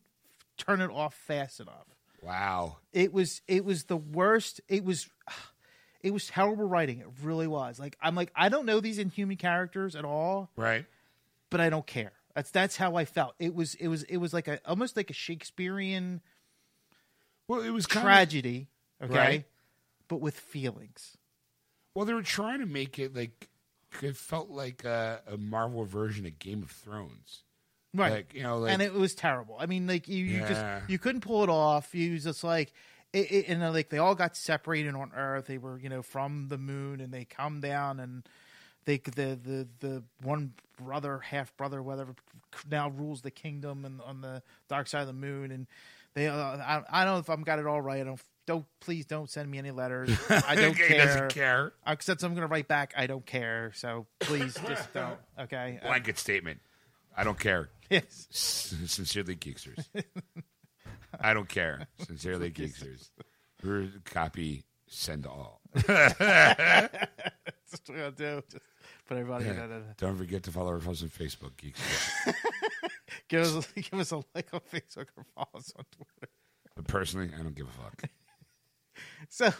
turn 0.57 0.80
it 0.80 0.90
off 0.90 1.14
fast 1.14 1.61
enough. 1.61 1.86
Wow. 2.22 2.78
It 2.92 3.12
was 3.12 3.42
it 3.46 3.64
was 3.64 3.84
the 3.84 3.96
worst. 3.96 4.61
It 4.68 4.84
was 4.84 5.09
it 6.02 6.12
was 6.12 6.26
terrible 6.26 6.64
writing. 6.64 6.98
It 7.00 7.09
really 7.22 7.46
was. 7.46 7.78
Like 7.78 7.96
I'm 8.00 8.14
like 8.14 8.32
I 8.34 8.48
don't 8.48 8.66
know 8.66 8.80
these 8.80 8.98
inhuman 8.98 9.36
characters 9.36 9.94
at 9.96 10.04
all, 10.04 10.50
Right. 10.57 10.84
but 11.50 11.61
I 11.61 11.70
don't 11.70 11.86
care. 11.86 12.12
That's 12.34 12.50
that's 12.50 12.76
how 12.76 12.96
I 12.96 13.04
felt. 13.04 13.34
It 13.38 13.54
was 13.54 13.74
it 13.76 13.88
was 13.88 14.02
it 14.04 14.16
was 14.18 14.32
like 14.34 14.48
a 14.48 14.61
almost 14.66 14.96
like 14.96 15.11
a 15.11 15.14
Shakespearean 15.14 16.20
Well, 17.48 17.61
it 17.61 17.70
was 17.70 17.86
tragedy, 17.86 18.68
okay, 19.02 19.14
Right. 19.14 19.44
but 20.09 20.20
with 20.20 20.36
feelings. 20.38 21.16
well. 21.94 22.04
They 22.04 22.12
were 22.14 22.22
trying 22.22 22.61
to 22.61 22.66
make 22.66 22.98
it 22.98 23.14
like 23.16 23.48
it 24.02 24.16
felt 24.16 24.50
like 24.50 24.84
a, 24.84 25.22
a 25.26 25.38
Marvel 25.38 25.84
version 25.86 26.26
of 26.26 26.38
Game 26.38 26.62
of 26.62 26.70
Thrones. 26.70 27.42
Right. 27.97 28.12
Like 28.12 28.34
you 28.34 28.42
know, 28.42 28.59
like 28.59 28.72
and 28.72 28.82
it 28.82 28.92
was 28.94 29.14
terrible. 29.14 29.57
I 29.59 29.66
mean, 29.66 29.86
like 29.86 30.09
you, 30.09 30.24
you 30.24 30.40
Yeah. 30.40 30.49
just 30.49 30.90
you 30.90 30.99
couldn't 30.99 31.22
pull 31.22 31.42
it 31.42 31.49
off. 31.51 31.94
You 31.94 32.12
was 32.12 32.24
just 32.24 32.44
like, 32.44 32.72
it, 33.12 33.30
it, 33.32 33.49
and 33.49 33.62
uh, 33.62 33.70
like 33.72 33.88
they 33.88 33.99
all 33.99 34.14
got 34.14 34.36
separated 34.36 34.94
on 34.94 35.12
Earth. 35.16 35.47
They 35.47 35.59
were 35.59 35.78
you 35.78 35.88
know 35.88 36.03
from 36.03 36.49
the 36.49 36.59
moon, 36.59 37.01
and 37.01 37.12
they 37.12 37.24
come 37.24 37.61
down, 37.61 38.01
and 38.01 38.28
they 38.84 38.99
the 38.99 39.38
the 39.42 39.68
the 39.80 40.03
one 40.22 40.53
brother, 40.76 41.18
half 41.18 41.57
brother, 41.57 41.82
whatever, 41.82 42.14
now 42.70 42.90
rules 42.90 43.22
the 43.22 43.30
kingdom 43.30 43.84
and 43.84 44.01
on 44.03 44.20
the 44.20 44.42
dark 44.68 44.86
side 44.86 45.01
of 45.03 45.07
the 45.07 45.12
moon, 45.12 45.51
and 45.51 45.66
they. 46.14 46.28
Uh, 46.28 46.36
I, 46.36 46.82
I 46.90 47.05
don't 47.05 47.14
know 47.14 47.20
if 47.20 47.30
I'm 47.30 47.42
got 47.42 47.59
it 47.59 47.66
all 47.66 47.80
right. 47.80 48.01
I 48.01 48.05
don't. 48.05 48.20
Don't 48.47 48.64
please 48.78 49.07
don't 49.07 49.28
send 49.28 49.51
me 49.51 49.59
any 49.59 49.72
letters. 49.72 50.09
I 50.30 50.55
don't 50.55 50.76
care. 50.76 51.05
doesn't 51.05 51.34
care. 51.34 51.72
Except 51.84 52.22
I'm 52.22 52.30
going 52.32 52.42
to 52.42 52.47
write 52.47 52.68
back. 52.68 52.94
I 52.97 53.09
don't 53.09 53.26
care. 53.26 53.72
So 53.74 54.07
please 54.20 54.57
just 54.68 54.92
don't. 54.92 55.18
Okay. 55.36 55.80
Uh, 55.82 55.86
Blanket 55.88 56.16
statement. 56.16 56.61
I 57.16 57.24
don't 57.24 57.40
care. 57.40 57.70
yes. 57.91 58.26
Sincerely, 58.30 59.37
Geeksters. 59.37 59.84
I 61.20 61.34
don't 61.34 61.49
care. 61.49 61.87
Sincerely, 62.07 62.51
Geeksters. 62.53 63.11
Her 63.62 63.89
copy. 64.05 64.64
Send 64.89 65.26
all. 65.26 65.61
That's 65.74 66.18
what 66.18 67.99
I'm 67.99 68.12
do. 68.12 68.43
Just 68.49 68.64
put 69.09 69.18
everybody. 69.18 69.47
Yeah. 69.47 69.53
No, 69.55 69.66
no, 69.66 69.78
no. 69.78 69.84
Don't 69.97 70.16
forget 70.16 70.45
to 70.45 70.53
follow 70.53 70.76
us 70.76 70.87
on 70.87 70.95
Facebook, 71.09 71.55
Geeksters. 71.57 72.34
Give 73.28 73.41
us 73.43 73.66
give 73.74 73.99
us 73.99 74.12
a 74.12 74.16
like 74.34 74.49
on 74.53 74.61
Facebook 74.72 75.07
or 75.16 75.24
follow 75.34 75.49
us 75.57 75.72
on 75.76 75.84
Twitter. 75.91 76.32
But 76.76 76.87
personally, 76.87 77.30
I 77.34 77.43
don't 77.43 77.55
give 77.55 77.66
a 77.66 77.82
fuck. 77.82 78.03
So, 79.28 79.53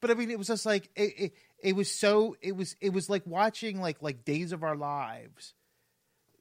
but 0.00 0.10
I 0.10 0.14
mean, 0.14 0.30
it 0.30 0.38
was 0.38 0.48
just 0.48 0.66
like 0.66 0.90
it, 0.96 1.12
it. 1.16 1.32
It 1.62 1.76
was 1.76 1.90
so. 1.90 2.36
It 2.40 2.56
was. 2.56 2.74
It 2.80 2.92
was 2.92 3.08
like 3.08 3.22
watching 3.26 3.80
like 3.80 4.02
like 4.02 4.24
Days 4.24 4.52
of 4.52 4.64
Our 4.64 4.76
Lives, 4.76 5.54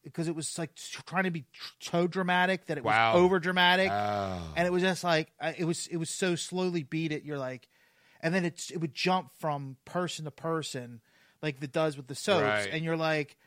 because 0.04 0.28
it 0.28 0.36
was 0.36 0.58
like 0.58 0.72
trying 1.06 1.24
to 1.26 1.32
be 1.32 1.46
so 1.80 2.08
dramatic 2.08 2.68
that 2.68 2.78
it 2.78 2.84
was 2.84 2.92
Wow. 2.92 3.14
over 3.14 3.40
dramatic, 3.40 3.90
Oh. 3.92 4.54
and 4.56 4.66
it 4.68 4.72
was 4.72 4.82
just 4.82 5.04
like 5.04 5.32
it 5.58 5.66
was. 5.66 5.88
It 5.88 5.98
was 5.98 6.10
so 6.10 6.36
slowly 6.36 6.84
beat 6.84 7.12
it. 7.12 7.24
You're 7.24 7.38
like, 7.38 7.68
and 8.22 8.34
then 8.34 8.46
it's 8.46 8.72
it 8.72 8.78
would 8.78 8.94
jump 8.94 9.32
from 9.40 9.78
person 9.86 10.26
to 10.26 10.32
person, 10.32 11.02
like 11.42 11.62
it 11.62 11.72
does 11.72 11.98
with 11.98 12.08
the 12.08 12.16
soaps, 12.16 12.44
Right. 12.44 12.70
and 12.72 12.84
you're 12.84 12.98
like. 12.98 13.38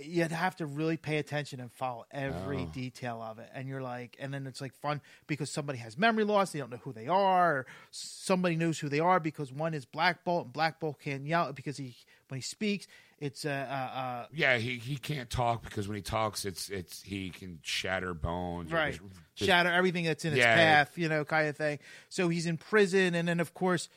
You'd 0.00 0.30
have 0.30 0.54
to 0.56 0.66
really 0.66 0.96
pay 0.96 1.18
attention 1.18 1.58
and 1.58 1.72
follow 1.72 2.06
every 2.12 2.58
Oh. 2.62 2.66
detail 2.72 3.20
of 3.20 3.40
it, 3.40 3.48
and 3.52 3.66
you're 3.68 3.82
like, 3.82 4.16
and 4.20 4.32
then 4.32 4.46
it's 4.46 4.60
like 4.60 4.72
fun 4.74 5.00
because 5.26 5.50
somebody 5.50 5.80
has 5.80 5.98
memory 5.98 6.22
loss; 6.22 6.52
they 6.52 6.60
don't 6.60 6.70
know 6.70 6.76
who 6.76 6.92
they 6.92 7.08
are. 7.08 7.58
Or 7.58 7.66
somebody 7.90 8.54
knows 8.54 8.78
who 8.78 8.88
they 8.88 9.00
are 9.00 9.18
because 9.18 9.52
one 9.52 9.74
is 9.74 9.84
Black 9.84 10.22
Bolt, 10.24 10.44
and 10.44 10.52
Black 10.52 10.78
Bolt 10.78 11.00
can't 11.00 11.26
yell 11.26 11.52
because 11.52 11.78
he 11.78 11.96
when 12.28 12.38
he 12.38 12.42
speaks, 12.42 12.86
it's 13.18 13.44
uh, 13.44 13.48
uh, 13.68 13.98
uh 13.98 14.26
Yeah, 14.32 14.58
he, 14.58 14.76
he 14.78 14.98
can't 14.98 15.28
talk 15.30 15.64
because 15.64 15.88
when 15.88 15.96
he 15.96 16.02
talks, 16.02 16.44
it's 16.44 16.68
it's 16.68 17.02
he 17.02 17.30
can 17.30 17.58
shatter 17.62 18.14
bones. 18.14 18.70
right 18.70 18.92
just- 18.92 19.02
just- 19.34 19.48
shatter 19.48 19.72
everything 19.72 20.04
that's 20.04 20.24
in 20.24 20.30
his 20.30 20.38
Yeah. 20.38 20.54
path, 20.54 20.96
you 20.96 21.08
know, 21.08 21.24
kind 21.24 21.48
of 21.48 21.56
thing. 21.56 21.80
So 22.08 22.28
he's 22.28 22.46
in 22.46 22.56
prison, 22.56 23.16
and 23.16 23.26
then 23.26 23.40
of 23.40 23.52
course 23.52 23.88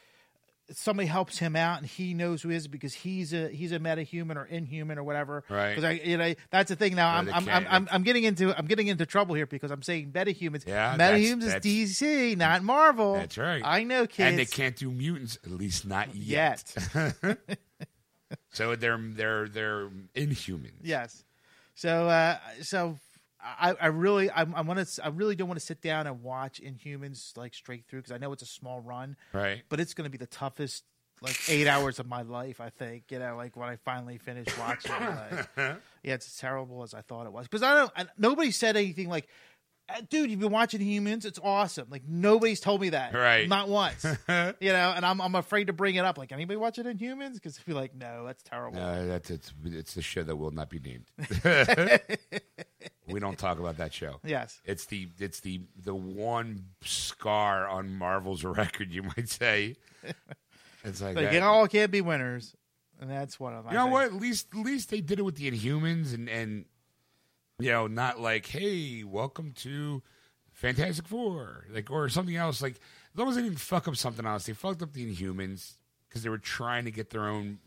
somebody 0.72 1.08
helps 1.08 1.38
him 1.38 1.56
out, 1.56 1.80
and 1.80 1.88
he 1.88 2.14
knows 2.14 2.42
who 2.42 2.50
is 2.50 2.68
because 2.68 2.94
he's 2.94 3.34
a 3.34 3.50
he's 3.50 3.72
a 3.72 3.80
metahuman 3.80 4.36
or 4.36 4.46
inhuman 4.46 4.98
or 4.98 5.04
whatever. 5.04 5.44
Right. 5.50 5.70
Because 5.70 5.84
I 5.84 5.92
you 6.04 6.18
know 6.18 6.34
that's 6.50 6.70
the 6.70 6.76
thing. 6.76 6.96
Now 6.96 7.10
I'm 7.16 7.34
I'm, 7.34 7.50
I'm 7.50 7.68
I'm 7.70 7.88
I'm 7.92 8.04
getting 8.04 8.24
into 8.24 8.58
I'm 8.58 8.66
getting 8.68 8.88
into 8.88 9.06
trouble 9.06 9.36
here 9.36 9.46
because 9.46 9.72
I'm 9.72 9.82
saying 9.82 10.12
metahumans. 10.12 10.66
Yeah, 10.68 10.96
that's- 10.98 11.20
metahumans 11.22 11.42
that's- 11.46 11.66
is 11.66 12.00
DC, 12.00 12.38
not 12.38 12.64
Marvel. 12.64 13.16
That's 13.16 13.38
right. 13.38 13.62
I 13.66 13.84
know, 13.84 14.08
kids. 14.08 14.30
and 14.30 14.40
they 14.40 14.46
can't 14.46 14.76
do 14.76 14.92
mutants, 14.92 15.38
at 15.44 15.52
least 15.52 15.86
not 15.86 16.16
yet. 16.16 16.74
yet. 16.96 17.38
So 18.54 18.76
they're 18.76 18.98
they're 18.98 19.48
they're 19.48 19.90
inhumans. 20.16 20.72
Yes. 20.82 21.24
So 21.76 22.08
uh 22.08 22.38
so 22.62 22.98
I, 23.44 23.76
I 23.80 23.88
really 23.88 24.30
I, 24.30 24.42
I 24.42 24.62
want 24.62 24.86
to 24.88 25.06
I 25.06 25.10
really 25.10 25.36
don't 25.36 25.48
want 25.48 25.60
to 25.60 25.66
sit 25.66 25.82
down 25.82 26.08
and 26.08 26.22
watch 26.22 26.62
Inhumans 26.62 27.36
like 27.38 27.54
straight 27.54 27.86
through 27.88 28.00
because 28.00 28.12
I 28.12 28.18
know 28.18 28.32
it's 28.34 28.44
a 28.44 28.48
small 28.48 28.82
run, 28.82 29.16
Right. 29.34 29.64
but 29.70 29.80
it's 29.80 29.94
going 29.94 30.06
to 30.06 30.12
be 30.12 30.18
the 30.18 30.28
toughest 30.28 30.84
like 31.22 31.38
eight 31.50 31.68
hours 31.68 32.00
of 32.00 32.08
my 32.08 32.24
life. 32.24 32.60
I 32.60 32.70
think 32.70 33.06
you 33.10 33.20
know 33.20 33.36
like 33.38 33.56
when 33.56 33.70
I 33.70 33.76
finally 33.78 34.18
finish 34.18 34.48
watching. 34.58 34.92
it, 34.92 35.00
like, 35.02 35.48
yeah, 36.04 36.14
it's 36.16 36.28
as 36.28 36.36
terrible 36.38 36.84
as 36.84 36.94
I 36.94 37.02
thought 37.02 37.26
it 37.28 37.32
was 37.32 37.48
because 37.48 37.64
I 37.64 37.76
don't. 37.76 37.92
I, 37.96 38.06
nobody 38.18 38.52
said 38.52 38.76
anything 38.78 39.10
like. 39.10 39.28
"Uh, 39.90 40.02
Dude, 40.10 40.30
you've 40.32 40.40
been 40.40 40.52
watching 40.52 40.82
Humans. 40.82 41.26
It's 41.26 41.40
awesome. 41.44 41.88
Like 41.90 42.04
nobody's 42.08 42.60
told 42.60 42.82
me 42.82 42.90
that, 42.90 43.14
Right. 43.14 43.48
Not 43.48 43.70
once, 43.70 44.04
you 44.28 44.72
know. 44.74 44.94
And 44.96 45.06
I'm 45.06 45.22
I'm 45.22 45.36
afraid 45.36 45.68
to 45.68 45.74
bring 45.74 45.96
it 45.96 46.06
up. 46.06 46.18
Like 46.18 46.32
anybody 46.32 46.58
watching 46.58 46.86
Inhumans? 46.86 47.34
Because 47.36 47.58
they'd 47.58 47.66
be 47.66 47.74
like, 47.74 47.96
no, 47.96 48.26
that's 48.26 48.44
terrible. 48.44 48.80
Uh, 48.80 49.06
that's 49.06 49.30
it's 49.30 49.54
it's 49.66 49.94
the 49.94 50.02
show 50.02 50.24
that 50.24 50.36
will 50.36 50.52
not 50.52 50.70
be 50.70 50.80
named. 50.80 51.06
we 53.08 53.20
don't 53.20 53.38
talk 53.38 53.60
about 53.60 53.78
that 53.78 53.94
show. 53.94 54.20
Yes, 54.24 54.62
It's 54.66 54.86
the 54.86 55.10
it's 55.20 55.40
the 55.42 55.62
the 55.82 55.96
one 55.96 56.66
scar 56.84 57.68
on 57.68 57.96
Marvel's 57.98 58.44
record, 58.46 58.92
you 58.92 59.04
might 59.04 59.30
say. 59.30 59.76
It's 60.84 61.02
like 61.02 61.16
Like 61.16 61.26
that. 61.26 61.34
it 61.36 61.44
all 61.44 61.68
can't 61.68 61.92
be 61.92 62.02
winners, 62.02 62.56
and 63.00 63.10
that's 63.10 63.40
one 63.40 63.54
of 63.54 63.64
them. 63.66 63.74
You 63.74 63.78
know 63.80 63.86
things. 63.86 63.94
what? 63.94 64.06
At 64.06 64.14
least, 64.16 64.48
at 64.54 64.60
least 64.66 64.90
they 64.90 65.02
did 65.02 65.20
it 65.20 65.24
with 65.24 65.36
the 65.36 65.52
Inhumans, 65.52 66.14
and 66.14 66.28
and 66.30 66.66
you 67.62 67.72
know, 67.72 67.88
not 67.88 68.20
like, 68.20 68.46
hey, 68.46 69.04
welcome 69.04 69.52
to 69.58 70.02
Fantastic 70.54 71.08
Four, 71.08 71.66
like 71.72 71.90
or 71.92 72.10
something 72.10 72.36
else. 72.36 72.62
Like 72.62 72.74
as 72.74 72.80
long 73.20 73.30
as 73.30 73.36
they 73.36 73.42
didn't 73.42 73.54
even 73.54 73.58
fuck 73.60 73.88
up 73.88 73.96
something 73.96 74.26
else, 74.26 74.46
they 74.46 74.54
fucked 74.54 74.82
up 74.82 74.94
the 74.94 75.06
Inhumans 75.14 75.76
because 76.08 76.24
they 76.24 76.30
were 76.30 76.38
trying 76.38 76.86
to 76.86 76.92
get 76.92 77.10
their 77.10 77.28
own. 77.28 77.60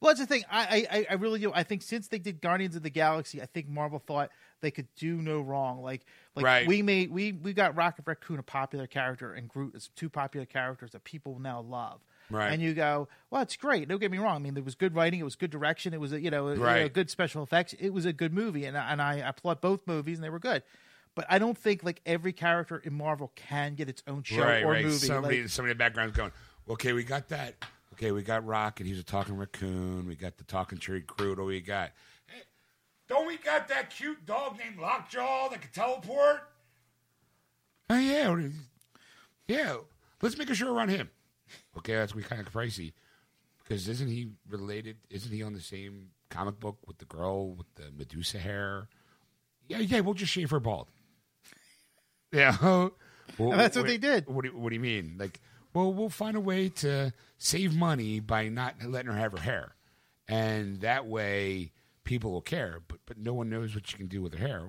Well, 0.00 0.10
that's 0.10 0.20
the 0.20 0.26
thing. 0.26 0.44
I, 0.50 0.86
I 0.90 1.06
I 1.10 1.14
really 1.14 1.40
do. 1.40 1.52
I 1.54 1.62
think 1.62 1.80
since 1.82 2.08
they 2.08 2.18
did 2.18 2.40
Guardians 2.42 2.76
of 2.76 2.82
the 2.82 2.90
Galaxy, 2.90 3.40
I 3.40 3.46
think 3.46 3.66
Marvel 3.68 3.98
thought 3.98 4.30
they 4.60 4.70
could 4.70 4.88
do 4.94 5.22
no 5.22 5.40
wrong. 5.40 5.82
Like 5.82 6.04
like 6.34 6.44
Right. 6.44 6.66
we 6.68 6.82
made 6.82 7.10
we 7.10 7.32
we 7.32 7.54
got 7.54 7.74
Rocket 7.76 8.04
Raccoon 8.06 8.38
a 8.38 8.42
popular 8.42 8.86
character 8.86 9.32
and 9.32 9.48
Groot 9.48 9.74
is 9.74 9.88
two 9.96 10.10
popular 10.10 10.44
characters 10.46 10.90
that 10.92 11.04
people 11.04 11.38
now 11.38 11.60
love. 11.62 12.00
Right. 12.30 12.52
And 12.52 12.60
you 12.60 12.74
go, 12.74 13.08
well, 13.30 13.42
it's 13.42 13.56
great. 13.56 13.88
Don't 13.88 14.00
get 14.00 14.10
me 14.10 14.18
wrong. 14.18 14.36
I 14.36 14.38
mean, 14.40 14.54
there 14.54 14.62
was 14.62 14.74
good 14.74 14.94
writing. 14.94 15.20
It 15.20 15.24
was 15.24 15.36
good 15.36 15.50
direction. 15.50 15.94
It 15.94 16.00
was 16.00 16.12
a, 16.12 16.20
you 16.20 16.30
know, 16.30 16.50
you 16.50 16.56
know, 16.56 16.88
good 16.88 17.10
special 17.10 17.42
effects. 17.42 17.72
It 17.78 17.90
was 17.90 18.04
a 18.04 18.12
good 18.12 18.32
movie, 18.34 18.64
and 18.64 18.76
I, 18.76 18.92
and 18.92 19.00
I 19.00 19.16
applaud 19.16 19.60
both 19.60 19.86
movies, 19.86 20.18
and 20.18 20.24
they 20.24 20.30
were 20.30 20.40
good. 20.40 20.62
But 21.14 21.26
I 21.30 21.38
don't 21.38 21.56
think 21.56 21.82
like 21.82 22.00
every 22.04 22.32
character 22.32 22.78
in 22.78 22.94
Marvel 22.94 23.32
can 23.36 23.74
get 23.74 23.88
its 23.88 24.02
own 24.06 24.22
show 24.22 24.42
right, 24.42 24.62
or 24.62 24.72
right. 24.72 24.84
movie. 24.84 24.96
Somebody, 24.98 25.40
Like, 25.42 25.50
somebody 25.50 25.70
in 25.70 25.78
the 25.78 25.82
background's 25.82 26.16
going, 26.16 26.32
okay, 26.68 26.92
we 26.92 27.04
got 27.04 27.28
that. 27.28 27.54
Okay, 27.94 28.12
we 28.12 28.22
got 28.22 28.44
Rocket. 28.44 28.86
He's 28.86 28.98
a 28.98 29.02
talking 29.02 29.36
raccoon. 29.36 30.06
We 30.06 30.16
got 30.16 30.36
the 30.36 30.44
talking 30.44 30.78
tree 30.78 31.00
Groot. 31.00 31.38
What 31.38 31.44
do 31.44 31.46
we 31.46 31.62
got? 31.62 31.92
Hey, 32.26 32.42
don't 33.08 33.26
we 33.26 33.38
got 33.38 33.68
that 33.68 33.88
cute 33.88 34.26
dog 34.26 34.58
named 34.58 34.78
Lockjaw 34.78 35.48
that 35.48 35.62
can 35.62 35.70
teleport? 35.72 36.42
Oh 37.88 37.98
yeah, 37.98 38.36
yeah. 39.48 39.76
Let's 40.20 40.36
make 40.36 40.50
a 40.50 40.54
show 40.54 40.74
around 40.74 40.90
him. 40.90 41.08
Okay, 41.78 41.94
that's 41.94 42.12
kind 42.12 42.40
of 42.46 42.52
pricey 42.52 42.92
because 43.62 43.88
isn't 43.88 44.08
he 44.08 44.30
related? 44.48 44.96
Isn't 45.10 45.32
he 45.32 45.42
on 45.42 45.52
the 45.52 45.60
same 45.60 46.10
comic 46.30 46.58
book 46.60 46.78
with 46.86 46.98
the 46.98 47.04
girl 47.04 47.54
with 47.54 47.66
the 47.76 47.90
Medusa 47.96 48.38
hair? 48.38 48.88
Yeah, 49.68 49.78
yeah. 49.78 50.00
We'll 50.00 50.14
just 50.14 50.32
shave 50.32 50.50
her 50.50 50.60
bald. 50.60 50.88
Yeah, 52.32 52.56
well, 52.60 52.90
And 53.52 53.52
that's 53.60 53.76
what 53.76 53.86
they 53.86 53.98
did. 53.98 54.26
What 54.26 54.42
do, 54.44 54.50
you- 54.50 54.58
what 54.58 54.70
do 54.70 54.74
you 54.74 54.80
mean? 54.80 55.16
Like, 55.18 55.40
well, 55.72 55.92
we'll 55.92 56.08
find 56.10 56.36
a 56.36 56.40
way 56.40 56.68
to 56.70 57.12
save 57.38 57.74
money 57.74 58.18
by 58.20 58.48
not 58.48 58.74
letting 58.84 59.10
her 59.12 59.16
have 59.18 59.32
her 59.32 59.40
hair, 59.40 59.74
and 60.28 60.80
that 60.80 61.06
way 61.06 61.72
people 62.04 62.32
will 62.32 62.40
care. 62.42 62.80
But 62.88 62.98
but 63.06 63.18
no 63.18 63.32
one 63.34 63.48
knows 63.48 63.74
what 63.74 63.90
you 63.92 63.96
can 63.98 64.08
do 64.08 64.22
with 64.22 64.34
her 64.34 64.46
hair, 64.46 64.66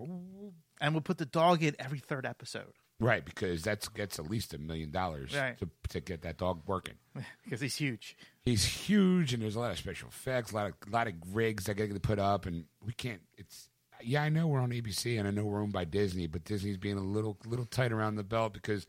and 0.80 0.94
we'll 0.94 1.02
put 1.02 1.18
the 1.18 1.26
dog 1.26 1.64
in 1.64 1.76
every 1.80 2.00
third 2.00 2.26
episode 2.26 2.74
right? 3.00 3.24
Because 3.24 3.62
that's 3.64 3.88
gets 3.90 4.20
at 4.20 4.30
least 4.30 4.54
a 4.54 4.58
million 4.58 4.92
dollars 4.92 5.36
Right. 5.36 5.58
to 5.60 5.70
to 5.90 6.00
get 6.02 6.22
that 6.24 6.38
dog 6.38 6.62
working. 6.68 6.96
because 7.44 7.62
he's 7.62 7.76
huge. 7.76 8.18
He's 8.46 8.64
huge, 8.66 9.34
and 9.34 9.44
there's 9.44 9.56
a 9.56 9.60
lot 9.60 9.72
of 9.72 9.78
special 9.78 10.10
effects, 10.10 10.52
a 10.52 10.56
lot 10.56 10.68
of 10.68 10.74
a 10.88 10.90
lot 10.92 11.08
of 11.08 11.14
rigs 11.34 11.66
that 11.66 11.76
get 11.76 11.94
to 11.94 12.00
put 12.00 12.20
up, 12.20 12.46
and 12.46 12.66
we 12.86 12.94
can't. 12.94 13.22
It's 13.38 13.70
yeah, 14.02 14.22
I 14.24 14.30
know 14.30 14.48
we're 14.48 14.60
on 14.60 14.70
ABC, 14.70 15.18
and 15.18 15.28
I 15.28 15.32
know 15.32 15.44
we're 15.44 15.62
owned 15.62 15.74
by 15.74 15.84
Disney, 15.84 16.28
but 16.28 16.44
Disney's 16.44 16.78
being 16.78 16.98
a 16.98 17.04
little 17.04 17.38
little 17.46 17.66
tight 17.66 17.92
around 17.92 18.16
the 18.16 18.24
belt 18.24 18.54
because 18.54 18.86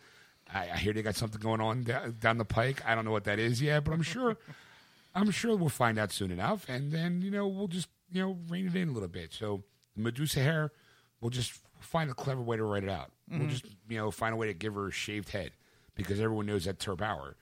I, 0.52 0.70
I 0.70 0.76
hear 0.76 0.92
they 0.92 1.02
got 1.02 1.16
something 1.16 1.40
going 1.40 1.60
on 1.60 1.82
down, 1.82 2.16
down 2.20 2.38
the 2.38 2.44
pike. 2.44 2.82
I 2.86 2.94
don't 2.94 3.04
know 3.04 3.10
what 3.10 3.24
that 3.24 3.38
is 3.38 3.60
yet, 3.60 3.84
but 3.84 3.92
I'm 3.92 4.02
sure 4.02 4.36
I'm 5.14 5.30
sure 5.30 5.56
we'll 5.56 5.68
find 5.70 5.98
out 5.98 6.12
soon 6.12 6.30
enough, 6.30 6.66
and 6.68 6.92
then 6.92 7.22
you 7.22 7.30
know 7.30 7.48
we'll 7.48 7.68
just 7.68 7.88
you 8.12 8.20
know 8.22 8.38
rein 8.48 8.66
it 8.66 8.76
in 8.76 8.90
a 8.90 8.92
little 8.92 9.08
bit. 9.08 9.32
So 9.32 9.64
the 9.96 10.02
Medusa 10.02 10.40
hair, 10.40 10.72
we'll 11.20 11.30
just 11.30 11.52
find 11.80 12.10
a 12.10 12.14
clever 12.14 12.42
way 12.42 12.56
to 12.56 12.64
write 12.64 12.84
it 12.84 12.90
out. 12.90 13.10
We'll 13.30 13.40
mm-hmm. 13.40 13.48
just 13.50 13.66
you 13.88 13.98
know 13.98 14.10
find 14.10 14.32
a 14.32 14.36
way 14.36 14.46
to 14.46 14.54
give 14.54 14.74
her 14.74 14.88
a 14.88 14.92
shaved 14.92 15.30
head 15.30 15.52
because 15.94 16.20
everyone 16.20 16.46
knows 16.46 16.64
that's 16.64 16.84
her 16.84 16.96
power, 16.96 17.36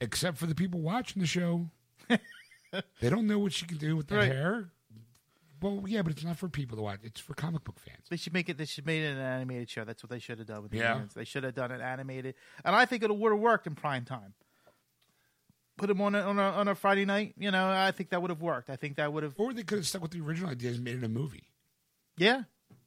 except 0.00 0.38
for 0.38 0.46
the 0.46 0.54
people 0.54 0.80
watching 0.80 1.20
the 1.20 1.26
show. 1.26 1.70
they 2.08 3.10
don't 3.10 3.26
know 3.26 3.38
what 3.38 3.52
she 3.52 3.66
can 3.66 3.78
do 3.78 3.96
with 3.96 4.08
the 4.08 4.16
Right. 4.16 4.30
hair. 4.30 4.70
Well, 5.60 5.84
yeah, 5.86 6.02
but 6.02 6.12
it's 6.12 6.24
not 6.24 6.36
for 6.38 6.48
people 6.48 6.76
to 6.76 6.82
watch. 6.82 7.00
It's 7.04 7.20
for 7.20 7.34
comic 7.34 7.62
book 7.62 7.78
fans. 7.78 8.08
They 8.10 8.16
should 8.16 8.32
make 8.32 8.48
it. 8.48 8.58
They 8.58 8.64
should 8.64 8.84
make 8.84 9.00
it 9.00 9.12
an 9.12 9.18
animated 9.18 9.70
show. 9.70 9.84
That's 9.84 10.02
what 10.02 10.10
they 10.10 10.18
should 10.18 10.38
have 10.38 10.48
done 10.48 10.62
with 10.62 10.72
the 10.72 10.78
Yeah. 10.78 10.94
humans. 10.94 11.14
They 11.14 11.24
should 11.24 11.44
have 11.44 11.54
done 11.54 11.70
it 11.70 11.80
animated, 11.80 12.34
and 12.64 12.74
I 12.74 12.84
think 12.84 13.02
it 13.02 13.16
would 13.16 13.32
have 13.32 13.40
worked 13.40 13.66
in 13.66 13.74
prime 13.74 14.04
time. 14.04 14.34
Put 15.78 15.86
them 15.86 16.00
on 16.00 16.14
a, 16.14 16.20
on 16.20 16.38
a 16.38 16.42
on 16.42 16.68
a 16.68 16.74
Friday 16.74 17.04
night. 17.04 17.34
You 17.38 17.50
know, 17.50 17.68
I 17.70 17.92
think 17.92 18.10
that 18.10 18.20
would 18.20 18.30
have 18.30 18.42
worked. 18.42 18.70
I 18.70 18.76
think 18.76 18.96
that 18.96 19.12
would 19.12 19.22
have. 19.22 19.34
Or 19.38 19.52
they 19.52 19.62
could 19.62 19.78
have 19.78 19.86
stuck 19.86 20.02
with 20.02 20.10
the 20.10 20.20
original 20.20 20.50
ideas 20.50 20.76
and 20.76 20.84
made 20.84 20.96
it 20.96 21.04
a 21.04 21.08
movie. 21.08 21.48
Yeah, 22.16 22.42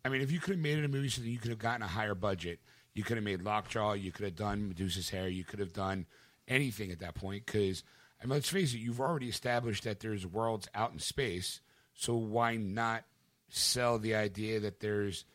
I 0.05 0.09
mean, 0.09 0.21
if 0.21 0.31
you 0.31 0.39
could 0.39 0.51
have 0.51 0.59
made 0.59 0.77
it 0.77 0.85
a 0.85 0.87
movie, 0.87 1.09
so 1.09 1.21
that 1.21 1.27
you 1.27 1.39
could 1.39 1.49
have 1.49 1.59
gotten 1.59 1.81
a 1.81 1.87
higher 1.87 2.13
budget, 2.13 2.59
you 2.93 3.03
could 3.03 3.17
have 3.17 3.23
made 3.23 3.41
Lockjaw, 3.41 3.93
you 3.93 4.11
could 4.11 4.25
have 4.25 4.35
done 4.35 4.67
Medusa's 4.67 5.09
hair, 5.09 5.27
you 5.27 5.43
could 5.43 5.59
have 5.59 5.73
done 5.73 6.05
anything 6.47 6.91
at 6.91 6.99
that 6.99 7.15
point. 7.15 7.43
Because 7.43 7.83
I 8.21 8.25
mean, 8.25 8.33
let's 8.33 8.49
face 8.49 8.75
it, 8.75 8.77
you've 8.77 9.01
already 9.01 9.27
established 9.27 9.83
that 9.85 9.99
there's 9.99 10.25
worlds 10.25 10.69
out 10.75 10.93
in 10.93 10.99
space. 10.99 11.59
So 11.95 12.15
why 12.15 12.55
not 12.55 13.03
sell 13.49 13.97
the 13.97 14.13
idea 14.13 14.59
that 14.59 14.79
there's 14.79 15.25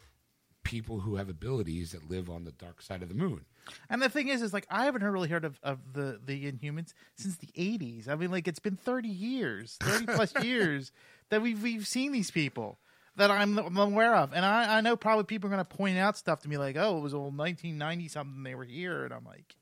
people 0.63 1.01
who 1.01 1.17
have 1.17 1.29
abilities 1.29 1.91
that 1.91 2.09
live 2.09 2.31
on 2.31 2.45
the 2.45 2.53
dark 2.53 2.81
side 2.81 3.03
of 3.03 3.09
the 3.09 3.15
moon? 3.15 3.45
and 3.89 4.01
the 4.01 4.09
thing 4.09 4.29
is, 4.29 4.41
is 4.41 4.53
like 4.53 4.67
I 4.71 4.85
haven't 4.85 5.03
really 5.03 5.29
heard 5.29 5.45
of, 5.45 5.59
of 5.65 5.79
the 5.93 6.21
the 6.25 6.51
Inhumans 6.51 6.93
since 7.17 7.37
the 7.39 7.49
'80s. 7.59 8.09
I 8.09 8.15
mean, 8.15 8.31
like 8.31 8.47
it's 8.47 8.61
been 8.61 8.77
30 8.77 9.09
years, 9.09 9.77
30 9.81 10.07
plus 10.07 10.33
years 10.45 10.93
that 11.31 11.43
we've 11.43 11.61
we've 11.61 11.89
seen 11.89 12.13
these 12.13 12.31
people 12.31 12.79
that 13.17 13.31
I'm, 13.31 13.59
I'm 13.59 13.77
aware 13.77 14.15
of, 14.17 14.33
and 14.33 14.45
I 14.45 14.79
I 14.79 14.81
know 14.81 14.97
probably 14.97 15.25
people 15.25 15.49
are 15.49 15.55
going 15.55 15.65
to 15.65 15.77
point 15.77 15.99
out 15.99 16.17
stuff 16.17 16.41
to 16.43 16.49
me 16.49 16.57
like, 16.59 16.77
oh, 16.77 16.99
it 16.99 17.01
was 17.01 17.15
old 17.15 17.37
1990 17.37 18.09
something 18.09 18.43
they 18.43 18.55
were 18.55 18.65
here, 18.65 19.05
and 19.05 19.13
I'm 19.13 19.25
like, 19.25 19.57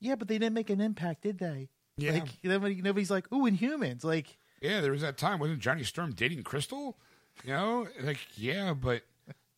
yeah, 0.00 0.14
but 0.14 0.28
they 0.28 0.38
didn't 0.38 0.54
make 0.54 0.70
an 0.70 0.80
impact, 0.80 1.22
did 1.22 1.38
they? 1.38 1.68
Yeah. 1.96 2.12
Like 2.12 2.28
nobody, 2.44 2.82
nobody's 2.82 3.10
like, 3.10 3.30
ooh, 3.32 3.44
Inhumans, 3.50 4.04
like. 4.04 4.36
Yeah, 4.60 4.80
there 4.80 4.92
was 4.92 5.02
that 5.02 5.16
time 5.18 5.38
wasn't 5.38 5.60
Johnny 5.60 5.84
Storm 5.84 6.12
dating 6.12 6.42
Crystal? 6.42 6.98
You 7.44 7.52
know, 7.52 7.86
like 8.02 8.18
yeah, 8.36 8.72
but 8.74 9.02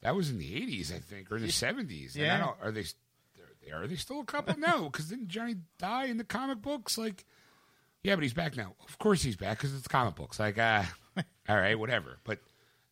that 0.03 0.15
was 0.17 0.31
in 0.31 0.39
the 0.39 0.53
'80s, 0.61 0.93
I 0.95 0.99
think, 0.99 1.31
or 1.31 1.37
in 1.37 1.43
the 1.43 1.49
'70s. 1.49 2.15
And 2.17 2.25
I 2.25 2.27
Yeah. 2.27 2.39
don't, 2.39 2.57
are 2.63 2.73
they? 2.73 2.85
Are 3.73 3.87
they 3.87 3.97
still 3.97 4.21
a 4.21 4.25
couple? 4.25 4.59
No, 4.59 4.85
because 4.85 5.07
didn't 5.09 5.29
Johnny 5.29 5.57
die 5.79 6.07
in 6.07 6.17
the 6.17 6.25
comic 6.25 6.63
books? 6.63 6.97
Like, 6.99 7.25
yeah, 8.03 8.15
but 8.15 8.23
he's 8.23 8.33
back 8.35 8.57
now. 8.57 8.75
Of 8.89 8.99
course 8.99 9.23
he's 9.23 9.37
back 9.37 9.59
because 9.59 9.75
it's 9.75 9.87
comic 9.87 10.15
books. 10.17 10.41
Like, 10.41 10.59
uh, 10.59 10.85
all 11.49 11.57
right, 11.57 11.79
whatever. 11.79 12.19
But 12.25 12.39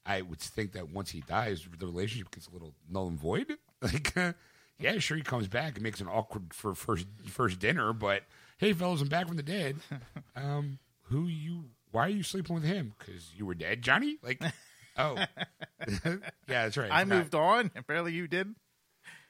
I 0.07 0.22
would 0.22 0.38
think 0.38 0.72
that 0.72 0.90
once 0.90 1.11
he 1.11 1.20
dies, 1.22 1.66
the 1.78 1.86
relationship 1.86 2.30
gets 2.30 2.46
a 2.46 2.52
little 2.52 2.74
null 2.90 3.09
and 3.09 3.18
void. 3.18 3.57
Like, 3.82 4.14
yeah, 4.78 4.98
sure, 4.98 5.18
he 5.18 5.22
comes 5.22 5.48
back 5.48 5.74
and 5.74 5.82
makes 5.82 6.00
an 6.00 6.09
awkward 6.09 6.54
for 6.54 6.74
first 6.74 7.07
first 7.26 7.59
dinner, 7.59 7.92
but 7.92 8.22
hey, 8.57 8.72
fellas, 8.72 9.02
I'm 9.02 9.09
back 9.09 9.26
from 9.28 9.36
the 9.36 9.42
dead. 9.42 9.76
Um, 10.34 10.78
who 11.02 11.26
you? 11.26 11.64
Why 11.92 12.07
are 12.07 12.11
you 12.11 12.22
sleeping 12.22 12.54
with 12.54 12.64
him? 12.64 12.94
Because 12.98 13.32
you 13.36 13.44
were 13.44 13.54
dead, 13.54 13.82
Johnny. 13.82 14.16
Like, 14.22 14.42
oh, 14.96 15.16
yeah, 15.86 16.16
that's 16.46 16.76
right. 16.78 16.90
I 16.90 17.04
forgot. 17.04 17.16
moved 17.16 17.34
on. 17.34 17.70
Apparently, 17.76 18.12
you 18.12 18.26
did. 18.28 18.54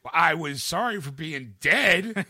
Well, 0.05 0.13
I 0.15 0.35
was 0.35 0.63
sorry 0.63 1.01
for 1.01 1.11
being 1.11 1.55
dead. 1.61 2.25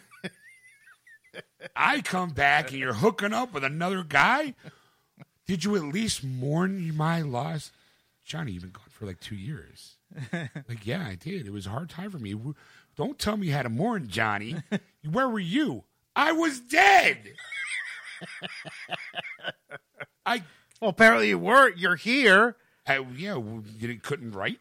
I 1.74 2.00
come 2.00 2.30
back 2.30 2.70
and 2.70 2.78
you're 2.78 2.94
hooking 2.94 3.32
up 3.32 3.52
with 3.52 3.64
another 3.64 4.02
guy. 4.02 4.54
Did 5.46 5.64
you 5.64 5.76
at 5.76 5.82
least 5.82 6.24
mourn 6.24 6.96
my 6.96 7.22
loss? 7.22 7.72
Johnny, 8.26 8.52
you've 8.52 8.62
been 8.62 8.72
gone 8.72 8.84
for 8.90 9.06
like 9.06 9.20
two 9.20 9.36
years. 9.36 9.96
like, 10.32 10.84
yeah, 10.84 11.06
I 11.06 11.14
did. 11.14 11.46
It 11.46 11.52
was 11.52 11.66
a 11.66 11.70
hard 11.70 11.88
time 11.88 12.10
for 12.10 12.18
me. 12.18 12.34
Don't 12.96 13.18
tell 13.18 13.36
me 13.36 13.48
how 13.48 13.62
to 13.62 13.68
mourn, 13.68 14.08
Johnny. 14.08 14.56
Where 15.10 15.28
were 15.28 15.38
you? 15.38 15.84
I 16.16 16.32
was 16.32 16.58
dead. 16.60 17.32
I, 20.26 20.42
Well, 20.80 20.90
apparently 20.90 21.28
you 21.28 21.38
weren't. 21.38 21.78
You're 21.78 21.96
here. 21.96 22.56
I, 22.86 22.98
yeah, 23.16 23.36
you 23.36 23.62
didn't- 23.78 24.02
couldn't 24.02 24.32
write. 24.32 24.58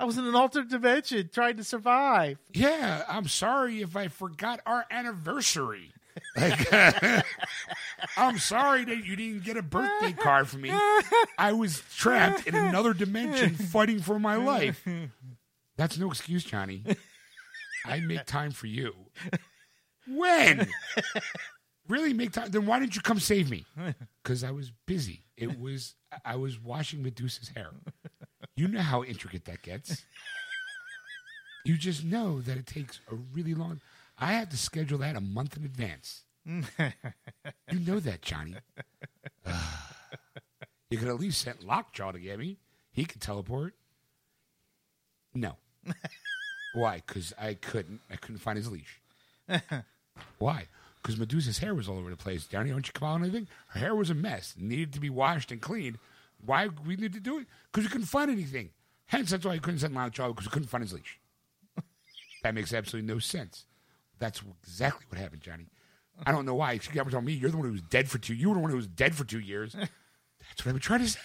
I 0.00 0.04
was 0.04 0.16
in 0.18 0.26
an 0.26 0.34
alternate 0.36 0.68
dimension 0.68 1.28
trying 1.32 1.56
to 1.56 1.64
survive. 1.64 2.38
Yeah, 2.52 3.02
I'm 3.08 3.26
sorry 3.26 3.80
if 3.82 3.96
I 3.96 4.06
forgot 4.08 4.60
our 4.66 4.84
anniversary. 4.90 5.92
Like, 6.36 6.72
I'm 8.16 8.38
sorry 8.38 8.84
that 8.84 9.04
you 9.04 9.16
didn't 9.16 9.44
get 9.44 9.56
a 9.56 9.62
birthday 9.62 10.12
card 10.12 10.48
for 10.48 10.58
me. 10.58 10.70
I 11.38 11.52
was 11.52 11.82
trapped 11.96 12.46
in 12.46 12.54
another 12.54 12.94
dimension 12.94 13.54
fighting 13.54 14.00
for 14.00 14.18
my 14.18 14.36
life. 14.36 14.86
That's 15.76 15.98
no 15.98 16.10
excuse, 16.10 16.44
Johnny. 16.44 16.84
I 17.84 18.00
make 18.00 18.24
time 18.26 18.50
for 18.50 18.66
you. 18.66 18.94
When? 20.08 20.68
Really 21.88 22.12
make 22.12 22.32
time? 22.32 22.50
Then 22.50 22.66
why 22.66 22.80
didn't 22.80 22.96
you 22.96 23.02
come 23.02 23.18
save 23.18 23.50
me? 23.50 23.64
Because 24.22 24.44
I 24.44 24.50
was 24.50 24.72
busy. 24.86 25.22
It 25.36 25.58
was 25.58 25.94
I 26.24 26.36
was 26.36 26.58
washing 26.60 27.02
Medusa's 27.02 27.50
hair. 27.54 27.70
You 28.56 28.68
know 28.68 28.80
how 28.80 29.04
intricate 29.04 29.44
that 29.46 29.62
gets. 29.62 30.04
You 31.64 31.76
just 31.76 32.04
know 32.04 32.40
that 32.42 32.56
it 32.56 32.66
takes 32.66 33.00
a 33.10 33.14
really 33.14 33.54
long. 33.54 33.80
I 34.18 34.32
have 34.32 34.48
to 34.50 34.56
schedule 34.56 34.98
that 34.98 35.16
a 35.16 35.20
month 35.20 35.56
in 35.56 35.64
advance. 35.64 36.22
you 36.44 36.62
know 37.86 38.00
that, 38.00 38.22
Johnny. 38.22 38.54
you 40.90 40.98
could 40.98 41.08
at 41.08 41.20
least 41.20 41.42
send 41.42 41.62
Lockjaw 41.62 42.12
to 42.12 42.18
get 42.18 42.38
me. 42.38 42.56
He 42.90 43.04
could 43.04 43.20
teleport. 43.20 43.74
No. 45.34 45.56
Why? 46.74 47.02
Because 47.06 47.32
I 47.38 47.54
couldn't. 47.54 48.00
I 48.10 48.16
couldn't 48.16 48.38
find 48.38 48.56
his 48.56 48.70
leash. 48.70 49.00
Why? 50.38 50.66
Because 51.00 51.18
Medusa's 51.18 51.58
hair 51.58 51.74
was 51.74 51.88
all 51.88 51.98
over 51.98 52.10
the 52.10 52.16
place. 52.16 52.46
Johnny, 52.46 52.70
don't 52.70 52.86
you 52.86 52.92
come 52.92 53.08
out 53.08 53.20
anything? 53.22 53.46
Her 53.68 53.80
hair 53.80 53.94
was 53.94 54.10
a 54.10 54.14
mess. 54.14 54.54
Needed 54.58 54.92
to 54.94 55.00
be 55.00 55.10
washed 55.10 55.52
and 55.52 55.60
cleaned. 55.60 55.98
Why 56.44 56.68
we 56.86 56.96
need 56.96 57.12
to 57.12 57.20
do 57.20 57.38
it? 57.38 57.46
Because 57.70 57.84
we 57.84 57.90
couldn't 57.90 58.06
find 58.06 58.30
anything. 58.30 58.70
Hence, 59.06 59.30
that's 59.30 59.44
why 59.44 59.52
I 59.52 59.58
couldn't 59.58 59.80
send 59.80 59.94
Lockjaw 59.94 60.28
because 60.28 60.46
we 60.46 60.50
couldn't 60.50 60.68
find 60.68 60.82
his 60.82 60.92
leash. 60.92 61.18
that 62.42 62.54
makes 62.54 62.74
absolutely 62.74 63.12
no 63.12 63.18
sense. 63.18 63.64
That's 64.18 64.42
exactly 64.62 65.06
what 65.08 65.20
happened, 65.20 65.42
Johnny. 65.42 65.66
I 66.26 66.32
don't 66.32 66.44
know 66.44 66.54
why. 66.54 66.72
You 66.72 66.80
got 66.92 67.04
to 67.04 67.10
tell 67.10 67.22
me 67.22 67.32
you're 67.32 67.50
the 67.50 67.56
one 67.56 67.66
who 67.66 67.72
was 67.72 67.82
dead 67.82 68.10
for 68.10 68.18
two. 68.18 68.34
You 68.34 68.48
were 68.48 68.56
the 68.56 68.60
one 68.60 68.70
who 68.70 68.76
was 68.76 68.88
dead 68.88 69.14
for 69.14 69.24
two 69.24 69.40
years. 69.40 69.74
That's 69.74 70.64
what 70.64 70.68
I've 70.68 70.74
been 70.74 70.80
trying 70.80 71.00
to 71.00 71.08
say. 71.08 71.18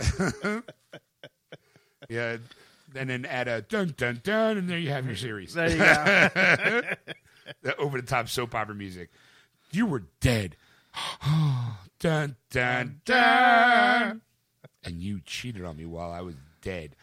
yeah, 2.08 2.36
and 2.94 3.10
then 3.10 3.26
add 3.26 3.48
a 3.48 3.62
dun 3.62 3.94
dun 3.96 4.20
dun, 4.22 4.58
and 4.58 4.68
there 4.68 4.78
you 4.78 4.90
have 4.90 5.06
your 5.06 5.16
series. 5.16 5.54
There 5.54 5.70
you 5.70 5.78
go. 5.78 6.82
the 7.62 7.76
over 7.76 8.00
the 8.00 8.06
top 8.06 8.28
soap 8.28 8.54
opera 8.54 8.74
music. 8.74 9.10
You 9.70 9.86
were 9.86 10.04
dead. 10.20 10.56
dun 12.00 12.36
dun 12.50 13.00
dun. 13.04 14.22
And 14.84 15.02
you 15.02 15.20
cheated 15.24 15.64
on 15.64 15.76
me 15.76 15.86
while 15.86 16.10
I 16.10 16.22
was 16.22 16.34
dead. 16.62 16.96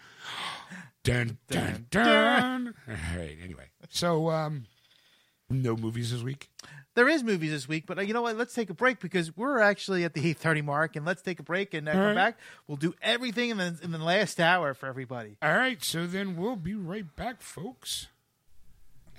Dun 1.06 1.38
dun 1.49 1.86
dun. 1.91 2.74
All 2.89 2.95
right. 3.16 3.38
Anyway, 3.43 3.66
so 3.89 4.32
um, 4.32 4.66
no 5.51 5.76
movies 5.76 6.12
this 6.12 6.24
week. 6.24 6.49
there 6.95 7.08
is 7.08 7.24
movies 7.24 7.51
this 7.51 7.68
week, 7.68 7.86
but 7.86 7.99
uh, 7.99 8.01
you 8.01 8.12
know 8.12 8.24
what? 8.24 8.36
Let's 8.38 8.56
take 8.56 8.72
a 8.72 8.74
break 8.74 8.99
because 8.99 9.38
we're 9.38 9.60
actually 9.60 10.03
at 10.03 10.16
the 10.16 10.28
eight 10.28 10.39
thirty 10.39 10.64
mark, 10.64 10.95
and 10.95 11.06
let's 11.06 11.22
take 11.22 11.39
a 11.39 11.43
break 11.43 11.76
and 11.76 11.88
uh, 11.88 11.91
come 11.91 12.01
right. 12.01 12.16
back. 12.16 12.39
We'll 12.68 12.78
do 12.78 12.95
everything 13.03 13.51
in 13.51 13.58
the 13.58 13.78
in 13.84 13.91
the 13.91 13.99
last 13.99 14.39
hour 14.39 14.74
for 14.74 14.88
everybody. 14.88 15.38
All 15.43 15.56
right. 15.56 15.84
So 15.84 16.08
then 16.08 16.36
we'll 16.38 16.56
be 16.56 16.74
right 16.74 17.16
back, 17.16 17.43
folks. 17.43 18.08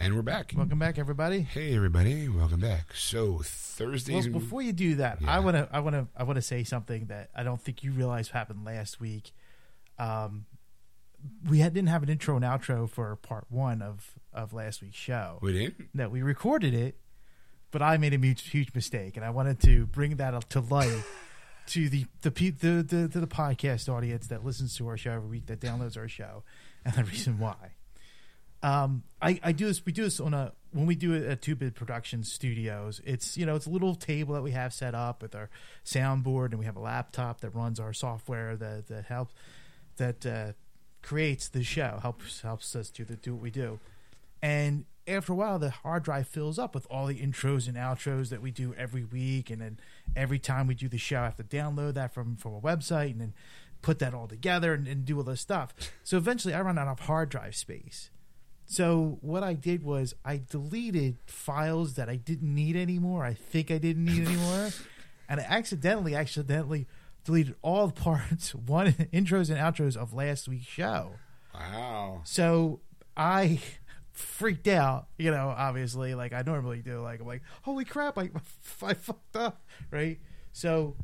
And 0.01 0.15
we're 0.17 0.23
back. 0.23 0.53
Welcome 0.55 0.81
back, 0.81 0.99
everybody. 0.99 1.41
Hey, 1.41 1.75
everybody. 1.75 2.29
Welcome 2.29 2.61
back. 2.61 2.93
So 2.95 3.31
Well, 3.31 3.41
Thursdays. 3.45 4.27
and- 4.27 4.35
before 4.35 4.61
you 4.61 4.73
do 4.73 4.97
that, 4.97 5.23
Yeah. 5.23 5.35
I 5.35 5.39
want 5.39 5.57
to 5.57 5.69
I 5.73 5.79
want 5.79 5.95
to 5.95 6.09
I 6.17 6.25
want 6.25 6.37
to 6.37 6.43
say 6.43 6.65
something 6.65 7.07
that 7.07 7.31
I 7.35 7.45
don't 7.45 7.63
think 7.63 7.85
you 7.85 7.93
realize 7.93 8.31
happened 8.31 8.65
last 8.65 9.01
week. 9.01 9.31
Um, 9.99 10.47
we 11.49 11.59
had, 11.59 11.75
didn't 11.75 11.89
have 11.89 12.03
an 12.03 12.09
intro 12.09 12.37
and 12.37 12.45
outro 12.45 12.89
for 12.89 13.15
part 13.17 13.47
one 13.49 13.83
of 13.83 14.13
of 14.33 14.53
last 14.53 14.83
week's 14.83 14.97
show. 14.97 15.39
we 15.43 15.53
didn't. 15.53 15.89
No, 15.95 16.09
we 16.09 16.23
recorded 16.23 16.75
it, 16.75 16.97
but 17.71 17.83
I 17.83 17.97
made 17.97 18.15
a 18.15 18.19
huge, 18.19 18.49
huge 18.49 18.75
mistake, 18.75 19.17
and 19.17 19.25
I 19.25 19.31
wanted 19.31 19.61
to 19.61 19.87
bring 19.87 20.17
that 20.17 20.35
up 20.35 20.49
to 20.51 20.61
light 20.61 21.03
to 21.69 21.89
the 21.89 22.07
the, 22.23 22.31
the 22.31 22.83
the 22.83 23.09
to 23.09 23.21
the 23.21 23.27
podcast 23.27 23.89
audience 23.89 24.29
that 24.29 24.45
listens 24.45 24.77
to 24.77 24.89
our 24.89 24.97
show 24.97 25.13
every 25.13 25.29
week, 25.29 25.47
that 25.47 25.61
downloads 25.61 25.97
our 25.97 26.09
show, 26.09 26.45
and 26.85 26.95
the 26.95 27.05
reason 27.05 27.39
why. 27.39 27.73
Um, 28.63 29.05
I, 29.21 29.39
I 29.45 29.53
do 29.53 29.67
this. 29.67 29.85
We 29.85 29.93
do 29.93 30.03
this 30.03 30.19
on 30.19 30.35
a 30.35 30.53
when 30.73 30.87
we 30.87 30.95
do 30.95 31.13
it 31.13 31.27
at 31.27 31.43
Two 31.43 31.55
Bit 31.55 31.75
Production 31.75 32.25
Studios. 32.25 33.01
It's 33.05 33.37
you 33.37 33.47
know 33.47 33.55
it's 33.55 33.67
a 33.67 33.71
little 33.71 33.95
table 33.95 34.35
that 34.35 34.43
we 34.43 34.53
have 34.53 34.73
set 34.73 34.95
up 34.95 35.23
with 35.23 35.35
our 35.35 35.51
soundboard, 35.85 36.51
and 36.51 36.59
we 36.59 36.65
have 36.65 36.77
a 36.77 36.81
laptop 36.81 37.41
that 37.43 37.51
runs 37.51 37.79
our 37.79 37.93
software 37.93 38.57
that 38.57 38.89
that 38.89 39.05
helps 39.05 39.35
that 39.97 40.27
uh, 40.27 40.53
creates 41.07 41.47
the 41.47 41.63
show 41.63 42.01
helps 42.03 42.41
helps 42.41 42.75
us 42.75 42.91
do 42.91 43.05
the 43.05 43.15
do 43.15 43.35
what 43.35 43.43
we 43.43 43.51
do. 43.51 43.79
And 44.43 44.87
after 45.07 45.33
a 45.33 45.37
while, 45.37 45.57
the 45.61 45.71
hard 45.71 46.03
drive 46.03 46.27
fills 46.27 46.59
up 46.59 46.75
with 46.75 46.85
all 46.91 47.07
the 47.07 47.21
intros 47.21 47.69
and 47.69 47.77
outros 47.77 48.29
that 48.31 48.43
we 48.43 48.51
do 48.51 48.75
every 48.77 49.05
week, 49.05 49.49
and 49.49 49.63
then 49.63 49.79
every 50.17 50.41
time 50.41 50.67
we 50.67 50.75
do 50.75 50.89
the 50.89 50.99
show, 50.99 51.21
I 51.21 51.25
have 51.27 51.37
to 51.37 51.45
download 51.45 51.95
that 51.95 52.13
from 52.13 52.35
from 52.35 52.55
a 52.55 52.61
website 52.61 53.13
and 53.13 53.21
then 53.21 53.35
put 53.83 54.01
that 54.01 54.15
all 54.15 54.27
together 54.27 54.75
and, 54.75 54.89
and 54.89 55.05
do 55.05 55.17
all 55.17 55.23
this 55.23 55.41
stuff. 55.41 55.73
So 56.03 56.17
eventually, 56.17 56.55
I 56.55 56.61
run 56.61 56.77
out 56.77 56.89
of 56.89 56.99
hard 57.01 57.29
drive 57.29 57.55
space. 57.55 58.11
So 58.65 59.19
what 59.21 59.45
I 59.45 59.53
did 59.55 59.85
was 59.85 60.13
I 60.25 60.41
deleted 60.51 61.19
files 61.25 61.95
that 61.95 62.09
I 62.09 62.17
didn't 62.17 62.53
need 62.53 62.75
anymore. 62.75 63.25
I 63.25 63.35
think 63.35 63.71
I 63.71 63.79
didn't 63.79 64.07
need 64.07 64.27
anymore, 64.27 64.71
and 65.29 65.39
I 65.39 65.45
accidentally, 65.45 66.17
accidentally 66.17 66.89
deleted 67.27 67.55
all 67.63 67.87
the 67.89 67.93
parts, 67.93 68.55
one 68.55 68.93
intros 68.93 69.51
and 69.51 69.59
outros 69.59 69.97
of 69.97 70.15
last 70.15 70.49
week's 70.49 70.67
show. 70.67 71.13
Wow. 71.55 72.23
So 72.25 72.81
I 73.17 73.61
freaked 74.13 74.69
out, 74.69 75.09
you 75.19 75.31
know, 75.31 75.53
obviously, 75.57 76.15
like 76.15 76.33
I 76.33 76.43
normally 76.43 76.81
do. 76.81 77.01
Like 77.01 77.21
I'm 77.21 77.27
like, 77.27 77.43
holy 77.63 77.85
crap, 77.85 78.17
I 78.19 78.31
I 78.83 78.95
fucked 78.95 79.37
up, 79.37 79.63
right? 79.91 80.19
So 80.53 80.97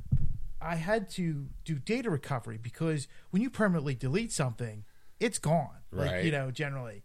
I 0.61 0.77
had 0.77 1.11
to 1.11 1.49
do 1.64 1.75
data 1.79 2.09
recovery 2.09 2.57
because 2.57 3.09
when 3.31 3.43
you 3.43 3.51
permanently 3.51 3.95
delete 3.95 4.33
something, 4.33 4.85
it's 5.20 5.39
gone. 5.39 5.68
Like, 5.91 6.11
Right. 6.11 6.25
you 6.25 6.31
know, 6.31 6.51
generally. 6.51 7.03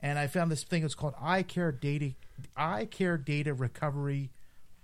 And 0.00 0.16
I 0.18 0.28
found 0.28 0.50
this 0.52 0.62
thing 0.62 0.84
it's 0.84 0.94
called 0.94 1.14
iCare 1.16 1.78
Data 1.80 2.12
iCare 2.56 3.24
Data 3.24 3.52
Recovery 3.54 4.30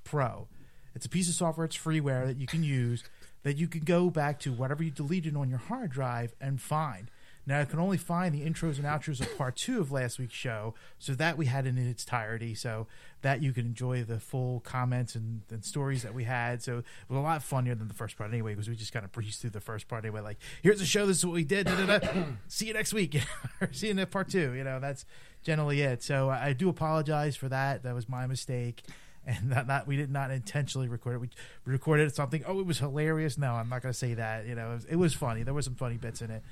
Pro. 0.02 0.48
It's 0.94 1.06
a 1.06 1.08
piece 1.08 1.28
of 1.28 1.34
software, 1.34 1.64
it's 1.66 1.76
freeware 1.76 2.26
that 2.26 2.40
you 2.40 2.46
can 2.46 2.62
use 2.64 3.04
that 3.44 3.56
you 3.56 3.68
can 3.68 3.82
go 3.82 4.10
back 4.10 4.40
to 4.40 4.52
whatever 4.52 4.82
you 4.82 4.90
deleted 4.90 5.36
on 5.36 5.48
your 5.48 5.60
hard 5.60 5.90
drive 5.90 6.34
and 6.40 6.60
find. 6.60 7.10
Now 7.46 7.60
I 7.60 7.66
can 7.66 7.78
only 7.78 7.98
find 7.98 8.34
the 8.34 8.40
intros 8.40 8.76
and 8.76 8.84
outros 8.84 9.20
of 9.20 9.36
part 9.36 9.56
two 9.56 9.80
of 9.80 9.92
last 9.92 10.18
week's 10.18 10.34
show, 10.34 10.74
so 10.98 11.14
that 11.14 11.36
we 11.36 11.46
had 11.46 11.66
in 11.66 11.76
its 11.76 12.04
entirety, 12.04 12.54
so 12.54 12.86
that 13.20 13.42
you 13.42 13.52
can 13.52 13.66
enjoy 13.66 14.02
the 14.02 14.18
full 14.18 14.60
comments 14.60 15.14
and, 15.14 15.42
and 15.50 15.62
stories 15.62 16.02
that 16.02 16.14
we 16.14 16.24
had. 16.24 16.62
So 16.62 16.78
it 16.78 16.84
was 17.08 17.18
a 17.18 17.22
lot 17.22 17.42
funnier 17.42 17.74
than 17.74 17.88
the 17.88 17.94
first 17.94 18.16
part 18.16 18.32
anyway, 18.32 18.54
because 18.54 18.68
we 18.68 18.76
just 18.76 18.92
kind 18.92 19.04
of 19.04 19.12
breezed 19.12 19.42
through 19.42 19.50
the 19.50 19.60
first 19.60 19.88
part 19.88 20.04
anyway. 20.04 20.22
Like, 20.22 20.38
here's 20.62 20.78
the 20.78 20.86
show, 20.86 21.06
this 21.06 21.18
is 21.18 21.26
what 21.26 21.34
we 21.34 21.44
did. 21.44 21.66
da, 21.66 21.84
da, 21.84 21.98
da. 21.98 22.08
See 22.48 22.66
you 22.66 22.72
next 22.72 22.94
week, 22.94 23.20
or 23.60 23.70
see 23.72 23.88
you 23.88 23.98
in 23.98 24.06
part 24.06 24.30
two. 24.30 24.54
You 24.54 24.64
know, 24.64 24.80
that's 24.80 25.04
generally 25.42 25.82
it. 25.82 26.02
So 26.02 26.30
I 26.30 26.54
do 26.54 26.70
apologize 26.70 27.36
for 27.36 27.50
that. 27.50 27.82
That 27.82 27.94
was 27.94 28.08
my 28.08 28.26
mistake. 28.26 28.84
And 29.34 29.52
that, 29.52 29.66
not 29.66 29.86
we 29.86 29.96
did 29.96 30.10
not 30.10 30.30
intentionally 30.30 30.88
record 30.88 31.14
it. 31.14 31.18
We 31.20 31.28
recorded 31.64 32.14
something. 32.14 32.44
Oh, 32.46 32.60
it 32.60 32.66
was 32.66 32.78
hilarious. 32.78 33.38
No, 33.38 33.52
I'm 33.52 33.70
not 33.70 33.82
going 33.82 33.92
to 33.92 33.98
say 33.98 34.14
that. 34.14 34.46
You 34.46 34.54
know, 34.54 34.72
it 34.72 34.74
was, 34.74 34.84
it 34.84 34.96
was 34.96 35.14
funny. 35.14 35.42
There 35.42 35.54
were 35.54 35.62
some 35.62 35.76
funny 35.76 35.96
bits 35.96 36.20
in 36.20 36.30
it, 36.30 36.42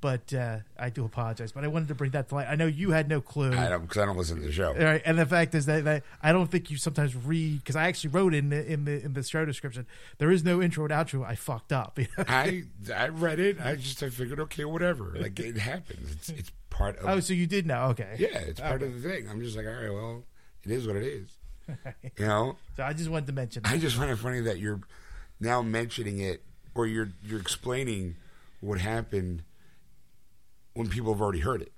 but 0.00 0.34
uh, 0.34 0.58
I 0.78 0.90
do 0.90 1.04
apologize. 1.04 1.52
But 1.52 1.64
I 1.64 1.68
wanted 1.68 1.88
to 1.88 1.94
bring 1.94 2.10
that 2.12 2.28
to 2.30 2.34
light. 2.34 2.48
I 2.48 2.56
know 2.56 2.66
you 2.66 2.90
had 2.90 3.08
no 3.08 3.20
clue. 3.20 3.52
I 3.52 3.68
don't 3.68 3.82
because 3.82 4.02
I 4.02 4.06
don't 4.06 4.16
listen 4.16 4.40
to 4.40 4.42
the 4.46 4.52
show. 4.52 4.74
Right, 4.74 5.00
and 5.04 5.18
the 5.18 5.26
fact 5.26 5.54
is 5.54 5.66
that, 5.66 5.84
that 5.84 6.02
I 6.22 6.32
don't 6.32 6.50
think 6.50 6.70
you 6.70 6.76
sometimes 6.76 7.14
read 7.14 7.58
because 7.58 7.76
I 7.76 7.86
actually 7.86 8.10
wrote 8.10 8.34
in 8.34 8.48
the 8.48 8.72
in 8.72 8.84
the 8.84 9.04
in 9.04 9.12
the 9.12 9.22
show 9.22 9.44
description 9.44 9.86
there 10.18 10.30
is 10.30 10.44
no 10.44 10.60
intro 10.60 10.84
and 10.84 10.92
outro. 10.92 11.24
I 11.24 11.36
fucked 11.36 11.72
up. 11.72 11.98
I 12.18 12.64
I 12.94 13.08
read 13.08 13.38
it. 13.38 13.60
I 13.60 13.76
just 13.76 14.02
I 14.02 14.10
figured 14.10 14.40
okay, 14.40 14.64
whatever. 14.64 15.14
Like 15.16 15.38
it 15.38 15.58
happens. 15.58 16.10
It's 16.12 16.28
it's 16.30 16.52
part 16.70 16.96
of 16.98 17.08
oh, 17.08 17.20
so 17.20 17.32
you 17.34 17.46
did 17.46 17.66
know? 17.66 17.84
Okay. 17.90 18.16
yeah. 18.18 18.38
It's 18.38 18.60
part 18.60 18.82
of 18.82 19.00
the 19.00 19.08
thing. 19.08 19.28
I'm 19.28 19.40
just 19.40 19.56
like 19.56 19.66
all 19.66 19.72
right. 19.72 19.92
Well, 19.92 20.24
it 20.64 20.72
is 20.72 20.86
what 20.86 20.96
it 20.96 21.04
is. 21.04 21.35
You 22.18 22.26
know. 22.26 22.56
So 22.76 22.82
I 22.84 22.92
just 22.92 23.10
wanted 23.10 23.26
to 23.26 23.32
mention. 23.32 23.62
That. 23.62 23.72
I 23.72 23.78
just 23.78 23.96
find 23.96 24.10
it 24.10 24.16
funny 24.16 24.40
that 24.40 24.58
you're 24.58 24.80
now 25.40 25.62
mentioning 25.62 26.20
it, 26.20 26.42
or 26.74 26.86
you're 26.86 27.08
you're 27.24 27.40
explaining 27.40 28.16
what 28.60 28.78
happened 28.80 29.42
when 30.74 30.88
people 30.88 31.12
have 31.12 31.20
already 31.20 31.40
heard 31.40 31.62
it. 31.62 31.72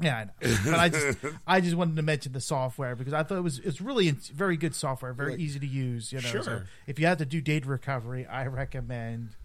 Yeah, 0.00 0.16
I 0.18 0.24
know. 0.24 0.56
But 0.64 0.74
I 0.74 0.88
just 0.88 1.18
I 1.46 1.60
just 1.60 1.76
wanted 1.76 1.96
to 1.96 2.02
mention 2.02 2.32
the 2.32 2.40
software 2.40 2.94
because 2.96 3.12
I 3.14 3.22
thought 3.22 3.38
it 3.38 3.42
was 3.42 3.58
it's 3.60 3.80
really 3.80 4.10
very 4.10 4.56
good 4.56 4.74
software, 4.74 5.12
very 5.12 5.30
Right. 5.32 5.40
easy 5.40 5.58
to 5.58 5.66
use. 5.66 6.12
You 6.12 6.20
know, 6.20 6.42
so 6.42 6.62
if 6.86 6.98
you 6.98 7.06
have 7.06 7.18
to 7.18 7.24
do 7.26 7.40
data 7.40 7.66
recovery, 7.68 8.26
I 8.26 8.46
recommend 8.46 9.36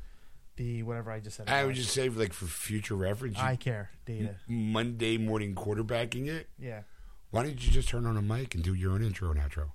the 0.57 0.83
whatever 0.83 1.11
I 1.11 1.19
just 1.21 1.37
said. 1.37 1.49
I 1.49 1.65
would 1.65 1.75
just 1.75 1.91
say, 1.93 2.09
like 2.09 2.33
for 2.33 2.45
future 2.45 2.95
reference, 2.95 3.37
I 3.39 3.55
care 3.55 3.91
data. 4.05 4.35
Monday 4.47 5.17
morning 5.17 5.55
quarterbacking 5.55 6.27
it. 6.27 6.49
Yeah, 6.59 6.81
Why 7.31 7.43
didn't 7.43 7.65
you 7.65 7.71
just 7.71 7.89
turn 7.89 8.05
on 8.05 8.17
a 8.17 8.21
mic 8.21 8.55
and 8.55 8.63
do 8.63 8.73
your 8.73 8.91
own 8.91 9.03
intro 9.03 9.31
and 9.31 9.39
outro? 9.39 9.71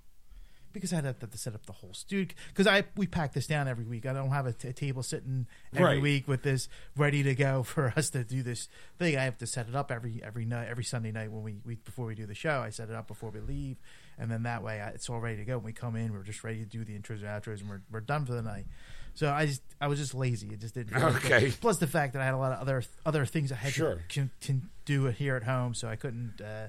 because 0.73 0.93
I 0.93 0.97
had 0.97 1.19
to 1.21 1.39
set 1.39 1.55
up 1.55 1.65
the 1.65 1.73
whole 1.73 1.95
studio. 1.95 2.35
Because 2.49 2.67
I 2.67 2.85
we 2.97 3.07
pack 3.07 3.33
this 3.33 3.47
down 3.47 3.67
every 3.67 3.87
week. 3.87 4.05
I 4.05 4.13
don't 4.13 4.29
have 4.29 4.45
a, 4.45 4.53
t- 4.53 4.69
a 4.69 4.75
table 4.75 5.03
sitting 5.03 5.47
every 5.73 5.87
Right. 5.95 6.03
week 6.03 6.29
with 6.29 6.43
this 6.43 6.69
ready 6.95 7.23
to 7.23 7.35
go 7.35 7.63
for 7.63 7.95
us 7.97 8.11
to 8.11 8.25
do 8.25 8.43
this 8.43 8.69
thing. 8.99 9.17
I 9.17 9.23
have 9.23 9.39
to 9.39 9.47
set 9.47 9.71
it 9.71 9.75
up 9.75 9.91
every 9.91 10.21
every 10.23 10.45
night, 10.45 10.69
every 10.69 10.85
Sunday 10.85 11.13
night 11.13 11.33
when 11.33 11.43
we, 11.43 11.61
we 11.65 11.77
before 11.77 12.05
we 12.05 12.15
do 12.15 12.27
the 12.27 12.35
show. 12.35 12.61
I 12.61 12.69
set 12.69 12.91
it 12.91 12.95
up 12.95 13.09
before 13.09 13.31
we 13.31 13.41
leave, 13.41 13.79
and 14.19 14.31
then 14.31 14.43
that 14.43 14.63
way 14.63 14.83
I, 14.83 14.89
it's 14.89 15.09
all 15.09 15.19
ready 15.19 15.39
to 15.39 15.47
go. 15.47 15.57
When 15.57 15.65
we 15.65 15.73
come 15.73 15.97
in, 15.97 16.13
we're 16.13 16.23
just 16.23 16.45
ready 16.45 16.59
to 16.59 16.67
do 16.67 16.85
the 16.85 16.93
intros 16.93 17.23
and 17.23 17.25
outros, 17.25 17.61
and 17.63 17.71
we're 17.71 17.81
we're 17.91 18.01
done 18.01 18.27
for 18.27 18.35
the 18.35 18.43
night. 18.43 18.67
So 19.15 19.31
I 19.31 19.47
just 19.47 19.63
I 19.81 19.87
was 19.87 19.99
just 19.99 20.13
lazy. 20.15 20.49
It 20.49 20.61
just 20.61 20.75
didn't. 20.75 20.93
feel 20.93 21.09
like 21.09 21.25
it. 21.25 21.33
Okay. 21.33 21.51
Plus 21.59 21.79
the 21.79 21.87
fact 21.87 22.13
that 22.13 22.21
I 22.21 22.27
had 22.27 22.35
a 22.35 22.39
lot 22.39 22.53
of 22.53 22.61
other 22.61 22.83
other 23.07 23.25
things 23.25 23.51
I 23.51 23.55
had 23.55 23.73
Sure. 23.73 23.95
to 23.95 24.01
can, 24.11 24.31
can 24.43 24.69
do 24.85 25.07
it 25.07 25.15
here 25.15 25.37
at 25.37 25.45
home, 25.45 25.73
so 25.73 25.89
I 25.89 25.97
couldn't 25.97 26.39
uh, 26.43 26.67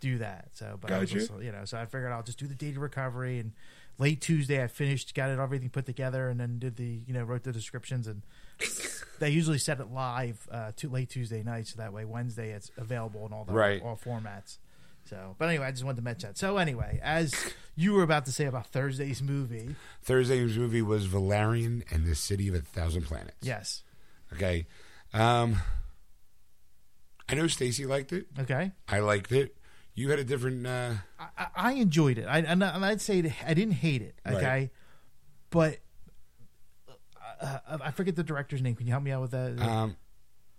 do 0.00 0.18
that. 0.18 0.48
So, 0.54 0.78
but 0.80 0.90
I 0.92 0.98
was 1.00 1.10
Gotcha. 1.12 1.26
just, 1.26 1.42
you 1.42 1.52
know, 1.52 1.64
so 1.64 1.78
I 1.78 1.86
figured 1.86 2.12
I'll 2.12 2.22
just 2.22 2.38
do 2.38 2.46
the 2.46 2.54
data 2.54 2.78
recovery 2.80 3.38
and 3.38 3.52
late 3.98 4.20
Tuesday 4.20 4.62
I 4.62 4.68
finished, 4.68 5.14
got 5.14 5.30
it 5.30 5.38
everything 5.38 5.70
put 5.70 5.86
together, 5.86 6.28
and 6.28 6.38
then 6.38 6.58
did 6.58 6.76
the 6.76 7.00
you 7.06 7.12
know 7.14 7.24
wrote 7.24 7.42
the 7.42 7.52
descriptions 7.52 8.06
and 8.06 8.22
they 9.18 9.30
usually 9.30 9.58
set 9.58 9.80
it 9.80 9.90
live 9.90 10.48
uh, 10.52 10.72
to 10.76 10.88
late 10.88 11.10
Tuesday 11.10 11.42
night, 11.42 11.66
so 11.66 11.76
that 11.78 11.92
way 11.92 12.04
Wednesday 12.04 12.50
it's 12.50 12.70
available 12.76 13.26
in 13.26 13.32
all 13.32 13.44
the 13.44 13.52
Right. 13.52 13.82
all 13.82 13.96
formats. 13.96 14.58
So, 15.06 15.34
but 15.38 15.48
anyway, 15.48 15.64
I 15.66 15.70
just 15.70 15.84
wanted 15.84 15.96
to 15.96 16.02
mention 16.02 16.28
that. 16.30 16.38
So 16.38 16.58
anyway, 16.58 17.00
as 17.02 17.34
you 17.74 17.94
were 17.94 18.02
about 18.02 18.26
to 18.26 18.32
say 18.32 18.44
about 18.44 18.66
Thursday's 18.66 19.22
movie, 19.22 19.74
Thursday's 20.02 20.56
movie 20.58 20.82
was 20.82 21.06
Valerian 21.06 21.82
and 21.90 22.04
the 22.06 22.14
City 22.14 22.46
of 22.48 22.54
a 22.54 22.60
Thousand 22.60 23.02
Planets. 23.02 23.36
yes, 23.40 23.82
Okay. 24.34 24.66
Um, 25.14 25.56
I 27.28 27.34
know 27.34 27.46
Stacy 27.46 27.86
liked 27.86 28.12
it. 28.12 28.26
okay, 28.38 28.72
I 28.88 29.00
liked 29.00 29.32
it. 29.32 29.56
You 29.98 30.10
had 30.10 30.20
a 30.20 30.24
different. 30.24 30.64
Uh, 30.64 30.92
I, 31.18 31.46
I- 31.56 31.72
enjoyed 31.72 32.18
it. 32.18 32.26
I, 32.26 32.38
and 32.38 32.62
I'd 32.64 33.00
say 33.00 33.34
I 33.44 33.52
didn't 33.54 33.74
hate 33.74 34.00
it. 34.00 34.14
Okay, 34.26 34.44
Right. 34.46 34.70
but 35.50 35.78
uh, 37.40 37.58
I 37.82 37.90
forget 37.90 38.14
the 38.16 38.22
director's 38.22 38.62
name. 38.62 38.74
Can 38.76 38.86
you 38.86 38.92
help 38.92 39.02
me 39.02 39.10
out 39.10 39.22
with 39.22 39.30
that? 39.32 39.58
um, 39.60 39.96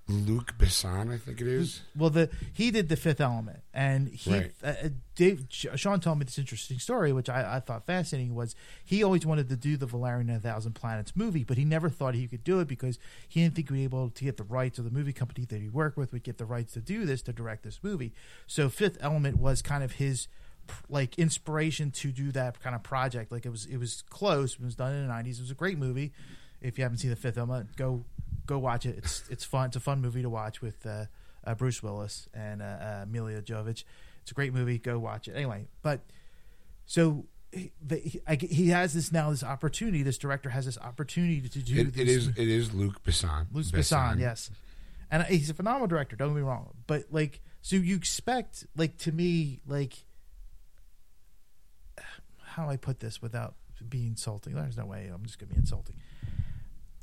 Luc 0.09 0.57
Besson, 0.57 1.13
I 1.13 1.17
think 1.17 1.39
it 1.39 1.47
is. 1.47 1.81
Well, 1.95 2.09
the 2.09 2.29
he 2.51 2.71
did 2.71 2.89
the 2.89 2.95
Fifth 2.95 3.21
Element, 3.21 3.59
and 3.73 4.07
he 4.09 4.31
Right. 4.31 4.51
uh, 4.63 4.67
uh, 4.85 4.89
Dave 5.15 5.45
Sean 5.49 5.99
told 5.99 6.17
me 6.17 6.25
this 6.25 6.39
interesting 6.39 6.79
story, 6.79 7.13
which 7.13 7.29
I, 7.29 7.57
I 7.57 7.59
thought 7.59 7.85
fascinating. 7.85 8.33
Was 8.33 8.55
he 8.83 9.03
always 9.03 9.25
wanted 9.25 9.49
to 9.49 9.55
do 9.55 9.77
the 9.77 9.85
Valerian 9.85 10.29
and 10.29 10.37
a 10.39 10.41
Thousand 10.41 10.73
Planets 10.73 11.15
movie, 11.15 11.43
but 11.43 11.57
he 11.57 11.63
never 11.65 11.89
thought 11.89 12.15
he 12.15 12.27
could 12.27 12.43
do 12.43 12.59
it 12.59 12.67
because 12.67 12.97
he 13.27 13.41
didn't 13.43 13.55
think 13.55 13.69
he'd 13.69 13.75
be 13.75 13.83
able 13.83 14.09
to 14.09 14.23
get 14.23 14.37
the 14.37 14.43
rights, 14.43 14.79
or 14.79 14.81
the 14.81 14.89
movie 14.89 15.13
company 15.13 15.45
that 15.45 15.61
he 15.61 15.69
worked 15.69 15.95
with 15.95 16.11
would 16.11 16.23
get 16.23 16.39
the 16.39 16.45
rights 16.45 16.73
to 16.73 16.79
do 16.81 17.05
this 17.05 17.21
to 17.21 17.31
direct 17.33 17.63
this 17.63 17.79
movie. 17.83 18.11
So 18.47 18.67
Fifth 18.69 18.97
Element 19.01 19.37
was 19.37 19.61
kind 19.61 19.83
of 19.83 19.93
his 19.93 20.27
like 20.87 21.17
inspiration 21.17 21.89
to 21.91 22.11
do 22.11 22.31
that 22.31 22.59
kind 22.61 22.75
of 22.75 22.83
project. 22.83 23.31
Like 23.31 23.45
it 23.45 23.49
was 23.49 23.65
it 23.65 23.77
was 23.77 24.03
close. 24.09 24.53
It 24.53 24.61
was 24.61 24.75
done 24.75 24.93
in 24.93 25.01
the 25.03 25.07
nineties. 25.07 25.39
It 25.39 25.43
was 25.43 25.51
a 25.51 25.55
great 25.55 25.77
movie. 25.77 26.11
If 26.61 26.77
you 26.77 26.83
haven't 26.83 26.97
seen 26.97 27.09
the 27.09 27.15
Fifth 27.15 27.37
Element, 27.37 27.75
go 27.75 28.03
go 28.45 28.57
watch 28.59 28.85
it. 28.85 28.97
It's 28.97 29.23
it's 29.29 29.45
fun. 29.45 29.67
It's 29.67 29.75
a 29.75 29.79
fun 29.79 30.01
movie 30.01 30.21
to 30.21 30.29
watch 30.29 30.61
with 30.61 30.85
uh, 30.85 31.05
uh, 31.45 31.55
Bruce 31.55 31.81
Willis 31.81 32.27
and 32.33 32.61
uh, 32.61 32.65
uh, 32.65 32.99
Amelia 33.03 33.41
Jovich. 33.41 33.83
It's 34.21 34.31
a 34.31 34.33
great 34.33 34.53
movie. 34.53 34.77
Go 34.77 34.99
watch 34.99 35.27
it. 35.27 35.35
Anyway, 35.35 35.67
but 35.81 36.01
so 36.85 37.25
he, 37.51 37.71
he, 37.89 38.21
I, 38.27 38.35
he 38.35 38.69
has 38.69 38.93
this 38.93 39.11
now 39.11 39.31
this 39.31 39.43
opportunity. 39.43 40.03
This 40.03 40.17
director 40.17 40.49
has 40.49 40.65
this 40.65 40.77
opportunity 40.77 41.41
to 41.47 41.59
do. 41.59 41.79
It, 41.79 41.93
this, 41.93 42.01
it 42.01 42.07
is. 42.07 42.27
It 42.29 42.47
is 42.47 42.73
Luc 42.73 43.03
Besson. 43.03 43.47
Luc 43.53 43.65
Besson, 43.67 44.19
yes, 44.19 44.51
and 45.09 45.23
he's 45.23 45.49
a 45.49 45.53
phenomenal 45.53 45.87
director. 45.87 46.15
Don't 46.15 46.29
get 46.29 46.35
me 46.37 46.41
wrong, 46.41 46.73
but 46.87 47.05
like, 47.11 47.41
so 47.61 47.75
you 47.75 47.95
expect, 47.95 48.65
like, 48.75 48.97
to 48.99 49.11
me, 49.11 49.61
like, 49.65 49.93
how 52.43 52.65
do 52.65 52.71
I 52.71 52.77
put 52.77 52.99
this 52.99 53.21
without 53.21 53.55
being 53.87 54.07
insulting? 54.07 54.53
There's 54.53 54.77
no 54.77 54.85
way 54.85 55.09
I'm 55.13 55.23
just 55.25 55.39
gonna 55.39 55.53
be 55.53 55.57
insulting. 55.57 55.95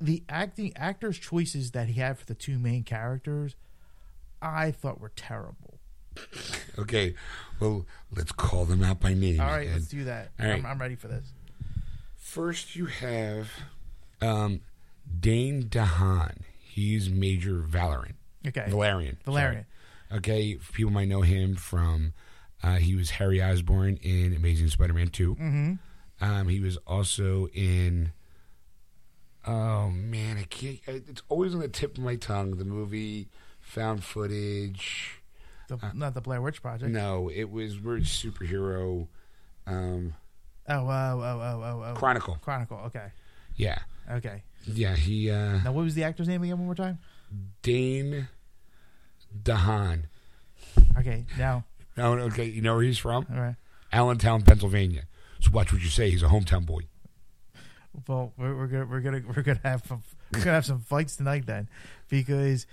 The 0.01 0.23
acting 0.28 0.73
actors' 0.77 1.18
choices 1.18 1.70
that 1.73 1.89
he 1.89 2.01
had 2.01 2.18
for 2.18 2.27
the 2.27 2.35
two 2.35 2.59
main 2.59 2.82
characters, 2.85 3.56
I 4.43 4.70
thought 4.70 5.01
were 5.01 5.12
terrible. 5.16 5.78
Okay. 6.78 7.14
Well, 7.60 7.86
let's 8.14 8.32
call 8.32 8.64
them 8.64 8.82
out 8.82 9.01
by 9.01 9.14
name. 9.14 9.40
All 9.40 9.47
right, 9.47 9.66
And 9.66 9.74
let's 9.77 9.89
do 9.89 10.05
that. 10.05 10.31
all 10.40 10.47
right. 10.47 10.55
I'm, 10.59 10.66
I'm 10.66 10.78
ready 10.78 10.94
for 10.97 11.09
this. 11.09 11.32
First, 12.16 12.77
you 12.77 12.86
have 12.86 13.48
um, 14.20 14.60
Dane 15.20 15.64
DeHaan. 15.64 16.39
He's 16.59 17.09
Major 17.09 17.62
Valerian. 17.66 18.16
Okay, 18.47 18.66
Valerian. 18.68 19.16
Valerian. 19.24 19.64
sorry. 20.10 20.18
Okay, 20.18 20.59
people 20.73 20.93
might 20.93 21.09
know 21.09 21.23
him 21.23 21.56
from. 21.56 22.12
Uh, 22.62 22.77
he 22.77 22.94
was 22.94 23.10
Harry 23.10 23.43
Osborn 23.43 23.97
in 24.02 24.35
Amazing 24.35 24.68
Spider-Man 24.68 25.09
2 25.09 25.35
Mm-hmm. 25.35 25.73
Um, 26.24 26.48
he 26.48 26.60
was 26.60 26.77
also 26.86 27.48
in. 27.48 28.12
Oh 29.47 29.90
man, 29.90 30.39
I 30.39 30.44
can't. 30.44 30.78
It's 30.86 31.23
always 31.28 31.55
on 31.55 31.60
the 31.60 31.68
tip 31.68 31.97
of 31.98 32.05
my 32.05 32.16
tongue. 32.16 32.56
The 32.59 32.64
movie 32.64 33.28
found 33.60 34.02
footage. 34.05 35.20
The, 35.68 35.78
not 35.94 36.14
the 36.14 36.20
Blair 36.20 36.40
Witch 36.43 36.62
Project. 36.62 36.90
No, 36.93 37.28
it 37.32 37.51
was 37.51 37.81
we're 37.81 37.98
superhero 37.98 39.09
um, 39.66 40.14
Oh, 40.68 40.74
oh, 40.74 40.89
oh, 40.89 41.23
oh, 41.23 41.62
oh, 41.64 41.85
oh. 41.90 41.94
Chronicle. 41.94 42.39
Chronicle. 42.43 42.78
Okay. 42.86 43.06
Yeah, 43.56 43.78
Okay. 44.10 44.43
yeah. 44.66 44.94
He 44.94 45.31
uh, 45.31 45.59
Now, 45.62 45.73
what 45.73 45.85
was 45.85 45.94
the 45.94 46.05
actor's 46.05 46.28
name 46.28 46.43
again? 46.43 46.59
One 46.59 46.66
more 46.66 46.74
time. 46.74 46.98
Dane 47.62 48.28
DeHaan. 49.43 50.05
Okay. 50.98 51.24
Now, 51.39 51.64
No, 51.97 52.12
okay. 52.12 52.44
You 52.44 52.60
know 52.62 52.74
where 52.74 52.82
he's 52.85 52.98
from? 52.98 53.27
all 53.32 53.40
right. 53.40 53.56
Allentown, 53.93 54.43
Pennsylvania. 54.43 55.05
So 55.40 55.51
watch 55.52 55.73
what 55.73 55.82
you 55.82 55.89
say. 55.89 56.10
He's 56.10 56.23
a 56.23 56.27
hometown 56.28 56.66
boy. 56.66 56.81
Well, 58.09 58.32
we're, 58.36 58.55
we're 58.56 58.66
gonna 58.66 58.86
we're 58.86 59.01
gonna 59.01 59.23
we're 59.36 59.43
gonna 59.43 59.60
have 59.62 59.85
some, 59.86 60.02
we're 60.32 60.40
gonna 60.40 60.52
have 60.52 60.66
some 60.66 60.81
fights 60.81 61.16
tonight 61.16 61.47
then, 61.47 61.68
because 62.09 62.66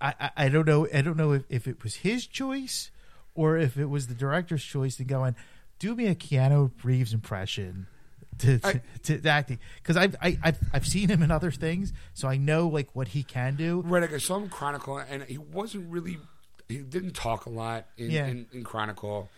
I, 0.00 0.14
I, 0.20 0.30
I 0.36 0.48
don't 0.48 0.66
know 0.66 0.86
I 0.92 1.02
don't 1.02 1.16
know 1.16 1.32
if, 1.32 1.42
if 1.48 1.66
it 1.68 1.82
was 1.82 1.96
his 1.96 2.26
choice 2.26 2.90
or 3.34 3.56
if 3.56 3.76
it 3.76 3.86
was 3.86 4.06
the 4.06 4.14
director's 4.14 4.62
choice 4.64 4.96
to 4.96 5.04
go 5.04 5.24
and 5.24 5.36
do 5.78 5.94
me 5.94 6.06
a 6.06 6.14
Keanu 6.14 6.70
Reeves 6.84 7.12
impression 7.14 7.86
to 8.38 8.58
to, 8.58 8.66
I- 8.68 8.82
to, 9.04 9.28
acting 9.28 9.58
because 9.82 9.96
I've 9.96 10.16
I, 10.22 10.38
I've 10.42 10.58
I've 10.72 10.86
seen 10.86 11.08
him 11.08 11.22
in 11.22 11.30
other 11.30 11.50
things, 11.50 11.92
so 12.14 12.28
I 12.28 12.36
know 12.36 12.68
like 12.68 12.94
what 12.94 13.08
he 13.08 13.22
can 13.22 13.56
do. 13.56 13.82
Right, 13.86 14.02
like 14.02 14.12
I 14.12 14.18
saw 14.18 14.36
him 14.38 14.48
Chronicle, 14.48 14.98
and 14.98 15.22
he 15.24 15.38
wasn't 15.38 15.90
really. 15.90 16.18
He 16.68 16.78
didn't 16.78 17.14
talk 17.16 17.46
a 17.46 17.50
lot 17.50 17.86
in, 17.98 18.10
Yeah. 18.12 18.26
in, 18.28 18.46
in 18.52 18.62
Chronicle. 18.62 19.28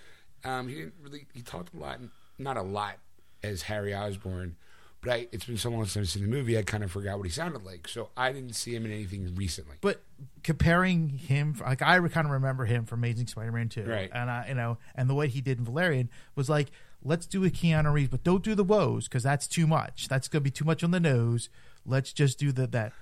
Um, 0.45 0.69
he 0.69 0.75
didn't 0.75 0.95
really. 1.03 1.27
He 1.33 1.41
talked 1.41 1.73
a 1.75 1.79
lot, 1.79 1.99
not 2.39 2.57
a 2.59 2.63
lot, 2.63 2.99
as 3.43 3.63
Harry 3.63 3.95
Osborn. 3.95 4.57
But 5.03 5.11
I, 5.12 5.29
it's 5.33 5.45
been 5.45 5.57
so 5.59 5.69
long 5.70 5.85
since 5.87 5.97
I've 6.07 6.09
seen 6.12 6.23
the 6.23 6.29
movie, 6.29 6.57
I 6.57 6.62
kind 6.62 6.85
of 6.85 6.93
forgot 6.93 7.16
what 7.19 7.24
he 7.27 7.31
sounded 7.33 7.65
like. 7.65 7.89
So 7.89 8.11
I 8.16 8.31
didn't 8.33 8.55
see 8.55 8.74
him 8.74 8.85
in 8.87 8.93
anything 8.93 9.35
recently. 9.35 9.77
But 9.81 10.01
comparing 10.45 11.09
him, 11.09 11.57
like 11.61 11.83
I 11.83 11.99
kind 12.09 12.24
of 12.27 12.31
remember 12.31 12.65
him 12.66 12.85
from 12.85 13.01
Amazing 13.01 13.27
Spider-Man 13.27 13.69
2, 13.69 13.83
Right. 13.85 14.11
And 14.15 14.31
I, 14.31 14.47
you 14.49 14.55
know, 14.55 14.79
and 14.95 15.11
the 15.11 15.15
way 15.15 15.27
he 15.27 15.41
did 15.41 15.59
in 15.59 15.65
Valerian 15.65 16.09
was 16.37 16.49
like, 16.49 16.70
let's 17.03 17.27
do 17.27 17.45
a 17.45 17.51
Keanu 17.51 17.93
Reeves, 17.93 18.11
but 18.11 18.23
don't 18.23 18.45
do 18.45 18.55
the 18.55 18.62
woes 18.62 19.09
because 19.09 19.24
that's 19.24 19.49
too 19.49 19.66
much. 19.66 20.07
That's 20.09 20.29
gonna 20.29 20.41
be 20.43 20.53
too 20.53 20.65
much 20.65 20.85
on 20.85 20.93
the 20.93 21.01
nose. 21.01 21.49
Let's 21.85 22.12
just 22.12 22.39
do 22.39 22.53
the 22.53 22.69
that 22.69 22.93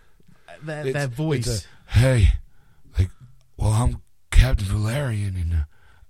that 0.63 0.87
It's- 0.87 0.95
that 0.95 1.15
voice. 1.15 1.47
it's 1.47 1.67
a, 1.67 1.99
hey, 1.99 2.29
like, 2.99 3.11
well, 3.59 3.73
I'm 3.73 4.01
Captain 4.31 4.67
Valerian, 4.67 5.37
and 5.37 5.53
uh, 5.53 5.63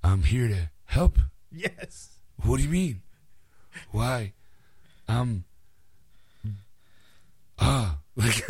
I'm 0.04 0.22
here 0.22 0.46
to 0.46 0.70
help. 0.84 1.18
yes. 1.50 2.10
What 2.44 2.58
do 2.58 2.62
you 2.62 2.68
mean? 2.68 3.02
Why? 3.90 4.34
Um. 5.08 5.44
Ah, 7.60 7.98
like 8.16 8.44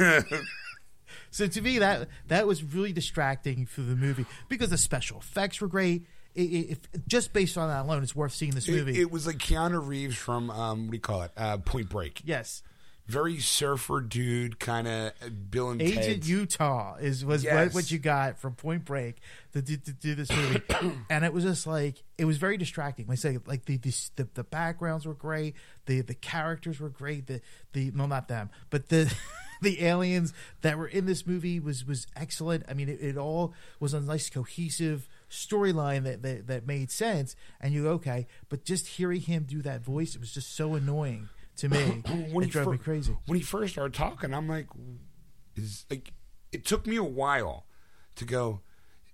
So 1.33 1.47
to 1.47 1.61
me, 1.63 1.79
that 1.79 2.09
that 2.29 2.47
was 2.47 2.63
really 2.63 2.93
distracting 2.93 3.67
for 3.67 3.83
the 3.83 3.95
movie 3.95 4.27
because 4.49 4.71
the 4.71 4.79
special 4.79 5.19
effects 5.19 5.61
were 5.61 5.69
great. 5.69 6.07
I- 6.37 6.41
i- 6.41 6.67
if 6.71 6.79
just 7.07 7.33
based 7.33 7.57
on 7.59 7.69
that 7.69 7.85
alone, 7.85 8.03
it's 8.03 8.15
worth 8.17 8.33
seeing 8.33 8.53
this 8.53 8.69
it, 8.69 8.73
movie. 8.73 9.01
it 9.01 9.11
was 9.11 9.27
like 9.27 9.39
Keanu 9.39 9.85
Reeves 9.87 10.17
from 10.17 10.51
um, 10.51 10.87
what 10.87 10.91
do 10.93 10.97
you 10.97 11.01
call 11.01 11.23
it? 11.23 11.33
Uh, 11.37 11.59
Point 11.59 11.89
Break. 11.89 12.23
yes, 12.25 12.63
Very 13.11 13.41
surfer 13.41 14.01
dude, 14.01 14.61
kind 14.61 14.87
of 14.87 15.13
Bill 15.51 15.71
and 15.71 15.83
Agent 15.83 16.05
Ted. 16.05 16.27
Utah 16.27 16.95
is 17.01 17.25
was 17.25 17.43
what, 17.45 17.53
Yes. 17.53 17.75
what 17.75 17.91
you 17.91 17.99
got 17.99 18.39
from 18.39 18.55
Point 18.55 18.85
Break 18.85 19.17
to 19.53 19.61
do, 19.61 19.77
to 19.77 19.93
do 19.93 20.15
this 20.15 20.31
movie, 20.31 20.63
and 21.11 21.25
it 21.25 21.33
was 21.33 21.43
just 21.43 21.67
like 21.67 22.05
it 22.19 22.25
was 22.25 22.37
very 22.39 22.57
distracting. 22.57 23.07
Like 23.09 23.15
I 23.15 23.17
say, 23.17 23.39
like 23.47 23.65
the, 23.65 23.79
the 23.79 23.93
the 24.15 24.29
the 24.35 24.45
backgrounds 24.45 25.07
were 25.07 25.15
great, 25.15 25.57
the 25.87 26.03
the 26.03 26.15
characters 26.15 26.79
were 26.79 26.89
great, 26.89 27.27
the 27.27 27.41
the 27.73 27.91
no 27.93 28.07
not 28.07 28.29
them, 28.29 28.49
but 28.71 28.91
the 28.91 29.13
the 29.61 29.83
aliens 29.85 30.33
that 30.61 30.79
were 30.79 30.87
in 30.87 31.07
this 31.07 31.27
movie 31.27 31.59
was 31.59 31.85
was 31.85 32.07
excellent. 32.15 32.65
I 32.69 32.75
mean, 32.75 32.89
it, 32.89 33.01
it 33.01 33.17
all 33.17 33.55
was 33.81 33.93
a 33.93 34.01
nice 34.01 34.31
cohesive 34.31 35.09
storyline 35.29 36.05
that, 36.05 36.23
that 36.23 36.47
that 36.47 36.67
made 36.67 36.93
sense, 36.93 37.35
and 37.61 37.75
you 37.75 37.83
go, 37.83 37.91
okay, 37.91 38.29
but 38.49 38.65
just 38.65 38.87
hearing 38.87 39.23
him 39.23 39.43
do 39.49 39.63
that 39.63 39.81
voice, 39.83 40.15
it 40.15 40.21
was 40.21 40.33
just 40.33 40.55
so 40.55 40.75
annoying 40.75 41.29
to 41.57 41.69
me. 41.69 41.79
when 42.33 42.45
it 42.45 42.51
drove 42.51 42.65
fir- 42.67 42.73
me 42.73 42.79
crazy. 42.79 43.17
When 43.27 43.37
he 43.39 43.43
first 43.45 43.73
started 43.75 43.95
talking, 43.95 44.33
I'm 44.35 44.49
like, 44.49 44.67
is 45.57 45.85
like, 45.91 46.13
it 46.53 46.65
took 46.65 46.87
me 46.87 46.97
a 46.97 47.05
while 47.05 47.67
to 48.17 48.25
go. 48.25 48.61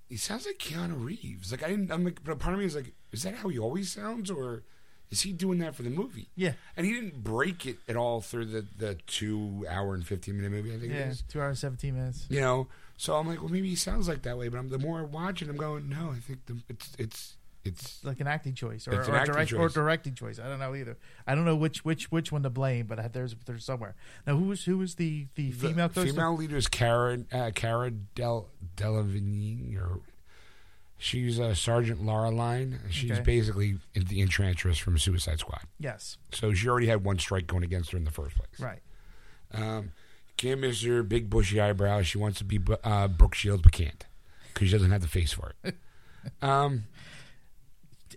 He 0.08 0.16
sounds 0.16 0.46
like 0.46 0.58
Keanu 0.58 1.04
Reeves. 1.04 1.50
Like 1.50 1.62
I 1.64 1.68
didn't. 1.68 1.90
I'm 1.90 2.04
like, 2.04 2.22
but 2.22 2.38
part 2.38 2.54
of 2.54 2.60
me 2.60 2.66
is 2.66 2.76
like, 2.76 2.92
is 3.12 3.22
that 3.24 3.34
how 3.36 3.48
he 3.48 3.58
always 3.58 3.90
sounds, 3.90 4.30
or 4.30 4.62
is 5.10 5.22
he 5.22 5.32
doing 5.32 5.58
that 5.58 5.74
for 5.74 5.82
the 5.82 5.90
movie? 5.90 6.28
Yeah. 6.36 6.52
And 6.76 6.86
he 6.86 6.92
didn't 6.92 7.24
break 7.24 7.66
it 7.66 7.78
at 7.88 7.96
all 7.96 8.20
through 8.20 8.46
the 8.46 8.66
the 8.76 8.94
two 9.06 9.66
hour 9.68 9.94
and 9.94 10.06
fifteen 10.06 10.36
minute 10.36 10.52
movie. 10.52 10.72
I 10.74 10.78
think 10.78 10.92
Yeah, 10.92 11.08
is. 11.08 11.22
two 11.28 11.40
hours 11.40 11.58
seventeen 11.58 11.94
minutes. 11.94 12.26
You 12.30 12.40
know, 12.40 12.68
so 12.96 13.16
I'm 13.16 13.26
like, 13.26 13.40
well, 13.40 13.50
maybe 13.50 13.68
he 13.68 13.74
sounds 13.74 14.06
like 14.06 14.22
that 14.22 14.38
way. 14.38 14.48
But 14.48 14.58
I'm, 14.58 14.68
the 14.68 14.78
more 14.78 15.00
I 15.00 15.02
watch 15.02 15.42
it, 15.42 15.48
I'm 15.48 15.56
going, 15.56 15.88
no, 15.88 16.12
I 16.12 16.20
think 16.20 16.46
the, 16.46 16.62
it's 16.68 16.92
it's 17.00 17.36
it's 17.66 18.04
like 18.04 18.20
an 18.20 18.26
acting 18.26 18.54
choice 18.54 18.86
or, 18.88 18.98
It's 18.98 19.08
an 19.08 19.14
or, 19.14 19.18
acting 19.18 19.34
direct, 19.34 19.52
or 19.52 19.68
directing 19.68 20.14
choice. 20.14 20.38
I 20.38 20.48
don't 20.48 20.58
know 20.58 20.74
either. 20.74 20.96
I 21.26 21.34
don't 21.34 21.44
know 21.44 21.56
which 21.56 21.84
which 21.84 22.10
which 22.12 22.30
one 22.32 22.42
to 22.44 22.50
blame, 22.50 22.86
but 22.86 23.12
there's 23.12 23.34
there's 23.46 23.64
somewhere. 23.64 23.94
Now 24.26 24.36
who 24.36 24.44
was 24.46 24.64
who 24.64 24.78
was 24.78 24.94
the 24.94 25.26
the 25.34 25.50
the 25.50 25.68
female 25.68 25.88
co 25.88 26.04
female 26.04 26.36
leader 26.36 26.56
is 26.56 26.68
Cara 26.68 27.18
uh, 27.32 27.50
Cara 27.54 27.90
Del 27.90 28.48
Delevingne, 28.76 29.76
or 29.76 30.00
she's 30.98 31.38
uh, 31.40 31.54
Sergeant 31.54 32.02
Laureline. 32.02 32.78
She's 32.90 33.10
Okay. 33.12 33.22
basically 33.22 33.78
the 33.94 34.20
enchantress 34.20 34.78
from 34.78 34.98
Suicide 34.98 35.38
Squad. 35.40 35.62
Yes, 35.78 36.16
So 36.32 36.54
she 36.54 36.68
already 36.68 36.86
had 36.86 37.04
one 37.04 37.18
strike 37.18 37.46
going 37.46 37.64
against 37.64 37.92
her 37.92 37.98
in 37.98 38.04
the 38.04 38.10
first 38.10 38.36
place. 38.36 38.60
right. 38.60 38.80
Um, 39.52 39.92
can't 40.36 40.60
miss 40.60 40.82
her 40.82 41.02
big 41.02 41.30
bushy 41.30 41.60
eyebrows. 41.60 42.06
She 42.06 42.18
wants 42.18 42.38
to 42.38 42.44
be 42.44 42.60
uh, 42.84 43.08
Brooke 43.08 43.34
Shields, 43.34 43.62
but 43.62 43.72
can't 43.72 44.04
because 44.52 44.68
she 44.68 44.72
doesn't 44.72 44.90
have 44.90 45.00
the 45.02 45.08
face 45.08 45.32
for 45.32 45.52
it. 45.64 45.76
um, 46.42 46.84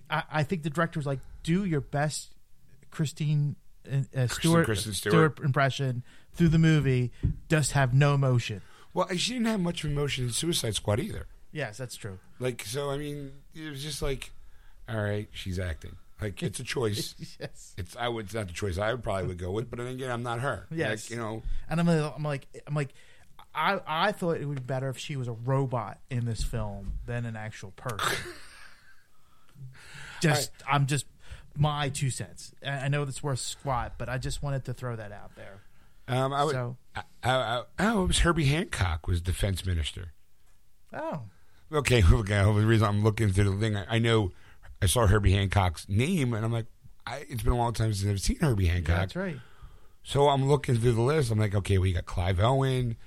I, 0.09 0.23
I 0.31 0.43
think 0.43 0.63
the 0.63 0.69
director 0.69 0.99
was 0.99 1.05
like, 1.05 1.19
do 1.43 1.65
your 1.65 1.81
best, 1.81 2.29
Christine 2.91 3.55
uh, 3.91 3.97
uh, 4.15 4.27
Stewart, 4.27 4.65
Kristen 4.65 4.93
Stewart. 4.93 5.39
impression 5.39 6.03
through 6.33 6.49
the 6.49 6.57
movie. 6.59 7.11
Just 7.49 7.73
have 7.73 7.93
no 7.93 8.13
emotion. 8.13 8.61
well, 8.93 9.07
she 9.15 9.33
didn't 9.33 9.47
have 9.47 9.59
much 9.59 9.83
emotion 9.85 10.25
in 10.25 10.31
Suicide 10.31 10.75
Squad 10.75 10.99
either. 10.99 11.27
Yes, 11.51 11.77
that's 11.77 11.95
true. 11.95 12.19
Like, 12.39 12.63
so 12.65 12.89
I 12.91 12.97
mean, 12.97 13.31
it 13.55 13.69
was 13.69 13.81
just 13.81 14.01
like, 14.01 14.31
all 14.87 15.01
right, 15.01 15.27
she's 15.31 15.57
acting. 15.59 15.95
Like, 16.21 16.43
it's 16.43 16.59
a 16.59 16.63
choice. 16.63 17.15
yes, 17.39 17.73
It's 17.77 17.95
I 17.95 18.07
would 18.09 18.25
it's 18.25 18.33
not 18.33 18.47
the 18.47 18.53
choice 18.53 18.77
I 18.77 18.91
would 18.91 19.03
probably 19.03 19.27
would 19.27 19.37
go 19.37 19.51
with, 19.51 19.69
but 19.69 19.79
then 19.79 19.87
again, 19.87 20.11
I'm 20.11 20.23
not 20.23 20.41
her. 20.41 20.67
Yes. 20.69 21.05
like, 21.05 21.11
you 21.11 21.17
know, 21.17 21.43
and 21.69 21.79
I'm 21.79 21.87
like, 21.87 22.13
I'm 22.15 22.23
like 22.23 22.47
I'm 22.67 22.75
like. 22.75 22.89
I, 23.55 23.79
I 23.87 24.11
thought 24.11 24.37
it 24.37 24.45
would 24.45 24.57
be 24.57 24.61
better 24.61 24.89
if 24.89 24.99
she 24.99 25.15
was 25.15 25.27
a 25.27 25.31
robot 25.33 25.97
in 26.11 26.25
this 26.25 26.43
film 26.43 26.93
than 27.07 27.25
an 27.25 27.35
actual 27.35 27.71
person. 27.71 28.15
just 30.21 30.51
I'm 30.69 30.85
just 30.85 31.05
my 31.57 31.89
two 31.89 32.09
cents. 32.09 32.53
I 32.65 32.87
know 32.87 33.05
that's 33.05 33.21
worth 33.23 33.39
squat, 33.39 33.93
but 33.97 34.07
I 34.09 34.17
just 34.17 34.41
wanted 34.43 34.65
to 34.65 34.73
throw 34.73 34.95
that 34.95 35.11
out 35.11 35.35
there. 35.35 35.61
um, 36.07 36.33
I 36.33 36.43
would. 36.43 36.53
So- 36.53 36.77
I, 36.95 37.01
I, 37.23 37.31
I, 37.31 37.63
oh, 37.79 38.03
it 38.03 38.07
was 38.07 38.19
Herbie 38.19 38.45
Hancock 38.45 39.07
was 39.07 39.21
defense 39.21 39.65
minister. 39.65 40.13
Oh, 40.93 41.23
Okay, 41.71 42.03
okay. 42.11 42.43
The 42.43 42.51
reason 42.65 42.87
I'm 42.87 43.03
looking 43.03 43.29
through 43.31 43.51
the 43.51 43.57
thing, 43.57 43.77
I, 43.77 43.99
know 43.99 44.31
I 44.81 44.87
saw 44.87 45.05
Herbie 45.05 45.33
Hancock's 45.33 45.87
name, 45.87 46.33
and 46.33 46.43
I'm 46.43 46.51
like, 46.51 46.65
I, 47.05 47.25
it's 47.29 47.43
been 47.43 47.53
a 47.53 47.57
long 47.57 47.73
time 47.73 47.93
since 47.93 48.09
I've 48.09 48.21
seen 48.21 48.37
Herbie 48.39 48.65
yeah, 48.65 48.73
Hancock. 48.73 48.95
that's 48.97 49.15
right. 49.15 49.37
So 50.03 50.29
I'm 50.29 50.47
looking 50.49 50.75
through 50.77 50.93
the 50.93 51.01
list. 51.01 51.29
I'm 51.31 51.37
like, 51.37 51.53
okay, 51.53 51.77
we 51.77 51.93
got 51.93 52.05
Clive 52.05 52.39
Owen, 52.39 52.97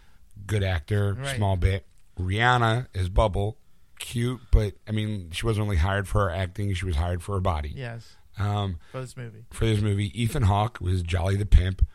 good 0.46 0.62
actor, 0.62 1.14
Right. 1.14 1.36
small 1.36 1.56
bit. 1.56 1.86
Rihanna 2.20 2.86
is 2.94 3.08
Bubble, 3.08 3.56
cute, 4.02 4.40
but 4.50 4.74
I 4.86 4.92
mean, 4.92 5.30
she 5.32 5.46
wasn't 5.46 5.64
really 5.64 5.78
hired 5.78 6.06
for 6.06 6.24
her 6.24 6.30
acting; 6.30 6.74
she 6.74 6.84
was 6.84 6.96
hired 6.96 7.22
for 7.22 7.32
her 7.36 7.40
body. 7.40 7.72
Yes, 7.74 8.16
Um, 8.38 8.78
for 8.90 9.00
this 9.00 9.16
movie. 9.16 9.44
for 9.50 9.64
this 9.64 9.80
movie, 9.80 10.10
Ethan 10.20 10.42
Hawke 10.42 10.78
was 10.80 11.02
Jolly 11.02 11.36
the 11.36 11.46
Pimp. 11.46 11.86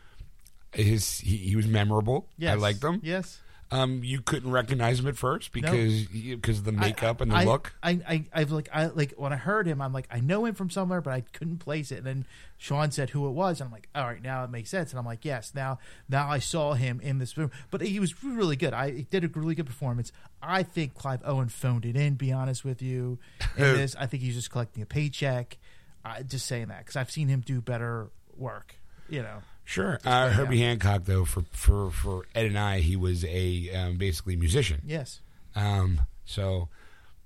His 0.72 1.20
he, 1.20 1.36
he 1.36 1.54
was 1.56 1.66
memorable. 1.68 2.28
Yes, 2.36 2.52
I 2.52 2.54
liked 2.56 2.82
him. 2.82 3.00
Yes, 3.02 3.40
Um, 3.70 4.00
you 4.02 4.22
couldn't 4.22 4.50
recognize 4.50 4.98
him 4.98 5.06
at 5.08 5.16
first 5.18 5.52
because 5.52 6.06
because 6.06 6.58
of 6.58 6.64
the 6.64 6.72
makeup 6.72 7.20
and 7.20 7.30
the 7.30 7.36
I, 7.36 7.44
look. 7.44 7.74
I, 7.82 8.00
I, 8.08 8.24
I've 8.32 8.50
like, 8.50 8.70
I 8.72 8.86
like 8.86 9.12
when 9.18 9.32
I 9.32 9.36
heard 9.36 9.66
him, 9.66 9.82
I'm 9.82 9.92
like, 9.92 10.08
I 10.10 10.20
know 10.20 10.46
him 10.46 10.54
from 10.54 10.70
somewhere, 10.70 11.02
but 11.02 11.12
I 11.12 11.20
couldn't 11.20 11.58
place 11.58 11.92
it. 11.92 11.98
And 11.98 12.06
then 12.06 12.26
Sean 12.56 12.90
said 12.90 13.10
who 13.10 13.26
it 13.28 13.32
was, 13.32 13.60
and 13.60 13.68
I'm 13.68 13.72
like, 13.72 13.88
all 13.94 14.04
right, 14.04 14.22
now 14.22 14.42
it 14.42 14.50
makes 14.50 14.70
sense. 14.70 14.90
And 14.90 14.98
I'm 14.98 15.04
like, 15.04 15.22
yes, 15.24 15.52
now, 15.54 15.80
now 16.08 16.30
I 16.30 16.38
saw 16.38 16.72
him 16.72 16.98
in 17.02 17.18
this 17.18 17.32
film, 17.32 17.50
but 17.70 17.82
he 17.82 18.00
was 18.00 18.24
really 18.24 18.56
good. 18.56 18.72
I 18.72 18.90
he 18.90 19.02
did 19.02 19.22
a 19.24 19.28
really 19.28 19.54
good 19.54 19.66
performance. 19.66 20.12
I 20.42 20.62
think 20.62 20.94
Clive 20.94 21.20
Owen 21.24 21.48
phoned 21.48 21.84
it 21.84 21.94
in. 21.94 22.14
Be 22.14 22.32
honest 22.32 22.64
with 22.64 22.80
you, 22.80 23.18
in 23.56 23.76
this, 23.76 23.94
I 23.96 24.06
think 24.06 24.22
he's 24.22 24.34
just 24.34 24.50
collecting 24.50 24.82
a 24.82 24.86
paycheck. 24.86 25.58
I 26.04 26.22
just 26.22 26.46
saying 26.46 26.68
that 26.68 26.78
because 26.78 26.96
I've 26.96 27.10
seen 27.10 27.28
him 27.28 27.40
do 27.40 27.60
better 27.60 28.08
work. 28.34 28.76
You 29.10 29.22
know, 29.22 29.38
Sure. 29.68 29.98
Uh, 30.02 30.30
Herbie 30.30 30.60
Hancock, 30.60 31.04
though, 31.04 31.26
for, 31.26 31.42
for, 31.52 31.90
for 31.90 32.26
Ed 32.34 32.46
and 32.46 32.58
I, 32.58 32.78
he 32.80 32.96
was 32.96 33.22
a 33.26 33.70
um, 33.74 33.96
basically 33.98 34.34
musician. 34.34 34.80
yes, 34.82 35.20
Um, 35.54 36.00
so 36.24 36.70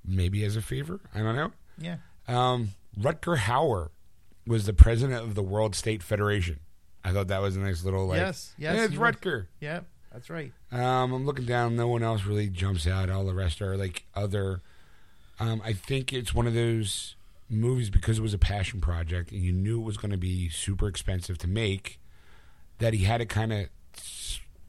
maybe 0.04 0.44
as 0.44 0.56
a 0.56 0.60
favor, 0.62 0.98
I 1.14 1.20
don't 1.20 1.36
know. 1.36 1.52
yeah, 1.78 1.98
Um, 2.26 2.70
Rutger 2.98 3.36
Hauer 3.38 3.90
was 4.44 4.66
the 4.66 4.72
president 4.72 5.22
of 5.22 5.36
the 5.36 5.42
World 5.42 5.76
State 5.76 6.02
Federation. 6.02 6.58
I 7.04 7.12
thought 7.12 7.28
that 7.28 7.40
was 7.40 7.54
a 7.56 7.60
nice 7.60 7.84
little 7.84 8.06
like. 8.08 8.18
Yes, 8.18 8.54
yes, 8.58 8.76
"Hey, 8.76 8.84
it's. 8.86 8.94
Rutger. 8.94 9.46
yeah, 9.60 9.80
that's 10.12 10.28
right. 10.28 10.52
Um, 10.72 11.12
I'm 11.12 11.24
looking 11.24 11.44
down. 11.46 11.76
No 11.76 11.86
one 11.86 12.02
else 12.02 12.24
really 12.24 12.48
jumps 12.48 12.88
out. 12.88 13.08
All 13.08 13.24
the 13.24 13.34
rest 13.34 13.62
are 13.62 13.76
like 13.76 14.04
other. 14.16 14.62
Um, 15.38 15.62
I 15.64 15.72
think 15.74 16.12
it's 16.12 16.34
one 16.34 16.48
of 16.48 16.54
those 16.54 17.14
movies 17.48 17.88
because 17.88 18.18
it 18.18 18.22
was 18.22 18.34
a 18.34 18.38
passion 18.38 18.80
project 18.80 19.30
and 19.30 19.42
you 19.42 19.52
knew 19.52 19.80
it 19.80 19.84
was 19.84 19.96
going 19.96 20.10
to 20.10 20.16
be 20.18 20.48
super 20.48 20.88
expensive 20.88 21.38
to 21.38 21.46
make. 21.48 21.98
That 22.78 22.94
he 22.94 23.04
had 23.04 23.18
to 23.18 23.26
kind 23.26 23.52
of 23.52 23.68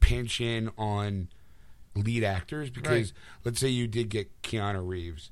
pinch 0.00 0.40
in 0.40 0.70
on 0.76 1.28
lead 1.96 2.24
actors 2.24 2.70
because 2.70 3.12
let's 3.44 3.58
say 3.58 3.68
you 3.68 3.86
did 3.86 4.08
get 4.08 4.42
Keanu 4.42 4.86
Reeves 4.86 5.30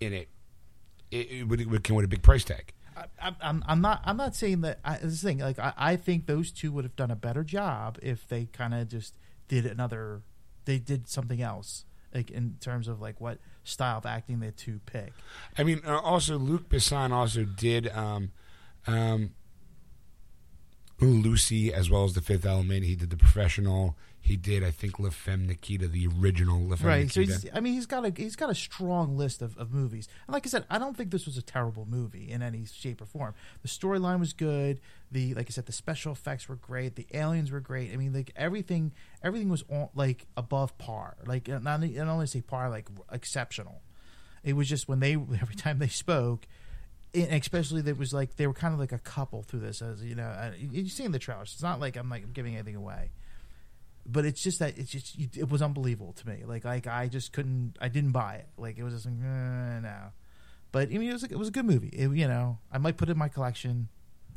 in 0.00 0.12
it, 0.12 0.28
it, 1.10 1.30
it 1.30 1.48
would, 1.48 1.60
it 1.60 1.68
would 1.68 1.84
come 1.84 1.96
with 1.96 2.04
a 2.04 2.08
big 2.08 2.22
price 2.22 2.44
tag. 2.44 2.72
I, 3.20 3.34
I'm, 3.42 3.62
I'm 3.66 3.80
not. 3.82 4.00
I'm 4.04 4.16
not 4.16 4.34
saying 4.34 4.62
that. 4.62 4.78
I, 4.84 4.96
this 4.96 5.22
thing, 5.22 5.38
like, 5.38 5.58
I, 5.58 5.72
I 5.76 5.96
think 5.96 6.26
those 6.26 6.50
two 6.50 6.72
would 6.72 6.84
have 6.84 6.96
done 6.96 7.10
a 7.10 7.16
better 7.16 7.44
job 7.44 7.98
if 8.02 8.26
they 8.26 8.46
kind 8.46 8.72
of 8.72 8.88
just 8.88 9.14
did 9.48 9.66
another. 9.66 10.22
They 10.64 10.78
did 10.78 11.06
something 11.06 11.42
else, 11.42 11.84
like 12.14 12.30
in 12.30 12.56
terms 12.60 12.88
of 12.88 13.00
like 13.00 13.20
what 13.20 13.38
style 13.64 13.98
of 13.98 14.06
acting 14.06 14.40
the 14.40 14.50
two 14.50 14.80
pick. 14.86 15.12
I 15.58 15.62
mean, 15.62 15.82
uh, 15.86 15.98
also 15.98 16.38
Luc 16.38 16.68
Besson 16.70 17.10
also 17.10 17.44
did 17.44 17.88
um, 17.88 18.30
um, 18.86 19.34
Lucy 21.04 21.72
as 21.72 21.90
well 21.90 22.04
as 22.04 22.14
The 22.14 22.20
Fifth 22.20 22.46
Element. 22.46 22.84
He 22.84 22.94
did 22.96 23.10
The 23.10 23.16
Professional. 23.16 23.96
He 24.18 24.36
did, 24.36 24.64
I 24.64 24.72
think, 24.72 24.98
La 24.98 25.10
Femme 25.10 25.46
Nikita, 25.46 25.86
the 25.86 26.08
original 26.20 26.60
La 26.60 26.74
Femme 26.74 26.88
right. 26.88 27.10
So 27.10 27.20
Nikita. 27.20 27.40
he's, 27.42 27.50
I 27.54 27.60
mean, 27.60 27.74
he's 27.74 27.86
got 27.86 28.04
a 28.04 28.12
he's 28.16 28.34
got 28.34 28.50
a 28.50 28.56
strong 28.56 29.16
list 29.16 29.40
of, 29.40 29.56
of 29.56 29.72
movies. 29.72 30.08
And 30.26 30.34
like 30.34 30.44
I 30.44 30.50
said, 30.50 30.64
I 30.68 30.78
don't 30.78 30.96
think 30.96 31.12
this 31.12 31.26
was 31.26 31.36
a 31.36 31.42
terrible 31.42 31.86
movie 31.88 32.28
in 32.30 32.42
any 32.42 32.64
shape 32.64 33.00
or 33.00 33.06
form. 33.06 33.34
The 33.62 33.68
storyline 33.68 34.18
was 34.18 34.32
good. 34.32 34.80
The 35.12 35.34
like 35.34 35.46
I 35.48 35.50
said, 35.50 35.66
the 35.66 35.72
special 35.72 36.10
effects 36.10 36.48
were 36.48 36.56
great. 36.56 36.96
The 36.96 37.06
aliens 37.14 37.52
were 37.52 37.60
great. 37.60 37.92
I 37.92 37.96
mean, 37.96 38.12
like 38.12 38.32
everything 38.34 38.92
everything 39.22 39.48
was 39.48 39.62
on, 39.70 39.90
like 39.94 40.26
above 40.36 40.76
par. 40.76 41.16
Like 41.24 41.46
not 41.46 41.84
I 41.84 41.86
don't 41.86 42.08
want 42.08 42.20
to 42.22 42.26
say 42.26 42.40
par, 42.40 42.68
like 42.68 42.88
exceptional. 43.12 43.82
It 44.42 44.54
was 44.54 44.68
just 44.68 44.88
when 44.88 44.98
they 44.98 45.12
every 45.40 45.54
time 45.54 45.78
they 45.78 45.88
spoke. 45.88 46.48
And 47.24 47.40
especially, 47.40 47.80
there 47.80 47.94
was 47.94 48.12
like 48.12 48.36
they 48.36 48.46
were 48.46 48.52
kind 48.54 48.74
of 48.74 48.80
like 48.80 48.92
a 48.92 48.98
couple 48.98 49.42
through 49.42 49.60
this, 49.60 49.80
as 49.82 50.04
you 50.04 50.14
know. 50.14 50.24
uh, 50.26 50.52
You 50.58 50.88
see 50.88 51.04
in 51.04 51.12
the 51.12 51.18
trailers. 51.18 51.52
It's 51.54 51.62
not 51.62 51.80
like 51.80 51.96
I'm 51.96 52.10
like 52.10 52.32
giving 52.32 52.54
anything 52.54 52.76
away 52.76 53.10
but 54.08 54.24
it's 54.24 54.40
just 54.40 54.60
that 54.60 54.78
it's 54.78 54.90
just 54.90 55.16
it 55.36 55.48
was 55.48 55.60
unbelievable 55.60 56.12
to 56.12 56.28
me. 56.28 56.44
Like 56.46 56.64
like 56.64 56.86
I 56.86 57.08
just 57.08 57.32
couldn't 57.32 57.76
I 57.80 57.88
didn't 57.88 58.12
buy 58.12 58.36
it. 58.36 58.46
Like 58.56 58.78
it 58.78 58.84
was 58.84 58.94
just 58.94 59.06
like 59.06 59.14
uh, 59.20 59.80
no. 59.80 59.96
But 60.72 60.90
I 60.92 60.98
mean 60.98 61.10
it 61.10 61.12
was 61.12 61.24
a, 61.24 61.26
it 61.32 61.38
was 61.38 61.48
a 61.48 61.50
good 61.50 61.64
movie. 61.64 61.88
It, 61.88 62.10
you 62.12 62.28
know 62.28 62.58
I 62.72 62.78
might 62.78 62.96
put 62.96 63.08
it 63.08 63.12
in 63.12 63.18
my 63.18 63.28
collection. 63.28 63.88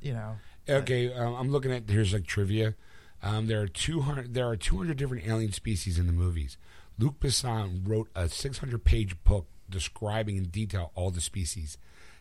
You 0.01 0.13
know. 0.13 0.37
Okay, 0.67 1.13
um, 1.13 1.35
I'm 1.35 1.51
looking 1.51 1.71
at 1.71 1.89
here's 1.89 2.13
like 2.13 2.25
trivia. 2.25 2.75
Um, 3.21 3.47
there 3.47 3.61
are 3.61 3.67
200 3.67 4.33
there 4.33 4.47
are 4.47 4.55
200 4.55 4.97
different 4.97 5.27
alien 5.27 5.51
species 5.51 5.99
in 5.99 6.07
the 6.07 6.13
movies. 6.13 6.57
Luc 6.97 7.19
Besson 7.19 7.87
wrote 7.87 8.09
a 8.15 8.27
600 8.27 8.83
page 8.83 9.23
book 9.23 9.47
describing 9.69 10.35
in 10.37 10.45
detail 10.45 10.91
all 10.95 11.11
the 11.11 11.21
species. 11.21 11.77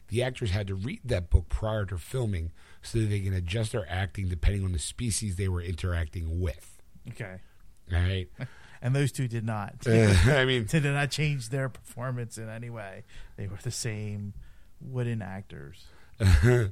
The 0.08 0.22
actors 0.22 0.50
had 0.50 0.66
to 0.68 0.74
read 0.74 1.00
that 1.04 1.30
book 1.30 1.48
prior 1.48 1.84
to 1.86 1.96
filming 1.98 2.52
so 2.82 2.98
that 2.98 3.06
they 3.06 3.20
can 3.20 3.32
adjust 3.34 3.72
their 3.72 3.86
acting 3.90 4.28
depending 4.28 4.64
on 4.64 4.72
the 4.72 4.78
species 4.78 5.36
they 5.36 5.48
were 5.48 5.62
interacting 5.62 6.40
with. 6.40 6.80
Okay. 7.10 7.36
All 7.92 8.00
right. 8.00 8.28
And 8.80 8.94
those 8.94 9.10
two 9.10 9.26
did 9.26 9.44
not. 9.44 9.74
Uh, 9.88 10.14
I 10.26 10.44
mean, 10.44 10.66
they 10.70 10.78
did 10.78 10.92
not 10.92 11.10
change 11.10 11.48
their 11.48 11.68
performance 11.68 12.38
in 12.38 12.48
any 12.48 12.70
way. 12.70 13.02
They 13.36 13.48
were 13.48 13.58
the 13.60 13.72
same 13.72 14.34
wooden 14.80 15.20
actors. 15.20 15.84
Uh, 16.20 16.68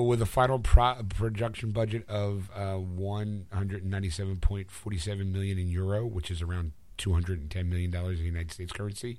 with 0.00 0.22
a 0.22 0.26
final 0.26 0.60
pro- 0.60 1.02
production 1.08 1.72
budget 1.72 2.08
of 2.08 2.48
uh, 2.54 2.76
197.47 2.78 5.32
million 5.32 5.58
in 5.58 5.68
euro, 5.68 6.06
which 6.06 6.30
is 6.30 6.40
around 6.42 6.70
210 6.98 7.68
million 7.68 7.90
dollars 7.90 8.20
in 8.20 8.26
United 8.26 8.52
States 8.52 8.72
currency. 8.72 9.18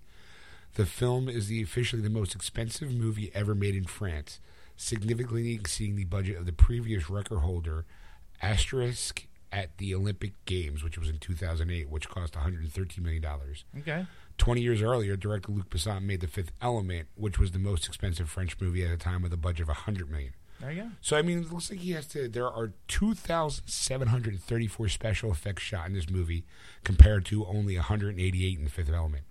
The 0.75 0.85
film 0.85 1.27
is 1.27 1.47
the 1.47 1.61
officially 1.63 2.01
the 2.01 2.09
most 2.09 2.35
expensive 2.35 2.91
movie 2.91 3.31
ever 3.33 3.55
made 3.55 3.75
in 3.75 3.85
France, 3.85 4.39
significantly 4.75 5.53
exceeding 5.53 5.95
the 5.95 6.03
budget 6.05 6.37
of 6.37 6.45
the 6.45 6.53
previous 6.53 7.09
record 7.09 7.39
holder, 7.39 7.85
Asterix 8.43 9.11
at 9.51 9.75
the 9.77 9.95
Olympic 9.95 10.33
Games, 10.45 10.83
which 10.83 10.97
was 10.97 11.09
in 11.09 11.17
2008, 11.17 11.89
which 11.89 12.09
cost 12.09 12.35
113 12.35 13.03
million 13.03 13.21
dollars. 13.23 13.63
okay. 13.79 14.05
20 14.37 14.61
years 14.61 14.83
earlier, 14.83 15.15
director 15.15 15.51
Luc 15.51 15.67
Besson 15.71 16.03
made 16.03 16.21
The 16.21 16.27
Fifth 16.27 16.51
Element, 16.61 17.07
which 17.15 17.39
was 17.39 17.53
the 17.53 17.59
most 17.59 17.87
expensive 17.87 18.29
French 18.29 18.55
movie 18.61 18.83
at 18.83 18.91
the 18.91 18.97
time 19.03 19.23
with 19.23 19.33
a 19.33 19.37
budget 19.37 19.61
of 19.61 19.69
100 19.69 20.11
million. 20.11 20.33
There 20.59 20.71
you 20.71 20.83
go. 20.83 20.89
So 21.01 21.17
I 21.17 21.23
mean, 21.23 21.39
it 21.39 21.51
looks 21.51 21.71
like 21.71 21.79
he 21.79 21.91
has 21.93 22.05
to. 22.09 22.27
There 22.27 22.47
are 22.47 22.71
2,734 22.87 24.89
special 24.89 25.31
effects 25.31 25.63
shot 25.63 25.87
in 25.87 25.93
this 25.93 26.07
movie, 26.09 26.43
compared 26.83 27.25
to 27.25 27.45
only 27.47 27.75
188 27.75 28.57
in 28.57 28.63
The 28.63 28.69
Fifth 28.69 28.91
Element. 28.91 29.23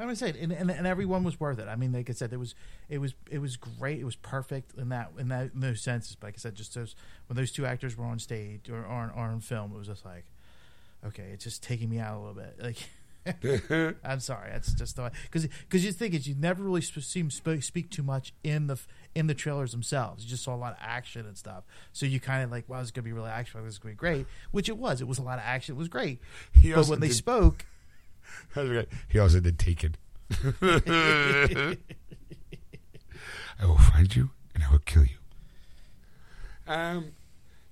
I'm 0.00 0.06
gonna 0.06 0.16
say 0.16 0.30
it, 0.30 0.36
and, 0.36 0.50
and 0.52 0.70
and 0.70 0.86
everyone 0.86 1.22
was 1.24 1.38
worth 1.38 1.58
it. 1.58 1.68
I 1.68 1.76
mean, 1.76 1.92
like 1.92 2.08
I 2.08 2.14
said, 2.14 2.32
it 2.32 2.38
was 2.38 2.54
it 2.88 2.98
was 2.98 3.14
it 3.30 3.38
was 3.38 3.56
great. 3.56 4.00
It 4.00 4.04
was 4.04 4.16
perfect 4.16 4.72
in 4.78 4.88
that 4.88 5.10
in 5.18 5.28
that 5.28 5.50
in 5.54 5.60
those 5.60 5.82
senses. 5.82 6.16
But 6.18 6.28
like 6.28 6.34
I 6.36 6.38
said, 6.38 6.54
just 6.54 6.74
those 6.74 6.94
when 7.26 7.36
those 7.36 7.52
two 7.52 7.66
actors 7.66 7.96
were 7.96 8.06
on 8.06 8.18
stage 8.18 8.68
or 8.70 8.78
or, 8.78 8.86
on- 8.86 9.10
or 9.10 9.24
on 9.26 9.40
film, 9.40 9.72
it 9.74 9.78
was 9.78 9.86
just 9.88 10.04
like, 10.06 10.24
okay, 11.06 11.30
it's 11.32 11.44
just 11.44 11.62
taking 11.62 11.90
me 11.90 11.98
out 11.98 12.16
a 12.16 12.18
little 12.18 12.34
bit. 12.34 12.58
Like, 12.62 12.76
I'm 14.02 14.20
sorry, 14.20 14.48
that's 14.50 14.72
just 14.72 14.96
the 14.96 15.02
way 15.02 15.10
because 15.24 15.46
because 15.46 15.84
you 15.84 15.92
think 15.92 16.14
is 16.14 16.26
you 16.26 16.34
never 16.34 16.62
really 16.62 16.80
sp- 16.80 17.04
see 17.04 17.28
sp- 17.28 17.60
speak 17.60 17.90
too 17.90 18.02
much 18.02 18.32
in 18.42 18.66
the 18.66 18.78
in 19.14 19.26
the 19.26 19.34
trailers 19.34 19.72
themselves. 19.72 20.24
You 20.24 20.30
just 20.30 20.42
saw 20.42 20.54
a 20.54 20.56
lot 20.56 20.72
of 20.72 20.78
action 20.80 21.26
and 21.26 21.36
stuff, 21.36 21.64
so 21.92 22.06
you 22.06 22.18
kind 22.18 22.42
of 22.42 22.50
like, 22.50 22.64
well, 22.66 22.80
it's 22.80 22.90
gonna 22.90 23.04
be 23.04 23.12
really 23.12 23.28
action. 23.28 23.62
This 23.62 23.74
is 23.74 23.78
gonna 23.78 23.92
be 23.92 23.96
great, 23.98 24.26
which 24.52 24.70
it 24.70 24.78
was. 24.78 25.02
It 25.02 25.06
was 25.06 25.18
a 25.18 25.22
lot 25.22 25.38
of 25.38 25.44
action. 25.44 25.74
It 25.74 25.78
was 25.78 25.88
great. 25.88 26.18
He 26.54 26.72
But 26.72 26.88
when 26.88 27.00
they 27.00 27.08
did- 27.08 27.14
spoke, 27.16 27.66
He 29.08 29.18
also 29.18 29.40
did 29.40 29.58
Taken. 29.58 29.96
I 30.62 31.76
will 33.62 33.78
find 33.78 34.14
you 34.14 34.30
and 34.54 34.64
I 34.64 34.70
will 34.70 34.78
kill 34.78 35.04
you. 35.04 35.16
Um, 36.66 37.12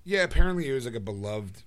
yeah, 0.05 0.23
apparently 0.23 0.69
it 0.69 0.73
was 0.73 0.85
like 0.87 0.95
a 0.95 1.01
beloved 1.01 1.63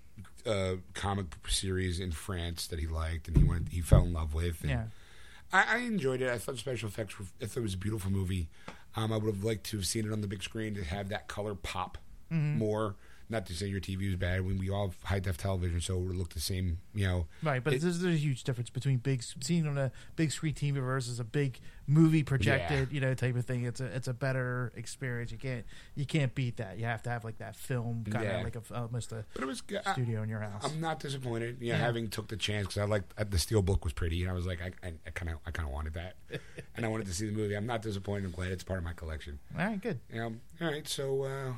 uh, 0.45 0.75
comic 0.93 1.27
series 1.47 1.99
in 1.99 2.11
France 2.11 2.67
that 2.67 2.79
he 2.79 2.87
liked 2.87 3.27
and 3.27 3.37
he 3.37 3.43
went 3.43 3.69
he 3.69 3.81
fell 3.81 4.03
in 4.03 4.13
love 4.13 4.33
with. 4.33 4.61
And 4.61 4.69
yeah. 4.69 4.83
I, 5.53 5.75
I 5.75 5.77
enjoyed 5.79 6.21
it. 6.21 6.29
I 6.29 6.37
thought 6.37 6.57
special 6.57 6.89
effects 6.89 7.17
were. 7.19 7.25
I 7.41 7.45
thought 7.45 7.61
it 7.61 7.63
was 7.63 7.73
a 7.75 7.77
beautiful 7.77 8.11
movie. 8.11 8.49
Um, 8.95 9.13
I 9.13 9.17
would 9.17 9.33
have 9.33 9.43
liked 9.43 9.65
to 9.67 9.77
have 9.77 9.85
seen 9.85 10.05
it 10.05 10.11
on 10.11 10.21
the 10.21 10.27
big 10.27 10.43
screen 10.43 10.75
to 10.75 10.83
have 10.83 11.09
that 11.09 11.27
color 11.27 11.55
pop 11.55 11.97
more. 12.57 12.95
Not 13.31 13.45
to 13.47 13.53
say 13.55 13.65
your 13.67 13.79
TV 13.79 14.07
was 14.07 14.17
bad. 14.17 14.45
When 14.45 14.57
we 14.59 14.69
all 14.69 14.89
have 14.89 14.97
high 15.03 15.19
def 15.19 15.37
television, 15.37 15.79
so 15.81 15.95
it 15.95 16.01
looked 16.15 16.33
the 16.33 16.39
same. 16.41 16.79
You 16.93 17.07
know, 17.07 17.27
Right, 17.41 17.63
but 17.63 17.73
It- 17.73 17.81
there's, 17.81 17.99
there's 17.99 18.15
a 18.15 18.17
huge 18.19 18.43
difference 18.43 18.69
between 18.69 18.97
big 18.97 19.23
seeing 19.23 19.65
on 19.65 19.77
a 19.77 19.91
big 20.17 20.31
screen 20.31 20.53
TV 20.53 20.73
versus 20.73 21.19
a 21.19 21.23
big 21.23 21.59
movie 21.87 22.23
projected, 22.23 22.91
you 22.91 22.99
know, 23.01 23.13
type 23.13 23.35
of 23.35 23.45
thing. 23.45 23.63
It's 23.65 23.79
a 23.81 23.85
it's 23.85 24.07
a 24.07 24.13
better 24.13 24.71
experience. 24.75 25.31
You 25.31 25.37
can't 25.37 25.65
you 25.95 26.05
can't 26.05 26.35
beat 26.35 26.57
that. 26.57 26.77
You 26.77 26.85
have 26.85 27.01
to 27.03 27.09
have 27.09 27.23
like 27.23 27.37
that 27.39 27.55
film 27.55 28.03
kind 28.09 28.27
of 28.27 28.43
like 28.43 28.55
a, 28.55 28.61
almost 28.75 29.11
a 29.13 29.25
but 29.33 29.43
it 29.43 29.47
was. 29.47 29.61
good. 29.61 29.81
I- 29.85 29.93
studio 29.93 30.21
in 30.23 30.29
your 30.29 30.41
house. 30.41 30.63
I'm 30.65 30.81
not 30.81 30.99
disappointed. 30.99 31.57
You 31.61 31.71
know, 31.71 31.77
Yeah. 31.77 31.81
having 31.85 32.09
took 32.09 32.27
the 32.27 32.37
chance 32.37 32.67
because 32.67 32.77
I 32.79 32.85
like 32.85 33.03
the 33.29 33.39
steel 33.39 33.61
book 33.61 33.83
was 33.85 33.93
pretty, 33.93 34.21
and 34.21 34.29
I 34.29 34.33
was 34.33 34.45
like, 34.45 34.59
I 34.61 34.71
kind 35.11 35.31
of, 35.31 35.37
I 35.45 35.51
kind 35.51 35.67
of 35.67 35.73
wanted 35.73 35.93
that, 35.93 36.15
and 36.75 36.85
I 36.85 36.89
wanted 36.89 37.07
to 37.07 37.13
see 37.13 37.25
the 37.27 37.31
movie. 37.31 37.55
I'm 37.55 37.65
not 37.65 37.81
disappointed. 37.81 38.25
I'm 38.25 38.31
glad 38.31 38.51
it's 38.51 38.63
part 38.63 38.79
of 38.79 38.83
my 38.83 38.93
collection. 38.93 39.39
All 39.57 39.65
right, 39.65 39.79
good. 39.81 39.99
Um, 40.13 40.41
all 40.61 40.67
right, 40.67 40.87
so 40.87 41.23
uh, 41.23 41.53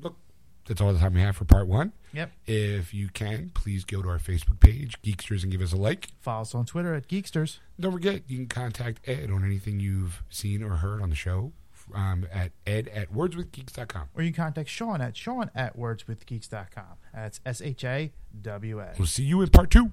look, 0.00 0.16
that's 0.66 0.80
all 0.80 0.92
the 0.92 0.98
time 0.98 1.14
we 1.14 1.20
have 1.20 1.36
for 1.36 1.44
part 1.44 1.66
one. 1.66 1.92
Yep. 2.12 2.32
If 2.46 2.92
you 2.94 3.08
can, 3.08 3.50
please 3.54 3.84
go 3.84 4.02
to 4.02 4.08
our 4.08 4.18
Facebook 4.18 4.60
page, 4.60 5.00
Geeksters, 5.02 5.42
and 5.42 5.52
give 5.52 5.60
us 5.60 5.72
a 5.72 5.76
like. 5.76 6.08
Follow 6.20 6.42
us 6.42 6.54
on 6.54 6.66
Twitter 6.66 6.94
at 6.94 7.08
Geeksters. 7.08 7.58
Don't 7.78 7.92
forget, 7.92 8.22
you 8.26 8.36
can 8.38 8.46
contact 8.46 9.00
Ed 9.08 9.30
on 9.30 9.44
anything 9.44 9.80
you've 9.80 10.22
seen 10.28 10.62
or 10.62 10.76
heard 10.76 11.00
on 11.00 11.10
the 11.10 11.16
show 11.16 11.52
um, 11.94 12.26
at 12.32 12.52
ed 12.66 12.88
at 12.88 13.12
wordswithgeeks.com. 13.12 14.08
Or 14.14 14.22
you 14.22 14.32
can 14.32 14.44
contact 14.44 14.68
Sean 14.68 15.00
at 15.00 15.16
Sean 15.16 15.50
at 15.54 15.76
wordswithgeeks.com. 15.76 16.84
That's 17.14 17.40
S 17.44 17.60
H 17.60 17.84
A 17.84 18.12
W 18.42 18.80
A. 18.80 18.92
We'll 18.98 19.06
see 19.06 19.24
you 19.24 19.40
in 19.42 19.48
part 19.48 19.70
two. 19.70 19.92